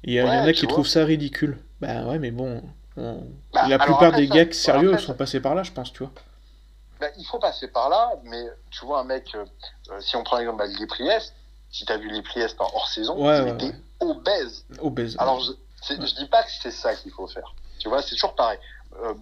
Et 0.02 0.12
il 0.12 0.14
y 0.14 0.22
en 0.22 0.28
a 0.28 0.52
qui 0.52 0.66
trouvent 0.66 0.86
ça 0.86 1.04
ridicule. 1.04 1.58
Bah 1.80 2.04
ouais, 2.06 2.18
mais 2.18 2.30
bon. 2.30 2.62
Bah, 2.96 3.68
la 3.68 3.78
plupart 3.78 4.12
des 4.12 4.28
gars 4.28 4.52
sérieux 4.52 4.98
sont 4.98 5.14
passés 5.14 5.40
par 5.40 5.54
là, 5.54 5.62
je 5.62 5.72
pense, 5.72 5.92
tu 5.92 6.00
vois. 6.00 6.12
Bah, 7.04 7.10
il 7.18 7.26
faut 7.26 7.38
passer 7.38 7.68
par 7.68 7.90
là, 7.90 8.12
mais 8.22 8.46
tu 8.70 8.86
vois, 8.86 9.00
un 9.00 9.04
mec, 9.04 9.34
euh, 9.34 9.44
si 10.00 10.16
on 10.16 10.24
prend 10.24 10.38
l'exemple 10.38 10.58
bah, 10.58 10.68
de 10.68 10.86
Priest, 10.86 11.34
si 11.70 11.84
tu 11.84 11.92
as 11.92 11.98
vu 11.98 12.08
les 12.08 12.22
Priest 12.22 12.58
en 12.58 12.70
hors 12.72 12.88
saison, 12.88 13.14
il 13.18 13.48
était 13.48 13.76
obèse. 14.00 14.64
Obèse. 14.80 15.14
Alors, 15.18 15.38
je, 15.40 15.52
je 15.90 16.14
dis 16.14 16.26
pas 16.28 16.42
que 16.42 16.50
c'est 16.62 16.70
ça 16.70 16.94
qu'il 16.94 17.12
faut 17.12 17.26
faire. 17.26 17.54
Tu 17.78 17.90
vois, 17.90 18.00
c'est 18.00 18.14
toujours 18.14 18.34
pareil. 18.34 18.58
Euh, 19.02 19.12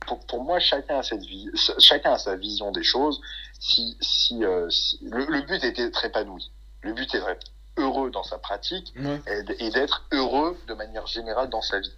pour, 0.00 0.18
pour, 0.26 0.42
moi, 0.42 0.58
chacun 0.58 0.98
a, 0.98 1.02
cette 1.04 1.22
vie, 1.22 1.48
chacun 1.78 2.14
a 2.14 2.18
sa 2.18 2.34
vision 2.34 2.72
des 2.72 2.82
choses. 2.82 3.20
Si, 3.60 3.96
si, 4.00 4.42
euh, 4.44 4.68
le, 5.00 5.42
but 5.42 5.62
était 5.62 5.84
d'être 5.84 6.04
épanoui. 6.04 6.50
Le 6.80 6.92
but 6.92 7.14
est 7.14 7.20
d'être 7.20 7.46
heureux 7.76 8.10
dans 8.10 8.24
sa 8.24 8.38
pratique 8.38 8.92
et, 9.28 9.70
d'être 9.70 10.06
heureux 10.10 10.58
de 10.66 10.74
manière 10.74 11.06
générale 11.06 11.50
dans 11.50 11.62
sa 11.62 11.78
vie. 11.78 11.94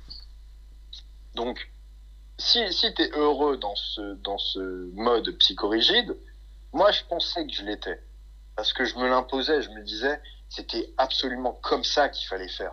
Donc, 1.35 1.71
si, 2.41 2.73
si 2.73 2.93
tu 2.95 3.03
es 3.03 3.11
heureux 3.13 3.57
dans 3.57 3.77
ce, 3.77 4.15
dans 4.17 4.39
ce 4.39 4.91
mode 4.95 5.31
psychorigide, 5.39 6.17
moi, 6.73 6.91
je 6.93 7.03
pensais 7.09 7.47
que 7.47 7.53
je 7.53 7.63
l'étais. 7.63 8.03
Parce 8.57 8.73
que 8.73 8.85
je 8.85 8.97
me 8.97 9.09
l'imposais, 9.09 9.63
je 9.63 9.71
me 9.71 9.83
disais, 9.83 10.21
c'était 10.49 10.93
absolument 10.99 11.53
comme 11.63 11.85
ça 11.85 12.09
qu'il 12.09 12.27
fallait 12.27 12.49
faire. 12.49 12.73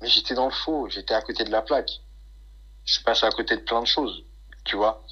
Mais 0.00 0.08
j'étais 0.08 0.34
dans 0.34 0.46
le 0.46 0.52
faux, 0.52 0.88
j'étais 0.88 1.14
à 1.14 1.22
côté 1.22 1.44
de 1.44 1.50
la 1.50 1.62
plaque 1.62 2.00
je 2.84 3.00
passe 3.00 3.24
à 3.24 3.30
côté 3.30 3.56
de 3.56 3.62
plein 3.62 3.80
de 3.80 3.86
choses, 3.86 4.24
tu 4.64 4.76
vois. 4.76 5.02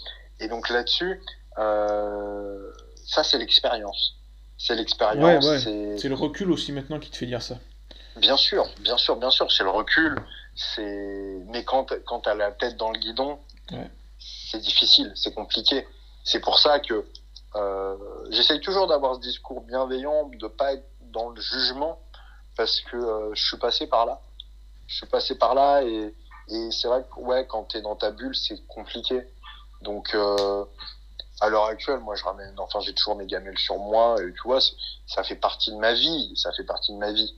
Et 0.40 0.48
donc 0.48 0.68
là-dessus, 0.68 1.20
euh, 1.58 2.72
ça 3.06 3.24
c'est 3.24 3.38
l'expérience. 3.38 4.16
C'est 4.58 4.74
l'expérience. 4.74 5.44
C'est 5.98 6.08
le 6.08 6.14
recul 6.14 6.50
aussi 6.52 6.72
maintenant 6.72 6.98
qui 6.98 7.10
te 7.10 7.16
fait 7.16 7.26
dire 7.26 7.42
ça. 7.42 7.58
Bien 8.16 8.36
sûr, 8.36 8.68
bien 8.80 8.98
sûr, 8.98 9.16
bien 9.16 9.30
sûr, 9.30 9.50
c'est 9.50 9.64
le 9.64 9.70
recul. 9.70 10.16
C'est 10.54 11.38
mais 11.46 11.64
quand 11.64 11.92
quand 12.04 12.20
t'as 12.20 12.34
la 12.34 12.52
tête 12.52 12.76
dans 12.76 12.90
le 12.90 12.98
guidon, 12.98 13.38
c'est 14.18 14.60
difficile, 14.60 15.12
c'est 15.16 15.34
compliqué. 15.34 15.86
C'est 16.24 16.40
pour 16.40 16.58
ça 16.58 16.80
que 16.80 17.06
euh, 17.56 17.96
j'essaye 18.30 18.60
toujours 18.60 18.86
d'avoir 18.86 19.16
ce 19.16 19.20
discours 19.20 19.62
bienveillant, 19.62 20.28
de 20.28 20.46
pas 20.46 20.74
être 20.74 20.88
dans 21.12 21.30
le 21.30 21.40
jugement, 21.40 21.98
parce 22.56 22.80
que 22.80 22.96
euh, 22.96 23.34
je 23.34 23.44
suis 23.44 23.58
passé 23.58 23.86
par 23.86 24.06
là. 24.06 24.20
Je 24.86 24.96
suis 24.96 25.06
passé 25.06 25.36
par 25.36 25.54
là 25.54 25.82
et 25.82 26.14
et 26.48 26.70
c'est 26.70 26.88
vrai 26.88 27.04
que 27.04 27.20
ouais, 27.20 27.46
quand 27.46 27.64
tu 27.64 27.78
es 27.78 27.80
dans 27.80 27.96
ta 27.96 28.10
bulle, 28.10 28.34
c'est 28.34 28.66
compliqué. 28.66 29.22
Donc, 29.80 30.14
euh, 30.14 30.64
à 31.40 31.48
l'heure 31.48 31.64
actuelle, 31.64 32.00
moi, 32.00 32.14
je 32.14 32.24
ramène, 32.24 32.54
enfin, 32.58 32.80
j'ai 32.80 32.94
toujours 32.94 33.16
mes 33.16 33.26
gamelles 33.26 33.58
sur 33.58 33.78
moi, 33.78 34.16
et 34.20 34.32
tu 34.32 34.42
vois, 34.44 34.60
ça 35.06 35.22
fait 35.24 35.36
partie 35.36 35.70
de 35.72 35.76
ma 35.76 35.92
vie, 35.92 36.32
ça 36.36 36.52
fait 36.52 36.64
partie 36.64 36.92
de 36.92 36.98
ma 36.98 37.12
vie. 37.12 37.34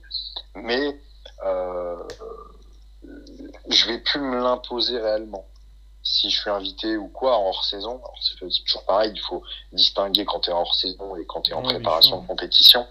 Mais, 0.55 0.99
euh, 1.43 2.03
je 3.69 3.87
vais 3.87 3.99
plus 3.99 4.19
me 4.19 4.37
l'imposer 4.41 4.99
réellement. 4.99 5.45
Si 6.07 6.29
je 6.29 6.39
suis 6.39 6.49
invité 6.51 6.97
ou 6.97 7.07
quoi, 7.07 7.35
en 7.35 7.47
hors 7.47 7.65
saison, 7.65 7.99
c'est 8.21 8.35
toujours 8.37 8.85
pareil, 8.85 9.11
il 9.13 9.19
faut 9.21 9.43
distinguer 9.71 10.23
quand 10.23 10.39
tu 10.41 10.51
es 10.51 10.53
en 10.53 10.61
hors 10.61 10.75
saison 10.75 11.15
et 11.15 11.25
quand 11.25 11.41
tu 11.41 11.51
es 11.51 11.53
en 11.55 11.63
préparation 11.63 12.21
de 12.21 12.27
compétition. 12.27 12.87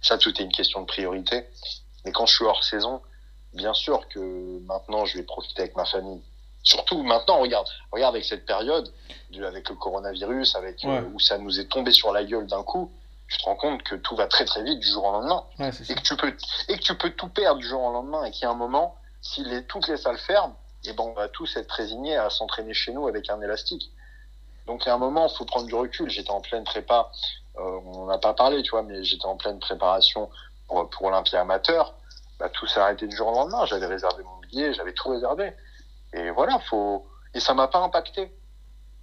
Ça, 0.00 0.16
tout 0.16 0.30
est 0.40 0.44
une 0.44 0.52
question 0.52 0.80
de 0.80 0.86
priorité. 0.86 1.44
Mais 2.04 2.12
quand 2.12 2.24
je 2.26 2.36
suis 2.36 2.44
hors 2.44 2.62
saison, 2.62 3.02
bien 3.52 3.74
sûr 3.74 4.08
que 4.08 4.60
maintenant 4.60 5.04
je 5.04 5.18
vais 5.18 5.24
profiter 5.24 5.62
avec 5.62 5.76
ma 5.76 5.84
famille. 5.84 6.22
Surtout 6.62 7.02
maintenant, 7.02 7.40
regarde, 7.40 7.66
regarde 7.90 8.14
avec 8.14 8.24
cette 8.24 8.46
période, 8.46 8.92
avec 9.44 9.68
le 9.68 9.74
coronavirus, 9.74 10.54
avec 10.54 10.84
euh, 10.84 11.02
où 11.12 11.18
ça 11.18 11.38
nous 11.38 11.58
est 11.58 11.64
tombé 11.64 11.90
sur 11.90 12.12
la 12.12 12.22
gueule 12.22 12.46
d'un 12.46 12.62
coup, 12.62 12.92
tu 13.28 13.38
te 13.38 13.44
rends 13.44 13.56
compte 13.56 13.82
que 13.82 13.96
tout 13.96 14.14
va 14.14 14.26
très 14.26 14.44
très 14.44 14.62
vite 14.62 14.78
du 14.78 14.86
jour 14.86 15.04
au 15.04 15.12
lendemain. 15.12 15.44
et, 15.58 15.94
que 15.94 16.02
tu 16.02 16.16
peux, 16.16 16.36
et 16.68 16.76
que 16.76 16.82
tu 16.82 16.94
peux 16.96 17.10
tout 17.10 17.28
perdre 17.28 17.58
du 17.60 17.66
jour 17.66 17.82
au 17.82 17.92
lendemain 17.92 18.24
et 18.24 18.30
qu'il 18.30 18.42
y 18.42 18.46
a 18.46 18.50
un 18.50 18.54
moment, 18.54 18.94
si 19.20 19.42
les, 19.42 19.64
toutes 19.64 19.88
les 19.88 19.96
salles 19.96 20.18
ferment, 20.18 20.54
et 20.84 20.92
ben 20.92 21.04
on 21.04 21.12
va 21.12 21.28
tous 21.28 21.56
être 21.56 21.70
résignés 21.70 22.16
à 22.16 22.30
s'entraîner 22.30 22.74
chez 22.74 22.92
nous 22.92 23.06
avec 23.06 23.30
un 23.30 23.40
élastique. 23.40 23.90
Donc 24.66 24.84
il 24.84 24.88
y 24.88 24.90
a 24.90 24.94
un 24.94 24.98
moment, 24.98 25.28
il 25.28 25.36
faut 25.36 25.44
prendre 25.44 25.66
du 25.66 25.74
recul. 25.74 26.08
J'étais 26.10 26.30
en 26.30 26.40
pleine 26.40 26.64
prépa, 26.64 27.10
euh, 27.56 27.80
on 27.86 28.06
n'a 28.06 28.18
pas 28.18 28.34
parlé, 28.34 28.62
tu 28.62 28.70
vois, 28.70 28.82
mais 28.82 29.02
j'étais 29.04 29.26
en 29.26 29.36
pleine 29.36 29.58
préparation 29.58 30.30
pour, 30.66 30.88
pour 30.90 31.04
Olympia 31.06 31.40
amateur 31.40 31.94
bah, 32.42 32.48
tout 32.48 32.66
s'est 32.66 32.80
arrêté 32.80 33.06
du 33.06 33.14
jour 33.14 33.28
au 33.28 33.32
lendemain. 33.32 33.64
J'avais 33.66 33.86
réservé 33.86 34.24
mon 34.24 34.38
billet, 34.40 34.74
j'avais 34.74 34.92
tout 34.92 35.08
réservé. 35.08 35.54
Et 36.12 36.30
voilà, 36.30 36.58
faut. 36.58 37.06
Et 37.34 37.40
ça 37.40 37.54
m'a 37.54 37.68
pas 37.68 37.78
impacté. 37.78 38.32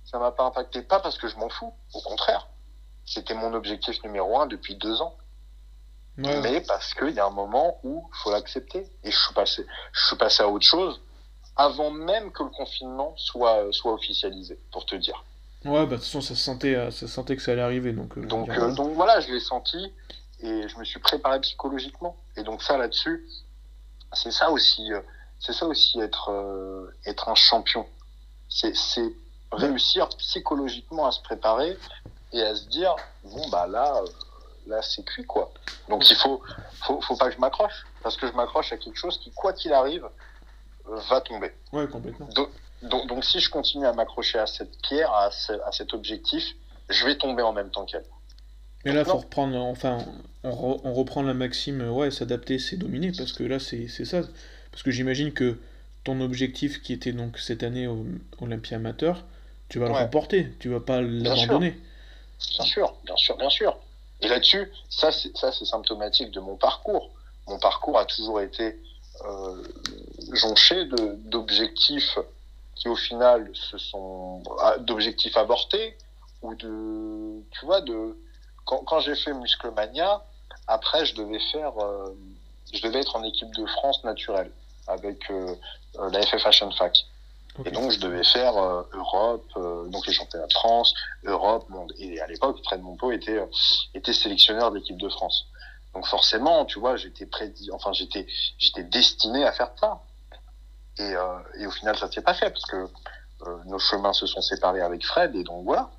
Ça 0.04 0.20
m'a 0.20 0.32
pas 0.32 0.44
impacté, 0.44 0.82
pas 0.82 1.00
parce 1.00 1.18
que 1.18 1.30
je 1.30 1.38
m'en 1.38 1.48
fous, 1.48 1.74
au 1.94 2.02
contraire. 2.02 2.48
C'était 3.06 3.34
mon 3.34 3.54
objectif 3.54 4.04
numéro 4.04 4.40
un 4.42 4.46
depuis 4.46 4.76
deux 4.76 5.02
ans. 5.02 5.16
Mais 6.18 6.60
parce 6.68 6.94
qu'il 6.96 7.12
y 7.12 7.20
a 7.22 7.26
un 7.26 7.30
moment 7.30 7.80
où 7.84 8.10
il 8.14 8.18
faut 8.22 8.32
l'accepter. 8.32 8.86
Et 9.06 9.12
je 9.12 9.18
suis 9.18 9.34
passé, 9.34 9.66
je 9.94 10.08
suis 10.08 10.18
passé 10.18 10.44
à 10.44 10.50
autre 10.50 10.66
chose 10.66 11.00
avant 11.60 11.92
même 11.92 12.32
que 12.32 12.42
le 12.42 12.50
confinement 12.50 13.14
soit, 13.18 13.68
soit 13.72 13.94
officialisé, 13.94 14.58
pour 14.72 14.86
te 14.86 14.96
dire. 14.96 15.26
Ouais, 15.66 15.86
bah 15.86 15.86
de 15.86 15.96
toute 15.96 16.06
façon, 16.06 16.22
ça 16.22 16.34
sentait, 16.34 16.76
euh, 16.76 16.90
ça 16.90 17.06
sentait 17.06 17.36
que 17.36 17.42
ça 17.42 17.52
allait 17.52 17.62
arriver. 17.62 17.92
Donc, 17.92 18.18
euh, 18.18 18.26
donc, 18.26 18.50
euh, 18.50 18.74
donc 18.74 18.94
voilà, 18.94 19.20
je 19.20 19.30
l'ai 19.30 19.42
senti 19.42 19.92
et 20.40 20.70
je 20.70 20.78
me 20.78 20.86
suis 20.86 21.02
préparé 21.02 21.42
psychologiquement. 21.42 22.16
Et 22.38 22.44
donc 22.44 22.64
ça 22.64 22.78
là-dessus, 22.78 23.28
c'est 24.14 24.32
ça 24.32 24.52
aussi, 24.52 24.94
euh, 24.94 25.02
c'est 25.42 25.52
ça 25.52 25.66
aussi 25.66 26.00
être 26.00 26.32
euh, 26.32 26.90
être 27.06 27.28
un 27.28 27.36
champion. 27.36 27.86
C'est 28.48 28.74
réussir 29.52 30.08
psychologiquement 30.10 31.08
à 31.08 31.12
se 31.12 31.22
préparer 31.22 31.78
et 32.32 32.42
à 32.42 32.56
se 32.56 32.68
dire 32.68 32.96
bon 33.26 33.50
bah 33.50 33.68
là 33.68 33.98
euh, 33.98 34.08
là 34.66 34.82
c'est 34.82 35.04
cuit 35.04 35.26
quoi. 35.26 35.52
Donc 35.90 36.10
il 36.10 36.16
faut 36.16 36.42
faut 36.84 37.02
faut 37.02 37.18
pas 37.18 37.28
que 37.28 37.36
je 37.36 37.40
m'accroche 37.40 37.86
parce 38.02 38.16
que 38.16 38.28
je 38.28 38.32
m'accroche 38.32 38.72
à 38.72 38.78
quelque 38.78 38.98
chose 38.98 39.20
qui 39.20 39.32
quoi 39.32 39.52
qu'il 39.52 39.74
arrive 39.74 40.08
va 41.10 41.22
tomber. 41.22 41.52
Ouais 41.72 41.88
complètement. 41.88 42.28
Donc, 42.36 42.50
donc, 42.82 43.26
si 43.26 43.40
je 43.40 43.50
continue 43.50 43.86
à 43.86 43.94
m'accrocher 43.94 44.40
à 44.40 44.48
cette 44.48 44.82
pierre, 44.82 45.12
à, 45.12 45.30
à 45.66 45.72
cet 45.72 45.94
objectif, 45.94 46.46
je 46.88 47.06
vais 47.06 47.18
tomber 47.18 47.44
en 47.44 47.52
même 47.52 47.70
temps 47.72 47.86
qu'elle. 47.86 48.06
Mais 48.86 48.94
là, 48.94 49.04
faut 49.04 49.18
reprendre, 49.18 49.58
enfin, 49.58 49.98
on, 50.44 50.94
reprend 50.94 51.22
la 51.22 51.34
maxime, 51.34 51.82
ouais, 51.90 52.12
s'adapter, 52.12 52.60
c'est 52.60 52.78
dominer, 52.78 53.12
parce 53.12 53.34
que 53.34 53.44
là, 53.44 53.60
c'est 53.60 53.88
ça. 53.90 54.22
Parce 54.72 54.84
que 54.84 54.92
j'imagine 54.92 55.34
que 55.34 55.60
ton 56.06 56.22
objectif, 56.22 56.82
qui 56.82 56.94
était 56.94 57.12
donc 57.12 57.38
cette 57.40 57.64
année 57.64 57.88
au 57.88 58.06
Olympia 58.40 58.78
Amateur, 58.78 59.26
tu 59.68 59.80
vas 59.80 59.88
le 59.88 59.94
remporter, 59.94 60.54
tu 60.60 60.70
vas 60.70 60.80
pas 60.80 61.02
l'abandonner. 61.02 61.78
Bien 62.58 62.66
sûr, 62.66 62.96
bien 63.04 63.18
sûr, 63.18 63.38
bien 63.38 63.50
sûr. 63.50 63.78
Et 64.22 64.30
là-dessus, 64.30 64.72
ça, 64.90 65.12
c'est 65.12 65.66
symptomatique 65.66 66.32
de 66.32 66.40
mon 66.40 66.56
parcours. 66.56 67.12
Mon 67.48 67.60
parcours 67.60 68.00
a 68.00 68.06
toujours 68.06 68.40
été 68.40 68.80
jonché 70.32 70.86
d'objectifs 71.26 72.18
qui, 72.76 72.88
au 72.88 72.96
final, 72.96 73.50
se 73.54 73.78
sont 73.78 74.44
ah, 74.62 74.78
d'objectifs 74.80 75.36
avortés 75.38 75.98
ou 76.42 76.56
de, 76.56 77.42
tu 77.52 77.66
vois, 77.66 77.82
de 77.82 78.16
quand, 78.66 79.00
j'ai 79.00 79.16
fait 79.16 79.34
Musclemania, 79.34 80.22
après, 80.68 81.06
je 81.06 81.16
devais 81.16 81.40
faire, 81.52 81.74
euh, 81.80 82.16
je 82.72 82.82
devais 82.82 83.00
être 83.00 83.16
en 83.16 83.24
équipe 83.24 83.54
de 83.56 83.66
France 83.66 84.04
naturelle 84.04 84.52
avec 84.88 85.30
euh, 85.32 85.56
euh, 85.98 86.10
la 86.12 86.22
FF 86.22 86.42
Fashion 86.42 86.72
Fac. 86.72 87.06
Et 87.66 87.72
donc, 87.72 87.92
je 87.92 88.00
devais 88.00 88.24
faire 88.24 88.54
Europe, 88.94 89.52
donc 89.90 90.08
les 90.08 90.14
championnats 90.14 90.48
de 90.48 90.54
France, 90.54 90.94
Europe, 91.26 91.68
monde. 91.68 91.92
Et 91.98 92.22
à 92.22 92.28
l'époque, 92.28 92.58
Fred 92.64 92.82
Monpeau 92.82 93.12
était, 93.12 93.40
était 93.94 94.14
sélectionneur 94.14 94.72
d'équipe 94.72 94.98
de 94.98 95.10
France. 95.10 95.46
Donc, 95.94 96.06
forcément, 96.06 96.66
tu 96.66 96.80
vois, 96.80 96.98
j'étais 96.98 97.26
prédit, 97.26 97.72
enfin, 97.72 97.94
j'étais, 97.94 98.28
j'étais 98.58 98.84
destiné 98.84 99.46
à 99.46 99.52
faire 99.52 99.72
ça. 99.80 100.02
Et, 101.00 101.14
et 101.60 101.66
au 101.66 101.72
final, 101.72 101.98
ça 101.98 102.12
s'est 102.12 102.22
pas 102.22 102.34
fait 102.34 102.50
parce 102.50 102.66
que 102.66 102.88
nos 103.66 103.80
chemins 103.80 104.14
se 104.14 104.28
sont 104.28 104.42
séparés 104.42 104.82
avec 104.82 105.06
Fred. 105.06 105.36
Et 105.36 105.44
donc, 105.44 105.64
voilà 105.64 105.90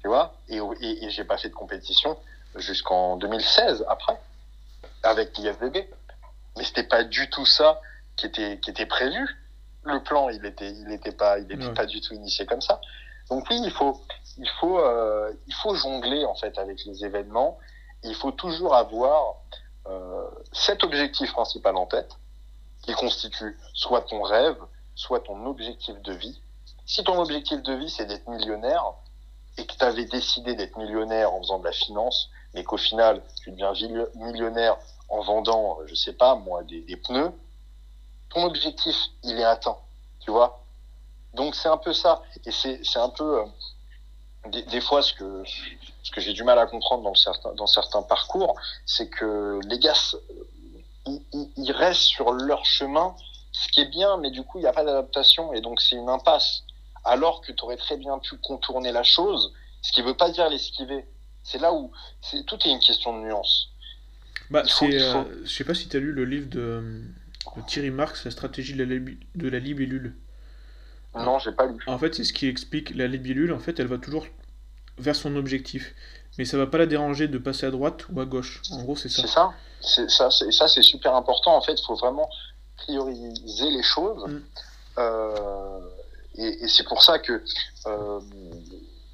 tu 0.00 0.08
vois. 0.08 0.34
Et, 0.48 0.58
et, 0.80 1.10
j'ai 1.10 1.24
pas 1.24 1.36
fait 1.36 1.48
de 1.48 1.54
compétition 1.54 2.16
jusqu'en 2.56 3.16
2016 3.16 3.84
après, 3.88 4.18
avec 5.02 5.36
l'IFBB. 5.38 5.76
Mais 6.56 6.64
c'était 6.64 6.84
pas 6.84 7.04
du 7.04 7.28
tout 7.30 7.46
ça 7.46 7.80
qui 8.16 8.26
était, 8.26 8.58
qui 8.58 8.70
était 8.70 8.86
prévu. 8.86 9.28
Le 9.84 10.02
plan, 10.02 10.28
il 10.28 10.44
était, 10.44 10.70
il 10.70 10.90
était 10.92 11.12
pas, 11.12 11.38
il 11.38 11.50
était 11.50 11.72
pas 11.72 11.86
du 11.86 12.00
tout 12.00 12.14
initié 12.14 12.44
comme 12.44 12.60
ça. 12.60 12.80
Donc 13.30 13.46
oui, 13.48 13.60
il 13.64 13.70
faut, 13.70 14.00
il 14.36 14.48
faut, 14.60 14.78
euh, 14.80 15.32
il 15.46 15.54
faut 15.54 15.74
jongler 15.74 16.24
en 16.24 16.34
fait 16.34 16.58
avec 16.58 16.84
les 16.84 17.04
événements. 17.04 17.58
Il 18.02 18.14
faut 18.14 18.32
toujours 18.32 18.74
avoir 18.74 19.36
euh, 19.86 20.28
cet 20.52 20.84
objectif 20.84 21.32
principal 21.32 21.76
en 21.76 21.86
tête, 21.86 22.10
qui 22.82 22.92
constitue 22.94 23.58
soit 23.74 24.02
ton 24.02 24.22
rêve, 24.22 24.58
soit 24.94 25.20
ton 25.20 25.46
objectif 25.46 26.00
de 26.02 26.12
vie. 26.12 26.40
Si 26.86 27.04
ton 27.04 27.20
objectif 27.20 27.62
de 27.62 27.72
vie 27.74 27.90
c'est 27.90 28.06
d'être 28.06 28.28
millionnaire 28.28 28.84
et 29.56 29.66
que 29.66 29.74
tu 29.74 29.84
avais 29.84 30.04
décidé 30.04 30.54
d'être 30.54 30.76
millionnaire 30.76 31.32
en 31.32 31.40
faisant 31.40 31.58
de 31.58 31.64
la 31.64 31.72
finance, 31.72 32.30
mais 32.54 32.64
qu'au 32.64 32.76
final 32.76 33.22
tu 33.42 33.50
deviens 33.50 33.72
millionnaire 34.14 34.76
en 35.08 35.22
vendant, 35.22 35.78
je 35.86 35.94
sais 35.94 36.12
pas 36.12 36.34
moi, 36.34 36.62
des, 36.64 36.96
pneus, 36.96 37.32
ton 38.30 38.44
objectif 38.44 38.96
il 39.22 39.38
est 39.38 39.44
atteint, 39.44 39.78
tu 40.20 40.30
vois. 40.30 40.64
Donc 41.34 41.54
c'est 41.54 41.68
un 41.68 41.76
peu 41.76 41.92
ça, 41.92 42.22
et 42.44 42.50
c'est 42.50 42.96
un 42.96 43.10
peu 43.10 43.40
euh, 43.40 43.44
des, 44.48 44.80
fois 44.80 45.02
ce 45.02 45.14
que 45.14 45.42
ce 46.02 46.10
que 46.10 46.20
j'ai 46.20 46.32
du 46.32 46.44
mal 46.44 46.58
à 46.58 46.66
comprendre 46.66 47.02
dans 47.02 47.14
certains 47.14 47.52
dans 47.54 47.66
certains 47.66 48.02
parcours, 48.02 48.54
c'est 48.86 49.08
que 49.08 49.60
les 49.66 49.78
gars 49.78 49.94
ils, 51.06 51.22
ils, 51.56 51.72
restent 51.72 52.02
sur 52.02 52.32
leur 52.32 52.64
chemin, 52.64 53.14
ce 53.52 53.68
qui 53.68 53.80
est 53.80 53.90
bien, 53.90 54.16
mais 54.18 54.30
du 54.30 54.42
coup 54.42 54.58
il 54.58 54.62
n'y 54.62 54.66
a 54.66 54.72
pas 54.72 54.84
d'adaptation 54.84 55.52
et 55.52 55.60
donc 55.60 55.80
c'est 55.80 55.96
une 55.96 56.08
impasse. 56.08 56.62
Alors 57.04 57.40
que 57.40 57.52
tu 57.52 57.62
aurais 57.64 57.78
très 57.78 57.96
bien 57.96 58.18
pu 58.18 58.36
contourner 58.36 58.92
la 58.92 59.02
chose, 59.02 59.52
ce 59.82 59.92
qui 59.92 60.02
veut 60.02 60.16
pas 60.16 60.30
dire 60.30 60.48
l'esquiver. 60.48 61.06
C'est 61.42 61.58
là 61.58 61.72
où 61.72 61.90
tout 62.46 62.58
est 62.66 62.70
une 62.70 62.80
question 62.80 63.18
de 63.18 63.24
nuance. 63.24 63.70
Bah, 64.50 64.62
c'est, 64.66 65.00
euh, 65.00 65.24
je 65.44 65.50
sais 65.50 65.64
pas 65.64 65.74
si 65.74 65.88
tu 65.88 65.96
as 65.96 66.00
lu 66.00 66.12
le 66.12 66.24
livre 66.24 66.48
de, 66.48 67.02
de 67.56 67.62
Thierry 67.66 67.90
Marx, 67.90 68.24
La 68.24 68.30
stratégie 68.30 68.74
de 68.74 68.84
la, 68.84 68.98
de 68.98 69.48
la 69.48 69.58
libellule. 69.58 70.16
Non, 71.14 71.38
j'ai 71.38 71.52
pas 71.52 71.66
lu. 71.66 71.76
En 71.86 71.98
fait, 71.98 72.14
c'est 72.14 72.24
ce 72.24 72.32
qui 72.32 72.46
explique 72.46 72.94
la 72.94 73.06
libellule. 73.06 73.52
En 73.52 73.58
fait, 73.58 73.80
elle 73.80 73.86
va 73.86 73.98
toujours 73.98 74.26
vers 74.98 75.16
son 75.16 75.36
objectif, 75.36 75.94
mais 76.38 76.44
ça 76.44 76.56
va 76.56 76.66
pas 76.66 76.78
la 76.78 76.86
déranger 76.86 77.28
de 77.28 77.38
passer 77.38 77.66
à 77.66 77.70
droite 77.70 78.06
ou 78.12 78.20
à 78.20 78.24
gauche. 78.24 78.62
En 78.70 78.82
gros, 78.82 78.96
c'est 78.96 79.08
ça. 79.08 79.22
C'est 79.80 80.10
ça. 80.10 80.30
C'est 80.30 80.52
ça. 80.52 80.68
C'est 80.68 80.82
super 80.82 81.14
important. 81.14 81.56
En 81.56 81.60
fait, 81.62 81.74
il 81.74 81.84
faut 81.84 81.96
vraiment 81.96 82.28
prioriser 82.76 83.70
les 83.70 83.82
choses. 83.82 84.26
Mm. 84.26 84.40
Euh, 84.98 85.80
et, 86.36 86.64
et 86.64 86.68
c'est 86.68 86.84
pour 86.84 87.02
ça 87.02 87.18
que 87.18 87.42
euh, 87.86 88.20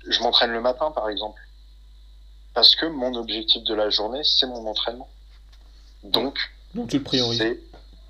je 0.08 0.20
m'entraîne 0.20 0.52
le 0.52 0.60
matin, 0.60 0.90
par 0.90 1.08
exemple, 1.08 1.40
parce 2.54 2.74
que 2.76 2.86
mon 2.86 3.14
objectif 3.14 3.62
de 3.64 3.74
la 3.74 3.90
journée, 3.90 4.22
c'est 4.24 4.46
mon 4.46 4.66
entraînement. 4.66 5.08
Donc, 6.04 6.38
donc 6.74 6.88
tu 6.90 6.98
le 6.98 7.04
priorises. 7.04 7.42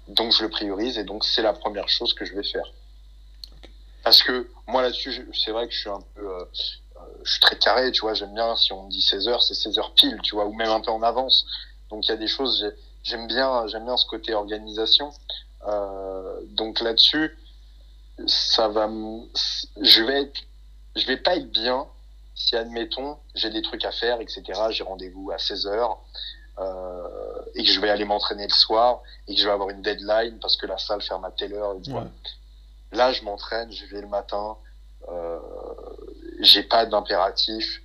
Donc 0.09 0.33
je 0.33 0.43
le 0.43 0.49
priorise 0.49 0.99
et 0.99 1.05
donc 1.05 1.25
c'est 1.25 1.43
la 1.43 1.53
première 1.53 1.89
chose 1.89 2.15
que 2.15 2.25
je 2.25 2.35
vais 2.35 2.45
faire. 2.45 2.73
Parce 4.05 4.23
que 4.23 4.49
moi 4.69 4.83
là-dessus, 4.83 5.29
c'est 5.33 5.51
vrai 5.51 5.67
que 5.67 5.75
je 5.75 5.81
suis 5.81 5.91
un 5.91 6.03
peu, 6.15 6.29
euh, 6.29 6.45
je 7.27 7.33
suis 7.33 7.41
très 7.41 7.59
carré, 7.59 7.91
tu 7.91 8.03
vois. 8.03 8.15
J'aime 8.15 8.35
bien 8.35 8.55
si 8.57 8.73
on 8.73 8.85
me 8.85 8.91
dit 8.91 9.03
16 9.03 9.29
heures, 9.29 9.43
c'est 9.43 9.55
16 9.55 9.79
heures 9.79 9.93
pile, 9.95 10.19
tu 10.23 10.37
vois, 10.37 10.47
ou 10.47 10.55
même 10.55 10.71
un 10.71 10.81
peu 10.81 10.93
en 10.93 11.03
avance. 11.03 11.45
Donc 11.91 12.07
il 12.07 12.11
y 12.11 12.15
a 12.15 12.17
des 12.17 12.29
choses, 12.29 12.73
j'aime 13.03 13.27
bien, 13.27 13.67
j'aime 13.67 13.85
bien 13.85 13.97
ce 13.97 14.07
côté 14.07 14.33
organisation. 14.33 15.11
Euh, 15.67 16.41
donc 16.51 16.81
là-dessus, 16.81 17.37
ça 18.27 18.69
va, 18.69 18.89
je 19.81 20.03
vais 20.05 20.23
être, 20.23 20.41
je 20.95 21.07
vais 21.07 21.17
pas 21.17 21.37
être 21.37 21.51
bien 21.51 21.87
si 22.37 22.55
admettons 22.55 23.19
j'ai 23.35 23.51
des 23.51 23.63
trucs 23.63 23.85
à 23.85 23.91
faire, 23.91 24.21
etc. 24.21 24.43
J'ai 24.71 24.85
rendez-vous 24.85 25.33
à 25.33 25.39
16 25.39 25.67
heures. 25.67 25.99
Euh, 26.59 27.09
et 27.55 27.65
que 27.65 27.71
je 27.71 27.79
vais 27.81 27.91
aller 27.91 28.07
m'entraîner 28.07 28.47
le 28.47 28.55
soir 28.55 29.03
et 29.29 29.35
que 29.35 29.41
je 29.41 29.45
vais 29.45 29.53
avoir 29.53 29.69
une 29.69 29.83
deadline 29.83 30.39
parce 30.39 30.57
que 30.57 30.65
la 30.65 30.79
salle 30.79 31.03
ferme 31.03 31.25
à 31.27 31.31
telle 31.31 31.53
heure. 31.53 31.77
Ouais. 31.77 32.03
Là, 32.93 33.13
je 33.13 33.23
m'entraîne, 33.25 33.71
je 33.71 33.85
vais 33.87 34.01
le 34.01 34.07
matin, 34.07 34.57
euh, 35.09 35.39
j'ai 36.41 36.63
pas 36.63 36.87
d'impératif. 36.87 37.83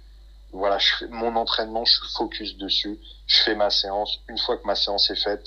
Voilà, 0.51 0.77
je 0.79 0.87
fais 0.99 1.07
mon 1.07 1.35
entraînement, 1.35 1.85
je 1.85 1.93
suis 1.93 2.13
focus 2.13 2.57
dessus. 2.57 2.99
Je 3.25 3.37
fais 3.39 3.55
ma 3.55 3.69
séance. 3.69 4.19
Une 4.27 4.37
fois 4.37 4.57
que 4.57 4.67
ma 4.67 4.75
séance 4.75 5.09
est 5.09 5.15
faite, 5.15 5.45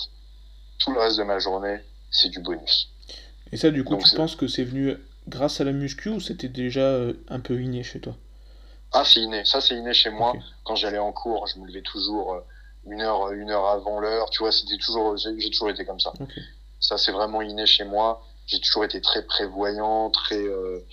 tout 0.79 0.91
le 0.91 0.99
reste 0.99 1.17
de 1.17 1.23
ma 1.23 1.39
journée, 1.39 1.79
c'est 2.09 2.29
du 2.29 2.39
bonus. 2.39 2.89
Et 3.51 3.57
ça, 3.57 3.69
du 3.69 3.83
coup, 3.83 3.97
tu 3.97 4.15
penses 4.15 4.35
que 4.35 4.47
c'est 4.47 4.63
venu 4.63 4.97
grâce 5.27 5.61
à 5.61 5.63
la 5.63 5.71
muscu 5.71 6.09
ou 6.09 6.19
c'était 6.19 6.47
déjà 6.47 6.81
euh, 6.81 7.13
un 7.29 7.39
peu 7.39 7.61
inné 7.61 7.83
chez 7.83 7.99
toi? 7.99 8.15
Ah, 8.91 9.03
c'est 9.05 9.19
inné. 9.19 9.45
Ça, 9.45 9.61
c'est 9.61 9.75
inné 9.75 9.93
chez 9.93 10.09
moi. 10.09 10.33
Quand 10.63 10.75
j'allais 10.75 10.97
en 10.97 11.11
cours, 11.11 11.45
je 11.47 11.59
me 11.59 11.67
levais 11.67 11.81
toujours 11.81 12.33
euh, 12.33 12.39
une 12.87 13.01
heure, 13.01 13.31
une 13.31 13.51
heure 13.51 13.67
avant 13.67 13.99
l'heure. 13.99 14.29
Tu 14.31 14.39
vois, 14.39 14.51
c'était 14.51 14.77
toujours, 14.77 15.17
j'ai 15.17 15.49
toujours 15.51 15.69
été 15.69 15.85
comme 15.85 15.99
ça. 15.99 16.13
Ça, 16.79 16.97
c'est 16.97 17.11
vraiment 17.11 17.41
inné 17.41 17.65
chez 17.67 17.83
moi 17.83 18.25
j'ai 18.47 18.59
toujours 18.59 18.85
été 18.85 19.01
très 19.01 19.23
prévoyant, 19.23 20.09
très. 20.09 20.41
Euh, 20.41 20.85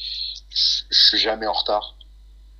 je 0.54 1.04
suis 1.08 1.18
jamais 1.18 1.46
en 1.46 1.52
retard. 1.52 1.96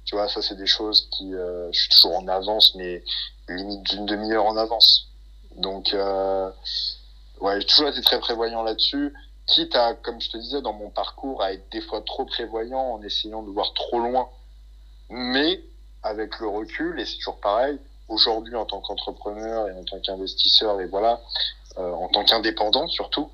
Tu 0.04 0.16
vois, 0.16 0.28
ça 0.28 0.42
c'est 0.42 0.56
des 0.56 0.66
choses 0.66 1.08
qui, 1.12 1.34
euh, 1.34 1.70
je 1.72 1.80
suis 1.80 1.88
toujours 1.90 2.16
en 2.16 2.26
avance, 2.28 2.74
mais 2.74 3.04
limite 3.48 3.82
d'une 3.84 4.06
demi-heure 4.06 4.46
en 4.46 4.56
avance. 4.56 5.08
Donc, 5.56 5.92
euh, 5.94 6.50
ouais, 7.40 7.60
j'ai 7.60 7.66
toujours 7.66 7.88
été 7.88 8.00
très 8.02 8.18
prévoyant 8.18 8.62
là-dessus. 8.62 9.12
Quitte 9.46 9.76
à, 9.76 9.94
comme 9.94 10.20
je 10.20 10.30
te 10.30 10.36
disais, 10.38 10.62
dans 10.62 10.72
mon 10.72 10.90
parcours, 10.90 11.42
à 11.42 11.52
être 11.52 11.68
des 11.70 11.80
fois 11.80 12.00
trop 12.02 12.24
prévoyant 12.24 12.94
en 12.94 13.02
essayant 13.02 13.42
de 13.42 13.50
voir 13.50 13.72
trop 13.74 13.98
loin. 13.98 14.28
Mais 15.10 15.60
avec 16.02 16.38
le 16.40 16.48
recul, 16.48 16.98
et 16.98 17.04
c'est 17.04 17.16
toujours 17.16 17.40
pareil, 17.40 17.78
aujourd'hui 18.08 18.56
en 18.56 18.64
tant 18.64 18.80
qu'entrepreneur 18.80 19.68
et 19.68 19.72
en 19.72 19.84
tant 19.84 20.00
qu'investisseur, 20.00 20.80
et 20.80 20.86
voilà, 20.86 21.20
euh, 21.78 21.92
en 21.92 22.08
tant 22.08 22.24
qu'indépendant 22.24 22.88
surtout, 22.88 23.30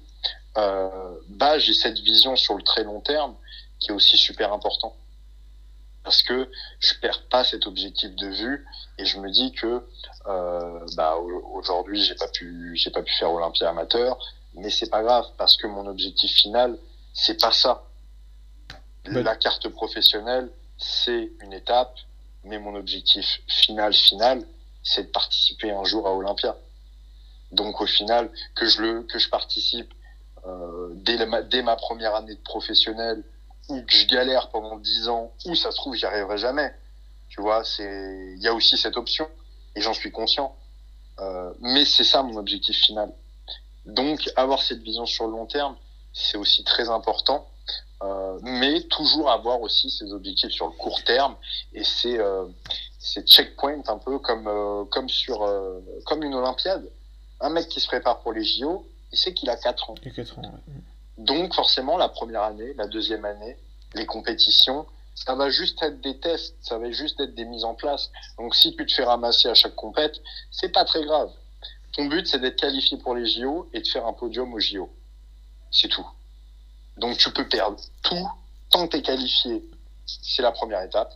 bah, 1.29 1.57
j'ai 1.61 1.73
cette 1.73 2.01
vision 2.01 2.35
sur 2.35 2.57
le 2.57 2.65
très 2.65 2.83
long 2.83 3.01
terme 3.01 3.37
qui 3.79 3.91
est 3.91 3.95
aussi 3.95 4.17
super 4.17 4.53
important. 4.53 4.95
Parce 6.05 6.23
que 6.23 6.51
je 6.81 6.95
perds 7.01 7.29
pas 7.29 7.45
cet 7.45 7.67
objectif 7.67 8.15
de 8.15 8.29
vue 8.29 8.67
et 8.99 9.05
je 9.05 9.19
me 9.19 9.31
dis 9.31 9.53
que 9.53 9.85
euh, 10.27 10.87
bah, 10.97 11.17
aujourd'hui 11.17 12.03
j'ai 12.03 12.15
pas 12.15 12.29
pu 12.29 12.73
j'ai 12.77 12.91
pas 12.91 13.03
pu 13.03 13.13
faire 13.13 13.33
Olympia 13.33 13.69
amateur, 13.69 14.19
mais 14.55 14.71
c'est 14.71 14.89
pas 14.89 15.03
grave 15.03 15.27
parce 15.37 15.57
que 15.57 15.67
mon 15.67 15.87
objectif 15.87 16.33
final 16.33 16.79
c'est 17.13 17.41
pas 17.41 17.53
ça. 17.53 17.85
La 19.05 19.37
carte 19.37 19.69
professionnelle 19.69 20.51
c'est 20.79 21.31
une 21.43 21.53
étape, 21.53 21.95
mais 22.45 22.59
mon 22.59 22.75
objectif 22.75 23.43
final 23.49 23.93
final 23.93 24.45
c'est 24.83 25.05
de 25.05 25.11
participer 25.11 25.71
un 25.71 25.85
jour 25.85 26.07
à 26.07 26.15
Olympia. 26.15 26.57
Donc 27.53 27.81
au 27.81 27.87
final 27.87 28.31
que 28.55 28.67
je 28.67 28.81
le 28.81 29.03
que 29.03 29.19
je 29.19 29.29
participe 29.29 29.93
euh, 30.47 30.91
dès, 30.95 31.19
dès 31.51 31.63
ma 31.63 31.77
première 31.77 32.15
année 32.15 32.35
de 32.35 32.41
professionnel 32.41 33.25
ou 33.69 33.83
que 33.83 33.93
je 33.93 34.07
galère 34.07 34.51
pendant 34.51 34.77
10 34.77 35.09
ans 35.09 35.33
ou 35.47 35.55
ça 35.55 35.71
se 35.71 35.77
trouve 35.77 35.95
j'y 35.95 36.07
arriverai 36.07 36.39
jamais. 36.39 36.73
Tu 37.29 37.41
vois, 37.41 37.65
c'est 37.65 38.35
il 38.37 38.43
y 38.43 38.49
a 38.49 38.55
aussi 38.55 38.77
cette 38.77 38.97
option 38.97 39.29
et 39.75 39.81
j'en 39.81 39.95
suis 39.95 40.11
conscient. 40.11 40.57
Euh, 41.21 41.53
mais 41.61 41.85
c'est 41.85 42.05
ça 42.05 42.23
mon 42.23 42.37
objectif 42.37 42.77
final. 42.77 43.13
Donc 43.87 44.31
avoir 44.37 44.63
cette 44.63 44.81
vision 44.81 45.07
sur 45.07 45.27
le 45.27 45.33
long 45.33 45.47
terme, 45.47 45.77
c'est 46.13 46.37
aussi 46.37 46.65
très 46.65 46.89
important. 46.89 47.49
Euh, 48.03 48.39
mais 48.43 48.83
toujours 48.83 49.29
avoir 49.29 49.61
aussi 49.61 49.91
ses 49.91 50.13
objectifs 50.13 50.53
sur 50.53 50.67
le 50.67 50.73
court 50.73 51.03
terme 51.03 51.35
et 51.73 51.83
c'est 51.83 52.17
euh, 52.17 52.45
c'est 53.01 53.27
checkpoint 53.27 53.83
un 53.89 53.99
peu 53.99 54.21
comme 54.21 54.47
euh, 54.47 54.85
comme 54.85 55.09
sur 55.09 55.45
comme 56.07 56.23
une 56.23 56.35
Olympiade. 56.35 56.89
Un 57.41 57.51
mec 57.51 57.69
qui 57.69 57.81
se 57.81 57.87
prépare 57.87 58.21
pour 58.21 58.33
les 58.33 58.45
JO, 58.45 58.87
il 59.13 59.19
sait 59.19 59.35
qu'il 59.35 59.51
a 59.51 59.57
4 59.57 59.91
ans. 59.91 59.95
Donc 61.19 61.55
forcément, 61.55 61.97
la 61.97 62.09
première 62.09 62.43
année, 62.43 62.75
la 62.75 62.87
deuxième 62.87 63.25
année, 63.25 63.57
les 63.95 64.07
compétitions, 64.07 64.87
ça 65.15 65.35
va 65.35 65.51
juste 65.51 65.83
être 65.83 66.01
des 66.01 66.19
tests, 66.19 66.55
ça 66.61 66.79
va 66.79 66.91
juste 66.93 67.19
être 67.21 67.35
des 67.35 67.45
mises 67.45 67.65
en 67.65 67.75
place. 67.75 68.11
Donc 68.39 68.55
si 68.55 68.75
tu 68.77 68.87
te 68.87 68.93
fais 68.93 69.05
ramasser 69.05 69.49
à 69.49 69.55
chaque 69.55 69.75
compète, 69.75 70.21
c'est 70.53 70.71
pas 70.71 70.85
très 70.85 71.05
grave. 71.05 71.31
Ton 71.93 72.07
but, 72.07 72.27
c'est 72.27 72.39
d'être 72.39 72.61
qualifié 72.61 72.97
pour 72.99 73.17
les 73.17 73.27
JO 73.27 73.69
et 73.73 73.81
de 73.81 73.87
faire 73.87 74.07
un 74.07 74.13
podium 74.13 74.55
aux 74.55 74.61
JO. 74.61 74.89
C'est 75.73 75.89
tout. 75.89 76.07
Donc 76.97 77.17
tu 77.19 77.33
peux 77.33 77.49
perdre 77.49 77.77
tout 78.03 78.29
tant 78.71 78.87
que 78.87 78.93
tu 78.93 78.99
es 78.99 79.03
qualifié. 79.03 79.65
C'est 80.07 80.43
la 80.43 80.53
première 80.53 80.83
étape. 80.83 81.15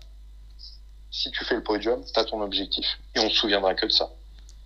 Si 1.11 1.31
tu 1.31 1.45
fais 1.45 1.55
le 1.55 1.63
podium, 1.63 2.03
tu 2.05 2.19
as 2.19 2.25
ton 2.25 2.41
objectif. 2.41 2.87
Et 3.15 3.21
on 3.21 3.29
se 3.29 3.37
souviendra 3.37 3.75
que 3.75 3.87
de 3.87 3.93
ça. 3.93 4.11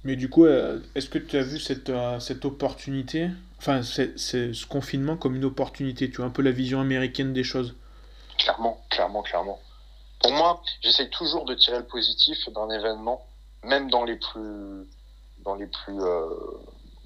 Mais 0.05 0.17
du 0.17 0.31
coup, 0.31 0.47
euh, 0.47 0.81
est-ce 0.95 1.09
que 1.09 1.19
tu 1.19 1.37
as 1.37 1.43
vu 1.43 1.59
cette, 1.59 1.91
euh, 1.91 2.21
cette 2.21 2.45
opportunité, 2.45 3.29
enfin 3.59 3.83
c'est, 3.83 4.19
ce 4.19 4.67
confinement 4.67 5.17
comme 5.17 5.37
une 5.37 5.45
opportunité, 5.45 6.11
tu 6.11 6.19
vois, 6.19 6.27
un 6.27 6.31
peu 6.31 6.43
la 6.43 6.51
vision 6.51 6.81
américaine 6.81 7.33
des 7.33 7.45
choses. 7.45 7.75
Clairement, 8.39 8.83
clairement, 8.91 9.23
clairement. 9.23 9.61
Pour 10.21 10.33
moi, 10.33 10.63
j'essaye 10.83 11.11
toujours 11.11 11.45
de 11.45 11.55
tirer 11.55 11.79
le 11.79 11.87
positif 11.87 12.49
d'un 12.55 12.71
événement, 12.71 13.27
même 13.63 13.91
dans 13.91 14.05
les 14.05 14.17
plus, 14.17 14.87
dans 15.45 15.55
les 15.55 15.67
plus 15.67 16.01
euh, 16.01 16.29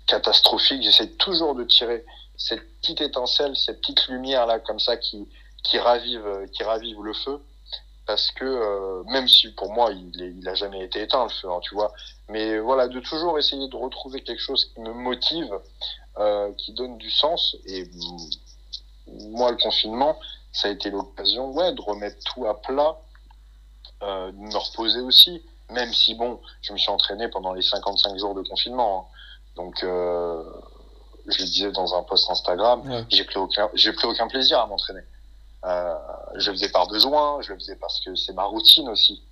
catastrophiques, 0.06 0.82
j'essaie 0.82 1.08
toujours 1.10 1.54
de 1.54 1.64
tirer 1.64 2.04
cette 2.36 2.62
petite 2.80 3.00
étincelle, 3.00 3.56
cette 3.56 3.80
petite 3.80 4.08
lumière 4.08 4.46
là, 4.46 4.58
comme 4.58 4.80
ça, 4.80 4.96
qui, 4.96 5.28
qui 5.62 5.78
ravive, 5.78 6.48
qui 6.52 6.62
ravive 6.62 7.00
le 7.02 7.12
feu. 7.12 7.40
Parce 8.06 8.32
que 8.32 8.44
euh, 8.44 9.04
même 9.04 9.28
si 9.28 9.52
pour 9.52 9.72
moi 9.72 9.92
il, 9.92 10.10
il 10.40 10.48
a 10.48 10.54
jamais 10.54 10.84
été 10.84 11.02
éteint 11.02 11.22
le 11.22 11.30
feu, 11.30 11.48
hein, 11.48 11.60
tu 11.62 11.74
vois, 11.74 11.92
mais 12.28 12.58
voilà 12.58 12.88
de 12.88 12.98
toujours 12.98 13.38
essayer 13.38 13.68
de 13.68 13.76
retrouver 13.76 14.22
quelque 14.22 14.40
chose 14.40 14.72
qui 14.74 14.80
me 14.80 14.92
motive, 14.92 15.52
euh, 16.18 16.52
qui 16.58 16.72
donne 16.72 16.98
du 16.98 17.10
sens. 17.10 17.56
Et 17.66 17.88
moi 19.06 19.50
le 19.50 19.56
confinement, 19.56 20.18
ça 20.52 20.68
a 20.68 20.70
été 20.70 20.90
l'occasion, 20.90 21.52
ouais, 21.52 21.72
de 21.72 21.80
remettre 21.80 22.18
tout 22.32 22.46
à 22.46 22.60
plat 22.60 22.96
de 24.02 24.32
me 24.32 24.56
reposer 24.56 25.00
aussi. 25.00 25.42
Même 25.70 25.92
si, 25.92 26.14
bon, 26.14 26.40
je 26.62 26.72
me 26.72 26.78
suis 26.78 26.90
entraîné 26.90 27.28
pendant 27.28 27.52
les 27.52 27.62
55 27.62 28.18
jours 28.18 28.34
de 28.34 28.42
confinement. 28.42 29.10
Hein. 29.12 29.52
Donc, 29.56 29.84
je 31.30 31.38
le 31.38 31.44
disais 31.44 31.70
dans 31.72 31.94
un 31.94 32.02
post 32.02 32.30
Instagram, 32.30 33.04
j'ai 33.10 33.24
pris 33.24 33.36
aucun, 33.36 33.68
pris 33.68 34.06
aucun 34.06 34.26
plaisir 34.28 34.58
à 34.58 34.66
m'entraîner. 34.66 35.02
Euh, 35.64 35.94
je 36.36 36.50
le 36.50 36.56
faisais 36.56 36.70
par 36.70 36.88
besoin, 36.88 37.42
je 37.42 37.52
le 37.52 37.58
faisais 37.58 37.76
parce 37.76 38.00
que 38.00 38.14
c'est 38.14 38.32
ma 38.32 38.44
routine 38.44 38.88
aussi. 38.88 39.22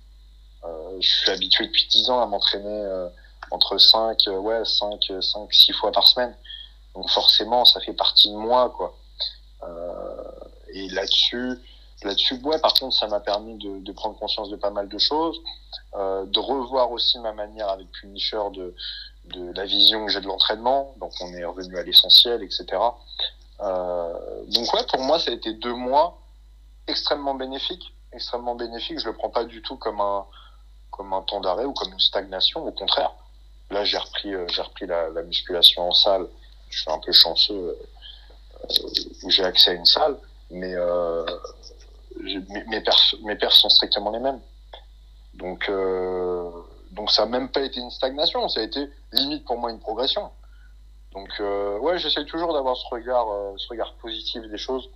Euh, 0.63 0.97
je 0.99 1.07
suis 1.07 1.31
habitué 1.31 1.67
depuis 1.67 1.87
10 1.87 2.09
ans 2.09 2.21
à 2.21 2.25
m'entraîner 2.25 2.67
euh, 2.67 3.09
entre 3.51 3.77
5, 3.77 4.17
ouais, 4.27 4.63
5, 4.63 5.11
5, 5.21 5.53
6 5.53 5.73
fois 5.73 5.91
par 5.91 6.07
semaine. 6.07 6.35
Donc 6.95 7.09
forcément, 7.09 7.65
ça 7.65 7.79
fait 7.81 7.93
partie 7.93 8.29
de 8.29 8.35
moi, 8.35 8.73
quoi. 8.75 8.97
et 10.73 10.87
là-dessus, 10.89 11.59
là-dessus, 12.03 12.39
ouais, 12.43 12.59
par 12.59 12.73
contre, 12.73 12.95
ça 12.95 13.07
m'a 13.07 13.19
permis 13.19 13.57
de, 13.57 13.91
prendre 13.91 14.17
conscience 14.17 14.49
de 14.49 14.55
pas 14.55 14.69
mal 14.69 14.87
de 14.87 14.97
choses, 14.97 15.39
euh, 15.95 16.25
de 16.25 16.39
revoir 16.39 16.91
aussi 16.91 17.19
ma 17.19 17.33
manière 17.33 17.69
avec 17.69 17.91
Punisher 17.91 18.41
de, 18.53 18.75
de 19.25 19.51
la 19.53 19.65
vision 19.65 20.05
que 20.05 20.11
j'ai 20.11 20.21
de 20.21 20.27
l'entraînement. 20.27 20.95
Donc, 20.99 21.11
on 21.21 21.33
est 21.33 21.43
revenu 21.43 21.77
à 21.77 21.83
l'essentiel, 21.83 22.43
etc. 22.43 22.65
Euh, 23.61 24.45
donc, 24.47 24.73
ouais, 24.73 24.85
pour 24.91 25.01
moi, 25.01 25.19
ça 25.19 25.31
a 25.31 25.33
été 25.33 25.53
deux 25.53 25.73
mois 25.73 26.19
extrêmement 26.87 27.35
bénéfiques, 27.35 27.93
extrêmement 28.13 28.55
bénéfiques. 28.55 28.99
Je 28.99 29.07
le 29.07 29.13
prends 29.13 29.29
pas 29.29 29.43
du 29.43 29.61
tout 29.61 29.77
comme 29.77 30.01
un 30.01 30.25
comme 30.91 31.13
un 31.13 31.21
temps 31.21 31.39
d'arrêt 31.39 31.65
ou 31.65 31.73
comme 31.73 31.93
une 31.93 31.99
stagnation. 31.99 32.65
Au 32.65 32.71
contraire, 32.71 33.13
là, 33.69 33.85
j'ai 33.85 33.97
repris, 33.97 34.33
euh, 34.33 34.45
j'ai 34.49 34.61
repris 34.61 34.85
la, 34.85 35.09
la, 35.09 35.21
musculation 35.21 35.87
en 35.87 35.93
salle. 35.93 36.27
Je 36.69 36.81
suis 36.81 36.91
un 36.91 36.99
peu 36.99 37.11
chanceux 37.11 37.53
euh, 37.53 38.73
où 39.23 39.29
j'ai 39.29 39.43
accès 39.43 39.71
à 39.71 39.73
une 39.73 39.85
salle, 39.85 40.17
mais 40.51 40.73
euh, 40.75 41.25
mes, 42.21 42.39
mes, 42.67 42.83
mes 43.23 43.37
sont 43.49 43.69
strictement 43.69 44.11
les 44.11 44.19
mêmes. 44.19 44.39
Donc, 45.33 45.67
euh, 45.69 46.49
donc 46.91 47.11
ça 47.11 47.25
n'a 47.25 47.39
même 47.39 47.49
pas 47.49 47.61
été 47.61 47.79
une 47.79 47.91
stagnation, 47.91 48.47
ça 48.49 48.59
a 48.59 48.63
été 48.63 48.89
limite 49.11 49.45
pour 49.45 49.57
moi 49.57 49.71
une 49.71 49.79
progression. 49.79 50.29
Donc 51.13 51.29
euh, 51.39 51.79
ouais, 51.79 51.97
j'essaie 51.97 52.25
toujours 52.25 52.53
d'avoir 52.53 52.77
ce 52.77 52.85
regard, 52.91 53.27
ce 53.57 53.67
regard 53.69 53.93
positif 53.95 54.41
des 54.43 54.57
choses. 54.57 54.89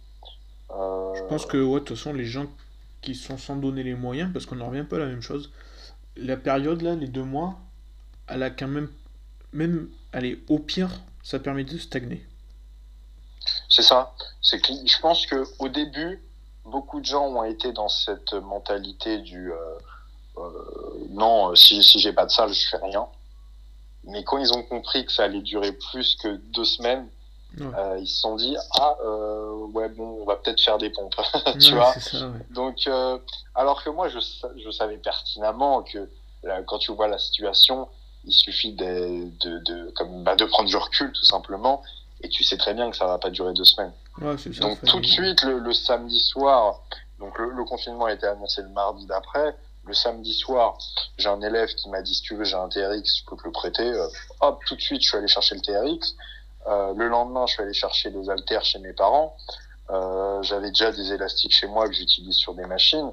Je 0.70 1.24
pense 1.30 1.46
que 1.46 1.58
ouais, 1.58 1.80
de 1.80 1.86
toute 1.86 1.98
façon, 1.98 2.14
les 2.14 2.26
gens 2.26 2.48
qui 3.02 3.16
sont 3.16 3.38
sans 3.38 3.56
donner 3.56 3.84
les 3.84 3.94
moyens, 3.94 4.32
parce 4.34 4.46
qu'on 4.46 4.56
n'en 4.56 4.70
revient 4.70 4.86
pas 4.86 4.96
à 4.96 5.00
la 5.00 5.06
même 5.06 5.22
chose, 5.22 5.52
la 6.16 6.38
période 6.38 6.82
là, 6.82 6.96
les 6.96 7.08
deux 7.08 7.24
mois, 7.24 7.56
elle 8.28 8.44
a 8.44 8.50
quand 8.50 8.68
même, 8.68 8.90
même, 9.52 9.90
allez, 10.12 10.42
au 10.50 10.60
pire, 10.60 10.90
ça 11.24 11.40
permet 11.40 11.64
de 11.64 11.78
stagner. 11.78 12.26
C'est 13.70 13.82
ça. 13.82 14.14
C'est 14.42 14.60
que 14.62 14.72
je 14.86 15.00
pense 15.00 15.26
que 15.26 15.44
au 15.60 15.70
début, 15.70 16.22
beaucoup 16.66 17.00
de 17.00 17.06
gens 17.06 17.26
ont 17.28 17.44
été 17.44 17.72
dans 17.72 17.90
cette 17.90 18.34
mentalité 18.34 19.18
du 19.20 19.52
euh, 19.52 19.58
euh, 20.38 21.06
non, 21.10 21.56
si, 21.56 21.84
si 21.84 22.00
j'ai 22.00 22.14
pas 22.14 22.26
de 22.26 22.32
salle, 22.32 22.54
je 22.54 22.68
fais 22.70 22.78
rien. 22.78 23.08
Mais 24.06 24.24
quand 24.24 24.38
ils 24.38 24.54
ont 24.54 24.64
compris 24.64 25.06
que 25.06 25.12
ça 25.12 25.24
allait 25.24 25.42
durer 25.42 25.72
plus 25.72 26.16
que 26.18 26.36
deux 26.54 26.66
semaines, 26.66 27.08
ouais. 27.58 27.66
euh, 27.78 27.98
ils 28.00 28.08
se 28.08 28.20
sont 28.20 28.36
dit 28.36 28.56
ah 28.72 28.96
euh, 29.04 29.52
ouais 29.74 29.88
bon 29.90 30.22
on 30.22 30.26
va 30.26 30.36
peut-être 30.36 30.60
faire 30.62 30.78
des 30.78 30.90
pompes 30.90 31.16
tu 31.60 31.72
Ouais, 31.72 31.78
vois 31.80 31.94
c'est 31.94 32.18
ça, 32.18 32.28
ouais. 32.28 32.40
donc 32.50 32.86
euh, 32.88 33.18
alors 33.56 33.82
que 33.84 33.90
moi 33.90 34.10
je, 34.10 34.20
je 34.64 34.72
savais 34.72 34.98
pertinemment 34.98 35.84
que 35.84 36.10
là, 36.44 36.62
quand 36.64 36.80
tu 36.80 36.92
vois 36.92 37.08
la 37.08 37.18
situation 37.18 37.88
il 38.26 38.34
suffit 38.34 38.74
de, 38.74 39.30
de, 39.44 39.60
de 39.60 39.92
comme 39.96 40.24
bah, 40.24 40.36
de 40.36 40.46
prendre 40.46 40.70
du 40.70 40.76
recul 40.78 41.12
tout 41.12 41.26
simplement 41.26 41.84
et 42.22 42.30
tu 42.30 42.44
sais 42.44 42.58
très 42.58 42.74
bien 42.74 42.90
que 42.90 42.96
ça 42.98 43.06
va 43.06 43.18
pas 43.18 43.30
durer 43.30 43.54
deux 43.54 43.66
semaines 43.66 43.94
Ouais, 44.22 44.36
c'est 44.38 44.54
ça. 44.54 44.62
donc 44.62 44.80
tout 44.86 45.00
de 45.00 45.06
suite 45.06 45.44
le, 45.44 45.60
le 45.60 45.74
samedi 45.74 46.20
soir 46.20 46.82
donc 47.20 47.38
le, 47.40 47.50
le 47.52 47.64
confinement 47.66 48.06
a 48.06 48.14
été 48.14 48.26
annoncé 48.28 48.62
le 48.62 48.70
mardi 48.70 49.06
d'après 49.08 49.56
le 49.86 49.94
samedi 49.94 50.34
soir 50.34 50.78
j'ai 51.18 51.30
un 51.30 51.42
élève 51.42 51.70
qui 51.76 51.90
m'a 51.90 52.02
dit 52.02 52.14
si 52.16 52.22
tu 52.22 52.36
veux 52.36 52.44
j'ai 52.46 52.56
un 52.56 52.70
TRX 52.70 53.04
je 53.20 53.26
peux 53.30 53.36
te 53.36 53.44
le 53.44 53.52
prêter 53.52 53.84
Euh, 53.84 54.08
hop 54.42 54.60
tout 54.68 54.76
de 54.76 54.82
suite 54.82 55.02
je 55.02 55.08
suis 55.10 55.18
allé 55.18 55.28
chercher 55.28 55.56
le 55.56 55.62
TRX 55.62 56.16
euh, 56.66 56.94
le 56.96 57.10
lendemain, 57.10 57.46
je 57.46 57.54
suis 57.56 57.62
allé 57.62 57.74
chercher 57.74 58.10
les 58.10 58.30
haltères 58.30 58.64
chez 58.64 58.80
mes 58.80 58.94
parents. 58.94 59.36
Euh, 59.90 60.42
J'avais 60.44 60.70
déjà 60.70 60.94
des 60.94 61.12
élastiques 61.12 61.52
chez 61.52 61.68
moi 61.68 61.90
que 61.90 61.94
j'utilise 61.94 62.38
sur 62.38 62.54
des 62.54 62.64
machines. 62.66 63.12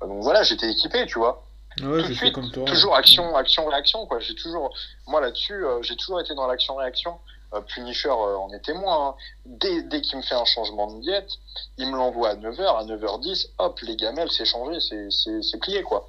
Donc 0.00 0.22
voilà, 0.22 0.44
j'étais 0.44 0.70
équipé, 0.70 1.04
tu 1.06 1.18
vois. 1.18 1.42
Ouais, 1.82 2.02
tout 2.02 2.08
de 2.08 2.14
suite, 2.14 2.32
comme 2.34 2.50
toi. 2.50 2.64
Toujours 2.66 2.94
action, 2.94 3.34
action, 3.36 3.66
réaction, 3.66 4.06
quoi. 4.06 4.18
J'ai 4.20 4.34
toujours, 4.34 4.72
moi 5.06 5.20
là-dessus, 5.20 5.64
euh, 5.64 5.82
j'ai 5.82 5.96
toujours 5.96 6.20
été 6.20 6.34
dans 6.34 6.46
l'action-réaction. 6.46 7.18
Euh, 7.52 7.60
Punisher 7.60 8.08
euh, 8.08 8.36
en 8.36 8.50
est 8.52 8.64
témoin. 8.64 9.08
hein. 9.10 9.14
Dès, 9.46 9.82
dès 9.82 10.00
qu'il 10.00 10.16
me 10.18 10.22
fait 10.22 10.34
un 10.34 10.44
changement 10.44 10.92
de 10.92 11.00
diète, 11.00 11.30
il 11.78 11.88
me 11.90 11.96
l'envoie 11.96 12.30
à 12.30 12.34
9h, 12.36 12.78
à 12.78 12.84
9h10, 12.84 13.48
hop, 13.58 13.78
les 13.80 13.96
gamelles, 13.96 14.30
c'est 14.30 14.44
changé, 14.44 14.80
c'est- 14.80 15.10
c'est 15.10 15.42
c'est 15.42 15.58
plié, 15.58 15.82
quoi. 15.82 16.08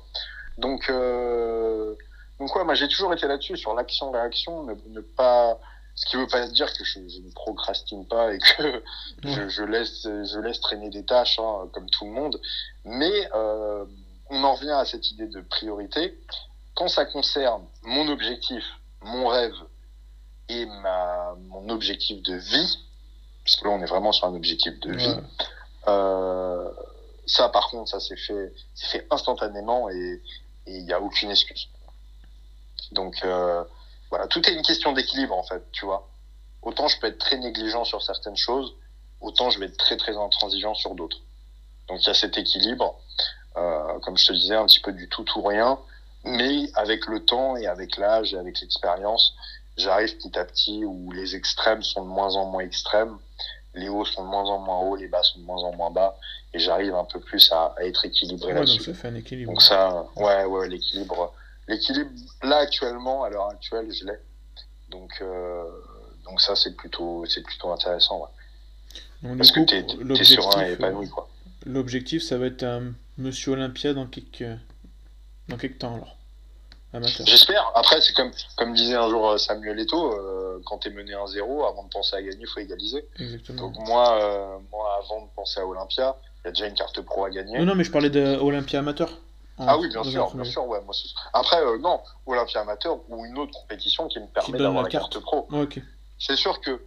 Donc, 0.57 0.89
euh, 0.89 1.93
donc 2.39 2.55
ouais, 2.55 2.63
moi 2.63 2.73
j'ai 2.75 2.87
toujours 2.87 3.13
été 3.13 3.27
là-dessus, 3.27 3.57
sur 3.57 3.73
l'action-réaction, 3.73 4.63
ne, 4.63 4.73
ne 4.89 5.01
pas, 5.01 5.59
ce 5.95 6.05
qui 6.07 6.15
veut 6.17 6.27
pas 6.27 6.47
dire 6.47 6.71
que 6.73 6.83
je, 6.83 6.99
je 7.07 7.19
ne 7.19 7.31
procrastine 7.31 8.07
pas 8.07 8.33
et 8.33 8.39
que 8.39 8.81
je, 9.23 9.47
je 9.49 9.63
laisse, 9.63 10.03
je 10.03 10.39
laisse 10.39 10.59
traîner 10.61 10.89
des 10.89 11.05
tâches, 11.05 11.37
hein, 11.39 11.67
comme 11.73 11.89
tout 11.89 12.05
le 12.05 12.11
monde. 12.11 12.39
Mais 12.85 13.29
euh, 13.35 13.85
on 14.29 14.43
en 14.43 14.53
revient 14.55 14.71
à 14.71 14.85
cette 14.85 15.11
idée 15.11 15.27
de 15.27 15.41
priorité. 15.41 16.17
Quand 16.75 16.87
ça 16.87 17.05
concerne 17.05 17.65
mon 17.83 18.07
objectif, 18.07 18.63
mon 19.01 19.27
rêve 19.27 19.53
et 20.49 20.65
ma, 20.65 21.35
mon 21.47 21.69
objectif 21.69 22.21
de 22.21 22.35
vie, 22.35 22.79
parce 23.43 23.55
que 23.55 23.65
là 23.65 23.71
on 23.71 23.81
est 23.81 23.85
vraiment 23.87 24.11
sur 24.11 24.27
un 24.27 24.33
objectif 24.35 24.79
de 24.79 24.91
vie, 24.93 25.07
Ouais. 25.07 25.23
euh, 25.87 26.71
ça, 27.27 27.49
par 27.49 27.69
contre, 27.69 27.89
ça 27.89 27.99
s'est 27.99 28.17
fait, 28.17 28.53
fait 28.75 29.07
instantanément 29.09 29.89
et 29.89 30.21
il 30.67 30.85
n'y 30.85 30.93
a 30.93 31.01
aucune 31.01 31.31
excuse. 31.31 31.69
Donc 32.91 33.15
euh, 33.23 33.63
voilà, 34.09 34.27
tout 34.27 34.47
est 34.47 34.53
une 34.53 34.61
question 34.61 34.91
d'équilibre 34.91 35.35
en 35.35 35.43
fait, 35.43 35.63
tu 35.71 35.85
vois. 35.85 36.07
Autant 36.61 36.87
je 36.87 36.99
peux 36.99 37.07
être 37.07 37.17
très 37.19 37.37
négligent 37.37 37.83
sur 37.83 38.01
certaines 38.01 38.37
choses, 38.37 38.75
autant 39.21 39.49
je 39.49 39.59
vais 39.59 39.67
être 39.67 39.77
très 39.77 39.97
très 39.97 40.15
intransigeant 40.17 40.75
sur 40.75 40.93
d'autres. 40.95 41.17
Donc 41.87 42.01
il 42.03 42.07
y 42.07 42.09
a 42.09 42.13
cet 42.13 42.37
équilibre, 42.37 42.99
comme 43.55 44.17
je 44.17 44.27
te 44.27 44.33
disais, 44.33 44.55
un 44.55 44.65
petit 44.65 44.79
peu 44.81 44.91
du 44.91 45.07
tout 45.09 45.25
ou 45.35 45.41
rien, 45.41 45.79
mais 46.23 46.69
avec 46.75 47.05
le 47.07 47.23
temps 47.23 47.55
et 47.57 47.67
avec 47.67 47.97
l'âge 47.97 48.33
et 48.33 48.37
avec 48.37 48.59
l'expérience, 48.61 49.35
j'arrive 49.77 50.15
petit 50.17 50.37
à 50.37 50.45
petit 50.45 50.83
où 50.85 51.11
les 51.11 51.35
extrêmes 51.35 51.83
sont 51.83 52.03
de 52.03 52.09
moins 52.09 52.35
en 52.35 52.45
moins 52.45 52.61
extrêmes, 52.63 53.17
les 53.73 53.89
hauts 53.89 54.05
sont 54.05 54.23
de 54.23 54.29
moins 54.29 54.45
en 54.49 54.59
moins 54.59 54.79
hauts, 54.79 54.95
les 54.95 55.07
bas 55.07 55.21
sont 55.23 55.39
de 55.39 55.45
moins 55.45 55.61
en 55.63 55.73
moins 55.75 55.91
bas, 55.91 56.17
et 56.53 56.59
j'arrive 56.59 56.95
un 56.95 57.03
peu 57.05 57.19
plus 57.19 57.51
à, 57.51 57.73
à 57.77 57.83
être 57.83 58.05
équilibré 58.05 58.47
Ouais, 58.53 58.59
donc 58.59 58.67
là-dessus. 58.67 58.83
ça 58.83 58.93
fait 58.93 59.07
un 59.09 59.15
équilibre. 59.15 59.51
Donc 59.51 59.61
ça, 59.61 60.05
ouais, 60.15 60.45
ouais, 60.45 60.69
l'équilibre, 60.69 61.33
l'équilibre 61.67 62.09
là 62.43 62.57
actuellement, 62.57 63.23
à 63.23 63.29
l'heure 63.29 63.49
actuelle, 63.49 63.91
je 63.93 64.05
l'ai. 64.05 64.17
Donc, 64.89 65.11
euh, 65.21 65.63
donc 66.23 66.39
ça 66.41 66.55
c'est 66.55 66.75
plutôt, 66.75 67.25
c'est 67.27 67.41
plutôt 67.43 67.71
intéressant, 67.71 68.21
ouais. 68.21 69.29
Donc, 69.29 69.37
parce 69.37 69.51
coup, 69.51 69.65
que 69.65 69.71
t'es, 69.71 69.83
t'es 69.83 70.23
serein 70.23 70.61
et 70.61 70.69
euh, 70.69 70.73
épanoui, 70.73 71.09
quoi. 71.09 71.27
L'objectif, 71.65 72.23
ça 72.23 72.37
va 72.37 72.45
être 72.45 72.63
un 72.63 72.93
Monsieur 73.17 73.51
Olympia 73.51 73.93
dans 73.93 74.07
quelques, 74.07 74.45
dans 75.47 75.57
quelques 75.57 75.79
temps 75.79 75.95
alors. 75.95 76.15
J'espère. 77.25 77.71
Après, 77.75 77.99
c'est 78.01 78.13
comme, 78.13 78.31
comme 78.57 78.73
disait 78.73 78.95
un 78.95 79.09
jour 79.09 79.31
euh, 79.31 79.37
Samuel 79.37 79.79
Eto'o, 79.79 80.13
euh, 80.13 80.61
quand 80.65 80.79
t'es 80.79 80.89
mené 80.89 81.11
1-0, 81.11 81.67
avant 81.67 81.83
de 81.83 81.89
penser 81.89 82.15
à 82.15 82.21
gagner, 82.21 82.37
il 82.41 82.47
faut 82.47 82.59
égaliser. 82.59 83.05
Exactement. 83.19 83.61
Donc 83.61 83.87
moi, 83.87 84.17
euh, 84.21 84.57
moi, 84.71 84.99
avant 85.03 85.25
de 85.25 85.29
penser 85.35 85.59
à 85.59 85.65
Olympia, 85.65 86.15
il 86.43 86.47
y 86.47 86.49
a 86.49 86.51
déjà 86.51 86.67
une 86.67 86.75
carte 86.75 87.01
pro 87.01 87.25
à 87.25 87.29
gagner. 87.29 87.57
Non, 87.59 87.65
non, 87.65 87.75
mais 87.75 87.83
je 87.83 87.91
parlais 87.91 88.09
d'Olympia 88.09 88.79
amateur. 88.79 89.09
Ah 89.57 89.77
oui, 89.77 89.87
bien 89.87 90.03
sûr, 90.03 90.33
bien 90.35 90.43
sûr, 90.43 90.65
ouais. 90.67 90.81
Moi, 90.81 90.93
Après, 91.33 91.61
euh, 91.61 91.77
non, 91.79 92.01
Olympia 92.25 92.61
amateur 92.61 92.99
ou 93.09 93.25
une 93.25 93.37
autre 93.37 93.53
compétition 93.53 94.07
qui 94.07 94.19
me 94.19 94.27
permet 94.27 94.57
d'avoir 94.57 94.83
la 94.83 94.89
carte. 94.89 95.13
carte 95.13 95.23
pro. 95.23 95.47
Ok. 95.51 95.81
C'est 96.17 96.35
sûr 96.35 96.61
que 96.61 96.81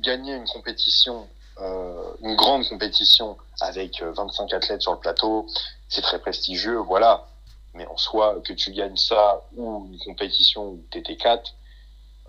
gagner 0.00 0.34
une 0.34 0.46
compétition, 0.46 1.26
une 1.58 2.36
grande 2.36 2.68
compétition 2.68 3.36
avec 3.60 4.02
euh, 4.02 4.12
25 4.12 4.52
athlètes 4.52 4.82
sur 4.82 4.92
le 4.92 4.98
plateau, 4.98 5.46
c'est 5.88 6.02
très 6.02 6.18
prestigieux, 6.18 6.78
voilà. 6.78 7.26
Mais 7.74 7.86
en 7.86 7.96
soi, 7.96 8.36
que 8.44 8.52
tu 8.52 8.72
gagnes 8.72 8.96
ça 8.96 9.42
ou 9.56 9.86
une 9.90 9.98
compétition 9.98 10.68
où 10.68 10.84
t'étais 10.90 11.16
4, 11.16 11.54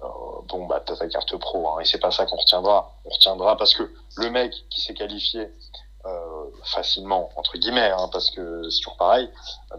euh, 0.04 0.08
bon 0.48 0.66
bah 0.66 0.82
t'as 0.86 0.96
ta 0.96 1.08
carte 1.08 1.38
pro, 1.38 1.70
hein, 1.70 1.80
et 1.80 1.86
c'est 1.86 2.00
pas 2.00 2.12
ça 2.12 2.26
qu'on 2.26 2.36
retiendra. 2.36 2.94
On 3.06 3.10
retiendra 3.10 3.58
parce 3.58 3.76
que 3.76 3.92
le 4.18 4.30
mec 4.30 4.54
qui 4.70 4.82
s'est 4.82 4.94
qualifié 4.94 5.50
euh, 6.06 6.46
facilement 6.64 7.30
entre 7.36 7.58
guillemets, 7.58 7.92
hein, 7.92 8.10
parce 8.12 8.32
que 8.32 8.70
c'est 8.70 8.78
toujours 8.80 8.98
pareil, 8.98 9.30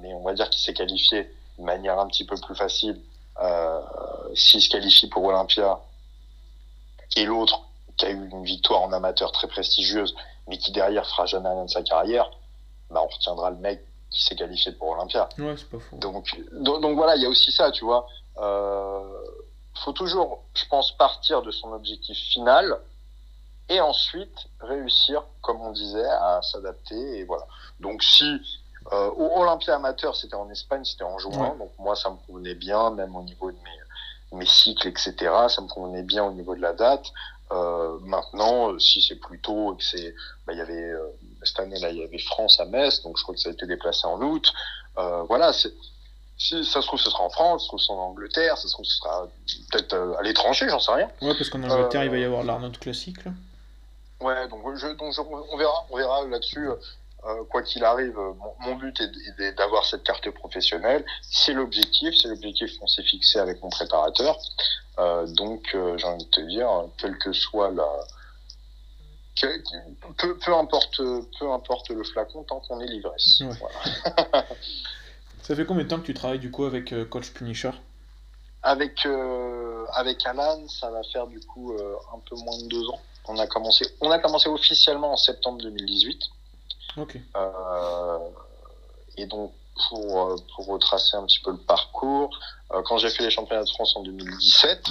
mais 0.00 0.14
on 0.14 0.22
va 0.22 0.34
dire 0.34 0.48
qu'il 0.50 0.62
s'est 0.62 0.74
qualifié 0.74 1.30
de 1.58 1.64
manière 1.64 1.98
un 1.98 2.06
petit 2.06 2.24
peu 2.24 2.36
plus 2.36 2.54
facile. 2.54 3.00
Euh, 3.42 3.80
S'il 4.34 4.62
se 4.62 4.70
qualifie 4.70 5.08
pour 5.08 5.24
Olympia, 5.24 5.80
et 7.16 7.24
l'autre 7.24 7.65
qui 7.96 8.06
a 8.06 8.10
eu 8.10 8.28
une 8.30 8.44
victoire 8.44 8.82
en 8.82 8.92
amateur 8.92 9.32
très 9.32 9.48
prestigieuse, 9.48 10.14
mais 10.48 10.58
qui 10.58 10.72
derrière 10.72 11.06
fera 11.06 11.26
jamais 11.26 11.48
rien 11.48 11.64
de 11.64 11.70
sa 11.70 11.82
carrière, 11.82 12.30
bah 12.90 13.00
on 13.02 13.08
retiendra 13.08 13.50
le 13.50 13.56
mec 13.56 13.80
qui 14.10 14.22
s'est 14.24 14.36
qualifié 14.36 14.72
pour 14.72 14.88
Olympia. 14.90 15.28
Ouais, 15.38 15.54
c'est 15.56 15.68
pas 15.68 15.78
faux. 15.78 15.96
Donc, 15.96 16.30
donc, 16.52 16.80
donc 16.80 16.96
voilà, 16.96 17.16
il 17.16 17.22
y 17.22 17.26
a 17.26 17.28
aussi 17.28 17.50
ça, 17.52 17.70
tu 17.70 17.84
vois. 17.84 18.06
Euh, 18.38 19.00
faut 19.84 19.92
toujours, 19.92 20.44
je 20.54 20.64
pense, 20.66 20.92
partir 20.92 21.42
de 21.42 21.50
son 21.50 21.72
objectif 21.72 22.16
final 22.16 22.78
et 23.68 23.80
ensuite 23.80 24.46
réussir, 24.60 25.24
comme 25.42 25.60
on 25.60 25.72
disait, 25.72 26.08
à 26.08 26.40
s'adapter 26.42 27.18
et 27.18 27.24
voilà. 27.24 27.46
Donc 27.80 28.02
si 28.02 28.40
Euh, 28.92 29.10
au 29.16 29.40
Olympia 29.42 29.74
amateur, 29.74 30.14
c'était 30.14 30.36
en 30.36 30.48
Espagne, 30.48 30.84
c'était 30.84 31.02
en 31.02 31.18
juin, 31.18 31.56
donc 31.58 31.72
moi 31.76 31.96
ça 31.96 32.08
me 32.08 32.18
convenait 32.24 32.54
bien, 32.54 32.90
même 32.90 33.16
au 33.16 33.22
niveau 33.22 33.50
de 33.50 33.56
mes, 33.64 34.38
mes 34.38 34.46
cycles, 34.46 34.86
etc. 34.86 35.12
Ça 35.48 35.60
me 35.60 35.66
convenait 35.66 36.04
bien 36.04 36.22
au 36.22 36.30
niveau 36.30 36.54
de 36.54 36.60
la 36.60 36.72
date. 36.72 37.04
Euh, 37.52 37.98
maintenant, 38.02 38.78
si 38.78 39.00
c'est 39.00 39.16
plus 39.16 39.40
tôt 39.40 39.74
et 39.74 39.76
que 39.76 39.84
c'est, 39.84 40.14
bah, 40.46 40.52
il 40.52 40.58
y 40.58 40.62
avait 40.62 40.92
cette 41.44 41.60
année 41.60 41.78
là, 41.78 41.90
il 41.90 41.98
y 41.98 42.02
avait 42.02 42.18
France 42.18 42.58
à 42.58 42.64
Metz, 42.64 43.02
donc 43.02 43.16
je 43.18 43.22
crois 43.22 43.34
que 43.34 43.40
ça 43.40 43.50
a 43.50 43.52
été 43.52 43.66
déplacé 43.66 44.06
en 44.06 44.20
août. 44.20 44.52
voilà, 45.28 45.52
c'est 45.52 45.72
si 46.38 46.64
ça 46.64 46.82
se 46.82 46.86
trouve, 46.86 47.00
ce 47.00 47.10
sera 47.10 47.24
en 47.24 47.30
France, 47.30 47.62
ça 47.62 47.64
se 47.64 47.68
trouve, 47.68 47.80
ce 47.80 47.86
sera 47.86 47.98
en 47.98 48.10
Angleterre, 48.10 48.58
ça 48.58 48.68
se 48.68 48.72
trouve, 48.72 48.84
ce 48.84 48.96
sera 48.96 49.26
peut-être 49.70 49.94
à 50.18 50.22
l'étranger, 50.22 50.66
j'en 50.68 50.80
sais 50.80 50.92
rien. 50.92 51.08
Ouais, 51.22 51.34
parce 51.34 51.48
qu'en 51.48 51.62
Angleterre, 51.62 52.04
il 52.04 52.10
va 52.10 52.18
y 52.18 52.24
avoir 52.24 52.44
l'Arnold 52.44 52.78
classique. 52.78 53.24
Là. 53.24 53.32
Ouais, 54.20 54.48
donc, 54.48 54.60
je, 54.76 54.88
donc 54.88 55.14
on 55.18 55.56
verra, 55.56 55.86
on 55.90 55.96
verra 55.96 56.26
là-dessus. 56.26 56.68
Euh, 57.26 57.44
quoi 57.44 57.62
qu'il 57.62 57.82
arrive, 57.82 58.16
mon, 58.60 58.76
but 58.76 59.00
est 59.00 59.52
d'avoir 59.52 59.84
cette 59.84 60.04
carte 60.04 60.30
professionnelle. 60.30 61.04
C'est 61.22 61.54
l'objectif, 61.54 62.14
c'est 62.14 62.28
l'objectif 62.28 62.78
qu'on 62.78 62.86
s'est 62.86 63.02
fixé 63.02 63.40
avec 63.40 63.60
mon 63.62 63.68
préparateur. 63.68 64.38
Euh, 64.98 65.26
donc, 65.26 65.74
euh, 65.74 65.98
j'ai 65.98 66.06
envie 66.06 66.24
de 66.24 66.30
te 66.30 66.40
dire, 66.42 66.68
quel 66.98 67.18
que 67.18 67.32
soit 67.32 67.72
la, 67.72 67.88
peu, 70.16 70.38
peu, 70.38 70.54
importe, 70.54 71.02
peu 71.38 71.50
importe 71.50 71.90
le 71.90 72.04
flacon, 72.04 72.44
tant 72.44 72.60
qu'on 72.60 72.80
est 72.80 72.86
l'ivresse. 72.86 73.42
Ça 75.42 75.56
fait 75.56 75.64
combien 75.64 75.84
de 75.84 75.88
temps 75.88 76.00
que 76.00 76.06
tu 76.06 76.14
travailles 76.14 76.38
du 76.38 76.52
coup 76.52 76.64
avec 76.64 76.94
Coach 77.08 77.30
Punisher? 77.30 77.72
Avec, 78.62 79.06
avec 79.92 80.26
Alan, 80.26 80.66
ça 80.66 80.90
va 80.90 81.04
faire 81.04 81.28
du 81.28 81.38
coup 81.38 81.72
un 82.12 82.18
peu 82.28 82.34
moins 82.34 82.58
de 82.58 82.66
deux 82.66 82.84
ans. 82.88 83.00
On 83.28 83.38
a 83.38 83.46
commencé, 83.46 83.86
on 84.00 84.10
a 84.10 84.18
commencé 84.18 84.48
officiellement 84.48 85.12
en 85.12 85.16
septembre 85.16 85.62
2018. 85.62 86.20
Euh, 86.98 88.18
et 89.16 89.26
donc, 89.26 89.52
pour, 89.88 90.22
euh, 90.22 90.36
pour, 90.54 90.66
retracer 90.66 91.16
un 91.16 91.24
petit 91.26 91.40
peu 91.40 91.50
le 91.50 91.58
parcours, 91.58 92.38
euh, 92.72 92.82
quand 92.82 92.98
j'ai 92.98 93.10
fait 93.10 93.22
les 93.22 93.30
championnats 93.30 93.64
de 93.64 93.70
France 93.70 93.94
en 93.96 94.02
2017, 94.02 94.88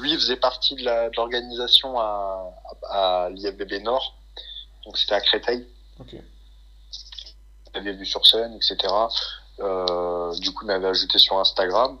lui 0.00 0.14
faisait 0.14 0.36
partie 0.36 0.76
de 0.76 1.16
l'organisation 1.16 1.98
à, 1.98 2.52
à, 2.88 3.28
l'IFBB 3.30 3.82
Nord, 3.82 4.14
donc 4.84 4.96
c'était 4.96 5.14
à 5.14 5.20
Créteil. 5.20 5.66
Okay. 6.00 6.22
Il 7.74 7.78
avait 7.78 7.92
vu 7.94 8.06
sur 8.06 8.24
scène, 8.26 8.54
etc. 8.54 8.92
du 9.58 10.52
coup, 10.52 10.64
il 10.64 10.66
m'avait 10.66 10.88
ajouté 10.88 11.18
sur 11.18 11.38
Instagram. 11.38 11.98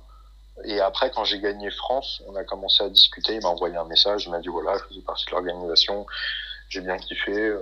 Et 0.64 0.80
après, 0.80 1.10
quand 1.10 1.24
j'ai 1.24 1.38
gagné 1.38 1.70
France, 1.70 2.22
on 2.26 2.34
a 2.34 2.42
commencé 2.42 2.82
à 2.82 2.88
discuter. 2.88 3.34
Il 3.34 3.42
m'a 3.42 3.50
envoyé 3.50 3.76
un 3.76 3.84
message. 3.84 4.24
Il 4.24 4.30
m'a 4.30 4.38
dit 4.38 4.48
voilà, 4.48 4.78
je 4.78 4.84
faisais 4.84 5.02
partie 5.02 5.26
de 5.26 5.32
l'organisation 5.32 6.06
j'ai 6.68 6.80
bien 6.80 6.96
kiffé. 6.98 7.32
Euh. 7.32 7.60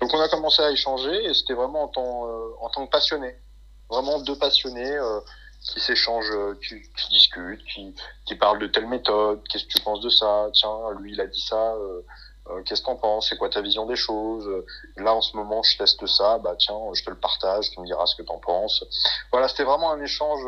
Donc 0.00 0.12
on 0.14 0.20
a 0.20 0.28
commencé 0.28 0.62
à 0.62 0.70
échanger 0.70 1.24
et 1.24 1.34
c'était 1.34 1.54
vraiment 1.54 1.84
en 1.84 1.88
tant, 1.88 2.28
euh, 2.28 2.50
en 2.60 2.68
tant 2.68 2.86
que 2.86 2.90
passionné. 2.90 3.36
Vraiment 3.88 4.18
deux 4.20 4.36
passionnés 4.36 4.92
euh, 4.92 5.20
qui 5.62 5.80
s'échangent, 5.80 6.32
qui, 6.66 7.08
discutent, 7.10 7.64
qui, 7.64 7.94
qui 8.26 8.34
parlent 8.36 8.58
de 8.58 8.66
telle 8.66 8.86
méthode, 8.86 9.42
qu'est-ce 9.48 9.64
que 9.64 9.70
tu 9.70 9.82
penses 9.82 10.00
de 10.00 10.10
ça, 10.10 10.48
tiens, 10.52 10.90
lui 11.00 11.12
il 11.12 11.20
a 11.20 11.26
dit 11.26 11.40
ça, 11.40 11.74
qu'est-ce 12.64 12.80
que 12.80 12.86
t'en 12.86 12.96
penses, 12.96 13.28
c'est 13.28 13.36
quoi 13.36 13.48
ta 13.48 13.60
vision 13.60 13.84
des 13.84 13.96
choses, 13.96 14.48
là 14.96 15.12
en 15.14 15.20
ce 15.20 15.36
moment 15.36 15.62
je 15.64 15.76
teste 15.76 16.06
ça, 16.06 16.38
bah 16.38 16.54
tiens, 16.56 16.78
je 16.94 17.02
te 17.02 17.10
le 17.10 17.16
partage, 17.16 17.70
tu 17.70 17.80
me 17.80 17.86
diras 17.86 18.06
ce 18.06 18.14
que 18.14 18.22
t'en 18.22 18.38
penses. 18.38 18.84
Voilà, 19.32 19.48
c'était 19.48 19.64
vraiment 19.64 19.90
un 19.90 20.00
échange 20.00 20.42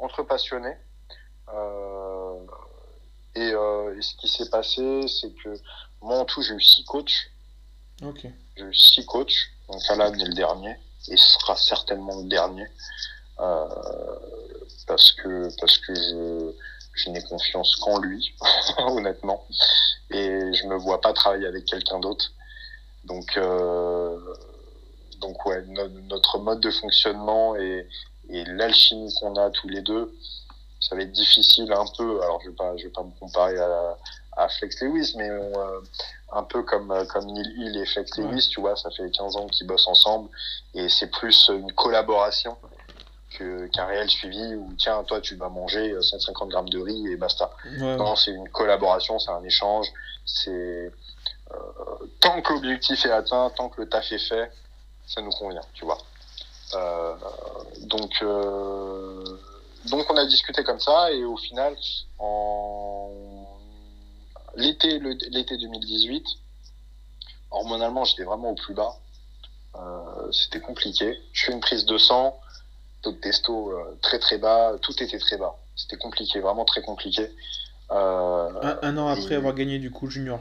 entre 0.00 0.24
passionnés. 0.24 0.76
Et, 3.36 3.50
ce 3.52 4.16
qui 4.16 4.28
s'est 4.28 4.50
passé, 4.50 5.06
c'est 5.06 5.32
que 5.44 5.54
moi, 6.02 6.18
en 6.18 6.24
tout, 6.24 6.42
j'ai 6.42 6.54
eu 6.54 6.60
six 6.60 6.84
coachs. 6.84 7.30
Ok. 8.02 8.26
J'ai 8.56 8.64
eu 8.64 8.74
six 8.74 9.06
coachs. 9.06 9.34
Donc, 9.68 9.80
Alan 9.88 10.12
est 10.12 10.24
le 10.24 10.34
dernier. 10.34 10.76
Et 11.08 11.16
ce 11.16 11.38
sera 11.40 11.56
certainement 11.56 12.20
le 12.20 12.28
dernier. 12.28 12.66
Euh, 13.40 13.68
parce 14.86 15.12
que, 15.12 15.48
parce 15.58 15.78
que 15.78 15.94
je, 15.94 16.52
je 16.94 17.10
n'ai 17.10 17.22
confiance 17.22 17.76
qu'en 17.76 17.98
lui, 17.98 18.34
honnêtement. 18.78 19.46
Et 20.10 20.52
je 20.52 20.66
me 20.66 20.76
vois 20.76 21.00
pas 21.00 21.12
travailler 21.12 21.46
avec 21.46 21.64
quelqu'un 21.64 21.98
d'autre. 22.00 22.32
Donc, 23.04 23.36
euh, 23.36 24.18
donc 25.20 25.44
ouais, 25.46 25.62
notre 26.08 26.38
mode 26.38 26.60
de 26.60 26.70
fonctionnement 26.70 27.56
et, 27.56 27.88
et 28.28 28.44
l'alchimie 28.44 29.12
qu'on 29.20 29.36
a 29.36 29.50
tous 29.50 29.68
les 29.68 29.82
deux, 29.82 30.14
ça 30.80 30.96
va 30.96 31.02
être 31.02 31.12
difficile 31.12 31.72
un 31.72 31.86
peu. 31.96 32.22
Alors, 32.22 32.40
je 32.42 32.50
vais 32.50 32.56
pas, 32.56 32.76
je 32.76 32.84
vais 32.84 32.90
pas 32.90 33.02
me 33.02 33.12
comparer 33.18 33.58
à, 33.58 33.98
à 34.36 34.48
Flex 34.48 34.80
Lewis, 34.82 35.14
mais 35.16 35.28
euh, 35.28 35.80
un 36.32 36.42
peu 36.42 36.62
comme, 36.62 36.90
euh, 36.90 37.04
comme 37.04 37.26
Neil 37.26 37.54
Hill 37.56 37.76
et 37.76 37.86
Flex 37.86 38.16
Lewis, 38.18 38.48
tu 38.50 38.60
vois, 38.60 38.76
ça 38.76 38.90
fait 38.90 39.10
15 39.10 39.36
ans 39.36 39.46
qu'ils 39.46 39.66
bossent 39.66 39.86
ensemble 39.86 40.30
et 40.74 40.88
c'est 40.88 41.10
plus 41.10 41.50
une 41.52 41.72
collaboration 41.72 42.56
qu'un 43.38 43.86
réel 43.86 44.10
suivi 44.10 44.54
où 44.54 44.74
tiens, 44.78 45.02
toi 45.04 45.20
tu 45.20 45.36
vas 45.36 45.48
manger 45.48 45.96
150 46.00 46.50
grammes 46.50 46.68
de 46.68 46.78
riz 46.78 47.08
et 47.08 47.16
basta. 47.16 47.50
Non, 47.78 48.14
c'est 48.14 48.30
une 48.30 48.48
collaboration, 48.50 49.18
c'est 49.18 49.30
un 49.30 49.42
échange, 49.42 49.90
c'est 50.26 50.92
euh, 51.52 52.06
tant 52.20 52.40
que 52.40 52.52
l'objectif 52.52 53.04
est 53.04 53.10
atteint, 53.10 53.50
tant 53.56 53.68
que 53.68 53.80
le 53.80 53.88
taf 53.88 54.10
est 54.12 54.18
fait, 54.18 54.50
ça 55.06 55.20
nous 55.20 55.30
convient, 55.30 55.64
tu 55.74 55.84
vois. 55.84 55.98
Euh, 56.74 57.14
donc, 57.82 58.10
euh, 58.22 59.24
donc 59.90 60.06
on 60.10 60.16
a 60.16 60.24
discuté 60.24 60.64
comme 60.64 60.80
ça 60.80 61.12
et 61.12 61.24
au 61.24 61.36
final, 61.36 61.76
en 62.18 63.10
l'été, 64.56 64.98
l'été 64.98 65.56
2018, 65.56 66.24
hormonalement, 67.50 68.04
j'étais 68.04 68.24
vraiment 68.24 68.50
au 68.50 68.54
plus 68.54 68.74
bas. 68.74 68.96
Euh, 69.76 70.30
c'était 70.32 70.60
compliqué. 70.60 71.18
Je 71.32 71.46
fais 71.46 71.52
une 71.52 71.60
prise 71.60 71.86
de 71.86 71.96
sang, 71.98 72.38
taux 73.02 73.12
de 73.12 73.16
testo 73.18 73.70
euh, 73.70 73.98
très 74.02 74.18
très 74.18 74.38
bas, 74.38 74.72
tout 74.82 75.02
était 75.02 75.18
très 75.18 75.36
bas. 75.36 75.56
C'était 75.76 75.96
compliqué, 75.96 76.40
vraiment 76.40 76.64
très 76.64 76.82
compliqué. 76.82 77.30
Euh, 77.90 78.76
un, 78.82 78.96
an 78.96 79.08
après 79.08 79.34
avoir 79.34 79.54
gagné 79.54 79.78
du 79.78 79.90
coup 79.90 80.08
junior 80.08 80.40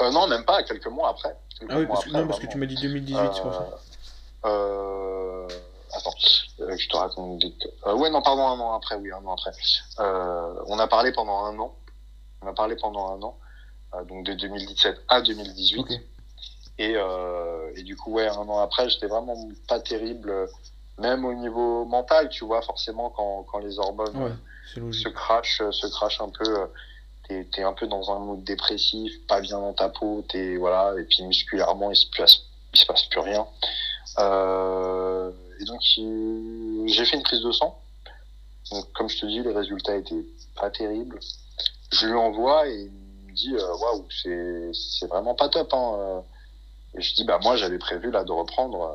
Non, 0.00 0.26
même 0.26 0.44
pas, 0.44 0.62
quelques 0.62 0.86
mois 0.86 1.10
après. 1.10 1.36
ah 1.68 1.78
oui, 1.78 1.86
parce, 1.86 2.04
que, 2.04 2.10
non, 2.10 2.26
parce 2.26 2.40
que 2.40 2.46
tu 2.46 2.58
m'as 2.58 2.66
dit 2.66 2.76
2018, 2.76 3.18
c'est 3.34 3.42
pour 3.42 3.54
ça. 3.54 3.68
Attends, 5.92 6.14
je 6.18 6.88
te 6.88 6.96
raconte. 6.96 7.42
ouais, 7.86 8.10
non, 8.10 8.20
pardon, 8.20 8.46
un 8.46 8.60
an 8.60 8.74
après, 8.74 8.96
oui, 8.96 9.10
un 9.12 9.24
an 9.24 9.34
après. 9.34 9.52
on 10.66 10.78
a 10.78 10.86
parlé 10.86 11.12
pendant 11.12 11.44
un 11.44 11.58
an 11.58 11.74
on 12.46 12.50
a 12.50 12.54
parlé 12.54 12.76
pendant 12.76 13.08
un 13.16 13.22
an, 13.22 13.38
euh, 13.94 14.04
donc 14.04 14.24
de 14.24 14.34
2017 14.34 15.02
à 15.08 15.20
2018. 15.20 15.86
Et, 16.78 16.92
euh, 16.94 17.72
et, 17.74 17.82
du 17.82 17.96
coup, 17.96 18.12
ouais, 18.12 18.28
un 18.28 18.36
an 18.36 18.58
après, 18.58 18.88
j'étais 18.90 19.06
vraiment 19.06 19.48
pas 19.66 19.80
terrible, 19.80 20.48
même 20.98 21.24
au 21.24 21.32
niveau 21.32 21.86
mental, 21.86 22.28
tu 22.28 22.44
vois, 22.44 22.60
forcément, 22.62 23.10
quand, 23.10 23.44
quand 23.50 23.58
les 23.58 23.78
hormones 23.78 24.36
se 24.74 25.08
crachent, 25.08 25.62
se 25.70 25.86
crachent 25.86 26.20
un 26.20 26.28
peu, 26.28 26.68
t'es 27.26 27.48
es 27.56 27.62
un 27.62 27.72
peu 27.72 27.86
dans 27.86 28.10
un 28.10 28.18
mood 28.18 28.44
dépressif, 28.44 29.26
pas 29.26 29.40
bien 29.40 29.58
dans 29.58 29.72
ta 29.72 29.88
peau, 29.88 30.24
es, 30.34 30.56
voilà, 30.56 30.94
et 31.00 31.04
puis 31.04 31.22
musculairement, 31.22 31.90
il 31.90 31.96
se 31.96 32.06
passe, 32.16 32.42
il 32.74 32.80
se 32.80 32.86
passe 32.86 33.04
plus 33.04 33.20
rien. 33.20 33.46
Euh, 34.18 35.32
et 35.58 35.64
donc, 35.64 35.80
j'ai 35.80 37.04
fait 37.06 37.16
une 37.16 37.22
prise 37.22 37.42
de 37.42 37.52
sang. 37.52 37.80
Donc, 38.70 38.92
comme 38.92 39.08
je 39.08 39.18
te 39.18 39.26
dis, 39.26 39.40
les 39.40 39.52
résultats 39.52 39.96
étaient 39.96 40.26
pas 40.60 40.68
terribles 40.68 41.18
je 41.96 42.06
lui 42.06 42.14
envoie 42.14 42.68
et 42.68 42.82
il 42.82 43.26
me 43.26 43.32
dit 43.32 43.54
euh, 43.54 43.76
waouh 43.76 44.06
c'est 44.10 45.06
vraiment 45.06 45.34
pas 45.34 45.48
top 45.48 45.72
hein. 45.72 45.96
Euh. 45.98 46.20
et 46.98 47.02
je 47.02 47.14
dis 47.14 47.24
bah 47.24 47.38
moi 47.42 47.56
j'avais 47.56 47.78
prévu 47.78 48.10
là 48.10 48.24
de 48.24 48.32
reprendre 48.32 48.82
euh, 48.82 48.94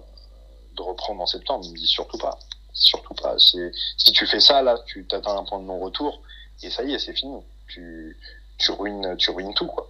de 0.77 0.81
reprendre 0.81 1.21
en 1.21 1.25
septembre. 1.25 1.65
Il 1.65 1.73
me 1.73 1.77
dit 1.77 1.87
surtout 1.87 2.17
pas. 2.17 2.37
Surtout 2.73 3.13
pas. 3.13 3.35
C'est 3.37 3.71
si 3.97 4.11
tu 4.11 4.25
fais 4.25 4.39
ça 4.39 4.61
là 4.61 4.77
tu 4.85 5.05
t'atteins 5.05 5.37
un 5.37 5.43
point 5.43 5.59
de 5.59 5.65
non 5.65 5.79
retour 5.79 6.21
et 6.63 6.69
ça 6.69 6.83
y 6.83 6.93
est 6.93 6.99
c'est 6.99 7.13
fini. 7.13 7.41
Tu 7.67 8.17
tu 8.57 8.71
ruines 8.71 9.15
tu 9.17 9.31
ruines 9.31 9.53
tout 9.53 9.67
quoi. 9.67 9.89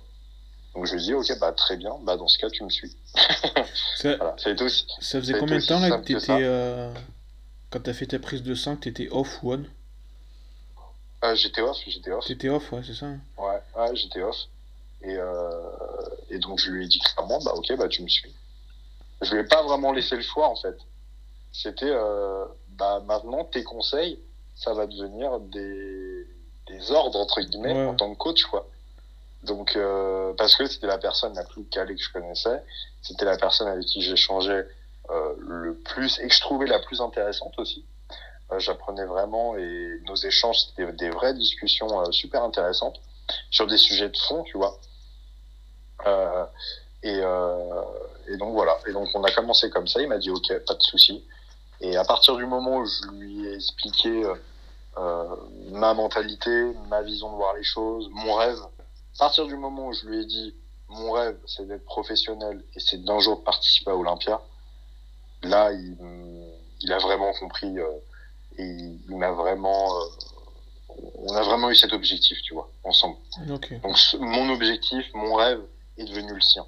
Donc 0.73 0.85
je 0.85 0.95
lui 0.95 1.01
dis 1.01 1.13
ok 1.13 1.37
bah 1.39 1.51
très 1.51 1.77
bien. 1.77 1.95
Bah 2.03 2.17
dans 2.17 2.27
ce 2.27 2.39
cas 2.39 2.49
tu 2.49 2.63
me 2.63 2.69
suis. 2.69 2.95
Ça, 3.95 4.17
ça, 4.37 4.63
aussi, 4.63 4.87
ça 4.99 5.19
faisait 5.19 5.37
combien 5.37 5.57
de 5.59 5.65
temps 5.65 5.79
là 5.79 5.91
que 5.91 6.03
t'étais 6.03 6.31
euh, 6.31 6.91
quand 7.69 7.81
t'as 7.81 7.93
fait 7.93 8.07
ta 8.07 8.17
prise 8.17 8.41
de 8.41 8.55
sang 8.55 8.75
que 8.75 8.81
t'étais 8.81 9.09
off 9.11 9.43
one? 9.43 9.67
Euh, 11.23 11.35
j'étais 11.35 11.61
off, 11.61 11.77
j'étais 11.85 12.11
off. 12.11 12.25
T'étais 12.25 12.49
off, 12.49 12.71
ouais, 12.71 12.81
c'est 12.85 12.93
ça. 12.93 13.07
Ouais, 13.37 13.61
ouais 13.75 13.95
j'étais 13.95 14.21
off. 14.21 14.37
Et, 15.03 15.15
euh, 15.15 15.51
et 16.29 16.39
donc 16.39 16.59
je 16.59 16.71
lui 16.71 16.85
ai 16.85 16.87
dit 16.87 16.99
clairement, 16.99 17.39
bah 17.43 17.51
ok, 17.55 17.75
bah 17.77 17.87
tu 17.87 18.03
me 18.03 18.07
suis. 18.07 18.33
Je 19.21 19.33
lui 19.33 19.41
ai 19.41 19.43
pas 19.43 19.63
vraiment 19.63 19.91
laissé 19.91 20.15
le 20.15 20.21
choix 20.21 20.47
en 20.47 20.55
fait. 20.55 20.77
C'était, 21.51 21.85
euh, 21.89 22.45
bah 22.77 23.03
maintenant 23.05 23.43
tes 23.43 23.63
conseils, 23.63 24.19
ça 24.55 24.73
va 24.73 24.85
devenir 24.87 25.39
des, 25.39 26.27
des 26.67 26.91
ordres 26.91 27.19
entre 27.19 27.41
guillemets 27.41 27.85
en 27.85 27.95
tant 27.95 28.11
que 28.13 28.17
coach 28.17 28.43
quoi. 28.45 28.67
Donc 29.43 29.75
euh, 29.75 30.33
parce 30.37 30.55
que 30.55 30.67
c'était 30.67 30.87
la 30.87 30.99
personne 30.99 31.33
la 31.33 31.43
plus 31.43 31.65
calée 31.65 31.95
que 31.95 32.01
je 32.01 32.11
connaissais, 32.11 32.63
c'était 33.01 33.25
la 33.25 33.37
personne 33.37 33.67
avec 33.67 33.85
qui 33.85 34.01
j'échangeais 34.01 34.67
euh, 35.09 35.33
le 35.39 35.75
plus 35.75 36.19
et 36.19 36.27
que 36.27 36.33
je 36.33 36.41
trouvais 36.41 36.67
la 36.67 36.79
plus 36.79 37.01
intéressante 37.01 37.57
aussi 37.57 37.83
j'apprenais 38.59 39.05
vraiment 39.05 39.55
et 39.57 39.99
nos 40.05 40.15
échanges, 40.15 40.59
c'était 40.59 40.91
des 40.93 41.09
vraies 41.09 41.33
discussions 41.33 42.01
euh, 42.01 42.11
super 42.11 42.43
intéressantes 42.43 42.99
sur 43.49 43.67
des 43.67 43.77
sujets 43.77 44.09
de 44.09 44.17
fond, 44.17 44.43
tu 44.43 44.57
vois. 44.57 44.77
Euh, 46.05 46.45
et, 47.03 47.19
euh, 47.21 47.83
et, 48.27 48.37
donc 48.37 48.53
voilà. 48.53 48.77
Et 48.87 48.91
donc 48.91 49.07
on 49.13 49.23
a 49.23 49.31
commencé 49.31 49.69
comme 49.69 49.87
ça. 49.87 50.01
Il 50.01 50.07
m'a 50.07 50.17
dit 50.17 50.29
ok, 50.29 50.47
pas 50.65 50.73
de 50.73 50.81
souci. 50.81 51.23
Et 51.79 51.97
à 51.97 52.03
partir 52.03 52.35
du 52.35 52.45
moment 52.45 52.77
où 52.77 52.85
je 52.85 53.07
lui 53.11 53.47
ai 53.47 53.55
expliqué 53.55 54.23
euh, 54.97 55.35
ma 55.71 55.93
mentalité, 55.93 56.73
ma 56.89 57.01
vision 57.01 57.31
de 57.31 57.35
voir 57.35 57.55
les 57.55 57.63
choses, 57.63 58.09
mon 58.11 58.35
rêve, 58.35 58.59
à 59.15 59.19
partir 59.19 59.45
du 59.47 59.55
moment 59.55 59.87
où 59.87 59.93
je 59.93 60.05
lui 60.05 60.21
ai 60.21 60.25
dit 60.25 60.55
mon 60.89 61.11
rêve, 61.11 61.37
c'est 61.47 61.67
d'être 61.67 61.85
professionnel 61.85 62.63
et 62.75 62.79
c'est 62.79 63.03
d'un 63.03 63.19
jour 63.19 63.43
participer 63.43 63.91
à 63.91 63.95
Olympia, 63.95 64.41
là, 65.43 65.71
il 65.71 66.91
a 66.91 66.97
vraiment 66.97 67.31
compris 67.39 67.77
euh, 68.61 68.97
il 69.09 69.25
vraiment. 69.35 69.95
Euh, 69.95 70.05
on 71.23 71.33
a 71.35 71.43
vraiment 71.43 71.69
eu 71.69 71.75
cet 71.75 71.93
objectif, 71.93 72.37
tu 72.43 72.53
vois, 72.53 72.69
ensemble. 72.83 73.17
Donc 73.47 73.73
mon 74.19 74.49
objectif, 74.49 75.05
mon 75.13 75.35
rêve 75.35 75.61
est 75.97 76.03
devenu 76.03 76.33
le 76.33 76.41
sien. 76.41 76.65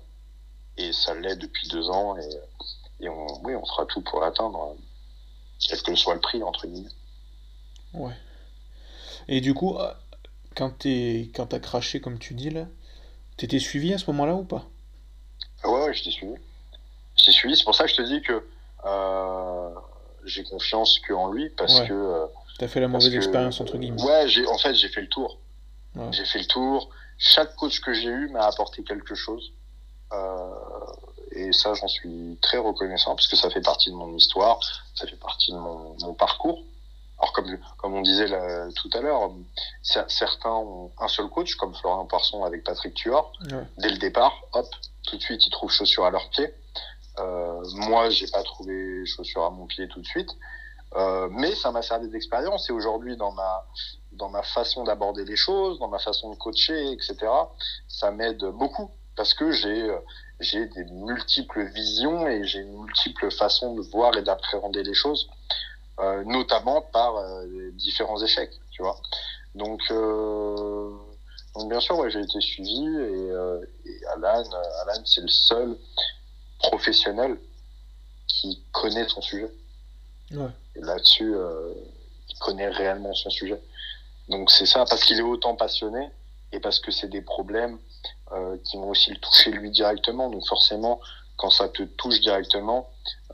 Et 0.77 0.93
ça 0.93 1.13
l'est 1.13 1.35
depuis 1.35 1.67
deux 1.67 1.89
ans 1.89 2.17
et, 2.17 3.05
et 3.05 3.09
on, 3.09 3.27
oui, 3.43 3.53
on 3.55 3.65
fera 3.65 3.85
tout 3.85 4.01
pour 4.01 4.21
l'atteindre 4.21 4.75
quel 5.59 5.81
que 5.81 5.95
soit 5.95 6.15
le 6.15 6.19
prix, 6.19 6.41
entre 6.41 6.67
guillemets. 6.67 6.89
Ouais. 7.93 8.15
Et 9.27 9.41
du 9.41 9.53
coup, 9.53 9.77
euh, 9.77 9.93
quand 10.55 10.71
t'es 10.79 11.31
quand 11.35 11.47
t'as 11.47 11.59
craché, 11.59 12.01
comme 12.01 12.17
tu 12.19 12.33
dis 12.33 12.49
là, 12.49 12.65
t'étais 13.37 13.59
suivi 13.59 13.93
à 13.93 13.97
ce 13.97 14.05
moment-là 14.07 14.35
ou 14.35 14.43
pas? 14.43 14.65
Ouais, 15.63 15.85
ouais, 15.85 15.93
je 15.93 16.03
t'ai 16.03 16.11
suivi. 16.11 16.35
Je 17.17 17.25
t'ai 17.25 17.31
suivi, 17.31 17.55
c'est 17.55 17.63
pour 17.63 17.75
ça 17.75 17.85
que 17.85 17.91
je 17.91 17.95
te 17.97 18.01
dis 18.01 18.21
que 18.21 18.45
euh, 18.85 19.75
j'ai 20.25 20.43
confiance 20.43 20.99
qu'en 21.07 21.31
lui, 21.31 21.49
parce 21.49 21.81
que... 21.81 21.93
Euh, 21.93 22.25
T'as 22.59 22.67
fait 22.67 22.79
la 22.79 22.87
mauvaise 22.87 23.13
expérience, 23.13 23.59
entre 23.61 23.77
guillemets. 23.77 24.01
Ouais, 24.03 24.27
j'ai, 24.27 24.45
en 24.47 24.57
fait, 24.57 24.75
j'ai 24.75 24.89
fait 24.89 25.01
le 25.01 25.09
tour. 25.09 25.39
J'ai 26.11 26.25
fait 26.25 26.39
le 26.39 26.45
tour. 26.45 26.89
Chaque 27.17 27.55
coach 27.55 27.79
que 27.81 27.93
j'ai 27.93 28.09
eu 28.09 28.29
m'a 28.29 28.45
apporté 28.45 28.83
quelque 28.83 29.15
chose. 29.15 29.53
Euh, 30.11 30.49
et 31.31 31.51
ça, 31.51 31.73
j'en 31.73 31.87
suis 31.87 32.37
très 32.41 32.57
reconnaissant 32.57 33.15
parce 33.15 33.27
que 33.27 33.35
ça 33.35 33.49
fait 33.49 33.61
partie 33.61 33.89
de 33.89 33.95
mon 33.95 34.13
histoire, 34.15 34.59
ça 34.93 35.07
fait 35.07 35.15
partie 35.19 35.51
de 35.51 35.57
mon, 35.57 35.95
mon 36.01 36.13
parcours. 36.13 36.63
Alors 37.19 37.31
comme, 37.33 37.57
comme 37.77 37.93
on 37.95 38.01
disait 38.01 38.27
là, 38.27 38.67
tout 38.75 38.89
à 38.93 39.01
l'heure, 39.01 39.31
certains 39.81 40.51
ont 40.51 40.91
un 40.99 41.07
seul 41.07 41.27
coach, 41.29 41.55
comme 41.55 41.73
Florian 41.73 42.05
Poisson 42.05 42.43
avec 42.43 42.63
Patrick 42.63 42.93
Tuor. 42.95 43.31
Dès 43.77 43.89
le 43.89 43.97
départ, 43.97 44.33
hop, 44.53 44.67
tout 45.07 45.17
de 45.17 45.21
suite, 45.21 45.45
ils 45.45 45.49
trouvent 45.49 45.71
chaussures 45.71 46.05
à 46.05 46.11
leurs 46.11 46.29
pieds. 46.29 46.53
Euh, 47.19 47.61
moi, 47.75 48.09
j'ai 48.09 48.27
pas 48.27 48.43
trouvé 48.43 49.05
chaussures 49.05 49.43
à 49.43 49.49
mon 49.49 49.65
pied 49.65 49.87
tout 49.87 50.01
de 50.01 50.05
suite. 50.05 50.29
Euh, 50.95 51.27
mais 51.31 51.55
ça 51.55 51.71
m'a 51.71 51.81
servi 51.81 52.07
d'expérience 52.07 52.69
et 52.69 52.73
aujourd'hui 52.73 53.17
dans 53.17 53.31
ma 53.31 53.65
dans 54.11 54.29
ma 54.29 54.43
façon 54.43 54.83
d'aborder 54.83 55.25
les 55.25 55.35
choses, 55.35 55.79
dans 55.79 55.87
ma 55.87 55.97
façon 55.97 56.29
de 56.29 56.35
coacher, 56.35 56.91
etc. 56.91 57.15
Ça 57.87 58.11
m'aide 58.11 58.43
beaucoup 58.45 58.91
parce 59.15 59.33
que 59.33 59.51
j'ai 59.51 59.91
j'ai 60.39 60.65
des 60.67 60.83
multiples 60.85 61.63
visions 61.63 62.27
et 62.27 62.43
j'ai 62.43 62.59
une 62.59 62.77
multiple 62.83 63.31
façon 63.31 63.75
de 63.75 63.81
voir 63.81 64.15
et 64.17 64.21
d'appréhender 64.21 64.83
les 64.83 64.93
choses, 64.93 65.29
euh, 65.99 66.23
notamment 66.25 66.81
par 66.81 67.15
euh, 67.17 67.71
différents 67.73 68.21
échecs, 68.21 68.59
tu 68.71 68.81
vois. 68.81 68.97
Donc, 69.55 69.81
euh, 69.91 70.91
donc 71.55 71.69
bien 71.69 71.79
sûr, 71.79 72.09
j'ai 72.09 72.21
été 72.21 72.41
suivi 72.41 72.85
et, 72.85 73.31
euh, 73.31 73.63
et 73.85 74.05
Alan, 74.07 74.43
Alan 74.81 75.01
c'est 75.05 75.21
le 75.21 75.27
seul 75.27 75.77
professionnel 76.63 77.37
qui 78.27 78.63
connaît 78.71 79.07
son 79.07 79.21
sujet. 79.21 79.51
Ouais. 80.31 80.49
Là-dessus, 80.75 81.35
euh, 81.35 81.73
il 82.29 82.37
connaît 82.39 82.69
réellement 82.69 83.13
son 83.13 83.29
sujet. 83.29 83.61
Donc 84.29 84.49
c'est 84.49 84.65
ça, 84.65 84.85
parce 84.89 85.03
qu'il 85.03 85.19
est 85.19 85.23
autant 85.23 85.55
passionné 85.55 86.09
et 86.51 86.59
parce 86.59 86.79
que 86.79 86.91
c'est 86.91 87.09
des 87.09 87.21
problèmes 87.21 87.77
euh, 88.31 88.57
qui 88.63 88.77
vont 88.77 88.89
aussi 88.89 89.11
le 89.11 89.17
toucher 89.17 89.51
lui 89.51 89.69
directement. 89.69 90.29
Donc 90.29 90.47
forcément, 90.47 90.99
quand 91.35 91.49
ça 91.49 91.67
te 91.67 91.83
touche 91.83 92.19
directement, 92.21 92.89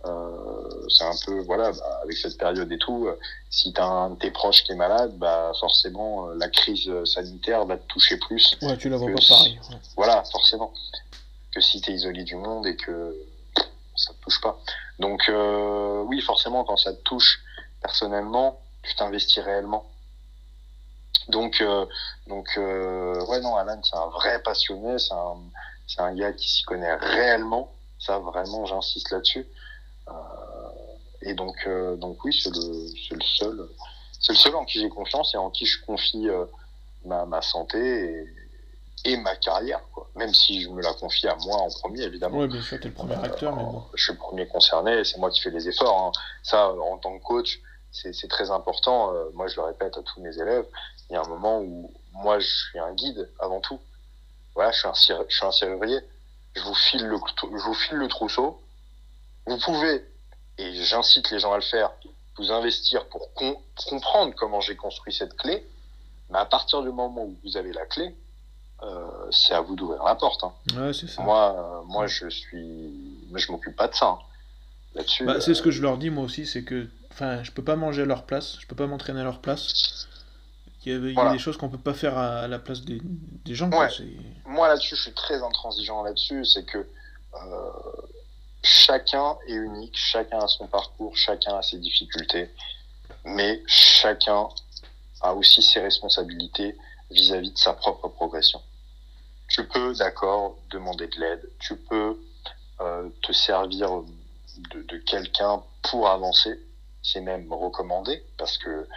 euh, 0.06 0.88
c'est 0.88 1.04
un 1.04 1.16
peu 1.26 1.42
voilà 1.42 1.72
bah, 1.72 2.00
avec 2.04 2.18
cette 2.18 2.38
période 2.38 2.72
et 2.72 2.78
tout. 2.78 3.08
Euh, 3.08 3.20
si 3.50 3.74
t'as 3.74 3.86
un 3.86 4.12
de 4.12 4.16
tes 4.16 4.32
proches 4.32 4.64
qui 4.64 4.72
est 4.72 4.76
malade, 4.76 5.18
bah 5.18 5.52
forcément 5.60 6.30
euh, 6.30 6.36
la 6.36 6.48
crise 6.50 6.90
sanitaire 7.04 7.66
va 7.66 7.78
te 7.78 7.86
toucher 7.88 8.18
plus. 8.18 8.58
Ouais, 8.62 8.78
tu 8.78 8.90
la 8.90 8.98
vois 8.98 9.12
pas 9.12 9.22
pareil. 9.28 9.60
Voilà, 9.96 10.24
forcément. 10.32 10.74
Si 11.62 11.82
t'es 11.82 11.94
isolé 11.94 12.24
du 12.24 12.36
monde 12.36 12.66
et 12.68 12.76
que 12.76 13.16
ça 13.96 14.14
te 14.14 14.20
touche 14.22 14.42
pas. 14.42 14.60
Donc 15.00 15.28
euh, 15.30 16.02
oui, 16.04 16.22
forcément, 16.22 16.64
quand 16.64 16.78
ça 16.78 16.94
te 16.94 17.02
touche 17.02 17.42
personnellement, 17.82 18.60
tu 18.84 18.96
t'investis 18.96 19.40
réellement. 19.44 19.90
Donc, 21.28 21.62
euh, 21.62 21.86
donc 22.28 22.48
euh, 22.58 23.24
ouais, 23.28 23.40
non, 23.42 23.56
Alan, 23.56 23.80
c'est 23.84 23.96
un 23.96 24.08
vrai 24.08 24.42
passionné, 24.42 24.98
c'est 24.98 25.14
un, 25.14 25.38
un 26.04 26.16
gars 26.16 26.34
qui 26.34 26.50
s'y 26.50 26.64
connaît 26.64 26.96
réellement. 26.96 27.72
Ça, 28.00 28.18
vraiment, 28.20 28.66
j'insiste 28.66 29.12
là-dessus. 29.12 29.46
Euh, 30.08 30.12
et 31.22 31.34
donc, 31.34 31.68
donc 31.98 32.24
oui, 32.24 32.34
c'est 32.42 32.50
le, 32.50 33.16
le 33.16 33.24
seul, 33.24 33.70
c'est 34.20 34.32
le 34.32 34.38
seul 34.38 34.56
en 34.56 34.64
qui 34.64 34.80
j'ai 34.80 34.90
confiance 34.90 35.34
et 35.34 35.38
en 35.38 35.50
qui 35.50 35.66
je 35.66 35.84
confie 35.86 36.28
ma, 37.06 37.26
ma 37.26 37.42
santé 37.42 38.26
et 39.06 39.18
ma 39.18 39.36
carrière, 39.36 39.82
quoi. 39.94 40.10
Même 40.16 40.34
si 40.34 40.62
je 40.62 40.70
me 40.70 40.82
la 40.82 40.94
confie 40.94 41.28
à 41.28 41.36
moi 41.36 41.58
en 41.58 41.70
premier, 41.70 42.04
évidemment. 42.04 42.40
Oui, 42.40 42.48
bien 42.48 42.62
sûr, 42.62 42.80
t'es 42.80 42.90
le 42.90 42.94
premier 42.94 43.16
acteur, 43.16 43.56
mais 43.56 43.64
bon. 43.64 43.84
Je 43.96 44.04
suis 44.04 44.14
le 44.14 44.20
premier 44.20 44.48
concerné, 44.48 45.04
c'est 45.04 45.18
moi 45.18 45.30
qui 45.30 45.42
fais 45.42 45.52
les 45.52 45.68
efforts. 45.68 45.98
Hein. 45.98 46.12
Ça, 46.44 46.72
en 46.72 46.98
tant 46.98 47.18
que 47.18 47.24
coach, 47.24 47.60
c'est, 47.92 48.28
très 48.28 48.52
important. 48.52 49.14
Euh, 49.14 49.30
moi, 49.34 49.48
je 49.48 49.56
le 49.56 49.64
répète 49.64 49.98
à 49.98 50.02
tous 50.04 50.22
mes 50.22 50.38
élèves 50.38 50.66
il 51.10 51.14
y 51.14 51.16
a 51.16 51.22
un 51.22 51.28
moment 51.28 51.60
où 51.60 51.92
moi, 52.14 52.40
je 52.40 52.48
suis 52.48 52.80
un 52.80 52.94
guide 52.94 53.30
avant 53.40 53.62
tout. 53.62 53.80
Voilà, 54.56 54.72
je 54.72 54.78
suis 54.94 55.14
un, 55.14 55.26
je 55.28 55.36
suis 55.36 55.46
un 55.46 55.52
serrurier. 55.52 56.00
Je 56.56 56.62
vous 56.62 56.74
file 56.74 57.06
le, 57.06 57.18
je 57.18 57.64
vous 57.64 57.74
file 57.74 57.98
le 57.98 58.08
trousseau. 58.08 58.62
Vous 59.46 59.58
pouvez, 59.58 60.06
et 60.58 60.74
j'incite 60.84 61.32
les 61.32 61.40
gens 61.40 61.54
à 61.54 61.58
le 61.58 61.64
faire, 61.64 61.92
vous 62.38 62.52
investir 62.52 63.08
pour 63.08 63.34
comprendre 63.34 64.34
comment 64.36 64.62
j'ai 64.62 64.76
construit 64.76 65.14
cette 65.14 65.36
clé. 65.36 65.66
Mais 66.30 66.38
à 66.38 66.46
partir 66.46 66.84
du 66.84 66.90
moment 66.90 67.24
où 67.24 67.38
vous 67.44 67.58
avez 67.58 67.74
la 67.74 67.86
clé, 67.86 68.16
euh, 68.82 69.08
c'est 69.32 69.54
à 69.54 69.62
vous 69.62 69.76
d'ouvrir 69.76 70.04
la 70.04 70.16
porte. 70.16 70.44
Hein. 70.44 70.54
Ouais, 70.76 70.94
c'est 70.94 71.08
ça. 71.08 71.22
Moi, 71.22 71.56
euh, 71.58 71.84
moi, 71.86 72.08
je 72.08 72.30
suis, 72.30 72.94
je 73.36 73.52
m'occupe 73.52 73.76
pas 73.76 73.88
de 73.88 73.96
ça. 73.96 74.08
Hein. 74.08 74.20
Là-dessus. 74.96 75.26
Bah, 75.26 75.42
c'est 75.42 75.54
ce 75.54 75.62
que 75.62 75.72
je 75.72 75.82
leur 75.82 75.98
dis 75.98 76.10
moi 76.10 76.24
aussi, 76.24 76.46
c'est 76.46 76.64
que, 76.64 76.88
enfin, 77.12 77.44
je 77.44 77.52
peux 77.52 77.64
pas 77.64 77.76
manger 77.76 78.04
à 78.04 78.06
leur 78.06 78.24
place, 78.24 78.58
je 78.60 78.68
peux 78.68 78.76
pas 78.76 78.88
m'entraîner 78.88 79.22
à 79.22 79.24
leur 79.24 79.40
place. 79.40 80.08
Il 80.86 80.94
y 80.94 81.20
a, 81.20 81.32
des 81.32 81.40
choses 81.40 81.58
qu'on 81.58 81.70
peut 81.70 81.78
pas 81.78 81.94
faire 81.94 82.18
à, 82.18 82.48
la 82.48 82.58
place 82.58 82.82
des, 82.82 83.02
des 83.04 83.54
gens. 83.54 83.70
Moi 84.46 84.68
là-dessus, 84.70 84.96
je 84.96 85.02
suis 85.02 85.14
très 85.14 85.44
intransigeant 85.44 86.04
là-dessus. 86.04 86.46
C'est 86.46 86.66
que 86.66 86.78
euh, 86.78 87.72
chacun 88.64 89.38
est 89.48 89.54
unique, 89.54 89.96
chacun 89.98 90.40
a 90.40 90.48
son 90.48 90.68
parcours, 90.68 91.16
chacun 91.18 91.58
a 91.58 91.62
ses 91.62 91.80
difficultés, 91.80 92.50
mais 93.26 93.62
chacun 93.68 94.48
a 95.22 95.34
aussi 95.34 95.62
ses 95.62 95.82
responsabilités 95.82 96.78
vis-à-vis 97.12 97.50
-vis 97.50 97.54
de 97.54 97.58
sa 97.58 97.74
propre 97.74 98.08
progression. 98.08 98.62
Tu 99.50 99.66
peux, 99.66 99.96
d'accord, 99.96 100.58
demander 100.70 101.08
de 101.08 101.20
l'aide, 101.20 101.50
tu 101.60 101.76
peux 101.76 102.20
euh, 102.82 103.10
te 103.24 103.32
servir 103.32 103.90
de, 104.72 104.82
de 104.84 104.98
quelqu'un 104.98 105.62
pour 105.84 106.08
avancer, 106.08 106.60
c'est 107.02 107.22
même 107.22 107.52
recommandé 107.52 108.24
parce 108.38 108.58
que 108.58 108.88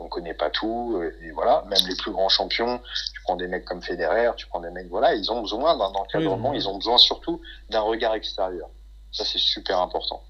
on 0.00 0.08
connaît 0.08 0.34
pas 0.34 0.50
tout, 0.50 0.96
euh, 0.96 1.14
et 1.22 1.30
voilà, 1.30 1.62
même 1.68 1.86
les 1.86 1.94
plus 1.94 2.10
grands 2.10 2.28
champions, 2.28 2.80
tu 3.14 3.20
prends 3.22 3.36
des 3.36 3.46
mecs 3.46 3.64
comme 3.64 3.82
Federer, 3.82 4.30
tu 4.36 4.46
prends 4.46 4.60
des 4.60 4.70
mecs, 4.70 4.88
voilà, 4.88 5.14
ils 5.14 5.30
ont 5.30 5.42
besoin 5.42 5.76
d'un 5.76 5.84
encadrement, 5.84 6.54
ils 6.54 6.68
ont 6.68 6.76
besoin 6.76 6.98
surtout 6.98 7.40
d'un 7.68 7.80
regard 7.80 8.14
extérieur. 8.14 8.68
Ça, 9.12 9.24
c'est 9.24 9.38
super 9.38 9.78
important. 9.78 10.22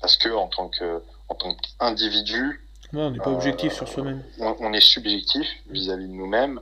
Parce 0.00 0.16
que, 0.16 0.28
en 0.30 0.48
tant 0.48 0.68
que, 0.68 1.02
en 1.28 1.34
tant 1.34 1.54
qu'individu, 1.54 2.68
on 2.92 3.10
n'est 3.10 3.18
pas 3.18 3.30
objectif 3.30 3.72
sur 3.72 3.88
soi-même. 3.88 4.22
On, 4.38 4.72
est 4.72 4.80
subjectif 4.80 5.48
vis-à-vis 5.70 6.08
de 6.08 6.12
nous-mêmes, 6.12 6.60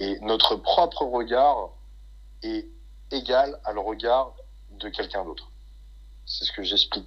et 0.00 0.18
notre 0.20 0.56
propre 0.56 1.04
regard 1.04 1.70
est 2.42 2.68
égal 3.10 3.58
à 3.64 3.72
le 3.72 3.80
regard 3.80 4.32
de 4.70 4.88
quelqu'un 4.88 5.24
d'autre. 5.24 5.50
C'est 6.26 6.44
ce 6.44 6.52
que 6.52 6.62
j'explique 6.62 7.06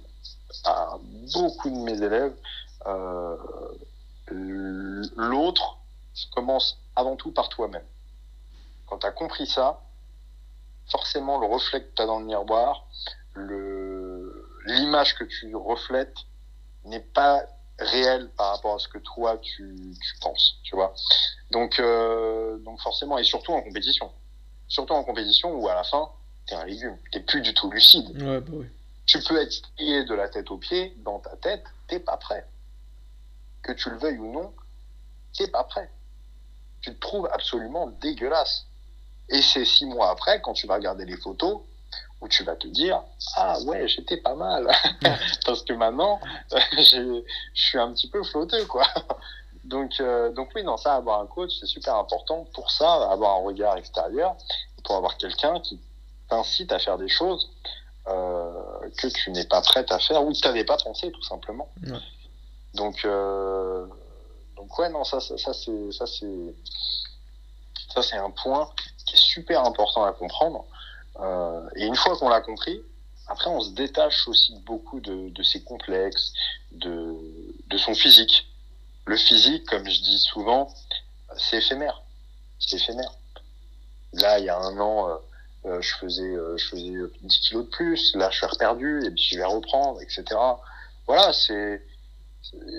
à 0.64 0.98
beaucoup 1.32 1.70
de 1.70 1.76
mes 1.76 2.00
élèves. 2.02 2.34
Euh, 2.86 3.36
l'autre 4.28 5.78
commence 6.34 6.78
avant 6.94 7.16
tout 7.16 7.32
par 7.32 7.48
toi-même. 7.48 7.84
Quand 8.86 8.98
tu 8.98 9.06
as 9.06 9.12
compris 9.12 9.46
ça, 9.46 9.80
forcément 10.88 11.38
le 11.38 11.46
reflet 11.46 11.82
que 11.82 11.94
tu 11.94 12.02
as 12.02 12.06
dans 12.06 12.20
le 12.20 12.26
miroir, 12.26 12.86
l'image 14.66 15.14
que 15.16 15.24
tu 15.24 15.54
reflètes 15.54 16.16
n'est 16.84 17.00
pas 17.00 17.42
réelle 17.78 18.30
par 18.36 18.54
rapport 18.54 18.76
à 18.76 18.78
ce 18.78 18.88
que 18.88 18.98
toi 18.98 19.36
tu, 19.38 19.76
tu 20.00 20.18
penses, 20.20 20.58
tu 20.62 20.74
vois. 20.76 20.94
Donc, 21.50 21.78
euh, 21.78 22.58
donc 22.58 22.80
forcément, 22.80 23.18
et 23.18 23.24
surtout 23.24 23.52
en 23.52 23.60
compétition. 23.60 24.10
Surtout 24.68 24.94
en 24.94 25.04
compétition 25.04 25.54
où 25.54 25.68
à 25.68 25.74
la 25.74 25.84
fin, 25.84 26.10
tu 26.46 26.54
es 26.54 26.56
un 26.56 26.64
légume, 26.64 26.96
tu 27.12 27.22
plus 27.22 27.40
du 27.40 27.54
tout 27.54 27.70
lucide. 27.70 28.22
Ouais, 28.22 28.40
bah 28.40 28.52
oui. 28.52 28.66
Tu 29.06 29.20
peux 29.20 29.40
être 29.40 29.62
plié 29.76 30.04
de 30.04 30.14
la 30.14 30.28
tête 30.28 30.50
aux 30.50 30.58
pieds, 30.58 30.96
dans 31.04 31.20
ta 31.20 31.36
tête, 31.36 31.64
t'es 31.86 32.00
pas 32.00 32.16
prêt 32.16 32.44
que 33.66 33.72
tu 33.72 33.90
le 33.90 33.98
veuilles 33.98 34.18
ou 34.18 34.32
non, 34.32 34.52
t'es 35.36 35.48
pas 35.48 35.64
prêt. 35.64 35.90
Tu 36.80 36.94
te 36.94 37.00
trouves 37.00 37.28
absolument 37.32 37.88
dégueulasse. 38.00 38.66
Et 39.28 39.42
c'est 39.42 39.64
six 39.64 39.86
mois 39.86 40.10
après, 40.10 40.40
quand 40.40 40.52
tu 40.52 40.66
vas 40.68 40.74
regarder 40.76 41.04
les 41.04 41.16
photos, 41.16 41.62
où 42.20 42.28
tu 42.28 42.44
vas 42.44 42.56
te 42.56 42.66
dire 42.68 43.02
ah 43.36 43.60
ouais 43.66 43.86
j'étais 43.88 44.16
pas 44.16 44.34
mal 44.34 44.66
parce 45.44 45.62
que 45.62 45.74
maintenant 45.74 46.18
je 46.72 47.22
suis 47.54 47.78
un 47.78 47.92
petit 47.92 48.08
peu 48.08 48.22
flotteux 48.24 48.64
quoi 48.64 48.86
donc 49.66 49.92
euh, 50.00 50.30
donc 50.32 50.50
oui 50.54 50.62
non 50.62 50.76
ça 50.76 50.94
avoir 50.94 51.20
un 51.20 51.26
coach 51.26 51.50
c'est 51.60 51.66
super 51.66 51.96
important 51.96 52.46
pour 52.54 52.70
ça 52.70 53.10
avoir 53.10 53.36
un 53.36 53.44
regard 53.44 53.76
extérieur 53.76 54.36
pour 54.84 54.96
avoir 54.96 55.16
quelqu'un 55.16 55.60
qui 55.60 55.80
t'incite 56.28 56.72
à 56.72 56.78
faire 56.78 56.98
des 56.98 57.08
choses 57.08 57.50
euh, 58.08 58.52
que 58.98 59.08
tu 59.08 59.30
n'es 59.30 59.44
pas 59.44 59.60
prête 59.62 59.90
à 59.90 59.98
faire 59.98 60.24
ou 60.24 60.32
que 60.32 60.38
tu 60.38 60.46
n'avais 60.46 60.64
pas 60.64 60.76
pensé 60.76 61.10
tout 61.10 61.22
simplement. 61.22 61.68
Donc 62.74 63.04
euh, 63.04 63.86
donc 64.56 64.78
ouais 64.78 64.88
non 64.88 65.04
ça 65.04 65.20
ça, 65.20 65.36
ça 65.38 65.52
c'est 65.52 65.92
ça 65.92 66.06
c'est 66.06 66.54
ça 67.92 68.02
c'est 68.02 68.16
un 68.16 68.30
point 68.30 68.70
qui 69.06 69.14
est 69.14 69.18
super 69.18 69.64
important 69.64 70.04
à 70.04 70.12
comprendre. 70.12 70.64
Euh, 71.20 71.68
et 71.76 71.86
une 71.86 71.96
fois 71.96 72.16
qu'on 72.18 72.28
l'a 72.28 72.42
compris, 72.42 72.82
après, 73.28 73.50
on 73.50 73.60
se 73.60 73.70
détache 73.70 74.28
aussi 74.28 74.54
beaucoup 74.64 75.00
de, 75.00 75.30
de 75.30 75.42
ses 75.42 75.62
complexes, 75.62 76.32
de, 76.72 77.16
de 77.66 77.78
son 77.78 77.94
physique. 77.94 78.46
Le 79.06 79.16
physique, 79.16 79.66
comme 79.66 79.88
je 79.88 80.00
dis 80.02 80.18
souvent, 80.18 80.68
c'est 81.36 81.58
éphémère. 81.58 82.02
C'est 82.58 82.76
éphémère. 82.76 83.14
Là, 84.12 84.38
il 84.38 84.46
y 84.46 84.48
a 84.48 84.58
un 84.58 84.78
an, 84.78 85.08
euh, 85.08 85.16
euh 85.66 85.80
je 85.80 85.94
faisais, 85.94 86.22
euh, 86.22 86.56
je 86.56 86.68
faisais 86.68 86.92
10 87.22 87.40
kilos 87.40 87.64
de 87.66 87.70
plus. 87.70 88.14
Là, 88.16 88.30
je 88.30 88.38
suis 88.38 88.46
reperdu 88.46 89.04
et 89.04 89.10
puis 89.10 89.28
je 89.30 89.38
vais 89.38 89.44
reprendre, 89.44 90.00
etc. 90.02 90.24
Voilà, 91.06 91.32
c'est 91.32 91.82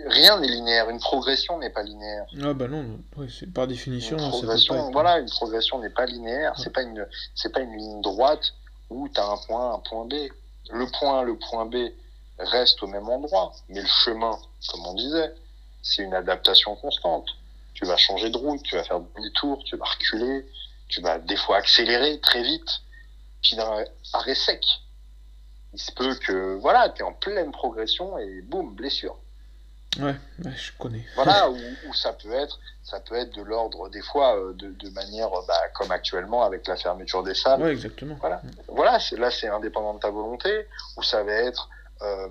rien 0.08 0.40
n'est 0.40 0.48
linéaire. 0.48 0.90
Une 0.90 1.00
progression 1.00 1.60
n'est 1.60 1.70
pas 1.70 1.84
linéaire. 1.84 2.26
Ah 2.44 2.54
bah 2.54 2.68
non, 2.68 3.00
c'est 3.30 3.52
par 3.52 3.68
définition. 3.68 4.18
Une 4.18 4.30
progression, 4.30 4.92
voilà, 4.92 5.20
une 5.20 5.30
progression 5.30 5.80
n'est 5.80 5.90
pas 5.90 6.06
linéaire. 6.06 6.54
C'est 6.58 6.72
pas 6.72 6.84
une, 6.84 7.08
c'est 7.36 7.52
pas 7.52 7.62
une 7.62 7.76
ligne 7.76 8.02
droite 8.02 8.54
où 8.90 9.08
tu 9.10 9.20
as 9.20 9.26
un 9.26 9.38
point, 9.38 9.76
un 9.76 9.80
point 9.80 10.06
B. 10.06 10.14
Le 10.72 10.86
point, 11.00 11.24
le 11.24 11.38
point 11.38 11.66
B 11.66 11.76
reste 12.40 12.84
au 12.84 12.88
même 12.88 13.08
endroit, 13.08 13.54
mais 13.70 13.82
le 13.82 13.88
chemin, 13.88 14.38
comme 14.70 14.86
on 14.86 14.94
disait, 14.94 15.34
c'est 15.88 16.04
une 16.04 16.14
adaptation 16.14 16.76
constante. 16.76 17.28
Tu 17.74 17.86
vas 17.86 17.98
changer 17.98 18.30
de 18.30 18.38
route, 18.38 18.62
tu 18.64 18.76
vas 18.76 18.84
faire 18.84 19.00
demi-tour, 19.00 19.64
tu 19.64 19.78
vas 19.78 19.86
reculer, 19.86 20.46
tu 20.88 21.02
vas 21.02 21.20
des 21.20 21.38
fois 21.38 21.58
accélérer 21.58 22.20
très 22.20 22.44
vite, 22.44 22.82
puis 23.42 23.56
d'un 23.56 23.86
arrêt 24.14 24.36
sec. 24.36 24.64
Il 25.74 25.80
se 25.80 25.92
peut 25.92 26.16
que, 26.16 26.56
voilà, 26.56 26.90
tu 26.90 27.02
es 27.02 27.04
en 27.04 27.14
pleine 27.14 27.52
progression 27.52 28.18
et 28.18 28.42
boum, 28.42 28.74
blessure. 28.76 29.18
Ouais, 30.00 30.16
je 30.56 30.72
connais. 30.78 31.06
Voilà, 31.16 31.50
où, 31.88 31.94
ça 31.94 32.14
peut 32.14 32.32
être, 32.34 32.60
ça 32.84 33.00
peut 33.00 33.16
être 33.16 33.34
de 33.36 33.42
l'ordre 33.42 33.90
des 33.90 34.02
fois 34.02 34.38
euh, 34.38 34.54
de, 34.54 34.70
de 34.70 34.90
manière, 34.90 35.30
bah, 35.48 35.60
comme 35.74 35.92
actuellement 35.92 36.44
avec 36.44 36.68
la 36.68 36.76
fermeture 36.76 37.24
des 37.24 37.34
salles. 37.34 37.62
Ouais, 37.62 37.72
exactement. 37.72 38.16
Voilà, 38.20 38.42
voilà 38.68 39.00
là 39.18 39.32
c'est 39.32 39.48
indépendant 39.48 39.96
de 39.96 40.00
ta 40.00 40.10
volonté, 40.10 40.68
ou 40.98 41.04
ça 41.04 41.24
va 41.24 41.34
être 41.34 41.70
euh, 42.02 42.28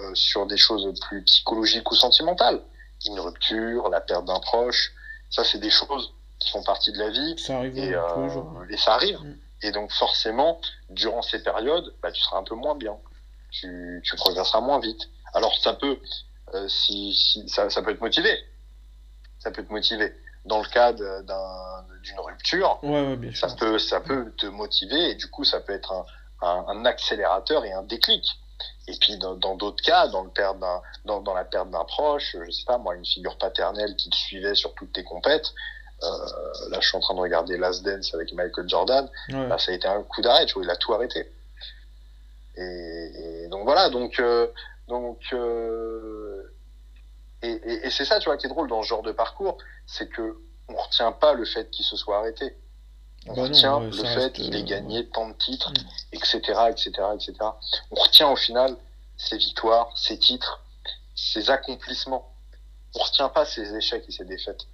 euh, 0.00 0.14
sur 0.14 0.46
des 0.46 0.56
choses 0.56 0.98
plus 1.00 1.22
psychologiques 1.24 1.90
ou 1.90 1.94
sentimentales, 1.94 2.60
une 3.06 3.20
rupture, 3.20 3.88
la 3.88 4.00
perte 4.00 4.24
d'un 4.24 4.40
proche, 4.40 4.92
ça 5.30 5.44
c'est 5.44 5.58
des 5.58 5.70
choses 5.70 6.12
qui 6.38 6.50
font 6.50 6.62
partie 6.62 6.92
de 6.92 6.98
la 6.98 7.10
vie. 7.10 7.38
Ça 7.38 7.58
arrive 7.58 7.78
et, 7.78 7.92
tous 8.14 8.20
les 8.22 8.28
jours. 8.30 8.62
Et 8.70 8.76
ça 8.76 8.94
arrive. 8.94 9.20
Mm. 9.20 9.38
Et 9.62 9.72
donc 9.72 9.92
forcément, 9.92 10.60
durant 10.88 11.22
ces 11.22 11.42
périodes, 11.42 11.94
bah, 12.02 12.10
tu 12.12 12.22
seras 12.22 12.38
un 12.38 12.44
peu 12.44 12.54
moins 12.54 12.74
bien. 12.74 12.96
Tu, 13.50 14.00
tu 14.04 14.16
progresseras 14.16 14.60
moins 14.60 14.80
vite. 14.80 15.08
Alors 15.34 15.56
ça 15.58 15.74
peut, 15.74 15.98
euh, 16.54 16.68
si, 16.68 17.14
si 17.14 17.48
ça, 17.48 17.68
ça, 17.68 17.82
peut 17.82 17.90
être 17.90 18.00
motivé. 18.00 18.30
Ça 19.38 19.50
peut 19.50 19.64
te 19.64 19.72
motiver. 19.72 20.14
Dans 20.46 20.62
le 20.62 20.68
cas 20.68 20.92
d'une 20.92 22.18
rupture, 22.18 22.78
ouais, 22.82 23.14
ouais, 23.14 23.34
ça, 23.34 23.48
peut, 23.58 23.78
ça 23.78 24.00
peut 24.00 24.32
te 24.38 24.46
motiver 24.46 25.10
et 25.10 25.14
du 25.14 25.28
coup, 25.28 25.44
ça 25.44 25.60
peut 25.60 25.74
être 25.74 25.92
un, 25.92 26.06
un, 26.40 26.64
un 26.68 26.84
accélérateur 26.86 27.64
et 27.66 27.72
un 27.72 27.82
déclic. 27.82 28.24
Et 28.88 28.92
puis 29.00 29.18
dans 29.18 29.54
d'autres 29.54 29.82
cas, 29.82 30.08
dans, 30.08 30.22
le 30.22 30.30
perte 30.30 30.58
dans, 31.04 31.20
dans 31.20 31.34
la 31.34 31.44
perte 31.44 31.70
d'un 31.70 31.84
proche, 31.84 32.36
je 32.44 32.50
sais 32.50 32.64
pas 32.64 32.78
moi, 32.78 32.94
une 32.94 33.06
figure 33.06 33.36
paternelle 33.38 33.94
qui 33.96 34.10
te 34.10 34.16
suivait 34.16 34.54
sur 34.54 34.74
toutes 34.74 34.92
tes 34.92 35.04
compètes, 35.04 35.52
euh, 36.02 36.08
là 36.70 36.78
je 36.80 36.88
suis 36.88 36.96
en 36.96 37.00
train 37.00 37.14
de 37.14 37.20
regarder 37.20 37.56
Last 37.56 37.84
Dance 37.84 38.14
avec 38.14 38.32
Michael 38.32 38.68
Jordan, 38.68 39.08
ouais. 39.28 39.48
là, 39.48 39.58
ça 39.58 39.72
a 39.72 39.74
été 39.74 39.86
un 39.86 40.02
coup 40.02 40.22
d'arrêt, 40.22 40.46
tu 40.46 40.54
vois, 40.54 40.64
il 40.64 40.70
a 40.70 40.76
tout 40.76 40.92
arrêté. 40.92 41.30
Et, 42.56 43.42
et 43.44 43.48
donc 43.48 43.64
voilà, 43.64 43.90
donc 43.90 44.18
euh, 44.18 44.48
donc, 44.88 45.20
euh, 45.32 46.52
et, 47.42 47.52
et, 47.52 47.86
et 47.86 47.90
c'est 47.90 48.04
ça, 48.04 48.18
tu 48.18 48.28
vois, 48.28 48.36
qui 48.36 48.46
est 48.46 48.50
drôle 48.50 48.68
dans 48.68 48.82
ce 48.82 48.88
genre 48.88 49.02
de 49.02 49.12
parcours, 49.12 49.56
c'est 49.86 50.08
que 50.08 50.36
on 50.68 50.74
retient 50.74 51.12
pas 51.12 51.32
le 51.32 51.44
fait 51.44 51.70
qu'il 51.70 51.84
se 51.84 51.96
soit 51.96 52.18
arrêté. 52.18 52.56
On 53.26 53.34
bah 53.34 53.42
retient 53.42 53.80
non, 53.80 53.86
le 53.86 53.92
fait 53.92 54.32
qu'il 54.32 54.54
ait 54.54 54.64
gagné 54.64 55.06
tant 55.06 55.28
de 55.28 55.34
titres, 55.34 55.72
etc., 56.12 56.38
etc., 56.70 56.90
etc. 57.14 57.34
On 57.90 58.00
retient 58.00 58.30
au 58.30 58.36
final 58.36 58.76
ses 59.18 59.36
victoires, 59.36 59.96
ses 59.96 60.18
titres, 60.18 60.62
ses 61.14 61.50
accomplissements. 61.50 62.32
On 62.94 63.02
retient 63.02 63.28
pas 63.28 63.44
ses 63.44 63.74
échecs 63.74 64.04
et 64.08 64.12
ses 64.12 64.24
défaites. 64.24 64.66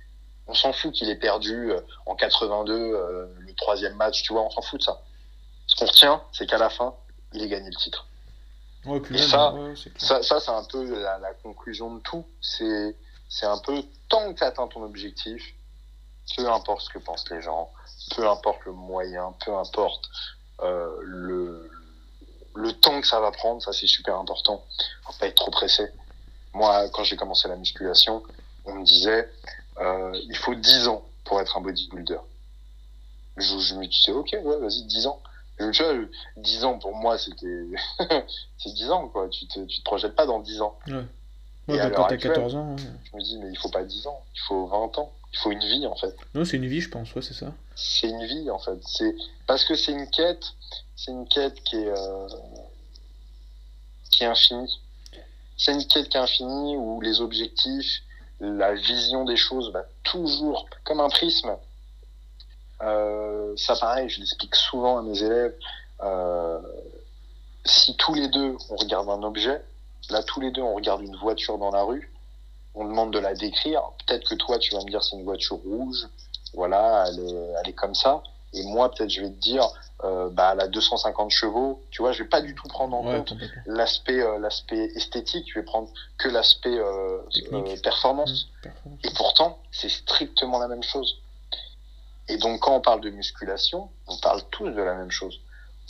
On 0.47 0.55
s'en 0.55 0.73
fout 0.73 0.93
qu'il 0.93 1.11
ait 1.11 1.17
perdu 1.17 1.73
euh, 1.73 1.81
en 2.07 2.15
82 2.15 2.73
euh, 2.73 3.27
le 3.39 3.55
troisième 3.55 3.95
match, 3.95 4.23
tu 4.23 4.33
vois, 4.33 4.43
on 4.43 4.51
s'en 4.51 4.63
fout 4.63 4.79
de 4.79 4.85
ça. 4.85 5.03
Ce 5.67 5.75
qu'on 5.75 5.87
retient, 5.87 6.23
c'est 6.33 6.47
qu'à 6.47 6.59
la 6.59 6.71
fin, 6.71 6.95
il 7.33 7.43
ait 7.43 7.49
gagné 7.49 7.69
le 7.69 7.77
titre. 7.77 8.07
Ouais, 8.85 9.03
et 9.11 9.19
ça, 9.19 9.53
ça, 9.97 10.23
ça 10.23 10.39
c'est 10.39 10.53
un 10.53 10.63
peu 10.63 11.03
la, 11.03 11.19
la, 11.19 11.35
conclusion 11.35 11.97
de 11.97 12.01
tout. 12.01 12.25
C'est, 12.41 12.97
c'est 13.29 13.47
un 13.47 13.59
peu 13.59 13.83
tant 14.09 14.33
que 14.33 14.39
tu 14.39 14.45
atteins 14.45 14.69
ton 14.69 14.85
objectif, 14.85 15.43
peu 16.37 16.49
importe 16.49 16.83
ce 16.83 16.91
que 16.91 17.01
pensent 17.01 17.29
les 17.31 17.43
gens, 17.43 17.73
peu 18.15 18.29
importe 18.29 18.65
le 18.65 18.73
moyen, 18.73 19.35
peu 19.45 19.55
importe 19.55 20.09
euh, 20.63 20.97
le, 21.03 21.71
le 22.55 22.73
temps 22.73 23.01
que 23.01 23.07
ça 23.07 23.21
va 23.21 23.31
prendre, 23.31 23.63
ça 23.63 23.73
c'est 23.73 23.87
super 23.87 24.17
important. 24.17 24.65
Faut 25.05 25.13
pas 25.19 25.27
être 25.27 25.35
trop 25.35 25.51
pressé. 25.51 25.87
Moi, 26.55 26.89
quand 26.91 27.05
j'ai 27.05 27.17
commencé 27.17 27.49
la 27.49 27.57
musculation, 27.57 28.23
on 28.65 28.75
me 28.75 28.85
disait 28.85 29.29
euh, 29.79 30.19
il 30.29 30.37
faut 30.37 30.55
10 30.55 30.89
ans 30.89 31.05
pour 31.25 31.41
être 31.41 31.57
un 31.57 31.61
bodybuilder. 31.61 32.19
Je, 33.37 33.59
je 33.59 33.75
me 33.75 33.87
disais 33.87 34.13
ok, 34.13 34.37
ouais, 34.43 34.59
vas-y, 34.59 34.85
10 34.85 35.07
ans. 35.07 35.21
Donc, 35.59 35.73
tu 35.73 35.83
vois, 35.83 35.95
10 36.37 36.65
ans 36.65 36.79
pour 36.79 36.95
moi, 36.95 37.19
c'était. 37.19 37.67
c'est 38.59 38.73
10 38.73 38.91
ans, 38.91 39.09
quoi. 39.09 39.29
Tu 39.29 39.47
te, 39.47 39.61
tu 39.65 39.79
te 39.79 39.85
projettes 39.85 40.15
pas 40.15 40.27
dans 40.27 40.41
10 40.41 40.61
ans. 40.63 40.79
Ouais. 40.87 40.95
Ouais, 41.69 41.79
bah, 41.79 41.91
quand 41.91 42.05
t'as 42.05 42.17
14 42.17 42.55
ans. 42.55 42.71
Ouais. 42.71 42.83
Je 43.11 43.17
me 43.17 43.23
dis, 43.23 43.39
mais 43.39 43.51
il 43.51 43.59
faut 43.59 43.71
pas 43.71 43.83
10 43.85 44.07
ans, 44.07 44.23
il 44.35 44.41
faut 44.47 44.67
20 44.67 44.99
ans. 44.99 45.13
Il 45.33 45.39
faut 45.39 45.51
une 45.51 45.61
vie, 45.61 45.87
en 45.87 45.97
fait. 45.97 46.15
Non, 46.35 46.45
c'est 46.45 46.57
une 46.57 46.67
vie, 46.67 46.81
je 46.81 46.89
pense, 46.89 47.15
ouais, 47.15 47.23
c'est 47.23 47.35
ça. 47.35 47.53
C'est 47.77 48.09
une 48.09 48.25
vie, 48.25 48.51
en 48.51 48.59
fait. 48.59 48.79
C'est 48.85 49.15
Parce 49.47 49.65
que 49.65 49.77
c'est 49.77 49.93
une 49.93 50.11
quête, 50.11 50.45
c'est 50.97 51.13
une 51.13 51.29
quête 51.29 51.63
qui 51.63 51.77
est. 51.77 51.89
Euh... 51.89 52.29
qui 54.11 54.25
est 54.25 54.27
infinie. 54.27 54.81
C'est 55.57 55.73
une 55.73 55.87
quête 55.87 56.09
qui 56.09 56.17
est 56.17 56.21
infinie 56.21 56.77
où 56.77 57.01
les 57.01 57.21
objectifs, 57.21 58.03
la 58.41 58.75
vision 58.75 59.25
des 59.25 59.37
choses 59.37 59.71
va 59.73 59.85
toujours, 60.03 60.67
comme 60.85 61.01
un 61.01 61.09
prisme, 61.09 61.57
euh, 62.83 63.55
ça, 63.57 63.75
pareil, 63.77 64.09
je 64.09 64.21
l'explique 64.21 64.55
souvent 64.55 64.99
à 64.99 65.03
mes 65.03 65.23
élèves. 65.23 65.55
Euh, 66.03 66.61
si 67.65 67.97
tous 67.97 68.15
les 68.15 68.29
deux, 68.29 68.57
on 68.71 68.77
regarde 68.77 69.09
un 69.09 69.23
objet, 69.23 69.63
là, 70.11 70.23
tous 70.23 70.41
les 70.41 70.51
deux, 70.51 70.63
on 70.63 70.75
regarde 70.75 71.03
une 71.03 71.17
voiture 71.17 71.59
dans 71.59 71.71
la 71.71 71.83
rue, 71.83 72.13
on 72.75 72.85
demande 72.85 73.13
de 73.13 73.19
la 73.19 73.35
décrire. 73.35 73.83
Peut-être 74.07 74.29
que 74.29 74.35
toi, 74.35 74.59
tu 74.59 74.75
vas 74.75 74.83
me 74.85 74.91
dire 74.91 75.03
c'est 75.03 75.17
une 75.17 75.25
voiture 75.25 75.57
rouge, 75.57 76.07
voilà, 76.57 77.05
elle 77.09 77.21
est, 77.21 77.53
elle 77.61 77.69
est 77.71 77.75
comme 77.75 77.95
ça. 77.95 78.23
Et 78.53 78.63
moi, 78.65 78.91
peut-être, 78.91 79.11
je 79.11 79.21
vais 79.21 79.31
te 79.31 79.39
dire, 79.39 79.69
euh, 80.05 80.31
bah, 80.31 80.53
elle 80.55 80.61
a 80.61 80.69
250 80.69 81.31
chevaux. 81.31 81.83
Tu 81.91 82.01
vois, 82.01 82.13
je 82.13 82.23
vais 82.23 82.29
pas 82.29 82.41
du 82.41 82.55
tout 82.55 82.67
prendre 82.69 82.97
en 82.97 83.07
ouais, 83.07 83.19
compte 83.19 83.35
l'aspect, 83.67 84.21
euh, 84.21 84.39
l'aspect 84.39 84.91
esthétique. 84.95 85.47
Je 85.53 85.61
vais 85.61 85.65
prendre 85.65 85.89
que 86.19 86.29
l'aspect 86.29 86.77
euh, 86.77 87.19
performance. 87.83 88.47
Mmh, 88.47 88.63
performance. 88.63 89.01
Et 89.05 89.11
pourtant, 89.15 89.59
c'est 89.73 89.91
strictement 89.91 90.59
la 90.59 90.69
même 90.69 90.83
chose. 90.83 91.19
Et 92.29 92.39
donc, 92.39 92.61
quand 92.61 92.75
on 92.75 92.81
parle 92.81 93.03
de 93.03 93.11
musculation, 93.11 93.91
on 94.07 94.17
parle 94.19 94.43
tous 94.51 94.71
de 94.71 94.83
la 94.83 94.95
même 94.95 95.11
chose. 95.11 95.39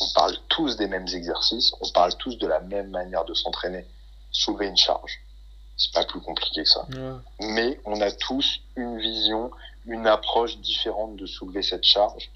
On 0.00 0.06
parle 0.14 0.36
tous 0.48 0.76
des 0.76 0.88
mêmes 0.88 1.08
exercices, 1.08 1.72
on 1.80 1.88
parle 1.90 2.14
tous 2.16 2.36
de 2.36 2.46
la 2.46 2.60
même 2.60 2.90
manière 2.90 3.24
de 3.24 3.32
s'entraîner. 3.32 3.86
Soulever 4.30 4.66
une 4.66 4.76
charge. 4.76 5.20
C'est 5.78 5.92
pas 5.92 6.04
plus 6.04 6.20
compliqué 6.20 6.62
que 6.64 6.68
ça. 6.68 6.86
Mais 7.40 7.80
on 7.86 8.00
a 8.00 8.10
tous 8.10 8.60
une 8.76 8.98
vision, 8.98 9.50
une 9.86 10.06
approche 10.06 10.58
différente 10.58 11.16
de 11.16 11.26
soulever 11.26 11.62
cette 11.62 11.84
charge. 11.84 12.30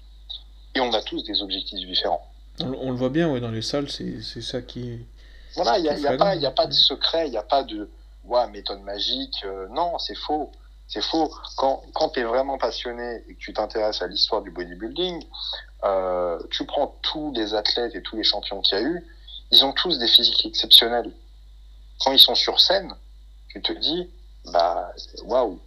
Et 0.75 0.79
on 0.79 0.93
a 0.93 1.01
tous 1.01 1.23
des 1.23 1.41
objectifs 1.41 1.85
différents. 1.87 2.25
On, 2.61 2.73
on 2.73 2.91
le 2.91 2.97
voit 2.97 3.09
bien, 3.09 3.29
ouais, 3.29 3.39
dans 3.41 3.51
les 3.51 3.61
salles, 3.61 3.89
c'est 3.89 4.21
ça 4.41 4.61
qui 4.61 4.91
est. 4.91 4.99
Voilà, 5.55 5.77
il 5.79 5.83
n'y 5.83 6.07
a, 6.07 6.11
a, 6.11 6.17
pas, 6.17 6.35
y 6.35 6.45
a 6.45 6.51
pas 6.51 6.65
de 6.67 6.73
secret, 6.73 7.27
il 7.27 7.31
n'y 7.31 7.37
a 7.37 7.43
pas 7.43 7.63
de 7.63 7.89
ouais, 8.23 8.47
méthode 8.49 8.81
magique. 8.81 9.35
Euh, 9.43 9.67
non, 9.69 9.97
c'est 9.99 10.15
faux. 10.15 10.49
C'est 10.87 11.03
faux. 11.03 11.29
Quand, 11.57 11.83
quand 11.93 12.09
tu 12.09 12.21
es 12.21 12.23
vraiment 12.23 12.57
passionné 12.57 13.23
et 13.27 13.33
que 13.35 13.39
tu 13.39 13.53
t'intéresses 13.53 14.01
à 14.01 14.07
l'histoire 14.07 14.41
du 14.41 14.51
bodybuilding, 14.51 15.23
euh, 15.83 16.39
tu 16.51 16.65
prends 16.65 16.95
tous 17.01 17.33
les 17.33 17.53
athlètes 17.53 17.95
et 17.95 18.01
tous 18.01 18.15
les 18.15 18.23
champions 18.23 18.61
qu'il 18.61 18.77
y 18.77 18.81
a 18.81 18.83
eu, 18.83 19.05
ils 19.51 19.65
ont 19.65 19.73
tous 19.73 19.99
des 19.99 20.07
physiques 20.07 20.45
exceptionnels. 20.45 21.11
Quand 21.99 22.13
ils 22.13 22.19
sont 22.19 22.35
sur 22.35 22.59
scène, 22.59 22.93
tu 23.49 23.61
te 23.61 23.73
dis, 23.73 24.09
bah, 24.53 24.91
waouh, 25.25 25.59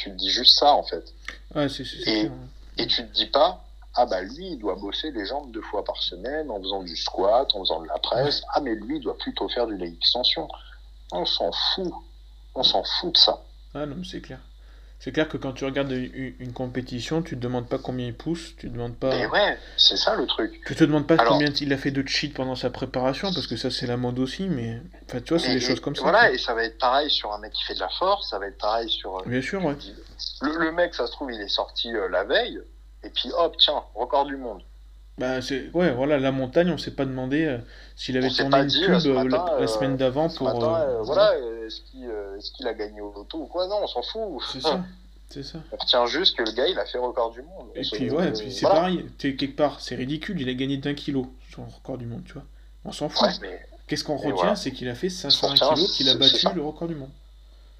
tu 0.00 0.10
te 0.10 0.16
dis 0.16 0.30
juste 0.30 0.58
ça 0.58 0.72
en 0.72 0.82
fait. 0.82 1.12
Ouais, 1.54 1.68
c'est 1.68 1.84
et, 2.06 2.30
et 2.78 2.86
tu 2.86 3.06
te 3.06 3.12
dis 3.12 3.26
pas, 3.26 3.62
ah 3.94 4.06
bah 4.06 4.22
lui, 4.22 4.52
il 4.52 4.58
doit 4.58 4.76
bosser 4.76 5.10
les 5.10 5.26
jambes 5.26 5.50
deux 5.50 5.62
fois 5.62 5.84
par 5.84 6.02
semaine 6.02 6.50
en 6.50 6.60
faisant 6.60 6.82
du 6.82 6.96
squat, 6.96 7.48
en 7.54 7.60
faisant 7.60 7.82
de 7.82 7.88
la 7.88 7.98
presse. 7.98 8.42
Ah 8.54 8.60
mais 8.60 8.74
lui, 8.74 8.96
il 8.96 9.02
doit 9.02 9.18
plutôt 9.18 9.48
faire 9.48 9.66
du 9.66 9.76
leg 9.76 9.94
extension. 9.94 10.48
On 11.12 11.26
s'en 11.26 11.50
fout. 11.52 11.92
On 12.54 12.62
s'en 12.62 12.82
fout 12.82 13.12
de 13.12 13.18
ça. 13.18 13.42
Ah 13.74 13.86
non, 13.86 14.02
c'est 14.04 14.20
clair. 14.20 14.40
C'est 15.00 15.12
clair 15.12 15.30
que 15.30 15.38
quand 15.38 15.52
tu 15.52 15.64
regardes 15.64 15.90
une, 15.90 16.52
compétition, 16.52 17.22
tu 17.22 17.34
te 17.34 17.40
demandes 17.40 17.66
pas 17.66 17.78
combien 17.78 18.06
il 18.06 18.14
pousse, 18.14 18.54
tu 18.58 18.68
te 18.68 18.72
demandes 18.72 18.96
pas. 18.96 19.08
Mais 19.08 19.26
ouais, 19.28 19.58
c'est 19.78 19.96
ça 19.96 20.14
le 20.14 20.26
truc. 20.26 20.60
Tu 20.66 20.74
te 20.74 20.84
demandes 20.84 21.06
pas 21.06 21.16
combien 21.16 21.48
il 21.48 21.72
a 21.72 21.78
fait 21.78 21.90
de 21.90 22.06
cheat 22.06 22.34
pendant 22.34 22.54
sa 22.54 22.68
préparation, 22.68 23.32
parce 23.32 23.46
que 23.46 23.56
ça 23.56 23.70
c'est 23.70 23.86
la 23.86 23.96
mode 23.96 24.18
aussi, 24.18 24.46
mais 24.46 24.78
enfin, 25.06 25.22
tu 25.22 25.30
vois, 25.30 25.38
c'est 25.38 25.54
des 25.54 25.60
choses 25.60 25.80
comme 25.80 25.96
ça. 25.96 26.02
Voilà, 26.02 26.30
et 26.30 26.36
ça 26.36 26.52
va 26.52 26.64
être 26.64 26.76
pareil 26.76 27.08
sur 27.08 27.32
un 27.32 27.38
mec 27.38 27.54
qui 27.54 27.64
fait 27.64 27.74
de 27.74 27.80
la 27.80 27.88
force, 27.88 28.28
ça 28.28 28.38
va 28.38 28.46
être 28.46 28.58
pareil 28.58 28.90
sur. 28.90 29.16
Euh, 29.16 29.22
Bien 29.24 29.40
sûr, 29.40 29.64
ouais. 29.64 29.76
Le, 30.42 30.70
mec, 30.72 30.94
ça 30.94 31.06
se 31.06 31.12
trouve, 31.12 31.32
il 31.32 31.40
est 31.40 31.48
sorti 31.48 31.90
euh, 31.96 32.10
la 32.10 32.24
veille, 32.24 32.60
et 33.02 33.08
puis 33.08 33.30
hop, 33.38 33.56
tiens, 33.58 33.82
record 33.94 34.26
du 34.26 34.36
monde. 34.36 34.62
Bah, 35.20 35.42
c'est 35.42 35.70
ouais, 35.74 35.92
voilà, 35.92 36.18
la 36.18 36.32
montagne, 36.32 36.70
on 36.70 36.78
s'est 36.78 36.92
pas 36.92 37.04
demandé 37.04 37.44
euh, 37.44 37.58
s'il 37.94 38.16
avait 38.16 38.30
tourné 38.30 38.56
une 38.56 38.70
pub 38.70 39.30
la, 39.30 39.66
semaine 39.66 39.98
d'avant 39.98 40.30
pour. 40.30 40.48
voilà, 40.48 41.34
est-ce 41.66 42.52
qu'il 42.52 42.66
a 42.66 42.72
gagné 42.72 43.02
au 43.02 43.12
loto 43.12 43.40
ou 43.40 43.46
quoi? 43.46 43.66
Non, 43.68 43.80
on 43.82 43.86
s'en 43.86 44.02
fout. 44.02 44.42
C'est 44.50 44.60
ça. 44.62 44.82
C'est 45.28 45.42
ça. 45.42 45.58
On 45.72 45.76
retient 45.76 46.06
juste 46.06 46.38
que 46.38 46.42
le 46.42 46.52
gars, 46.52 46.66
il 46.66 46.78
a 46.78 46.86
fait 46.86 46.96
record 46.96 47.32
du 47.32 47.42
monde. 47.42 47.68
Et 47.74 47.82
puis, 47.82 48.10
ouais, 48.10 48.32
puis 48.32 48.50
c'est 48.50 48.62
pareil. 48.62 49.04
Es 49.22 49.36
quelque 49.36 49.56
part, 49.56 49.78
c'est 49.80 49.94
ridicule. 49.94 50.40
Il 50.40 50.48
a 50.48 50.54
gagné 50.54 50.78
d'un 50.78 50.94
kilo 50.94 51.26
le 51.58 51.64
record 51.64 51.98
du 51.98 52.06
monde, 52.06 52.22
tu 52.24 52.32
vois. 52.32 52.44
On 52.86 52.92
s'en 52.92 53.10
fout. 53.10 53.28
Qu'est-ce 53.86 54.04
qu'on 54.04 54.16
retient 54.16 54.54
C'est 54.54 54.70
qu'il 54.72 54.88
a 54.88 54.94
fait 54.94 55.10
500 55.10 55.52
kilos, 55.52 55.96
qu'il 55.96 56.08
a 56.08 56.14
battu 56.14 56.46
le 56.54 56.62
record 56.62 56.88
du 56.88 56.94
monde. 56.94 57.10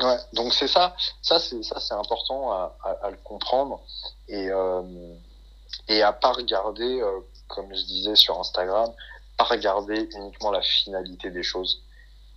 Ouais, 0.02 0.16
donc 0.34 0.52
c'est 0.52 0.68
ça. 0.68 0.94
Ça, 1.22 1.38
c'est 1.38 1.62
ça, 1.62 1.80
c'est 1.80 1.94
important 1.94 2.52
à, 2.52 2.76
à, 3.02 3.10
le 3.10 3.18
comprendre 3.22 3.80
et 4.28 4.50
euh, 4.50 4.82
et 5.88 6.02
à 6.02 6.12
pas 6.12 6.32
regarder, 6.32 7.00
euh, 7.00 7.20
comme 7.50 7.74
je 7.74 7.82
disais 7.84 8.16
sur 8.16 8.38
Instagram, 8.38 8.90
pas 9.36 9.44
regarder 9.44 10.08
uniquement 10.14 10.50
la 10.50 10.62
finalité 10.62 11.30
des 11.30 11.42
choses. 11.42 11.82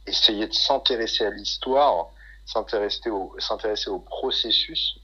Essayer 0.06 0.48
de 0.48 0.53
s'intéresser 0.53 1.26
à 1.26 1.30
l'histoire 1.30 2.10
s'intéresser 2.45 3.90
au, 3.90 3.99
processus, 3.99 4.99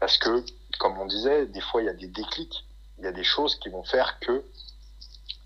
parce 0.00 0.18
que, 0.18 0.44
comme 0.78 0.98
on 0.98 1.06
disait, 1.06 1.46
des 1.46 1.60
fois 1.60 1.82
il 1.82 1.86
y 1.86 1.88
a 1.88 1.94
des 1.94 2.08
déclics, 2.08 2.64
il 2.98 3.04
y 3.04 3.06
a 3.06 3.12
des 3.12 3.24
choses 3.24 3.54
qui 3.56 3.68
vont 3.68 3.84
faire 3.84 4.18
que 4.18 4.44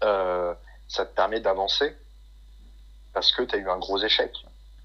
euh, 0.05 0.55
ça 0.89 1.05
te 1.05 1.15
permet 1.15 1.41
d'avancer, 1.41 1.95
parce 3.13 3.31
que 3.33 3.43
tu 3.43 3.55
as 3.55 3.59
eu 3.59 3.69
un 3.69 3.79
gros 3.79 3.99
échec, 3.99 4.33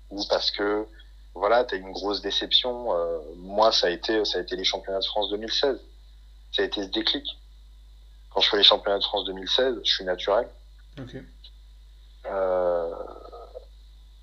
ou 0.10 0.22
parce 0.30 0.52
que 0.52 0.86
voilà, 1.34 1.64
tu 1.64 1.76
as 1.76 1.78
eu 1.78 1.82
une 1.82 1.92
grosse 1.92 2.22
déception. 2.22 2.94
Euh, 2.94 3.20
moi, 3.36 3.72
ça 3.72 3.88
a, 3.88 3.90
été, 3.92 4.26
ça 4.26 4.40
a 4.40 4.42
été 4.42 4.56
les 4.56 4.64
championnats 4.64 5.00
de 5.00 5.06
France 5.06 5.30
2016. 5.30 5.80
Ça 6.52 6.62
a 6.64 6.66
été 6.66 6.82
ce 6.82 6.88
déclic. 6.88 7.26
Quand 8.32 8.42
je 8.42 8.50
fais 8.50 8.58
les 8.58 8.64
championnats 8.64 9.00
de 9.00 9.04
France 9.04 9.26
2016, 9.26 9.76
je 9.84 9.90
suis 9.90 10.06
naturel. 10.06 10.48
Okay. 11.00 11.22
Euh, 12.26 12.94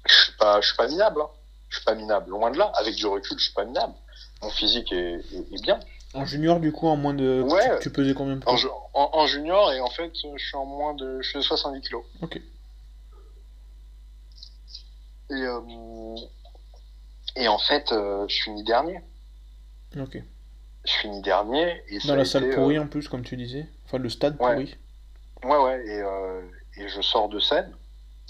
je 0.07 0.15
suis 0.15 0.33
pas, 0.35 0.61
je 0.61 0.67
suis 0.69 0.77
pas 0.77 0.87
minable. 0.87 1.21
Hein 1.23 1.31
je 1.75 1.81
suis 1.81 1.85
pas 1.85 1.95
minable. 1.95 2.31
Loin 2.31 2.51
de 2.51 2.59
là. 2.59 2.71
Avec 2.77 2.95
du 2.95 3.07
recul, 3.07 3.37
je 3.39 3.45
suis 3.45 3.53
pas 3.53 3.65
minable. 3.65 3.95
Mon 4.43 4.51
physique 4.51 4.93
est, 4.93 5.21
bien. 5.63 5.81
En 6.13 6.25
junior, 6.25 6.61
du 6.61 6.71
coup, 6.71 6.87
en 6.87 6.97
moins 6.97 7.15
de. 7.15 7.43
Ouais. 7.43 7.79
Tu, 7.81 7.91
pesais 7.91 8.15
combien 8.15 8.37
de 8.37 8.45
en, 8.47 8.57
en, 8.95 9.27
junior, 9.27 9.73
et 9.73 9.81
en 9.81 9.91
fait, 9.91 10.13
je 10.15 10.45
suis 10.45 10.57
en 10.57 10.65
moins 10.65 10.95
de. 10.95 11.21
Je 11.21 11.29
suis 11.29 11.39
de 11.39 11.43
70 11.43 11.81
kg. 11.81 11.97
Ok. 12.23 12.41
Et, 15.31 15.33
euh, 15.33 16.17
et 17.37 17.49
en 17.49 17.59
fait, 17.59 17.91
euh, 17.91 18.27
je 18.29 18.43
finis 18.43 18.63
dernier. 18.63 19.01
Ok. 19.99 20.23
Je 20.85 20.93
finis 20.93 21.23
dernier. 21.23 21.83
Et 21.89 21.99
Dans 22.07 22.15
la 22.15 22.25
salle 22.25 22.51
pourrie, 22.51 22.77
euh, 22.77 22.83
en 22.83 22.87
plus, 22.87 23.09
comme 23.09 23.25
tu 23.25 23.37
disais. 23.37 23.67
Enfin, 23.87 23.99
le 23.99 24.09
stade 24.09 24.37
pourri. 24.37 24.77
Ouais, 25.45 25.57
ouais. 25.57 25.85
Et, 25.87 26.83
et 26.83 26.89
je 26.89 27.01
sors 27.01 27.29
de 27.29 27.39
scène. 27.39 27.73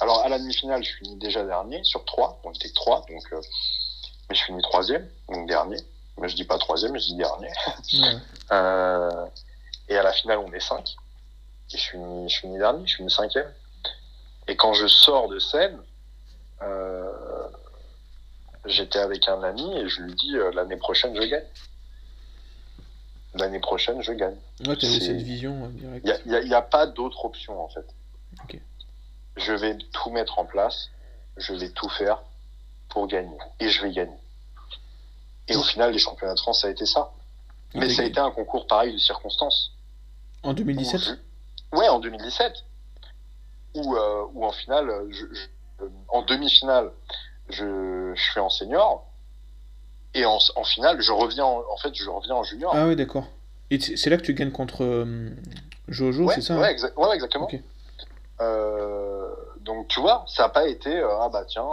Alors, 0.01 0.20
à 0.20 0.28
la 0.28 0.39
demi-finale, 0.39 0.82
je 0.82 0.93
finis 0.97 1.16
déjà 1.16 1.44
dernier 1.44 1.82
sur 1.85 2.05
trois. 2.05 2.40
On 2.44 2.52
était 2.52 2.70
trois, 2.70 3.05
donc, 3.09 3.22
euh, 3.32 3.40
mais 4.28 4.35
je 4.35 4.44
finis 4.44 4.62
troisième, 4.62 5.09
donc 5.28 5.47
dernier. 5.48 5.78
Mais 6.18 6.28
je 6.28 6.36
dis 6.36 6.44
pas 6.44 6.59
troisième, 6.59 6.98
je 6.98 7.06
dis 7.06 7.16
dernier. 7.16 7.51
euh, 8.52 9.26
et 9.89 9.97
à 9.97 10.02
la 10.02 10.12
finale, 10.12 10.39
on 10.39 10.52
est 10.52 10.60
cinq. 10.60 10.97
Et 11.72 11.78
je 11.78 11.90
finis, 11.90 12.28
je 12.28 12.40
finis 12.40 12.59
dernier, 12.59 12.86
je 12.86 12.97
finis 12.97 13.10
cinquième. 13.10 13.51
Et 14.48 14.56
quand 14.56 14.74
je 14.74 14.86
sors 14.86 15.28
de 15.28 15.39
scène, 15.39 15.78
euh, 16.62 17.48
j'étais 18.66 18.98
avec 18.98 19.28
un 19.28 19.43
ami 19.43 19.76
et 19.78 19.89
je 19.89 20.02
lui 20.02 20.14
dis 20.14 20.36
euh, 20.36 20.51
l'année 20.52 20.76
prochaine, 20.76 21.14
je 21.14 21.26
gagne. 21.26 21.44
L'année 23.35 23.61
prochaine, 23.61 24.01
je 24.02 24.12
gagne. 24.12 24.36
Ouais, 24.66 24.77
tu 24.77 24.86
cette 24.86 25.23
vision 25.23 25.69
directe. 25.69 26.23
Il 26.27 26.32
n'y 26.32 26.55
a, 26.55 26.59
a, 26.59 26.62
pas 26.62 26.86
d'autre 26.86 27.24
option, 27.24 27.61
en 27.61 27.69
fait. 27.69 27.86
Je 29.36 29.52
vais 29.52 29.77
tout 29.93 30.11
mettre 30.11 30.39
en 30.39 30.44
place, 30.44 30.90
je 31.36 31.52
vais 31.52 31.70
tout 31.70 31.89
faire 31.89 32.23
pour 32.89 33.09
gagner. 33.09 33.36
Et 33.59 33.69
je 33.69 33.82
vais 33.82 33.90
gagner. 33.90 34.16
Et 35.48 35.56
au 35.56 35.62
final, 35.62 35.93
les 35.93 35.98
championnats 35.98 36.35
de 36.35 36.40
France, 36.40 36.62
ça 36.62 36.69
a 36.69 36.70
été 36.70 36.86
ça. 36.86 37.12
Mais 37.74 37.90
ça 37.90 38.02
a 38.02 38.05
été 38.05 38.20
un 38.20 38.31
concours 38.31 38.66
pareil 38.66 38.93
de 38.93 38.98
circonstances. 38.98 39.73
En 40.43 40.52
2017 40.52 41.19
Ouais, 41.73 41.89
en 41.89 41.98
2017. 41.98 42.52
Où, 43.74 43.97
euh, 43.97 44.27
en 44.40 44.52
finale, 44.52 44.89
je, 45.11 45.24
en 46.09 46.23
demi-finale, 46.23 46.93
je, 47.48 48.12
je, 48.15 48.23
suis 48.23 48.39
en 48.39 48.48
senior. 48.48 49.05
Et 50.15 50.24
en, 50.24 50.39
en 50.57 50.65
finale, 50.65 51.01
je 51.01 51.12
reviens 51.12 51.45
en, 51.45 51.77
fait, 51.82 51.95
je 51.95 52.09
reviens 52.09 52.36
en 52.36 52.45
junior. 52.45 52.73
Ah 52.74 52.86
oui, 52.86 52.97
d'accord. 52.97 53.27
Et 53.70 53.81
c'est 53.81 54.11
là 54.11 54.16
que 54.16 54.23
tu 54.23 54.35
gagnes 54.35 54.53
contre 54.53 54.85
euh, 54.85 55.31
Jojo, 55.89 56.31
c'est 56.31 56.43
ça 56.43 56.55
hein 56.55 56.61
ouais, 56.61 56.77
ouais, 56.97 57.15
exactement. 57.15 57.49
Euh, 58.41 59.28
donc 59.61 59.89
tu 59.89 60.01
vois, 60.01 60.24
ça 60.28 60.45
n'a 60.45 60.49
pas 60.51 60.69
été 60.69 60.95
euh, 60.97 61.09
ah 61.20 61.28
bah 61.28 61.45
tiens, 61.47 61.66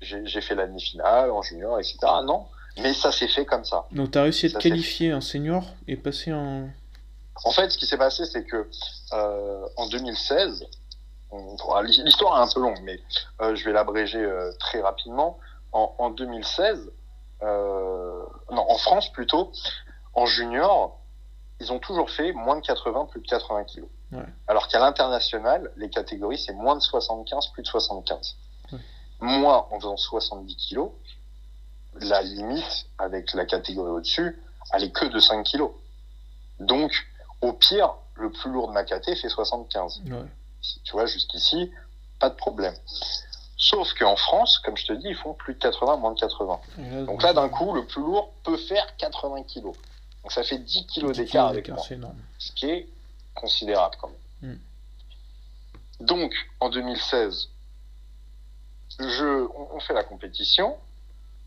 j'ai 0.00 0.40
fait 0.40 0.54
la 0.54 0.66
demi-finale 0.66 1.30
en 1.30 1.42
junior, 1.42 1.78
etc. 1.78 1.98
Non, 2.24 2.46
mais 2.82 2.92
ça 2.92 3.12
s'est 3.12 3.28
fait 3.28 3.46
comme 3.46 3.64
ça. 3.64 3.86
Donc 3.92 4.10
tu 4.10 4.18
as 4.18 4.22
réussi 4.22 4.46
à 4.46 4.50
te 4.50 4.58
qualifier 4.58 5.14
en 5.14 5.20
senior 5.20 5.64
et 5.86 5.96
passer 5.96 6.32
en. 6.32 6.68
En 7.44 7.52
fait, 7.52 7.70
ce 7.70 7.78
qui 7.78 7.86
s'est 7.86 7.98
passé, 7.98 8.24
c'est 8.26 8.44
que 8.44 8.68
en 9.12 9.88
2016, 9.88 10.66
l'histoire 12.04 12.38
est 12.40 12.42
un 12.42 12.52
peu 12.52 12.60
longue, 12.60 12.80
mais 12.82 13.00
je 13.54 13.64
vais 13.64 13.72
l'abréger 13.72 14.26
très 14.58 14.80
rapidement. 14.80 15.38
En, 15.70 15.94
en 15.98 16.10
2016, 16.10 16.90
non, 17.42 18.26
en 18.50 18.78
France 18.78 19.10
plutôt, 19.12 19.52
en 20.14 20.26
junior, 20.26 20.98
ils 21.60 21.72
ont 21.72 21.78
toujours 21.78 22.10
fait 22.10 22.32
moins 22.32 22.56
de 22.56 22.66
80, 22.66 23.06
plus 23.06 23.20
de 23.20 23.26
80 23.26 23.64
kilos. 23.64 23.88
Alors 24.46 24.68
qu'à 24.68 24.78
l'international, 24.78 25.70
les 25.76 25.90
catégories, 25.90 26.38
c'est 26.38 26.54
moins 26.54 26.76
de 26.76 26.80
75, 26.80 27.48
plus 27.48 27.62
de 27.62 27.68
75. 27.68 28.36
Moi, 29.20 29.68
en 29.70 29.80
faisant 29.80 29.96
70 29.96 30.56
kilos, 30.56 30.90
la 32.00 32.22
limite 32.22 32.86
avec 32.98 33.34
la 33.34 33.44
catégorie 33.44 33.90
au-dessus, 33.90 34.40
elle 34.72 34.84
est 34.84 34.92
que 34.92 35.06
de 35.06 35.18
5 35.18 35.42
kilos. 35.44 35.72
Donc, 36.60 36.92
au 37.40 37.52
pire, 37.52 37.94
le 38.14 38.30
plus 38.30 38.50
lourd 38.50 38.68
de 38.68 38.72
ma 38.72 38.84
caté 38.84 39.14
fait 39.16 39.28
75. 39.28 40.02
Tu 40.84 40.92
vois, 40.92 41.06
jusqu'ici, 41.06 41.70
pas 42.18 42.30
de 42.30 42.34
problème. 42.34 42.74
Sauf 43.60 43.92
qu'en 43.94 44.14
France, 44.14 44.58
comme 44.60 44.76
je 44.76 44.86
te 44.86 44.92
dis, 44.92 45.08
ils 45.08 45.16
font 45.16 45.34
plus 45.34 45.54
de 45.54 45.58
80, 45.58 45.96
moins 45.96 46.12
de 46.12 46.20
80. 46.20 46.60
Donc 47.06 47.22
là, 47.22 47.32
d'un 47.32 47.48
coup, 47.48 47.74
le 47.74 47.84
plus 47.84 48.00
lourd 48.00 48.32
peut 48.44 48.56
faire 48.56 48.96
80 48.96 49.42
kilos. 49.42 49.76
Donc 50.22 50.32
ça 50.32 50.44
fait 50.44 50.58
10 50.58 50.86
kilos 50.86 51.16
d'écart 51.16 51.48
avec 51.48 51.68
moi. 51.68 51.84
Ce 52.38 52.52
qui 52.52 52.66
est 52.66 52.88
considérable 53.34 53.96
quand 54.00 54.08
même. 54.08 54.52
Hmm. 54.52 54.58
Donc, 56.04 56.32
en 56.60 56.70
2016, 56.70 57.48
je, 59.00 59.48
on, 59.74 59.80
fait 59.80 59.94
la 59.94 60.04
compétition 60.04 60.76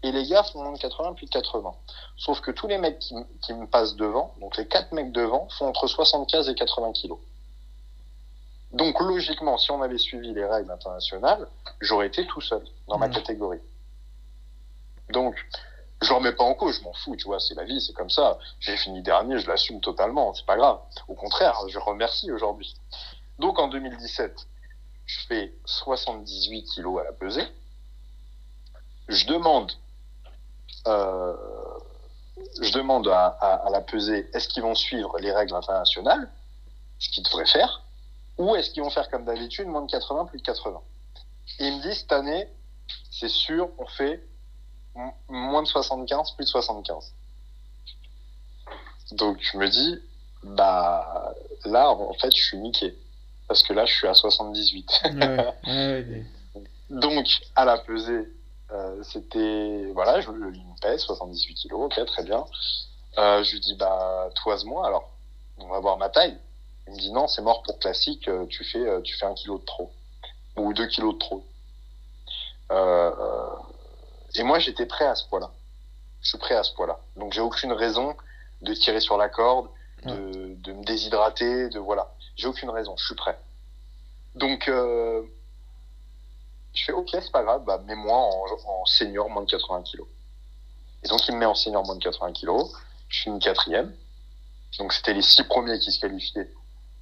et 0.04 0.12
les 0.12 0.28
gars 0.28 0.44
font 0.44 0.64
moins 0.64 0.74
de 0.74 0.80
80 0.80 1.14
plus 1.14 1.26
de 1.26 1.32
80. 1.32 1.74
Sauf 2.18 2.42
que 2.42 2.52
tous 2.52 2.68
les 2.68 2.78
mecs 2.78 3.00
qui, 3.00 3.54
me 3.54 3.66
passent 3.68 3.96
devant, 3.96 4.36
donc 4.42 4.58
les 4.58 4.68
4 4.68 4.92
mecs 4.94 5.12
devant, 5.12 5.48
font 5.50 5.68
entre 5.68 5.88
75 5.88 6.50
et 6.50 6.56
80 6.56 6.92
kilos. 6.94 7.20
Donc 8.74 9.00
logiquement, 9.02 9.58
si 9.58 9.72
on 9.72 9.82
avait 9.82 9.98
suivi 9.98 10.34
les 10.34 10.46
règles 10.46 10.72
internationales, 10.72 11.48
j'aurais 11.82 12.08
été 12.08 12.26
tout 12.28 12.42
seul 12.42 12.64
dans 12.88 12.98
ma 12.98 13.08
hmm. 13.08 13.14
catégorie. 13.14 13.60
Donc, 15.10 15.36
je 16.02 16.14
remets 16.14 16.32
pas 16.32 16.44
en 16.44 16.54
cause, 16.54 16.80
je 16.80 16.84
m'en 16.84 16.94
fous, 16.94 17.16
tu 17.16 17.26
vois, 17.26 17.40
c'est 17.40 17.54
la 17.54 17.64
vie, 17.64 17.82
c'est 17.82 17.94
comme 17.94 18.10
ça. 18.10 18.40
J'ai 18.60 18.76
fini 18.78 19.02
dernier, 19.02 19.40
je 19.40 19.48
l'assume 19.48 19.82
totalement, 19.82 20.34
c'est 20.34 20.46
pas 20.46 20.58
grave. 20.58 20.80
Au 21.08 21.14
contraire, 21.14 21.56
je 21.68 21.78
remercie 21.78 22.32
aujourd'hui. 22.32 22.76
Donc 23.40 23.60
en 23.60 23.68
2017, 23.68 24.48
je 25.06 25.20
fais 25.28 25.54
78 25.66 26.64
kilos 26.64 27.02
à 27.02 27.04
la 27.04 27.12
pesée. 27.12 27.46
Je 29.10 29.26
demande, 29.28 29.72
euh, 30.88 31.36
je 32.62 32.72
demande 32.72 33.08
à, 33.10 33.28
à, 33.28 33.70
la 33.70 33.82
pesée, 33.82 34.30
est-ce 34.34 34.48
qu'ils 34.48 34.64
vont 34.64 34.76
suivre 34.76 35.20
les 35.20 35.32
règles 35.32 35.54
internationales, 35.54 36.32
ce 36.98 37.10
qu'ils 37.10 37.24
devraient 37.24 37.46
faire, 37.46 37.84
ou 38.38 38.56
est-ce 38.56 38.72
qu'ils 38.72 38.84
vont 38.84 38.90
faire 38.90 39.10
comme 39.10 39.26
d'habitude, 39.26 39.68
moins 39.68 39.84
de 39.84 39.92
80, 39.92 40.26
plus 40.26 40.40
de 40.40 40.44
80. 40.44 40.82
Et 41.60 41.68
ils 41.68 41.78
me 41.78 41.82
disent, 41.82 42.00
cette 42.00 42.12
année, 42.12 42.48
c'est 43.12 43.30
sûr, 43.30 43.70
on 43.78 43.86
fait 43.86 44.24
moins 45.30 45.64
de 45.64 45.68
75, 45.68 46.32
plus 46.32 46.46
de 46.46 46.50
75. 46.50 47.14
Donc 49.14 49.38
je 49.42 49.58
me 49.58 49.68
dis, 49.68 50.02
bah 50.44 51.34
là, 51.66 51.90
en 51.92 52.14
fait, 52.14 52.36
je 52.36 52.44
suis 52.44 52.58
niqué. 52.58 52.98
Parce 53.48 53.64
que 53.64 53.74
là, 53.74 53.86
je 53.86 53.94
suis 53.94 54.08
à 54.08 54.14
78. 54.14 55.04
Donc, 56.90 57.26
à 57.56 57.66
la 57.66 57.78
pesée, 57.78 58.28
euh, 58.72 59.04
c'était. 59.04 59.92
Voilà, 59.94 60.22
je, 60.22 60.30
il 60.30 60.36
me 60.38 60.82
pèse 60.82 61.02
78 61.02 61.56
kilos, 61.56 61.86
ok, 61.86 62.06
très 62.06 62.24
bien. 62.24 62.46
Euh, 63.18 63.44
je 63.44 63.54
lui 63.54 63.60
dis, 63.60 63.76
bah, 63.76 64.30
toise-moi 64.42 64.88
alors. 64.88 65.10
On 65.58 65.68
va 65.68 65.80
voir 65.80 65.98
ma 65.98 66.10
taille. 66.10 66.38
Il 66.88 66.94
me 66.94 67.00
dit, 67.00 67.12
non, 67.12 67.28
c'est 67.28 67.42
mort 67.42 67.64
pour 67.64 67.80
classique, 67.80 68.28
euh, 68.28 68.46
tu 68.48 68.64
fais, 68.64 69.02
tu 69.04 69.16
fais 69.16 69.26
un 69.26 69.34
kilo 69.34 69.60
de 69.60 69.66
trop. 69.66 69.92
Ou 70.58 70.74
deux 70.74 70.88
kilos 70.88 71.14
de 71.14 71.20
trop. 71.20 71.46
et 74.36 74.44
moi, 74.44 74.60
j'étais 74.60 74.86
prêt 74.86 75.06
à 75.06 75.16
ce 75.16 75.28
poids-là. 75.28 75.52
Je 76.22 76.30
suis 76.30 76.38
prêt 76.38 76.56
à 76.56 76.64
ce 76.64 76.74
poids-là. 76.74 77.00
Donc, 77.16 77.34
j'ai 77.34 77.42
aucune 77.42 77.74
raison 77.74 78.16
de 78.62 78.74
tirer 78.74 79.00
sur 79.00 79.18
la 79.18 79.30
corde, 79.30 79.70
de, 80.06 80.56
de 80.56 80.74
me 80.74 80.84
déshydrater, 80.84 81.70
de 81.70 81.80
voilà. 81.80 82.14
J'ai 82.36 82.48
aucune 82.48 82.70
raison, 82.70 82.96
je 82.98 83.06
suis 83.06 83.16
prêt. 83.16 83.38
Donc, 84.36 84.68
euh, 84.68 85.24
je 86.74 86.86
fais 86.86 86.94
ok, 86.94 87.10
c'est 87.12 87.32
pas 87.32 87.44
grave, 87.44 87.64
bah, 87.66 87.82
mets-moi 87.86 88.16
en, 88.16 88.46
en, 88.66 88.86
senior 88.86 89.30
moins 89.30 89.44
de 89.44 89.50
80 89.50 89.84
kg. 89.84 90.02
Et 91.04 91.08
donc, 91.08 91.28
il 91.28 91.34
me 91.34 91.40
met 91.40 91.46
en 91.46 91.56
senior 91.56 91.86
moins 91.86 91.96
de 91.96 92.04
80 92.04 92.34
kg. 92.34 92.50
Je 93.10 93.22
suis 93.22 93.30
une 93.30 93.40
quatrième. 93.40 93.94
Donc, 94.80 94.94
c'était 94.94 95.14
les 95.14 95.22
six 95.22 95.44
premiers 95.44 95.80
qui 95.80 95.92
se 95.92 96.00
qualifiaient. 96.00 96.50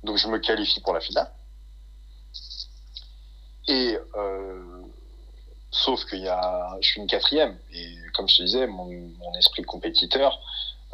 Donc, 0.04 0.18
je 0.18 0.28
me 0.28 0.40
qualifie 0.40 0.80
pour 0.82 0.94
la 0.94 1.02
finale. 1.02 1.32
Et, 3.68 3.98
euh, 4.16 4.82
sauf 5.72 6.04
qu'il 6.06 6.20
y 6.20 6.28
a, 6.28 6.78
je 6.82 6.88
suis 6.88 7.02
une 7.02 7.08
quatrième. 7.08 7.58
Et 7.72 7.96
comme 8.14 8.28
je 8.28 8.38
te 8.38 8.44
disais, 8.44 8.68
mon, 8.68 8.86
mon 8.86 9.36
esprit 9.36 9.64
compétiteur, 9.64 10.40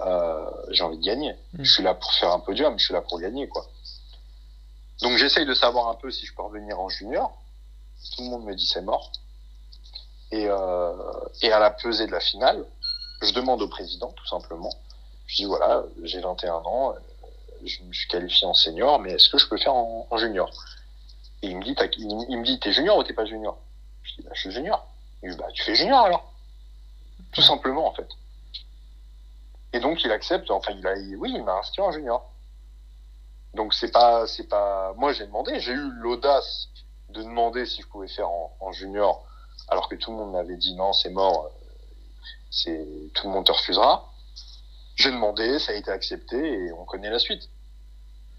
euh, 0.01 0.49
j'ai 0.69 0.83
envie 0.83 0.97
de 0.97 1.03
gagner. 1.03 1.33
Mm. 1.53 1.63
Je 1.63 1.71
suis 1.71 1.83
là 1.83 1.93
pour 1.93 2.11
faire 2.13 2.31
un 2.31 2.39
podium, 2.39 2.77
je 2.77 2.85
suis 2.85 2.93
là 2.93 3.01
pour 3.01 3.19
gagner, 3.19 3.47
quoi. 3.47 3.65
Donc 5.01 5.17
j'essaye 5.17 5.45
de 5.45 5.53
savoir 5.53 5.89
un 5.89 5.95
peu 5.95 6.09
si 6.11 6.25
je 6.25 6.33
peux 6.33 6.41
revenir 6.41 6.79
en 6.79 6.89
junior. 6.89 7.37
Tout 8.15 8.23
le 8.23 8.29
monde 8.29 8.45
me 8.45 8.55
dit 8.55 8.65
c'est 8.65 8.81
mort. 8.81 9.11
Et, 10.31 10.47
euh, 10.47 10.93
et 11.41 11.51
à 11.51 11.59
la 11.59 11.69
pesée 11.71 12.07
de 12.07 12.11
la 12.11 12.19
finale, 12.19 12.65
je 13.21 13.33
demande 13.33 13.61
au 13.61 13.67
président, 13.67 14.11
tout 14.11 14.25
simplement. 14.27 14.71
Je 15.27 15.37
dis 15.37 15.45
voilà, 15.45 15.83
j'ai 16.03 16.19
21 16.19 16.53
ans, 16.53 16.95
je 17.67 17.83
me 17.83 17.93
suis 17.93 18.07
qualifié 18.07 18.47
en 18.47 18.53
senior, 18.53 18.99
mais 18.99 19.13
est-ce 19.13 19.29
que 19.29 19.37
je 19.37 19.47
peux 19.47 19.57
faire 19.57 19.73
en, 19.73 20.17
junior? 20.17 20.49
Et 21.41 21.47
il 21.47 21.57
me 21.57 21.63
dit, 21.63 21.75
il, 21.97 22.37
me 22.39 22.43
dit, 22.43 22.59
t'es 22.59 22.71
junior 22.71 22.97
ou 22.97 23.03
t'es 23.03 23.13
pas 23.13 23.25
junior? 23.25 23.57
Je 24.03 24.15
dis, 24.15 24.21
bah, 24.21 24.31
je 24.33 24.41
suis 24.41 24.51
junior. 24.51 24.87
Il 25.21 25.29
me 25.29 25.33
dit, 25.33 25.39
bah, 25.39 25.47
tu 25.53 25.63
fais 25.63 25.75
junior 25.75 26.05
alors. 26.05 26.31
Tout 27.33 27.41
simplement, 27.41 27.87
en 27.87 27.93
fait. 27.93 28.07
Et 29.73 29.79
donc, 29.79 30.03
il 30.03 30.11
accepte, 30.11 30.49
enfin, 30.51 30.73
il 30.73 30.87
a, 30.87 30.93
oui, 31.17 31.33
il 31.35 31.43
m'a 31.43 31.55
inscrit 31.57 31.81
en 31.81 31.91
junior. 31.91 32.31
Donc, 33.53 33.73
c'est 33.73 33.91
pas, 33.91 34.27
c'est 34.27 34.47
pas, 34.47 34.93
moi, 34.97 35.13
j'ai 35.13 35.25
demandé, 35.25 35.59
j'ai 35.59 35.73
eu 35.73 35.91
l'audace 35.99 36.69
de 37.09 37.23
demander 37.23 37.65
si 37.65 37.81
je 37.81 37.87
pouvais 37.87 38.07
faire 38.07 38.29
en, 38.29 38.71
junior, 38.71 39.25
alors 39.69 39.87
que 39.87 39.95
tout 39.95 40.11
le 40.11 40.17
monde 40.17 40.31
m'avait 40.31 40.57
dit 40.57 40.75
non, 40.75 40.91
c'est 40.93 41.09
mort, 41.09 41.51
c'est, 42.49 42.85
tout 43.13 43.27
le 43.27 43.33
monde 43.33 43.45
te 43.45 43.51
refusera. 43.51 44.11
J'ai 44.95 45.11
demandé, 45.11 45.59
ça 45.59 45.71
a 45.71 45.75
été 45.75 45.91
accepté 45.91 46.37
et 46.37 46.71
on 46.71 46.85
connaît 46.85 47.09
la 47.09 47.19
suite. 47.19 47.49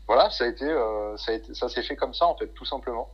Voilà, 0.06 0.30
ça 0.30 0.44
a 0.44 0.46
été, 0.46 0.64
euh, 0.64 1.16
ça 1.16 1.32
a 1.32 1.34
été, 1.34 1.54
ça 1.54 1.68
s'est 1.68 1.82
fait 1.82 1.96
comme 1.96 2.14
ça, 2.14 2.26
en 2.26 2.36
fait, 2.36 2.48
tout 2.48 2.64
simplement. 2.64 3.10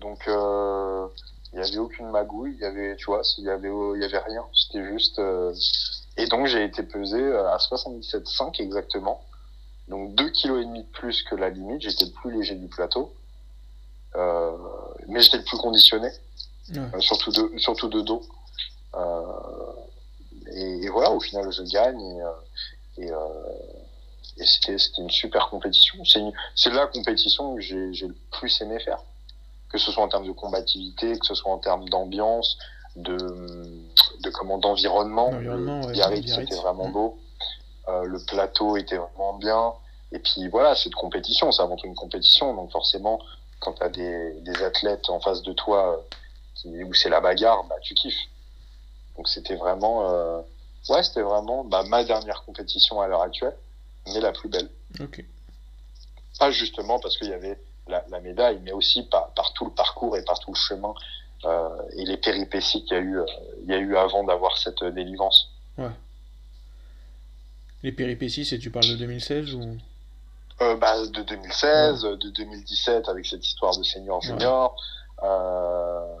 Donc, 0.00 0.26
euh, 0.28 1.06
il 1.52 1.60
n'y 1.60 1.66
avait 1.66 1.78
aucune 1.78 2.10
magouille, 2.10 2.54
il 2.54 2.60
y 2.60 2.64
avait, 2.64 2.96
tu 2.96 3.06
vois, 3.06 3.22
il 3.38 3.44
y 3.44 3.50
avait, 3.50 3.68
il 3.68 4.00
y 4.00 4.04
avait 4.04 4.18
rien. 4.18 4.44
C'était 4.54 4.84
juste, 4.84 5.18
euh, 5.18 5.52
et 6.16 6.26
donc 6.26 6.46
j'ai 6.46 6.64
été 6.64 6.82
pesé 6.82 7.20
euh, 7.20 7.50
à 7.50 7.56
77,5 7.56 8.62
exactement. 8.62 9.24
Donc 9.88 10.14
2,5 10.14 10.32
kg 10.32 10.76
de 10.76 10.82
plus 10.92 11.22
que 11.22 11.34
la 11.34 11.50
limite, 11.50 11.82
j'étais 11.82 12.04
le 12.04 12.12
plus 12.12 12.30
léger 12.32 12.54
du 12.54 12.68
plateau. 12.68 13.12
Euh, 14.16 14.56
mais 15.08 15.20
j'étais 15.20 15.38
le 15.38 15.44
plus 15.44 15.56
conditionné, 15.56 16.08
euh, 16.76 17.00
surtout, 17.00 17.30
de, 17.30 17.58
surtout 17.58 17.88
de 17.88 18.00
dos. 18.00 18.22
Euh, 18.94 19.72
et, 20.52 20.88
voilà, 20.88 21.10
au 21.12 21.20
final, 21.20 21.50
je 21.52 21.62
gagne. 21.62 22.00
Et, 22.98 23.06
et, 23.06 23.10
et 24.36 24.46
c'était 24.46 24.76
une 24.98 25.10
super 25.10 25.48
compétition. 25.48 26.02
C'est 26.54 26.70
la 26.70 26.86
compétition 26.86 27.54
que 27.56 27.60
j'ai 27.60 28.06
le 28.06 28.16
plus 28.30 28.60
aimé 28.60 28.78
faire. 28.80 28.98
Que 29.70 29.78
ce 29.78 29.92
soit 29.92 30.02
en 30.02 30.08
termes 30.08 30.26
de 30.26 30.32
combativité, 30.32 31.18
que 31.18 31.26
ce 31.26 31.34
soit 31.34 31.52
en 31.52 31.58
termes 31.58 31.88
d'ambiance, 31.88 32.58
de, 32.96 33.16
de 33.16 34.30
comment 34.30 34.58
d'environnement. 34.58 35.30
Biarritz, 35.90 36.34
c'était 36.34 36.56
vraiment 36.56 36.88
mm. 36.88 36.92
beau. 36.92 37.18
Euh, 37.88 38.04
le 38.04 38.18
plateau 38.24 38.76
était 38.76 38.96
vraiment 38.96 39.34
bien. 39.34 39.72
Et 40.12 40.18
puis 40.18 40.48
voilà, 40.48 40.74
c'est 40.74 40.90
de 40.90 40.94
compétition, 40.94 41.52
c'est 41.52 41.62
avant 41.62 41.76
tout 41.76 41.86
une 41.86 41.94
compétition. 41.94 42.54
Donc 42.54 42.72
forcément, 42.72 43.20
quand 43.60 43.74
tu 43.74 43.82
as 43.82 43.88
des, 43.88 44.32
des, 44.40 44.62
athlètes 44.62 45.08
en 45.08 45.20
face 45.20 45.42
de 45.42 45.52
toi 45.52 46.04
qui, 46.54 46.82
où 46.82 46.92
c'est 46.94 47.08
la 47.08 47.20
bagarre, 47.20 47.64
bah, 47.64 47.76
tu 47.80 47.94
kiffes. 47.94 48.28
Donc 49.16 49.28
c'était 49.28 49.56
vraiment, 49.56 50.10
euh, 50.10 50.40
ouais, 50.88 51.02
c'était 51.02 51.22
vraiment 51.22 51.64
bah, 51.64 51.84
ma 51.84 52.04
dernière 52.04 52.42
compétition 52.44 53.00
à 53.00 53.06
l'heure 53.06 53.22
actuelle, 53.22 53.56
mais 54.06 54.20
la 54.20 54.32
plus 54.32 54.48
belle. 54.48 54.68
Pas 56.38 56.50
justement 56.50 56.98
parce 57.00 57.18
qu'il 57.18 57.28
y 57.28 57.34
avait 57.34 57.58
la, 57.86 58.04
la, 58.08 58.20
médaille, 58.20 58.60
mais 58.62 58.72
aussi 58.72 59.02
par, 59.04 59.32
par 59.34 59.52
tout 59.52 59.64
le 59.64 59.72
parcours 59.72 60.16
et 60.16 60.24
par 60.24 60.38
tout 60.40 60.52
le 60.52 60.56
chemin 60.56 60.94
euh, 61.44 61.68
et 61.96 62.04
les 62.04 62.16
péripéties 62.16 62.84
qu'il 62.84 62.96
y 62.96 63.00
a 63.00 63.02
eu, 63.02 63.18
euh, 63.18 63.26
il 63.64 63.70
y 63.70 63.74
a 63.74 63.78
eu 63.78 63.96
avant 63.96 64.24
d'avoir 64.24 64.56
cette 64.58 64.82
délivrance. 64.84 65.50
Ouais. 65.76 65.90
Les 67.82 67.92
péripéties, 67.92 68.44
c'est 68.44 68.58
tu 68.58 68.70
parles 68.70 68.88
de 68.88 68.96
2016 68.96 69.54
ou? 69.54 69.78
Euh, 70.60 70.76
bah, 70.76 71.06
De 71.06 71.22
2016, 71.22 72.02
de 72.02 72.30
2017 72.30 73.08
avec 73.08 73.26
cette 73.26 73.46
histoire 73.46 73.76
de 73.76 73.82
senior 73.82 74.20
junior. 74.20 74.76
Euh, 75.22 76.16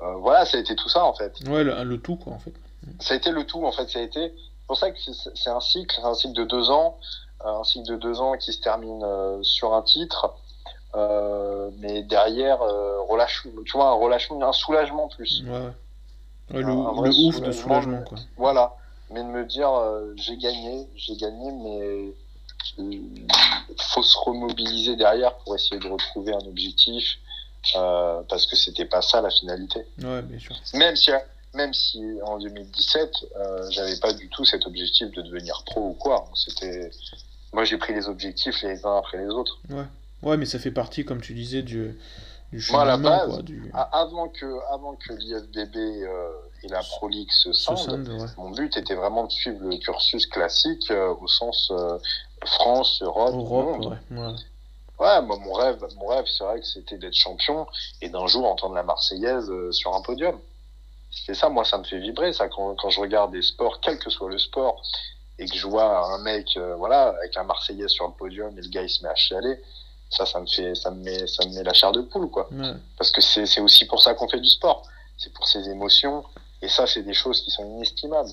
euh, 0.00 0.14
voilà, 0.16 0.44
ça 0.44 0.56
a 0.56 0.60
été 0.60 0.74
tout 0.74 0.88
ça 0.88 1.04
en 1.04 1.14
fait. 1.14 1.32
Ouais, 1.48 1.62
le, 1.64 1.96
tout 1.98 2.16
quoi 2.16 2.32
en 2.32 2.38
fait. 2.38 2.52
Ça 3.00 3.14
a 3.14 3.16
été 3.16 3.30
le 3.30 3.44
tout 3.44 3.64
en 3.64 3.72
fait. 3.72 3.88
Ça 3.88 4.00
a 4.00 4.02
été. 4.02 4.32
C'est 4.68 4.74
pour 4.74 4.76
ça 4.76 4.90
que 4.90 4.98
c'est 5.34 5.50
un 5.50 5.60
cycle, 5.60 5.98
un 6.04 6.12
cycle 6.12 6.34
de 6.34 6.44
deux 6.44 6.68
ans, 6.68 6.98
un 7.42 7.64
cycle 7.64 7.88
de 7.88 7.96
deux 7.96 8.20
ans 8.20 8.36
qui 8.36 8.52
se 8.52 8.60
termine 8.60 9.02
sur 9.42 9.72
un 9.72 9.80
titre. 9.80 10.34
Euh, 10.94 11.70
mais 11.78 12.02
derrière, 12.02 12.62
euh, 12.62 13.00
relâche, 13.02 13.46
tu 13.66 13.72
vois, 13.72 13.88
un 13.88 13.94
relâchement, 13.94 14.42
un 14.46 14.52
soulagement 14.52 15.08
plus. 15.08 15.44
Ouais. 15.46 16.60
le, 16.60 17.26
ouf 17.26 17.40
de 17.40 17.52
soulagement, 17.52 18.02
quoi. 18.02 18.18
Voilà. 18.36 18.74
Mais 19.10 19.22
de 19.22 19.28
me 19.28 19.44
dire, 19.44 19.70
euh, 19.72 20.12
j'ai 20.16 20.36
gagné, 20.36 20.86
j'ai 20.96 21.16
gagné, 21.16 21.50
mais 21.52 22.14
il 22.78 23.26
faut 23.78 24.02
se 24.02 24.18
remobiliser 24.18 24.96
derrière 24.96 25.34
pour 25.38 25.54
essayer 25.54 25.78
de 25.78 25.88
retrouver 25.88 26.34
un 26.34 26.46
objectif, 26.46 27.18
parce 27.72 28.46
que 28.46 28.56
c'était 28.56 28.84
pas 28.84 29.02
ça 29.02 29.20
la 29.20 29.30
finalité. 29.30 29.86
Ouais, 30.02 30.22
bien 30.22 30.38
sûr. 30.38 30.56
Même 30.74 30.96
si, 30.96 31.10
même 31.54 31.72
si 31.72 32.02
en 32.24 32.38
2017, 32.38 33.10
j'avais 33.70 33.96
pas 34.00 34.12
du 34.12 34.28
tout 34.28 34.44
cet 34.44 34.66
objectif 34.66 35.10
de 35.12 35.22
devenir 35.22 35.62
pro 35.64 35.90
ou 35.90 35.94
quoi. 35.94 36.26
C'était, 36.34 36.90
moi 37.52 37.64
j'ai 37.64 37.78
pris 37.78 37.94
les 37.94 38.08
objectifs 38.08 38.62
les 38.62 38.84
uns 38.84 38.96
après 38.96 39.18
les 39.18 39.28
autres. 39.28 39.58
Ouais. 39.70 39.84
Ouais, 40.22 40.36
mais 40.36 40.46
ça 40.46 40.58
fait 40.58 40.70
partie, 40.70 41.04
comme 41.04 41.20
tu 41.20 41.34
disais, 41.34 41.62
du, 41.62 41.96
du 42.52 42.60
cheminement. 42.60 43.20
quoi, 43.26 43.42
du... 43.42 43.70
Avant 43.72 44.28
que, 44.28 44.72
avant 44.72 44.96
que 44.96 45.12
l'IFBB 45.12 45.76
euh, 45.76 46.30
et 46.64 46.68
la 46.68 46.80
Pro 46.80 47.08
League 47.08 47.30
se 47.30 47.52
scindent, 47.52 48.08
mon 48.36 48.50
but 48.50 48.76
était 48.76 48.94
vraiment 48.94 49.26
de 49.26 49.30
suivre 49.30 49.64
le 49.64 49.76
cursus 49.78 50.26
classique 50.26 50.90
euh, 50.90 51.14
au 51.20 51.28
sens 51.28 51.70
euh, 51.70 51.98
France, 52.44 53.00
Europe, 53.02 53.34
monde. 53.34 53.86
Ouais, 53.86 54.18
ouais. 54.18 54.34
ouais 54.98 55.22
moi, 55.22 55.38
mon 55.38 55.52
rêve, 55.52 55.84
mon 55.96 56.08
rêve 56.08 56.24
c'est 56.26 56.42
vrai 56.42 56.60
que 56.60 56.66
c'était 56.66 56.98
d'être 56.98 57.14
champion 57.14 57.66
et 58.00 58.08
d'un 58.08 58.26
jour 58.26 58.44
entendre 58.44 58.74
la 58.74 58.82
Marseillaise 58.82 59.50
sur 59.70 59.94
un 59.94 60.02
podium. 60.02 60.36
C'est 61.10 61.34
ça, 61.34 61.48
moi, 61.48 61.64
ça 61.64 61.78
me 61.78 61.84
fait 61.84 61.98
vibrer, 61.98 62.32
ça, 62.32 62.48
quand, 62.48 62.74
quand 62.76 62.90
je 62.90 63.00
regarde 63.00 63.32
des 63.32 63.42
sports, 63.42 63.80
quel 63.80 63.98
que 63.98 64.10
soit 64.10 64.30
le 64.30 64.38
sport, 64.38 64.82
et 65.38 65.46
que 65.46 65.56
je 65.56 65.66
vois 65.66 66.06
un 66.12 66.18
mec, 66.18 66.58
voilà, 66.76 67.08
avec 67.08 67.34
la 67.34 67.44
Marseillaise 67.44 67.90
sur 67.90 68.06
le 68.06 68.12
podium 68.14 68.56
et 68.58 68.62
le 68.62 68.68
gars, 68.68 68.82
il 68.82 68.90
se 68.90 69.02
met 69.02 69.08
à 69.08 69.14
chialer 69.14 69.60
ça, 70.10 70.24
ça 70.24 70.40
me 70.40 70.46
fait, 70.46 70.74
ça 70.74 70.90
me 70.90 71.02
met, 71.02 71.26
ça 71.26 71.46
me 71.46 71.54
met 71.54 71.62
la 71.62 71.72
chair 71.72 71.92
de 71.92 72.00
poule, 72.00 72.30
quoi. 72.30 72.48
Parce 72.96 73.10
que 73.10 73.20
c'est 73.20 73.60
aussi 73.60 73.84
pour 73.86 74.02
ça 74.02 74.14
qu'on 74.14 74.28
fait 74.28 74.40
du 74.40 74.48
sport. 74.48 74.82
C'est 75.16 75.32
pour 75.32 75.46
ses 75.46 75.68
émotions. 75.68 76.24
Et 76.62 76.68
ça, 76.68 76.86
c'est 76.86 77.02
des 77.02 77.14
choses 77.14 77.42
qui 77.42 77.50
sont 77.50 77.64
inestimables. 77.76 78.30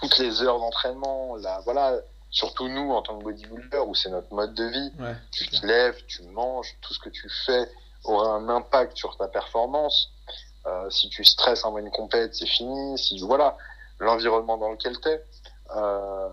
Toutes 0.00 0.18
les 0.18 0.42
heures 0.42 0.58
d'entraînement, 0.58 1.36
là, 1.36 1.60
voilà. 1.64 1.94
Surtout 2.30 2.68
nous, 2.68 2.90
en 2.92 3.02
tant 3.02 3.18
que 3.18 3.24
bodybuilder, 3.24 3.78
où 3.86 3.94
c'est 3.94 4.10
notre 4.10 4.32
mode 4.34 4.54
de 4.54 4.64
vie. 4.64 4.92
tu 5.30 5.48
te 5.48 5.64
lèves, 5.64 5.96
tu 6.06 6.22
manges, 6.24 6.76
tout 6.80 6.92
ce 6.92 6.98
que 6.98 7.08
tu 7.08 7.28
fais 7.46 7.68
aura 8.02 8.34
un 8.34 8.48
impact 8.48 8.96
sur 8.96 9.16
ta 9.16 9.28
performance. 9.28 10.10
Euh, 10.66 10.88
si 10.90 11.08
tu 11.10 11.24
stresses 11.24 11.64
en 11.64 11.76
une 11.76 11.90
compète, 11.90 12.34
c'est 12.34 12.46
fini. 12.46 12.98
Si, 12.98 13.18
voilà, 13.20 13.56
l'environnement 13.98 14.56
dans 14.56 14.70
lequel 14.70 14.98
tu 15.00 15.08
es. 15.08 15.22
Euh, 15.76 16.28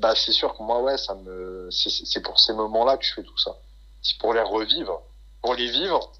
bah 0.00 0.14
c'est 0.14 0.32
sûr 0.32 0.56
que 0.56 0.62
moi 0.62 0.80
ouais 0.82 0.96
ça 0.96 1.14
me 1.14 1.68
c'est 1.70 2.22
pour 2.22 2.38
ces 2.38 2.52
moments-là 2.54 2.96
que 2.96 3.04
je 3.04 3.12
fais 3.12 3.22
tout 3.22 3.38
ça. 3.38 3.56
C'est 4.02 4.16
pour 4.18 4.32
les 4.32 4.40
revivre, 4.40 5.02
pour 5.42 5.54
les 5.54 5.70
vivre. 5.70 6.12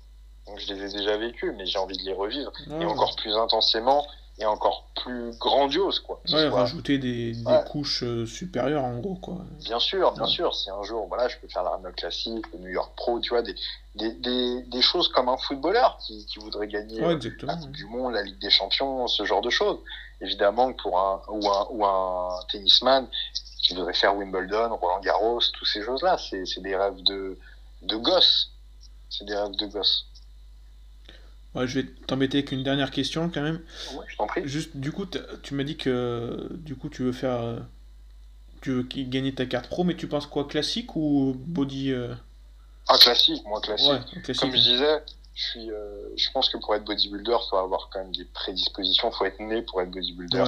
Donc 0.47 0.59
je 0.59 0.73
les 0.73 0.85
ai 0.85 0.99
déjà 0.99 1.17
vécus, 1.17 1.53
mais 1.57 1.67
j'ai 1.67 1.79
envie 1.79 1.97
de 1.97 2.03
les 2.05 2.15
revivre 2.15 2.53
et 2.81 2.85
encore 2.85 3.15
plus 3.17 3.35
intensément 3.37 4.07
et 4.39 4.47
encore 4.47 4.87
plus 5.03 5.37
grandiose, 5.39 5.99
quoi. 6.01 6.21
Ouais, 6.31 6.49
rajouter 6.49 6.99
des, 6.99 7.33
des 7.33 7.61
couches 7.69 8.05
euh, 8.05 8.25
supérieures, 8.25 8.85
en 8.85 8.99
gros, 8.99 9.17
quoi. 9.17 9.39
Bien 9.65 9.81
sûr, 9.81 10.13
bien 10.13 10.27
sûr. 10.27 10.55
Si 10.55 10.71
un 10.71 10.83
jour, 10.85 11.07
voilà, 11.09 11.27
je 11.29 11.37
peux 11.39 11.49
faire 11.49 11.65
la 11.65 11.71
Renault 11.71 11.91
classique, 11.93 12.45
le 12.53 12.61
New 12.61 12.69
York 12.69 12.93
Pro, 12.97 13.19
tu 13.19 13.31
vois, 13.31 13.43
des, 13.43 13.57
des, 13.99 14.13
des, 14.15 14.63
des 14.63 14.83
choses 14.83 15.09
comme 15.09 15.29
un 15.29 15.37
footballeur 15.37 15.99
qui, 15.99 16.25
qui 16.27 16.39
voudrait 16.39 16.69
gagner 16.69 17.01
ouais, 17.01 17.19
la 17.43 17.57
Coupe 17.57 17.73
du 17.73 17.85
Monde, 17.87 18.15
la 18.15 18.23
Ligue 18.23 18.41
des 18.41 18.51
Champions, 18.51 19.07
ce 19.09 19.25
genre 19.25 19.43
de 19.43 19.51
choses. 19.51 19.79
Évidemment, 20.21 20.73
pour 20.73 20.99
un, 20.99 21.23
ou 21.29 21.49
un, 21.49 21.67
ou 21.71 21.85
un 21.85 22.41
tennisman 22.51 23.07
qui 23.63 23.75
voudrait 23.75 23.95
faire 23.95 24.17
Wimbledon, 24.17 24.75
Roland 24.77 25.01
Garros, 25.01 25.41
toutes 25.53 25.69
ces 25.69 25.83
choses-là, 25.83 26.17
c'est 26.19 26.61
des 26.61 26.77
rêves 26.77 27.03
de, 27.03 27.37
de 27.83 27.97
gosse. 27.97 28.53
C'est 29.11 29.25
des 29.25 29.37
rêves 29.37 29.57
de 29.57 29.67
gosse 29.67 30.09
je 31.67 31.81
vais 31.81 31.87
t'embêter 32.07 32.39
avec 32.39 32.53
une 32.53 32.63
dernière 32.63 32.91
question 32.91 33.31
quand 33.31 33.43
même. 33.43 33.61
Ouais, 33.95 34.05
je 34.09 34.17
t'en 34.17 34.27
prie. 34.27 34.43
Juste, 34.45 34.77
du 34.77 34.93
coup, 34.93 35.07
tu 35.43 35.55
m'as 35.55 35.65
dit 35.65 35.77
que 35.77 36.49
du 36.53 36.77
coup, 36.77 36.89
tu 36.89 37.03
veux 37.03 37.13
faire. 37.13 37.41
Euh, 37.41 37.59
tu 38.61 38.71
veux 38.71 38.83
gagner 38.83 39.35
ta 39.35 39.47
carte 39.47 39.69
pro, 39.69 39.85
mais 39.85 39.95
tu 39.95 40.09
penses 40.09 40.27
quoi 40.27 40.47
Classique 40.47 40.97
ou 40.97 41.35
body 41.37 41.93
euh 41.93 42.15
Ah, 42.89 42.99
classique, 42.99 43.45
moi, 43.47 43.61
classique. 43.61 44.37
Comme 44.39 44.51
je 44.51 44.57
disais, 44.57 45.03
je, 45.35 45.43
suis, 45.43 45.71
euh, 45.71 46.09
je 46.17 46.31
pense 46.33 46.49
que 46.49 46.59
pour 46.59 46.75
être 46.75 46.85
bodybuilder, 46.85 47.37
il 47.41 47.49
faut 47.51 47.57
avoir 47.57 47.89
quand 47.93 48.01
même 48.01 48.15
des 48.15 48.25
prédispositions, 48.25 49.11
il 49.11 49.17
faut 49.17 49.25
être 49.25 49.41
né 49.41 49.63
pour 49.63 49.83
être 49.83 49.91
bodybuilder. 49.91 50.45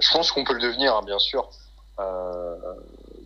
je 0.00 0.12
pense 0.12 0.32
qu'on 0.32 0.44
peut 0.44 0.54
le 0.54 0.60
devenir, 0.60 0.96
hein, 0.96 1.02
bien 1.04 1.18
sûr. 1.18 1.48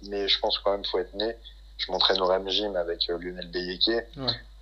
mais 0.08 0.28
je 0.28 0.38
pense 0.40 0.58
quand 0.58 0.72
même 0.72 0.82
qu'il 0.82 0.90
faut 0.90 0.98
être 0.98 1.14
né. 1.14 1.34
Je 1.78 1.90
m'entraîne 1.90 2.20
au 2.20 2.26
Rem 2.26 2.48
Gym 2.48 2.76
avec 2.76 3.06
Lionel 3.08 3.48
Beyeke. 3.50 4.06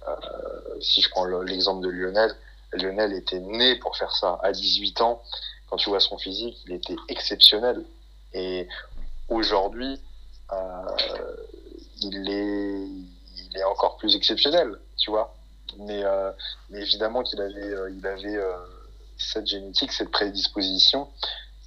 Euh, 0.07 0.81
si 0.81 1.01
je 1.01 1.09
prends 1.11 1.25
l'exemple 1.25 1.83
de 1.85 1.89
Lionel, 1.89 2.35
Lionel 2.73 3.13
était 3.13 3.39
né 3.39 3.77
pour 3.77 3.97
faire 3.97 4.15
ça. 4.15 4.39
À 4.43 4.53
18 4.53 5.01
ans, 5.01 5.23
quand 5.69 5.77
tu 5.77 5.89
vois 5.89 6.01
son 6.01 6.19
physique, 6.19 6.59
il 6.67 6.73
était 6.75 6.97
exceptionnel. 7.09 7.85
Et 8.33 8.69
aujourd'hui, 9.29 10.01
euh, 10.53 11.37
il, 12.03 12.29
est, 12.29 12.89
il 13.55 13.61
est 13.61 13.65
encore 13.65 13.97
plus 13.97 14.17
exceptionnel, 14.17 14.79
tu 14.99 15.11
vois. 15.11 15.35
Mais, 15.79 16.05
euh, 16.05 16.31
mais 16.71 16.81
évidemment 16.81 17.23
qu'il 17.23 17.41
avait, 17.41 17.75
il 17.91 18.07
avait 18.07 18.39
cette 19.17 19.47
génétique, 19.47 19.93
cette 19.93 20.11
prédisposition. 20.11 21.09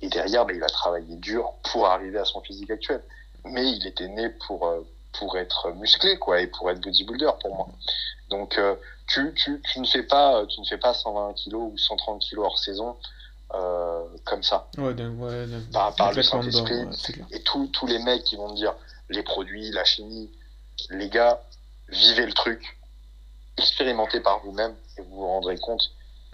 Et 0.01 0.09
derrière, 0.09 0.45
bah, 0.45 0.53
il 0.53 0.63
a 0.63 0.69
travaillé 0.69 1.15
dur 1.15 1.53
pour 1.71 1.87
arriver 1.87 2.19
à 2.19 2.25
son 2.25 2.41
physique 2.41 2.69
actuel. 2.69 3.01
Mais 3.45 3.69
il 3.71 3.87
était 3.87 4.07
né 4.07 4.29
pour, 4.47 4.71
pour 5.17 5.37
être 5.37 5.71
musclé, 5.73 6.17
quoi, 6.17 6.41
et 6.41 6.47
pour 6.47 6.69
être 6.69 6.79
bodybuilder 6.79 7.31
pour 7.41 7.55
moi. 7.55 7.67
Donc, 8.29 8.57
euh, 8.57 8.75
tu, 9.07 9.33
tu, 9.33 9.61
tu, 9.61 9.79
ne 9.79 9.85
fais 9.85 10.03
pas, 10.03 10.45
tu 10.47 10.59
ne 10.59 10.65
fais 10.65 10.77
pas 10.77 10.93
120 10.93 11.33
kg 11.33 11.55
ou 11.55 11.77
130 11.77 12.23
kg 12.29 12.39
hors 12.39 12.59
saison 12.59 12.97
euh, 13.53 14.03
comme 14.25 14.43
ça. 14.43 14.67
Ouais, 14.77 14.93
ouais, 14.93 15.45
par, 15.71 15.95
par 15.95 16.13
le 16.13 16.21
Saint-Esprit. 16.21 16.81
et 17.31 17.41
tous 17.41 17.87
les 17.87 17.99
mecs 17.99 18.23
qui 18.23 18.35
vont 18.35 18.49
te 18.49 18.55
dire 18.55 18.75
les 19.09 19.23
produits, 19.23 19.71
la 19.71 19.85
chimie, 19.85 20.29
les 20.89 21.09
gars, 21.09 21.41
vivez 21.89 22.25
le 22.25 22.33
truc, 22.33 22.77
expérimentez 23.57 24.19
par 24.19 24.39
vous-même 24.39 24.75
et 24.97 25.01
vous 25.01 25.15
vous 25.15 25.27
rendrez 25.27 25.57
compte. 25.57 25.91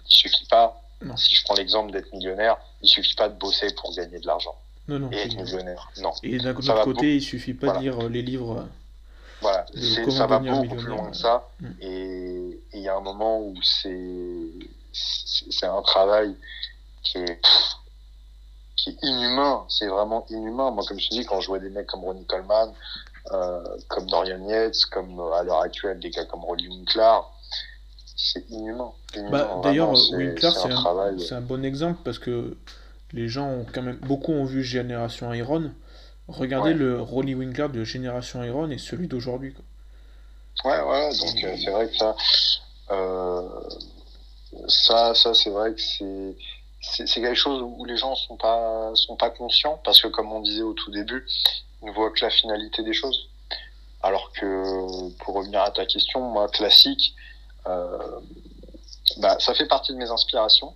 Il 0.08 0.14
suffit 0.14 0.46
pas, 0.46 0.80
si 1.16 1.34
je 1.34 1.44
prends 1.44 1.54
l'exemple 1.54 1.92
d'être 1.92 2.12
millionnaire, 2.12 2.56
il 2.82 2.88
suffit 2.88 3.14
pas 3.14 3.28
de 3.28 3.38
bosser 3.38 3.72
pour 3.74 3.94
gagner 3.94 4.18
de 4.18 4.26
l'argent. 4.26 4.56
Non, 4.86 4.98
non, 4.98 5.10
et 5.12 5.16
être 5.16 5.36
millionnaire. 5.36 5.90
Non. 5.98 6.12
Et 6.22 6.38
d'un 6.38 6.54
autre 6.54 6.84
côté, 6.84 7.16
il 7.16 7.22
suffit 7.22 7.54
pas 7.54 7.76
de 7.76 7.80
lire 7.80 8.08
les 8.08 8.22
livres 8.22 8.66
voilà, 9.44 9.66
ça 10.10 10.26
va 10.26 10.38
beaucoup 10.38 10.74
plus 10.74 10.86
loin 10.86 11.10
que 11.10 11.16
ça. 11.16 11.46
Mm. 11.60 11.66
Et 11.80 12.60
il 12.72 12.80
y 12.80 12.88
a 12.88 12.96
un 12.96 13.00
moment 13.00 13.40
où 13.40 13.54
c'est 13.62 15.66
un 15.66 15.82
travail 15.82 16.34
qui 17.02 17.18
est, 17.18 17.40
qui 18.74 18.90
est 18.90 18.96
inhumain. 19.02 19.66
C'est 19.68 19.86
vraiment 19.86 20.24
inhumain. 20.30 20.70
Moi, 20.70 20.82
comme 20.88 20.98
je 20.98 21.10
te 21.10 21.14
dis, 21.14 21.26
quand 21.26 21.40
je 21.40 21.48
vois 21.48 21.58
des 21.58 21.68
mecs 21.68 21.86
comme 21.86 22.04
Ronnie 22.04 22.24
Coleman, 22.24 22.70
euh, 22.70 23.13
comme 23.88 24.06
Dorian 24.06 24.46
Yates, 24.48 24.84
comme 24.90 25.20
à 25.20 25.42
l'heure 25.42 25.60
actuelle 25.60 25.98
des 25.98 26.10
gars 26.10 26.24
comme 26.24 26.44
Rolly 26.44 26.68
Winkler, 26.68 27.20
c'est 28.16 28.48
inhumain. 28.50 28.92
Bah, 29.30 29.60
D'ailleurs, 29.62 29.92
Winkler, 30.12 30.50
c'est 31.18 31.34
un, 31.34 31.40
bon 31.40 31.64
exemple 31.64 32.00
parce 32.04 32.18
que 32.18 32.56
les 33.12 33.28
gens 33.28 33.48
ont 33.48 33.66
quand 33.72 33.82
même 33.82 33.96
beaucoup 33.96 34.32
ont 34.32 34.44
vu 34.44 34.62
Génération 34.62 35.32
Iron 35.32 35.70
Regardez 36.28 36.72
le 36.72 37.00
Ronnie 37.00 37.34
Winkler 37.34 37.68
de 37.68 37.84
Génération 37.84 38.42
Iron 38.42 38.70
et 38.70 38.78
celui 38.78 39.08
d'aujourd'hui. 39.08 39.54
Ouais, 40.64 40.80
ouais, 40.80 41.10
donc 41.18 41.44
euh, 41.44 41.56
c'est 41.62 41.70
vrai 41.70 41.88
que 41.88 41.96
ça, 41.96 42.16
euh, 42.90 43.42
ça, 44.68 45.14
ça 45.14 45.34
c'est 45.34 45.50
vrai 45.50 45.74
que 45.74 45.80
c'est 45.80 46.36
c'est 46.80 47.20
quelque 47.20 47.34
chose 47.34 47.62
où 47.62 47.84
les 47.86 47.96
gens 47.96 48.14
sont 48.14 48.36
pas 48.36 48.90
sont 48.94 49.16
pas 49.16 49.30
conscients 49.30 49.80
parce 49.84 50.00
que 50.00 50.08
comme 50.08 50.32
on 50.32 50.40
disait 50.40 50.62
au 50.62 50.74
tout 50.74 50.90
début, 50.90 51.26
ne 51.84 51.92
voient 51.92 52.10
que 52.10 52.24
la 52.24 52.30
finalité 52.30 52.82
des 52.82 52.94
choses. 52.94 53.28
Alors 54.02 54.32
que 54.32 55.12
pour 55.24 55.34
revenir 55.34 55.62
à 55.62 55.70
ta 55.70 55.86
question, 55.86 56.20
moi 56.20 56.48
classique, 56.48 57.14
euh, 57.66 58.20
bah, 59.18 59.36
ça 59.40 59.54
fait 59.54 59.66
partie 59.66 59.92
de 59.92 59.98
mes 59.98 60.10
inspirations 60.10 60.74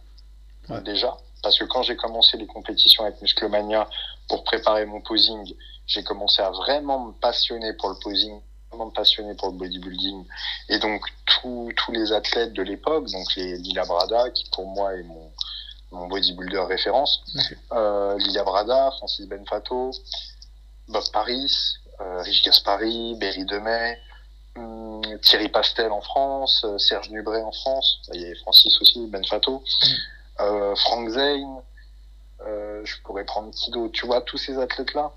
déjà 0.84 1.16
parce 1.42 1.58
que 1.58 1.64
quand 1.64 1.82
j'ai 1.82 1.96
commencé 1.96 2.36
les 2.36 2.46
compétitions 2.46 3.04
avec 3.04 3.20
Musclemania 3.22 3.88
pour 4.28 4.44
préparer 4.44 4.86
mon 4.86 5.00
posing, 5.00 5.54
j'ai 5.86 6.02
commencé 6.02 6.42
à 6.42 6.50
vraiment 6.50 7.06
me 7.06 7.12
passionner 7.12 7.72
pour 7.74 7.90
le 7.90 7.96
posing, 8.02 8.40
vraiment 8.70 8.86
me 8.86 8.90
passionner 8.92 9.34
pour 9.34 9.48
le 9.48 9.56
bodybuilding. 9.56 10.24
Et 10.68 10.78
donc, 10.78 11.02
tous, 11.26 11.72
tous 11.76 11.92
les 11.92 12.12
athlètes 12.12 12.52
de 12.52 12.62
l'époque, 12.62 13.10
donc 13.10 13.34
les 13.36 13.56
Lila 13.58 13.84
Brada, 13.84 14.30
qui 14.30 14.44
pour 14.50 14.66
moi 14.66 14.94
est 14.94 15.04
mon, 15.04 15.30
mon 15.92 16.06
bodybuilder 16.08 16.64
référence, 16.68 17.22
euh, 17.72 18.18
Lila 18.18 18.44
Brada, 18.44 18.90
Francis 18.98 19.26
Benfato, 19.26 19.92
Bob 20.88 21.04
Paris, 21.12 21.76
euh, 22.00 22.22
Rich 22.22 22.44
Gaspari, 22.44 23.16
Berry 23.16 23.44
Demey, 23.44 23.98
hum, 24.56 25.02
Thierry 25.22 25.48
Pastel 25.48 25.92
en 25.92 26.00
France, 26.00 26.64
euh, 26.64 26.78
Serge 26.78 27.10
Nubret 27.10 27.42
en 27.42 27.52
France, 27.52 28.00
il 28.14 28.22
y 28.22 28.30
a 28.30 28.34
Francis 28.36 28.80
aussi, 28.80 29.06
Benfato, 29.06 29.62
euh, 30.40 30.74
Frank 30.76 31.08
Zane, 31.10 31.62
je 32.84 32.94
pourrais 33.02 33.24
prendre 33.24 33.50
qui 33.50 33.70
d'autre 33.70 33.92
Tu 33.92 34.06
vois, 34.06 34.22
tous 34.22 34.38
ces 34.38 34.56
athlètes-là. 34.56 35.10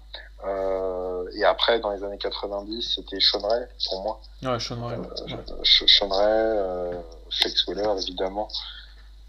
Et 1.35 1.45
après, 1.45 1.79
dans 1.79 1.91
les 1.91 2.03
années 2.03 2.17
90, 2.17 2.95
c'était 2.95 3.19
Sean 3.21 3.47
Ray, 3.47 3.65
pour 3.87 4.01
moi. 4.01 4.19
Ouais, 4.41 4.59
Sean 4.59 6.09
Ray. 6.09 6.27
Euh, 6.27 7.01
Flex 7.29 7.67
Weller, 7.67 8.01
évidemment. 8.01 8.49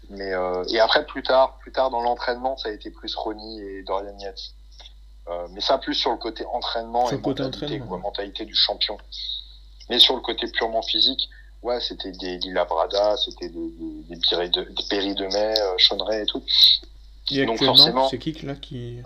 Mais, 0.09 0.33
et 0.69 0.79
après, 0.79 1.05
plus 1.05 1.23
tard, 1.23 1.57
plus 1.59 1.71
tard 1.71 1.91
dans 1.91 2.01
l'entraînement, 2.01 2.57
ça 2.57 2.69
a 2.69 2.71
été 2.71 2.89
plus 2.89 3.15
Ronnie 3.15 3.61
et 3.61 3.83
Dorian 3.83 4.17
Yates. 4.19 4.53
Mais 5.51 5.61
ça, 5.61 5.77
plus 5.77 5.95
sur 5.95 6.11
le 6.11 6.17
côté 6.17 6.45
entraînement 6.45 7.09
et 7.09 7.17
mentalité, 7.17 7.79
mentalité 7.79 8.45
du 8.45 8.55
champion. 8.55 8.97
Mais 9.89 9.99
sur 9.99 10.15
le 10.15 10.21
côté 10.21 10.47
purement 10.47 10.81
physique, 10.81 11.29
ouais, 11.61 11.79
c'était 11.79 12.11
des 12.11 12.37
Lila 12.37 12.65
Brada, 12.65 13.15
c'était 13.17 13.49
des, 13.49 13.69
des, 14.09 14.15
des, 14.15 14.49
de, 14.49 14.63
des 14.63 14.83
Perry 14.89 15.15
de 15.15 15.25
Mai, 15.27 15.53
Ray 16.03 16.21
et 16.21 16.25
tout. 16.25 16.43
Et 17.31 17.45
donc 17.45 17.63
forcément, 17.63 18.09
c'est 18.09 18.19
qui 18.19 18.33
là 18.45 18.55
qui 18.55 19.01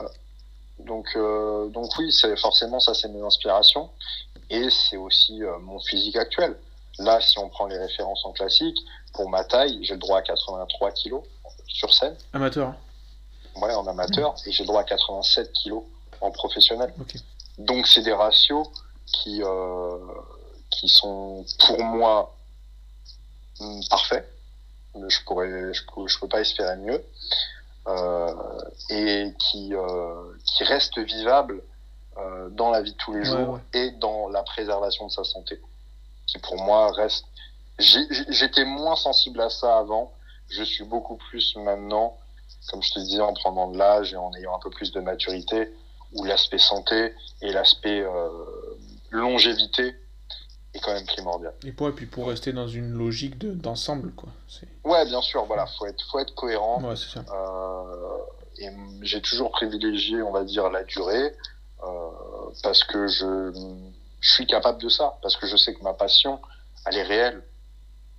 donc 0.80 1.08
euh, 1.16 1.68
donc 1.70 1.90
oui, 1.98 2.12
c'est 2.12 2.38
forcément 2.38 2.80
ça, 2.80 2.94
c'est 2.94 3.10
mes 3.10 3.22
inspirations 3.22 3.90
et 4.50 4.70
c'est 4.70 4.98
aussi 4.98 5.44
euh, 5.44 5.58
mon 5.60 5.80
physique 5.80 6.16
actuel. 6.16 6.56
Là, 7.00 7.20
si 7.22 7.38
on 7.38 7.50
prend 7.50 7.68
les 7.68 7.78
références 7.78 8.26
en 8.26 8.32
classique, 8.32 8.78
pour 9.14 9.30
ma 9.30 9.44
taille, 9.44 9.80
j'ai 9.84 9.94
le 9.94 10.00
droit 10.00 10.20
à 10.20 10.22
83 10.22 10.92
kilos 10.92 11.24
sur 11.68 11.94
scène. 11.94 12.16
Amateur. 12.34 12.74
Ouais, 13.56 13.74
en 13.74 13.86
amateur, 13.88 14.36
et 14.46 14.52
j'ai 14.52 14.64
le 14.64 14.68
droit 14.68 14.82
à 14.82 14.84
87 14.84 15.52
kilos 15.54 15.84
en 16.22 16.32
professionnel. 16.32 16.94
Donc 17.58 17.88
c'est 17.88 18.04
des 18.04 18.14
ratios 18.14 18.68
qui 19.06 19.42
euh, 19.44 19.98
qui 20.70 20.90
sont 20.90 21.46
pour 21.66 21.84
moi 21.84 22.36
hmm, 23.60 23.82
parfaits. 23.90 24.28
Je 24.96 25.24
pourrais, 25.26 25.74
je 25.74 25.84
peux, 25.86 26.08
je 26.08 26.20
peux 26.20 26.28
pas 26.28 26.42
espérer 26.42 26.76
mieux. 26.78 27.04
Euh, 27.88 28.34
et 28.90 29.34
qui, 29.40 29.74
euh, 29.74 30.34
qui 30.44 30.66
reste 30.66 31.00
vivable 31.00 31.64
euh, 32.18 32.50
dans 32.50 32.70
la 32.70 32.82
vie 32.82 32.92
de 32.92 32.98
tous 32.98 33.14
les 33.14 33.24
jours 33.24 33.62
et 33.74 33.92
dans 33.92 34.28
la 34.28 34.44
préservation 34.44 35.08
de 35.08 35.12
sa 35.12 35.24
santé, 35.24 35.62
qui 36.26 36.38
pour 36.40 36.58
moi 36.58 36.92
reste. 36.92 37.26
J'étais 37.80 38.66
moins 38.66 38.98
sensible 38.98 39.40
à 39.40 39.50
ça 39.50 39.78
avant, 39.78 40.12
je 40.50 40.64
suis 40.64 40.84
beaucoup 40.84 41.16
plus 41.16 41.56
maintenant, 41.56 42.18
comme 42.70 42.84
je 42.84 42.92
te 42.92 43.00
disais, 43.00 43.22
en 43.22 43.34
prenant 43.34 43.72
de 43.72 43.78
l'âge 43.78 44.12
et 44.12 44.18
en 44.18 44.34
ayant 44.34 44.54
un 44.54 44.60
peu 44.60 44.70
plus 44.70 44.92
de 44.92 45.00
maturité, 45.00 45.72
où 46.18 46.24
l'aspect 46.26 46.58
santé 46.58 47.14
et 47.42 47.52
l'aspect 47.52 48.04
longévité 49.12 49.96
quand 50.82 50.94
même 50.94 51.06
primordial. 51.06 51.54
Et 51.66 51.72
pour, 51.72 51.88
et 51.90 51.92
puis 51.92 52.06
pour 52.06 52.28
rester 52.28 52.54
dans 52.54 52.68
une 52.68 52.90
logique 52.92 53.38
d'ensemble, 53.38 54.12
quoi. 54.14 54.30
Ouais, 54.84 55.06
bien 55.06 55.22
sûr, 55.22 55.46
voilà, 55.46 55.66
faut 55.78 55.86
être, 55.86 56.04
faut 56.10 56.20
être 56.20 56.34
cohérent. 56.36 56.82
Ouais, 56.82 56.96
ça. 56.96 57.24
Euh, 57.32 58.18
et 58.60 58.70
j'ai 59.02 59.22
toujours 59.22 59.52
privilégié, 59.52 60.22
on 60.22 60.32
va 60.32 60.44
dire, 60.44 60.70
la 60.70 60.84
durée, 60.84 61.34
euh, 61.84 62.10
parce 62.64 62.84
que 62.84 63.08
je, 63.08 63.52
je 64.20 64.32
suis 64.32 64.48
capable 64.48 64.82
de 64.82 64.90
ça, 64.90 65.18
parce 65.22 65.36
que 65.38 65.48
je 65.48 65.58
sais 65.58 65.74
que 65.74 65.84
ma 65.84 65.94
passion, 65.94 66.40
elle 66.86 66.98
est 66.98 67.04
réelle. 67.04 67.44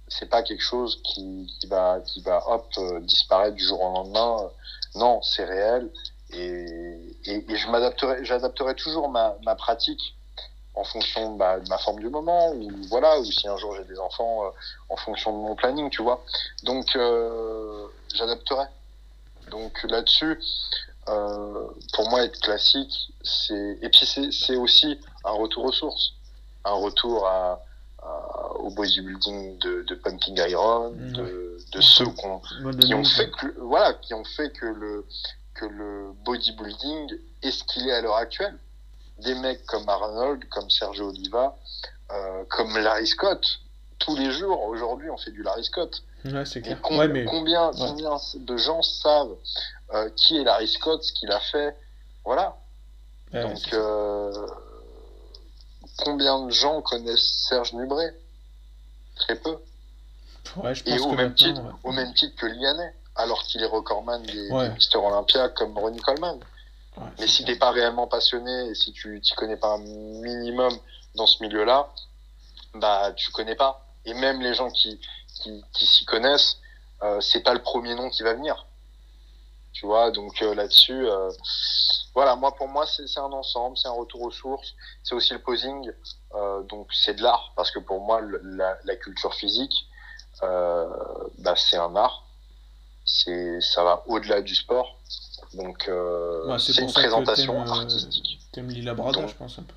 c'est 0.09 0.29
pas 0.29 0.43
quelque 0.43 0.63
chose 0.63 1.01
qui, 1.05 1.53
qui, 1.61 1.67
va, 1.67 2.01
qui 2.01 2.21
va 2.23 2.43
hop, 2.49 2.67
euh, 2.79 3.01
disparaître 3.01 3.57
du 3.57 3.65
jour 3.65 3.81
au 3.81 3.93
lendemain. 3.93 4.51
Non, 4.95 5.21
c'est 5.23 5.45
réel. 5.45 5.91
Et, 6.31 7.17
et, 7.25 7.57
je 7.57 7.69
m'adapterai, 7.71 8.25
j'adapterai 8.25 8.75
toujours 8.75 9.09
ma, 9.09 9.37
ma 9.45 9.55
pratique 9.55 10.15
en 10.79 10.85
fonction 10.85 11.35
bah, 11.35 11.59
de 11.59 11.69
ma 11.69 11.79
forme 11.79 11.99
du 11.99 12.09
moment 12.09 12.53
ou 12.53 12.71
voilà 12.89 13.19
ou 13.19 13.25
si 13.25 13.49
un 13.49 13.57
jour 13.57 13.75
j'ai 13.77 13.85
des 13.85 13.99
enfants 13.99 14.45
euh, 14.45 14.51
en 14.91 14.97
fonction 14.97 15.33
de 15.33 15.39
mon 15.39 15.57
planning 15.57 15.91
tu 15.91 16.03
vois. 16.03 16.25
Donc 16.63 16.95
euh, 16.95 17.87
j'adapterai. 18.15 18.65
Donc 19.51 19.83
là-dessus 19.85 20.39
euh, 21.09 21.67
pour 21.95 22.09
moi 22.11 22.25
être 22.25 22.39
classique 22.41 22.95
c'est 23.23 23.79
et 23.83 23.89
puis 23.89 24.07
c'est 24.31 24.57
aussi 24.57 25.01
un 25.25 25.33
retour 25.33 25.65
aux 25.65 25.73
sources. 25.73 26.13
Un 26.65 26.75
retour 26.75 27.27
à, 27.27 27.61
au 28.57 28.71
bodybuilding 28.71 29.59
de, 29.59 29.83
de 29.83 29.95
pumping 29.95 30.39
iron 30.49 30.91
de, 30.91 31.59
de 31.73 31.81
ceux 31.81 32.05
qui 32.05 32.95
ont 32.95 33.05
fait 33.05 33.31
que 33.31 33.59
voilà 33.61 33.95
qui 33.95 34.15
ont 34.15 34.25
fait 34.25 34.51
que 34.51 34.67
le 34.67 35.05
que 35.59 35.67
le 35.67 36.13
bodybuilding 36.25 37.19
est 37.43 37.51
ce 37.51 37.65
qu'il 37.65 37.89
est 37.89 37.93
à 37.93 38.01
l'heure 38.01 38.17
actuelle 38.17 38.59
des 39.21 39.35
mecs 39.35 39.65
comme 39.67 39.89
Arnold, 39.89 40.49
comme 40.49 40.71
Sergio 40.71 41.09
Oliva, 41.09 41.57
euh, 42.13 42.45
comme 42.49 42.77
Larry 42.79 43.07
Scott. 43.07 43.45
Tous 43.99 44.17
les 44.17 44.31
jours, 44.31 44.63
aujourd'hui, 44.63 45.11
on 45.11 45.17
fait 45.17 45.33
du 45.33 45.43
Larry 45.43 45.65
Scott. 45.65 46.03
Ouais, 46.25 46.45
c'est 46.45 46.63
clair. 46.63 46.81
combien, 46.83 47.25
combien, 47.25 47.71
de 47.71 48.57
gens 48.57 48.83
savent 48.83 49.37
euh, 49.95 50.09
qui 50.11 50.37
est 50.37 50.45
Larry 50.45 50.69
Scott, 50.69 51.03
ce 51.03 51.13
qu'il 51.13 51.31
a 51.33 51.41
fait? 51.41 51.77
Voilà. 52.25 52.57
Donc, 53.33 53.73
euh, 53.73 54.47
combien 55.99 56.47
de 56.47 56.51
gens 56.51 56.81
connaissent 56.83 57.47
Serge 57.49 57.73
Nubret? 57.73 58.15
Très 59.17 59.37
peu. 59.37 59.57
Je 60.45 60.53
pense 60.53 60.83
Et 60.87 60.99
au, 61.01 61.13
même 61.13 61.35
titre, 61.35 61.61
au 61.83 61.93
même 61.93 62.15
titre 62.15 62.37
que 62.37 62.47
Lianet, 62.47 62.95
alors 63.19 63.43
qu'il 63.43 63.63
est 63.63 63.67
recordman 63.67 64.23
des, 64.23 64.49
des 64.49 64.69
Mister 64.71 64.97
Olympia 64.97 65.51
comme 65.51 65.77
Ronnie 65.77 66.01
Coleman. 66.01 66.41
Mais 67.19 67.27
si 67.29 67.45
t'es 67.45 67.57
pas 67.57 67.71
réellement 67.71 68.07
passionné 68.07 68.71
et 68.71 68.75
si 68.75 68.93
tu 68.93 69.21
t'y 69.21 69.35
connais 69.35 69.57
pas 69.57 69.75
un 69.75 69.79
minimum 69.79 70.73
dans 71.15 71.27
ce 71.27 71.43
milieu-là, 71.43 71.93
bah 72.75 73.13
tu 73.15 73.31
connais 73.33 73.55
pas. 73.55 73.85
Et 74.05 74.15
même 74.15 74.41
les 74.41 74.55
gens 74.55 74.71
qui, 74.71 75.01
qui, 75.43 75.63
qui 75.75 75.87
s'y 75.87 76.05
connaissent, 76.05 76.57
euh, 77.03 77.21
c'est 77.21 77.43
pas 77.43 77.55
le 77.55 77.63
premier 77.63 77.95
nom 77.95 78.09
qui 78.09 78.23
va 78.23 78.35
venir. 78.35 78.67
Tu 79.73 79.87
vois, 79.87 80.11
donc 80.11 80.43
euh, 80.43 80.55
là-dessus, 80.55 81.07
euh, 81.07 81.31
voilà, 82.15 82.35
moi 82.35 82.53
pour 82.57 82.67
moi 82.67 82.85
c'est 82.87 83.21
un 83.21 83.33
ensemble, 83.33 83.77
c'est 83.77 83.87
un 83.87 83.93
retour 83.93 84.23
aux 84.23 84.33
sources, 84.33 84.75
c'est 85.05 85.15
aussi 85.15 85.33
le 85.35 85.43
posing, 85.43 85.93
euh, 86.35 86.63
donc 86.63 86.89
c'est 86.93 87.15
de 87.15 87.23
l'art 87.23 87.53
parce 87.55 87.71
que 87.71 87.79
pour 87.79 88.01
moi 88.01 88.21
la, 88.43 88.77
la 88.83 88.97
culture 88.97 89.35
physique, 89.35 89.87
bah, 90.41 91.55
c'est 91.57 91.77
un 91.77 91.95
art, 91.97 92.25
c'est 93.09 93.61
ça 93.61 93.83
va 93.83 94.05
au-delà 94.07 94.43
du 94.43 94.55
sport 94.55 94.99
donc, 95.55 95.89
euh, 95.89 96.59
c'est 96.59 96.79
une 96.79 96.93
présentation 96.93 97.61
euh, 97.61 97.67
artistique. 97.71 98.39
T'aimes 98.53 98.69
Lila 98.69 98.95
Brada, 98.95 99.27
je 99.27 99.35
pense, 99.35 99.59
un 99.59 99.63
peu. 99.63 99.75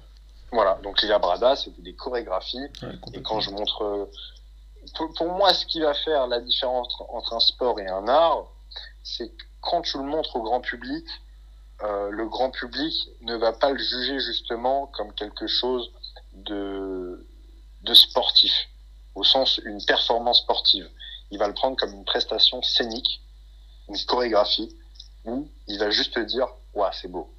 Voilà, 0.51 0.77
donc 0.83 1.01
Lila 1.01 1.17
Brada, 1.17 1.55
c'était 1.55 1.81
des 1.81 1.93
chorégraphies. 1.93 2.67
et 3.13 3.21
quand 3.21 3.39
je 3.39 3.51
montre. 3.51 3.83
Euh, 3.83 4.05
pour, 5.15 5.31
moi, 5.31 5.53
ce 5.53 5.65
qui 5.65 5.79
va 5.79 5.93
faire 5.93 6.27
la 6.27 6.41
différence 6.41 6.93
entre 7.09 7.33
un 7.33 7.39
sport 7.39 7.79
et 7.79 7.87
un 7.87 8.07
art, 8.07 8.47
c'est 9.03 9.29
que 9.29 9.43
quand 9.61 9.81
tu 9.81 9.97
le 9.97 10.03
montres 10.03 10.35
au 10.35 10.41
grand 10.41 10.59
public, 10.59 11.05
le 11.83 12.27
grand 12.27 12.51
public 12.51 12.93
ne 13.21 13.35
va 13.35 13.53
pas 13.53 13.71
le 13.71 13.77
juger 13.77 14.19
justement 14.19 14.87
comme 14.87 15.13
quelque 15.13 15.47
chose 15.47 15.91
de, 16.33 17.25
de 17.83 17.93
sportif, 17.93 18.51
au 19.15 19.23
sens 19.23 19.59
une 19.63 19.83
performance 19.85 20.39
sportive. 20.39 20.89
Il 21.31 21.39
va 21.39 21.47
le 21.47 21.53
prendre 21.53 21.77
comme 21.77 21.93
une 21.93 22.05
prestation 22.05 22.61
scénique, 22.61 23.21
une 23.89 23.97
chorégraphie, 24.05 24.75
où 25.25 25.49
il 25.67 25.79
va 25.79 25.89
juste 25.89 26.13
te 26.13 26.19
dire 26.19 26.47
ouais 26.73 26.89
c'est 26.93 27.07
beau. 27.07 27.29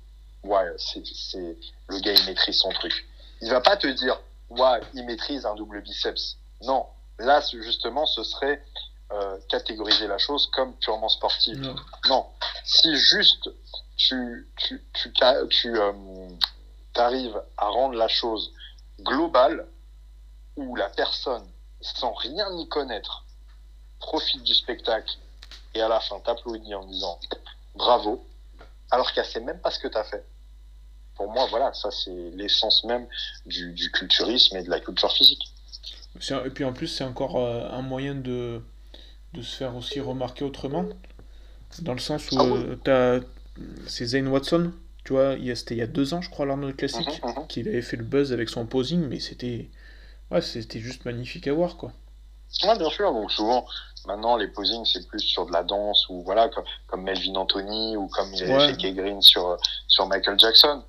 Ouais 0.44 0.74
c'est 0.78 1.04
c'est 1.06 1.56
le 1.88 1.98
gars 2.00 2.12
il 2.12 2.24
maîtrise 2.26 2.58
son 2.58 2.70
truc. 2.70 3.06
Il 3.40 3.50
va 3.50 3.60
pas 3.60 3.76
te 3.76 3.86
dire 3.86 4.20
ouais 4.50 4.80
il 4.94 5.04
maîtrise 5.04 5.46
un 5.46 5.54
double 5.54 5.82
biceps. 5.82 6.36
Non. 6.62 6.86
Là 7.18 7.40
justement 7.52 8.06
ce 8.06 8.22
serait 8.24 8.62
euh, 9.12 9.38
catégoriser 9.48 10.06
la 10.06 10.18
chose 10.18 10.48
comme 10.52 10.74
purement 10.76 11.08
sportive. 11.08 11.74
Non, 12.08 12.26
si 12.64 12.94
juste 12.96 13.50
tu 13.96 14.48
tu 14.56 14.82
tu, 14.94 15.12
tu 15.50 15.78
euh, 15.78 15.92
arrives 16.94 17.42
à 17.58 17.68
rendre 17.68 17.94
la 17.94 18.08
chose 18.08 18.52
globale 19.00 19.66
où 20.56 20.76
la 20.76 20.88
personne 20.88 21.46
sans 21.80 22.12
rien 22.14 22.46
y 22.56 22.68
connaître 22.68 23.24
profite 24.02 24.42
du 24.42 24.54
spectacle 24.54 25.14
et 25.74 25.80
à 25.80 25.88
la 25.88 26.00
fin 26.00 26.20
t'applaudit 26.20 26.74
en 26.74 26.84
disant 26.84 27.18
bravo, 27.74 28.26
alors 28.90 29.10
qu'elle 29.12 29.24
sait 29.24 29.40
même 29.40 29.58
pas 29.60 29.70
ce 29.70 29.78
que 29.78 29.88
tu 29.88 29.96
as 29.96 30.04
fait. 30.04 30.24
Pour 31.14 31.30
moi, 31.30 31.46
voilà, 31.48 31.72
ça 31.72 31.90
c'est 31.90 32.30
l'essence 32.34 32.84
même 32.84 33.06
du, 33.46 33.90
culturisme 33.92 34.56
et 34.56 34.62
de 34.62 34.70
la 34.70 34.80
culture 34.80 35.12
physique. 35.12 35.52
Et 36.44 36.50
puis 36.50 36.64
en 36.64 36.72
plus, 36.72 36.88
c'est 36.88 37.04
encore 37.04 37.36
euh, 37.36 37.68
un 37.70 37.82
moyen 37.82 38.14
de, 38.14 38.62
de 39.32 39.42
se 39.42 39.56
faire 39.56 39.74
aussi 39.76 40.00
remarquer 40.00 40.44
autrement, 40.44 40.84
dans 41.80 41.94
le 41.94 42.00
sens 42.00 42.30
où 42.32 42.38
ah 42.38 42.88
euh, 42.88 43.20
c'est 43.86 44.06
Zane 44.06 44.28
Watson, 44.28 44.72
tu 45.04 45.14
vois, 45.14 45.36
c'était 45.54 45.74
il 45.74 45.78
y 45.78 45.82
a 45.82 45.86
deux 45.86 46.12
ans, 46.12 46.20
je 46.20 46.28
crois, 46.28 46.44
l'Arnold 46.44 46.76
Classique, 46.76 47.22
mhm, 47.22 47.30
mhm. 47.30 47.46
qu'il 47.46 47.68
avait 47.68 47.82
fait 47.82 47.96
le 47.96 48.04
buzz 48.04 48.32
avec 48.32 48.50
son 48.50 48.66
posing, 48.66 49.06
mais 49.08 49.20
c'était 49.20 49.70
ouais, 50.30 50.42
c'était 50.42 50.80
juste 50.80 51.04
magnifique 51.04 51.46
à 51.46 51.52
voir, 51.52 51.76
quoi. 51.76 51.92
Ouais, 52.64 52.76
bien 52.78 52.90
sûr. 52.90 53.12
Donc 53.12 53.32
souvent, 53.32 53.66
maintenant, 54.06 54.36
les 54.36 54.48
posings, 54.48 54.84
c'est 54.84 55.06
plus 55.06 55.20
sur 55.20 55.46
de 55.46 55.52
la 55.52 55.62
danse 55.62 56.08
ou 56.08 56.22
voilà, 56.22 56.50
comme, 56.86 57.02
Melvin 57.02 57.36
Anthony 57.36 57.96
ou 57.96 58.08
comme 58.08 58.32
il 58.34 58.42
avait 58.42 58.68
fait 58.72 58.76
Kay 58.76 58.92
Green 58.92 59.20
sur, 59.22 59.56
sur 59.88 60.06
Michael 60.06 60.38
Jackson. 60.38 60.82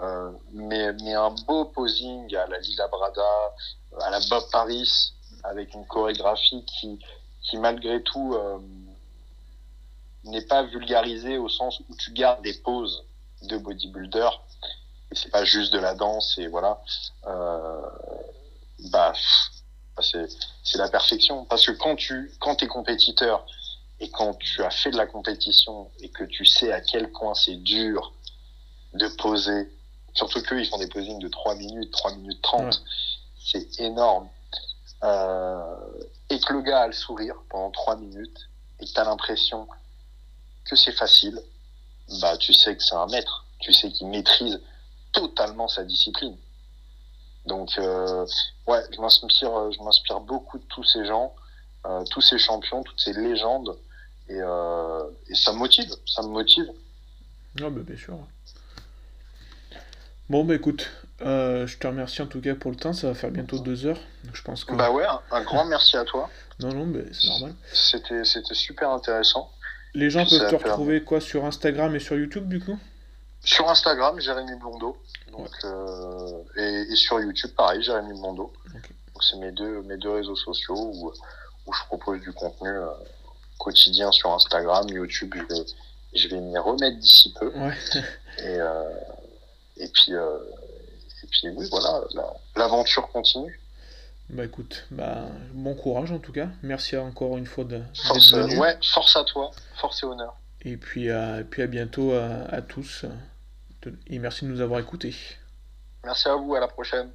Euh, 0.00 0.30
mais, 0.52 0.92
mais 1.02 1.14
un 1.14 1.30
beau 1.46 1.66
posing 1.66 2.34
à 2.36 2.46
la 2.46 2.58
Lila 2.58 2.88
Brada, 2.88 3.22
à 4.00 4.10
la 4.10 4.20
Bob 4.28 4.44
Paris, 4.50 5.12
avec 5.44 5.74
une 5.74 5.86
chorégraphie 5.86 6.64
qui, 6.64 6.98
qui 7.42 7.56
malgré 7.56 8.02
tout, 8.02 8.34
euh, 8.34 8.58
n'est 10.24 10.44
pas 10.44 10.64
vulgarisée 10.64 11.38
au 11.38 11.48
sens 11.48 11.80
où 11.88 11.94
tu 11.96 12.12
gardes 12.12 12.42
des 12.42 12.54
poses 12.54 13.04
de 13.42 13.56
bodybuilder 13.58 14.28
et 15.10 15.14
c'est 15.14 15.30
pas 15.30 15.44
juste 15.44 15.72
de 15.72 15.78
la 15.78 15.94
danse 15.94 16.36
et 16.38 16.48
voilà. 16.48 16.80
Euh, 17.26 17.80
bah, 18.90 19.12
c'est 20.02 20.78
la 20.78 20.88
perfection. 20.88 21.44
Parce 21.44 21.66
que 21.66 21.72
quand 21.72 21.96
tu 21.96 22.32
quand 22.40 22.62
es 22.62 22.66
compétiteur 22.66 23.46
et 24.00 24.10
quand 24.10 24.34
tu 24.38 24.62
as 24.62 24.70
fait 24.70 24.90
de 24.90 24.96
la 24.96 25.06
compétition 25.06 25.90
et 26.00 26.10
que 26.10 26.24
tu 26.24 26.44
sais 26.44 26.72
à 26.72 26.80
quel 26.80 27.10
point 27.12 27.34
c'est 27.34 27.56
dur 27.56 28.12
de 28.94 29.08
poser, 29.08 29.70
surtout 30.14 30.42
qu'eux, 30.42 30.60
ils 30.60 30.66
font 30.66 30.78
des 30.78 30.88
posings 30.88 31.18
de 31.18 31.28
3 31.28 31.54
minutes, 31.56 31.90
3 31.92 32.12
minutes 32.16 32.42
30, 32.42 32.82
c'est 33.38 33.80
énorme. 33.80 34.28
Euh, 35.02 35.76
et 36.30 36.40
que 36.40 36.52
le 36.52 36.62
gars 36.62 36.82
a 36.82 36.86
le 36.86 36.92
sourire 36.92 37.36
pendant 37.50 37.70
3 37.70 37.96
minutes 37.96 38.48
et 38.80 38.86
que 38.86 38.92
tu 38.92 38.98
as 38.98 39.04
l'impression 39.04 39.68
que 40.64 40.74
c'est 40.76 40.92
facile, 40.92 41.40
bah 42.20 42.36
tu 42.38 42.52
sais 42.52 42.76
que 42.76 42.82
c'est 42.82 42.94
un 42.94 43.06
maître, 43.06 43.46
tu 43.60 43.72
sais 43.72 43.90
qu'il 43.90 44.08
maîtrise 44.08 44.60
totalement 45.12 45.68
sa 45.68 45.84
discipline. 45.84 46.36
Donc, 47.46 47.70
euh, 47.78 48.26
ouais, 48.66 48.80
je 48.92 49.00
m'inspire, 49.00 49.56
euh, 49.56 49.70
je 49.70 49.82
m'inspire 49.82 50.20
beaucoup 50.20 50.58
de 50.58 50.64
tous 50.64 50.84
ces 50.84 51.06
gens, 51.06 51.34
euh, 51.86 52.04
tous 52.10 52.20
ces 52.20 52.38
champions, 52.38 52.82
toutes 52.82 53.00
ces 53.00 53.12
légendes, 53.12 53.76
et, 54.28 54.38
et 54.38 55.34
ça 55.34 55.52
me 55.52 55.58
motive, 55.58 55.88
ça 56.04 56.22
me 56.22 56.28
motive. 56.28 56.66
Ah 57.62 57.70
bah 57.70 57.80
bien 57.86 57.96
sûr. 57.96 58.18
Bon 60.28 60.44
bah 60.44 60.56
écoute, 60.56 60.90
je 61.20 61.78
te 61.78 61.86
remercie 61.86 62.22
en 62.22 62.26
tout 62.26 62.40
cas 62.40 62.56
pour 62.56 62.72
le 62.72 62.76
temps, 62.76 62.92
ça 62.92 63.06
va 63.06 63.14
faire 63.14 63.30
bientôt 63.30 63.60
deux 63.60 63.86
heures, 63.86 64.00
je 64.32 64.42
pense 64.42 64.64
que... 64.64 64.74
Bah 64.74 64.90
ouais, 64.90 65.04
un, 65.30 65.42
grand 65.44 65.64
merci 65.66 65.96
à 65.96 66.04
toi. 66.04 66.28
Non 66.58 66.70
non, 66.70 66.86
mais 66.86 67.04
c'est 67.12 67.28
normal. 67.28 67.54
C'était, 67.72 68.24
c'était 68.24 68.54
super 68.54 68.90
intéressant. 68.90 69.52
Les 69.94 70.10
gens 70.10 70.26
peuvent 70.26 70.50
te 70.50 70.56
retrouver 70.56 71.04
quoi 71.04 71.20
sur 71.20 71.44
Instagram 71.44 71.94
et 71.94 72.00
sur 72.00 72.16
YouTube 72.16 72.48
du 72.48 72.58
coup? 72.58 72.76
Sur 73.46 73.70
Instagram, 73.70 74.18
Jérémy 74.18 74.56
Blondeau. 74.56 74.96
Donc, 75.30 75.50
euh, 75.64 76.42
et, 76.56 76.96
sur 76.96 77.20
YouTube, 77.20 77.52
pareil, 77.56 77.80
Jérémy 77.80 78.18
Mondo. 78.18 78.52
Donc, 78.72 79.22
c'est 79.22 79.36
mes 79.36 79.52
deux, 79.52 79.82
mes 79.82 79.96
deux 79.96 80.10
réseaux 80.10 80.34
sociaux 80.34 80.74
où, 80.74 81.12
où 81.66 81.72
je 81.72 81.84
propose 81.84 82.20
du 82.20 82.32
contenu 82.32 82.68
euh, 82.68 82.88
quotidien 83.56 84.10
sur 84.10 84.32
Instagram. 84.32 84.88
YouTube, 84.88 85.32
je 85.36 85.54
vais, 85.54 85.64
je 86.12 86.28
vais 86.28 86.40
m'y 86.40 86.58
remettre 86.58 86.98
d'ici 86.98 87.32
peu. 87.38 87.52
Et, 88.38 88.42
euh, 88.42 88.90
et, 89.76 89.88
puis, 89.88 90.12
et 90.12 91.26
puis, 91.30 91.48
oui, 91.50 91.68
voilà, 91.70 92.00
l'aventure 92.56 93.08
continue. 93.12 93.60
Bah 94.28 94.44
écoute, 94.44 94.86
bah, 94.90 95.28
bon 95.52 95.76
courage 95.76 96.10
en 96.10 96.18
tout 96.18 96.32
cas. 96.32 96.48
Merci 96.64 96.96
encore 96.96 97.38
une 97.38 97.46
fois 97.46 97.62
de 97.62 97.80
force, 97.94 98.32
Ouais, 98.32 98.76
force 98.92 99.14
à 99.14 99.22
toi, 99.22 99.52
force 99.76 100.02
et 100.02 100.06
honneur. 100.06 100.34
Et 100.62 100.76
puis, 100.76 101.06
et 101.06 101.44
puis 101.48 101.62
à 101.62 101.68
bientôt 101.68 102.12
à 102.12 102.60
tous 102.60 103.06
et 104.06 104.18
merci 104.18 104.44
de 104.44 104.50
nous 104.50 104.60
avoir 104.60 104.80
écoutés. 104.80 105.14
Merci 106.04 106.28
à 106.28 106.36
vous, 106.36 106.54
à 106.54 106.60
la 106.60 106.68
prochaine. 106.68 107.10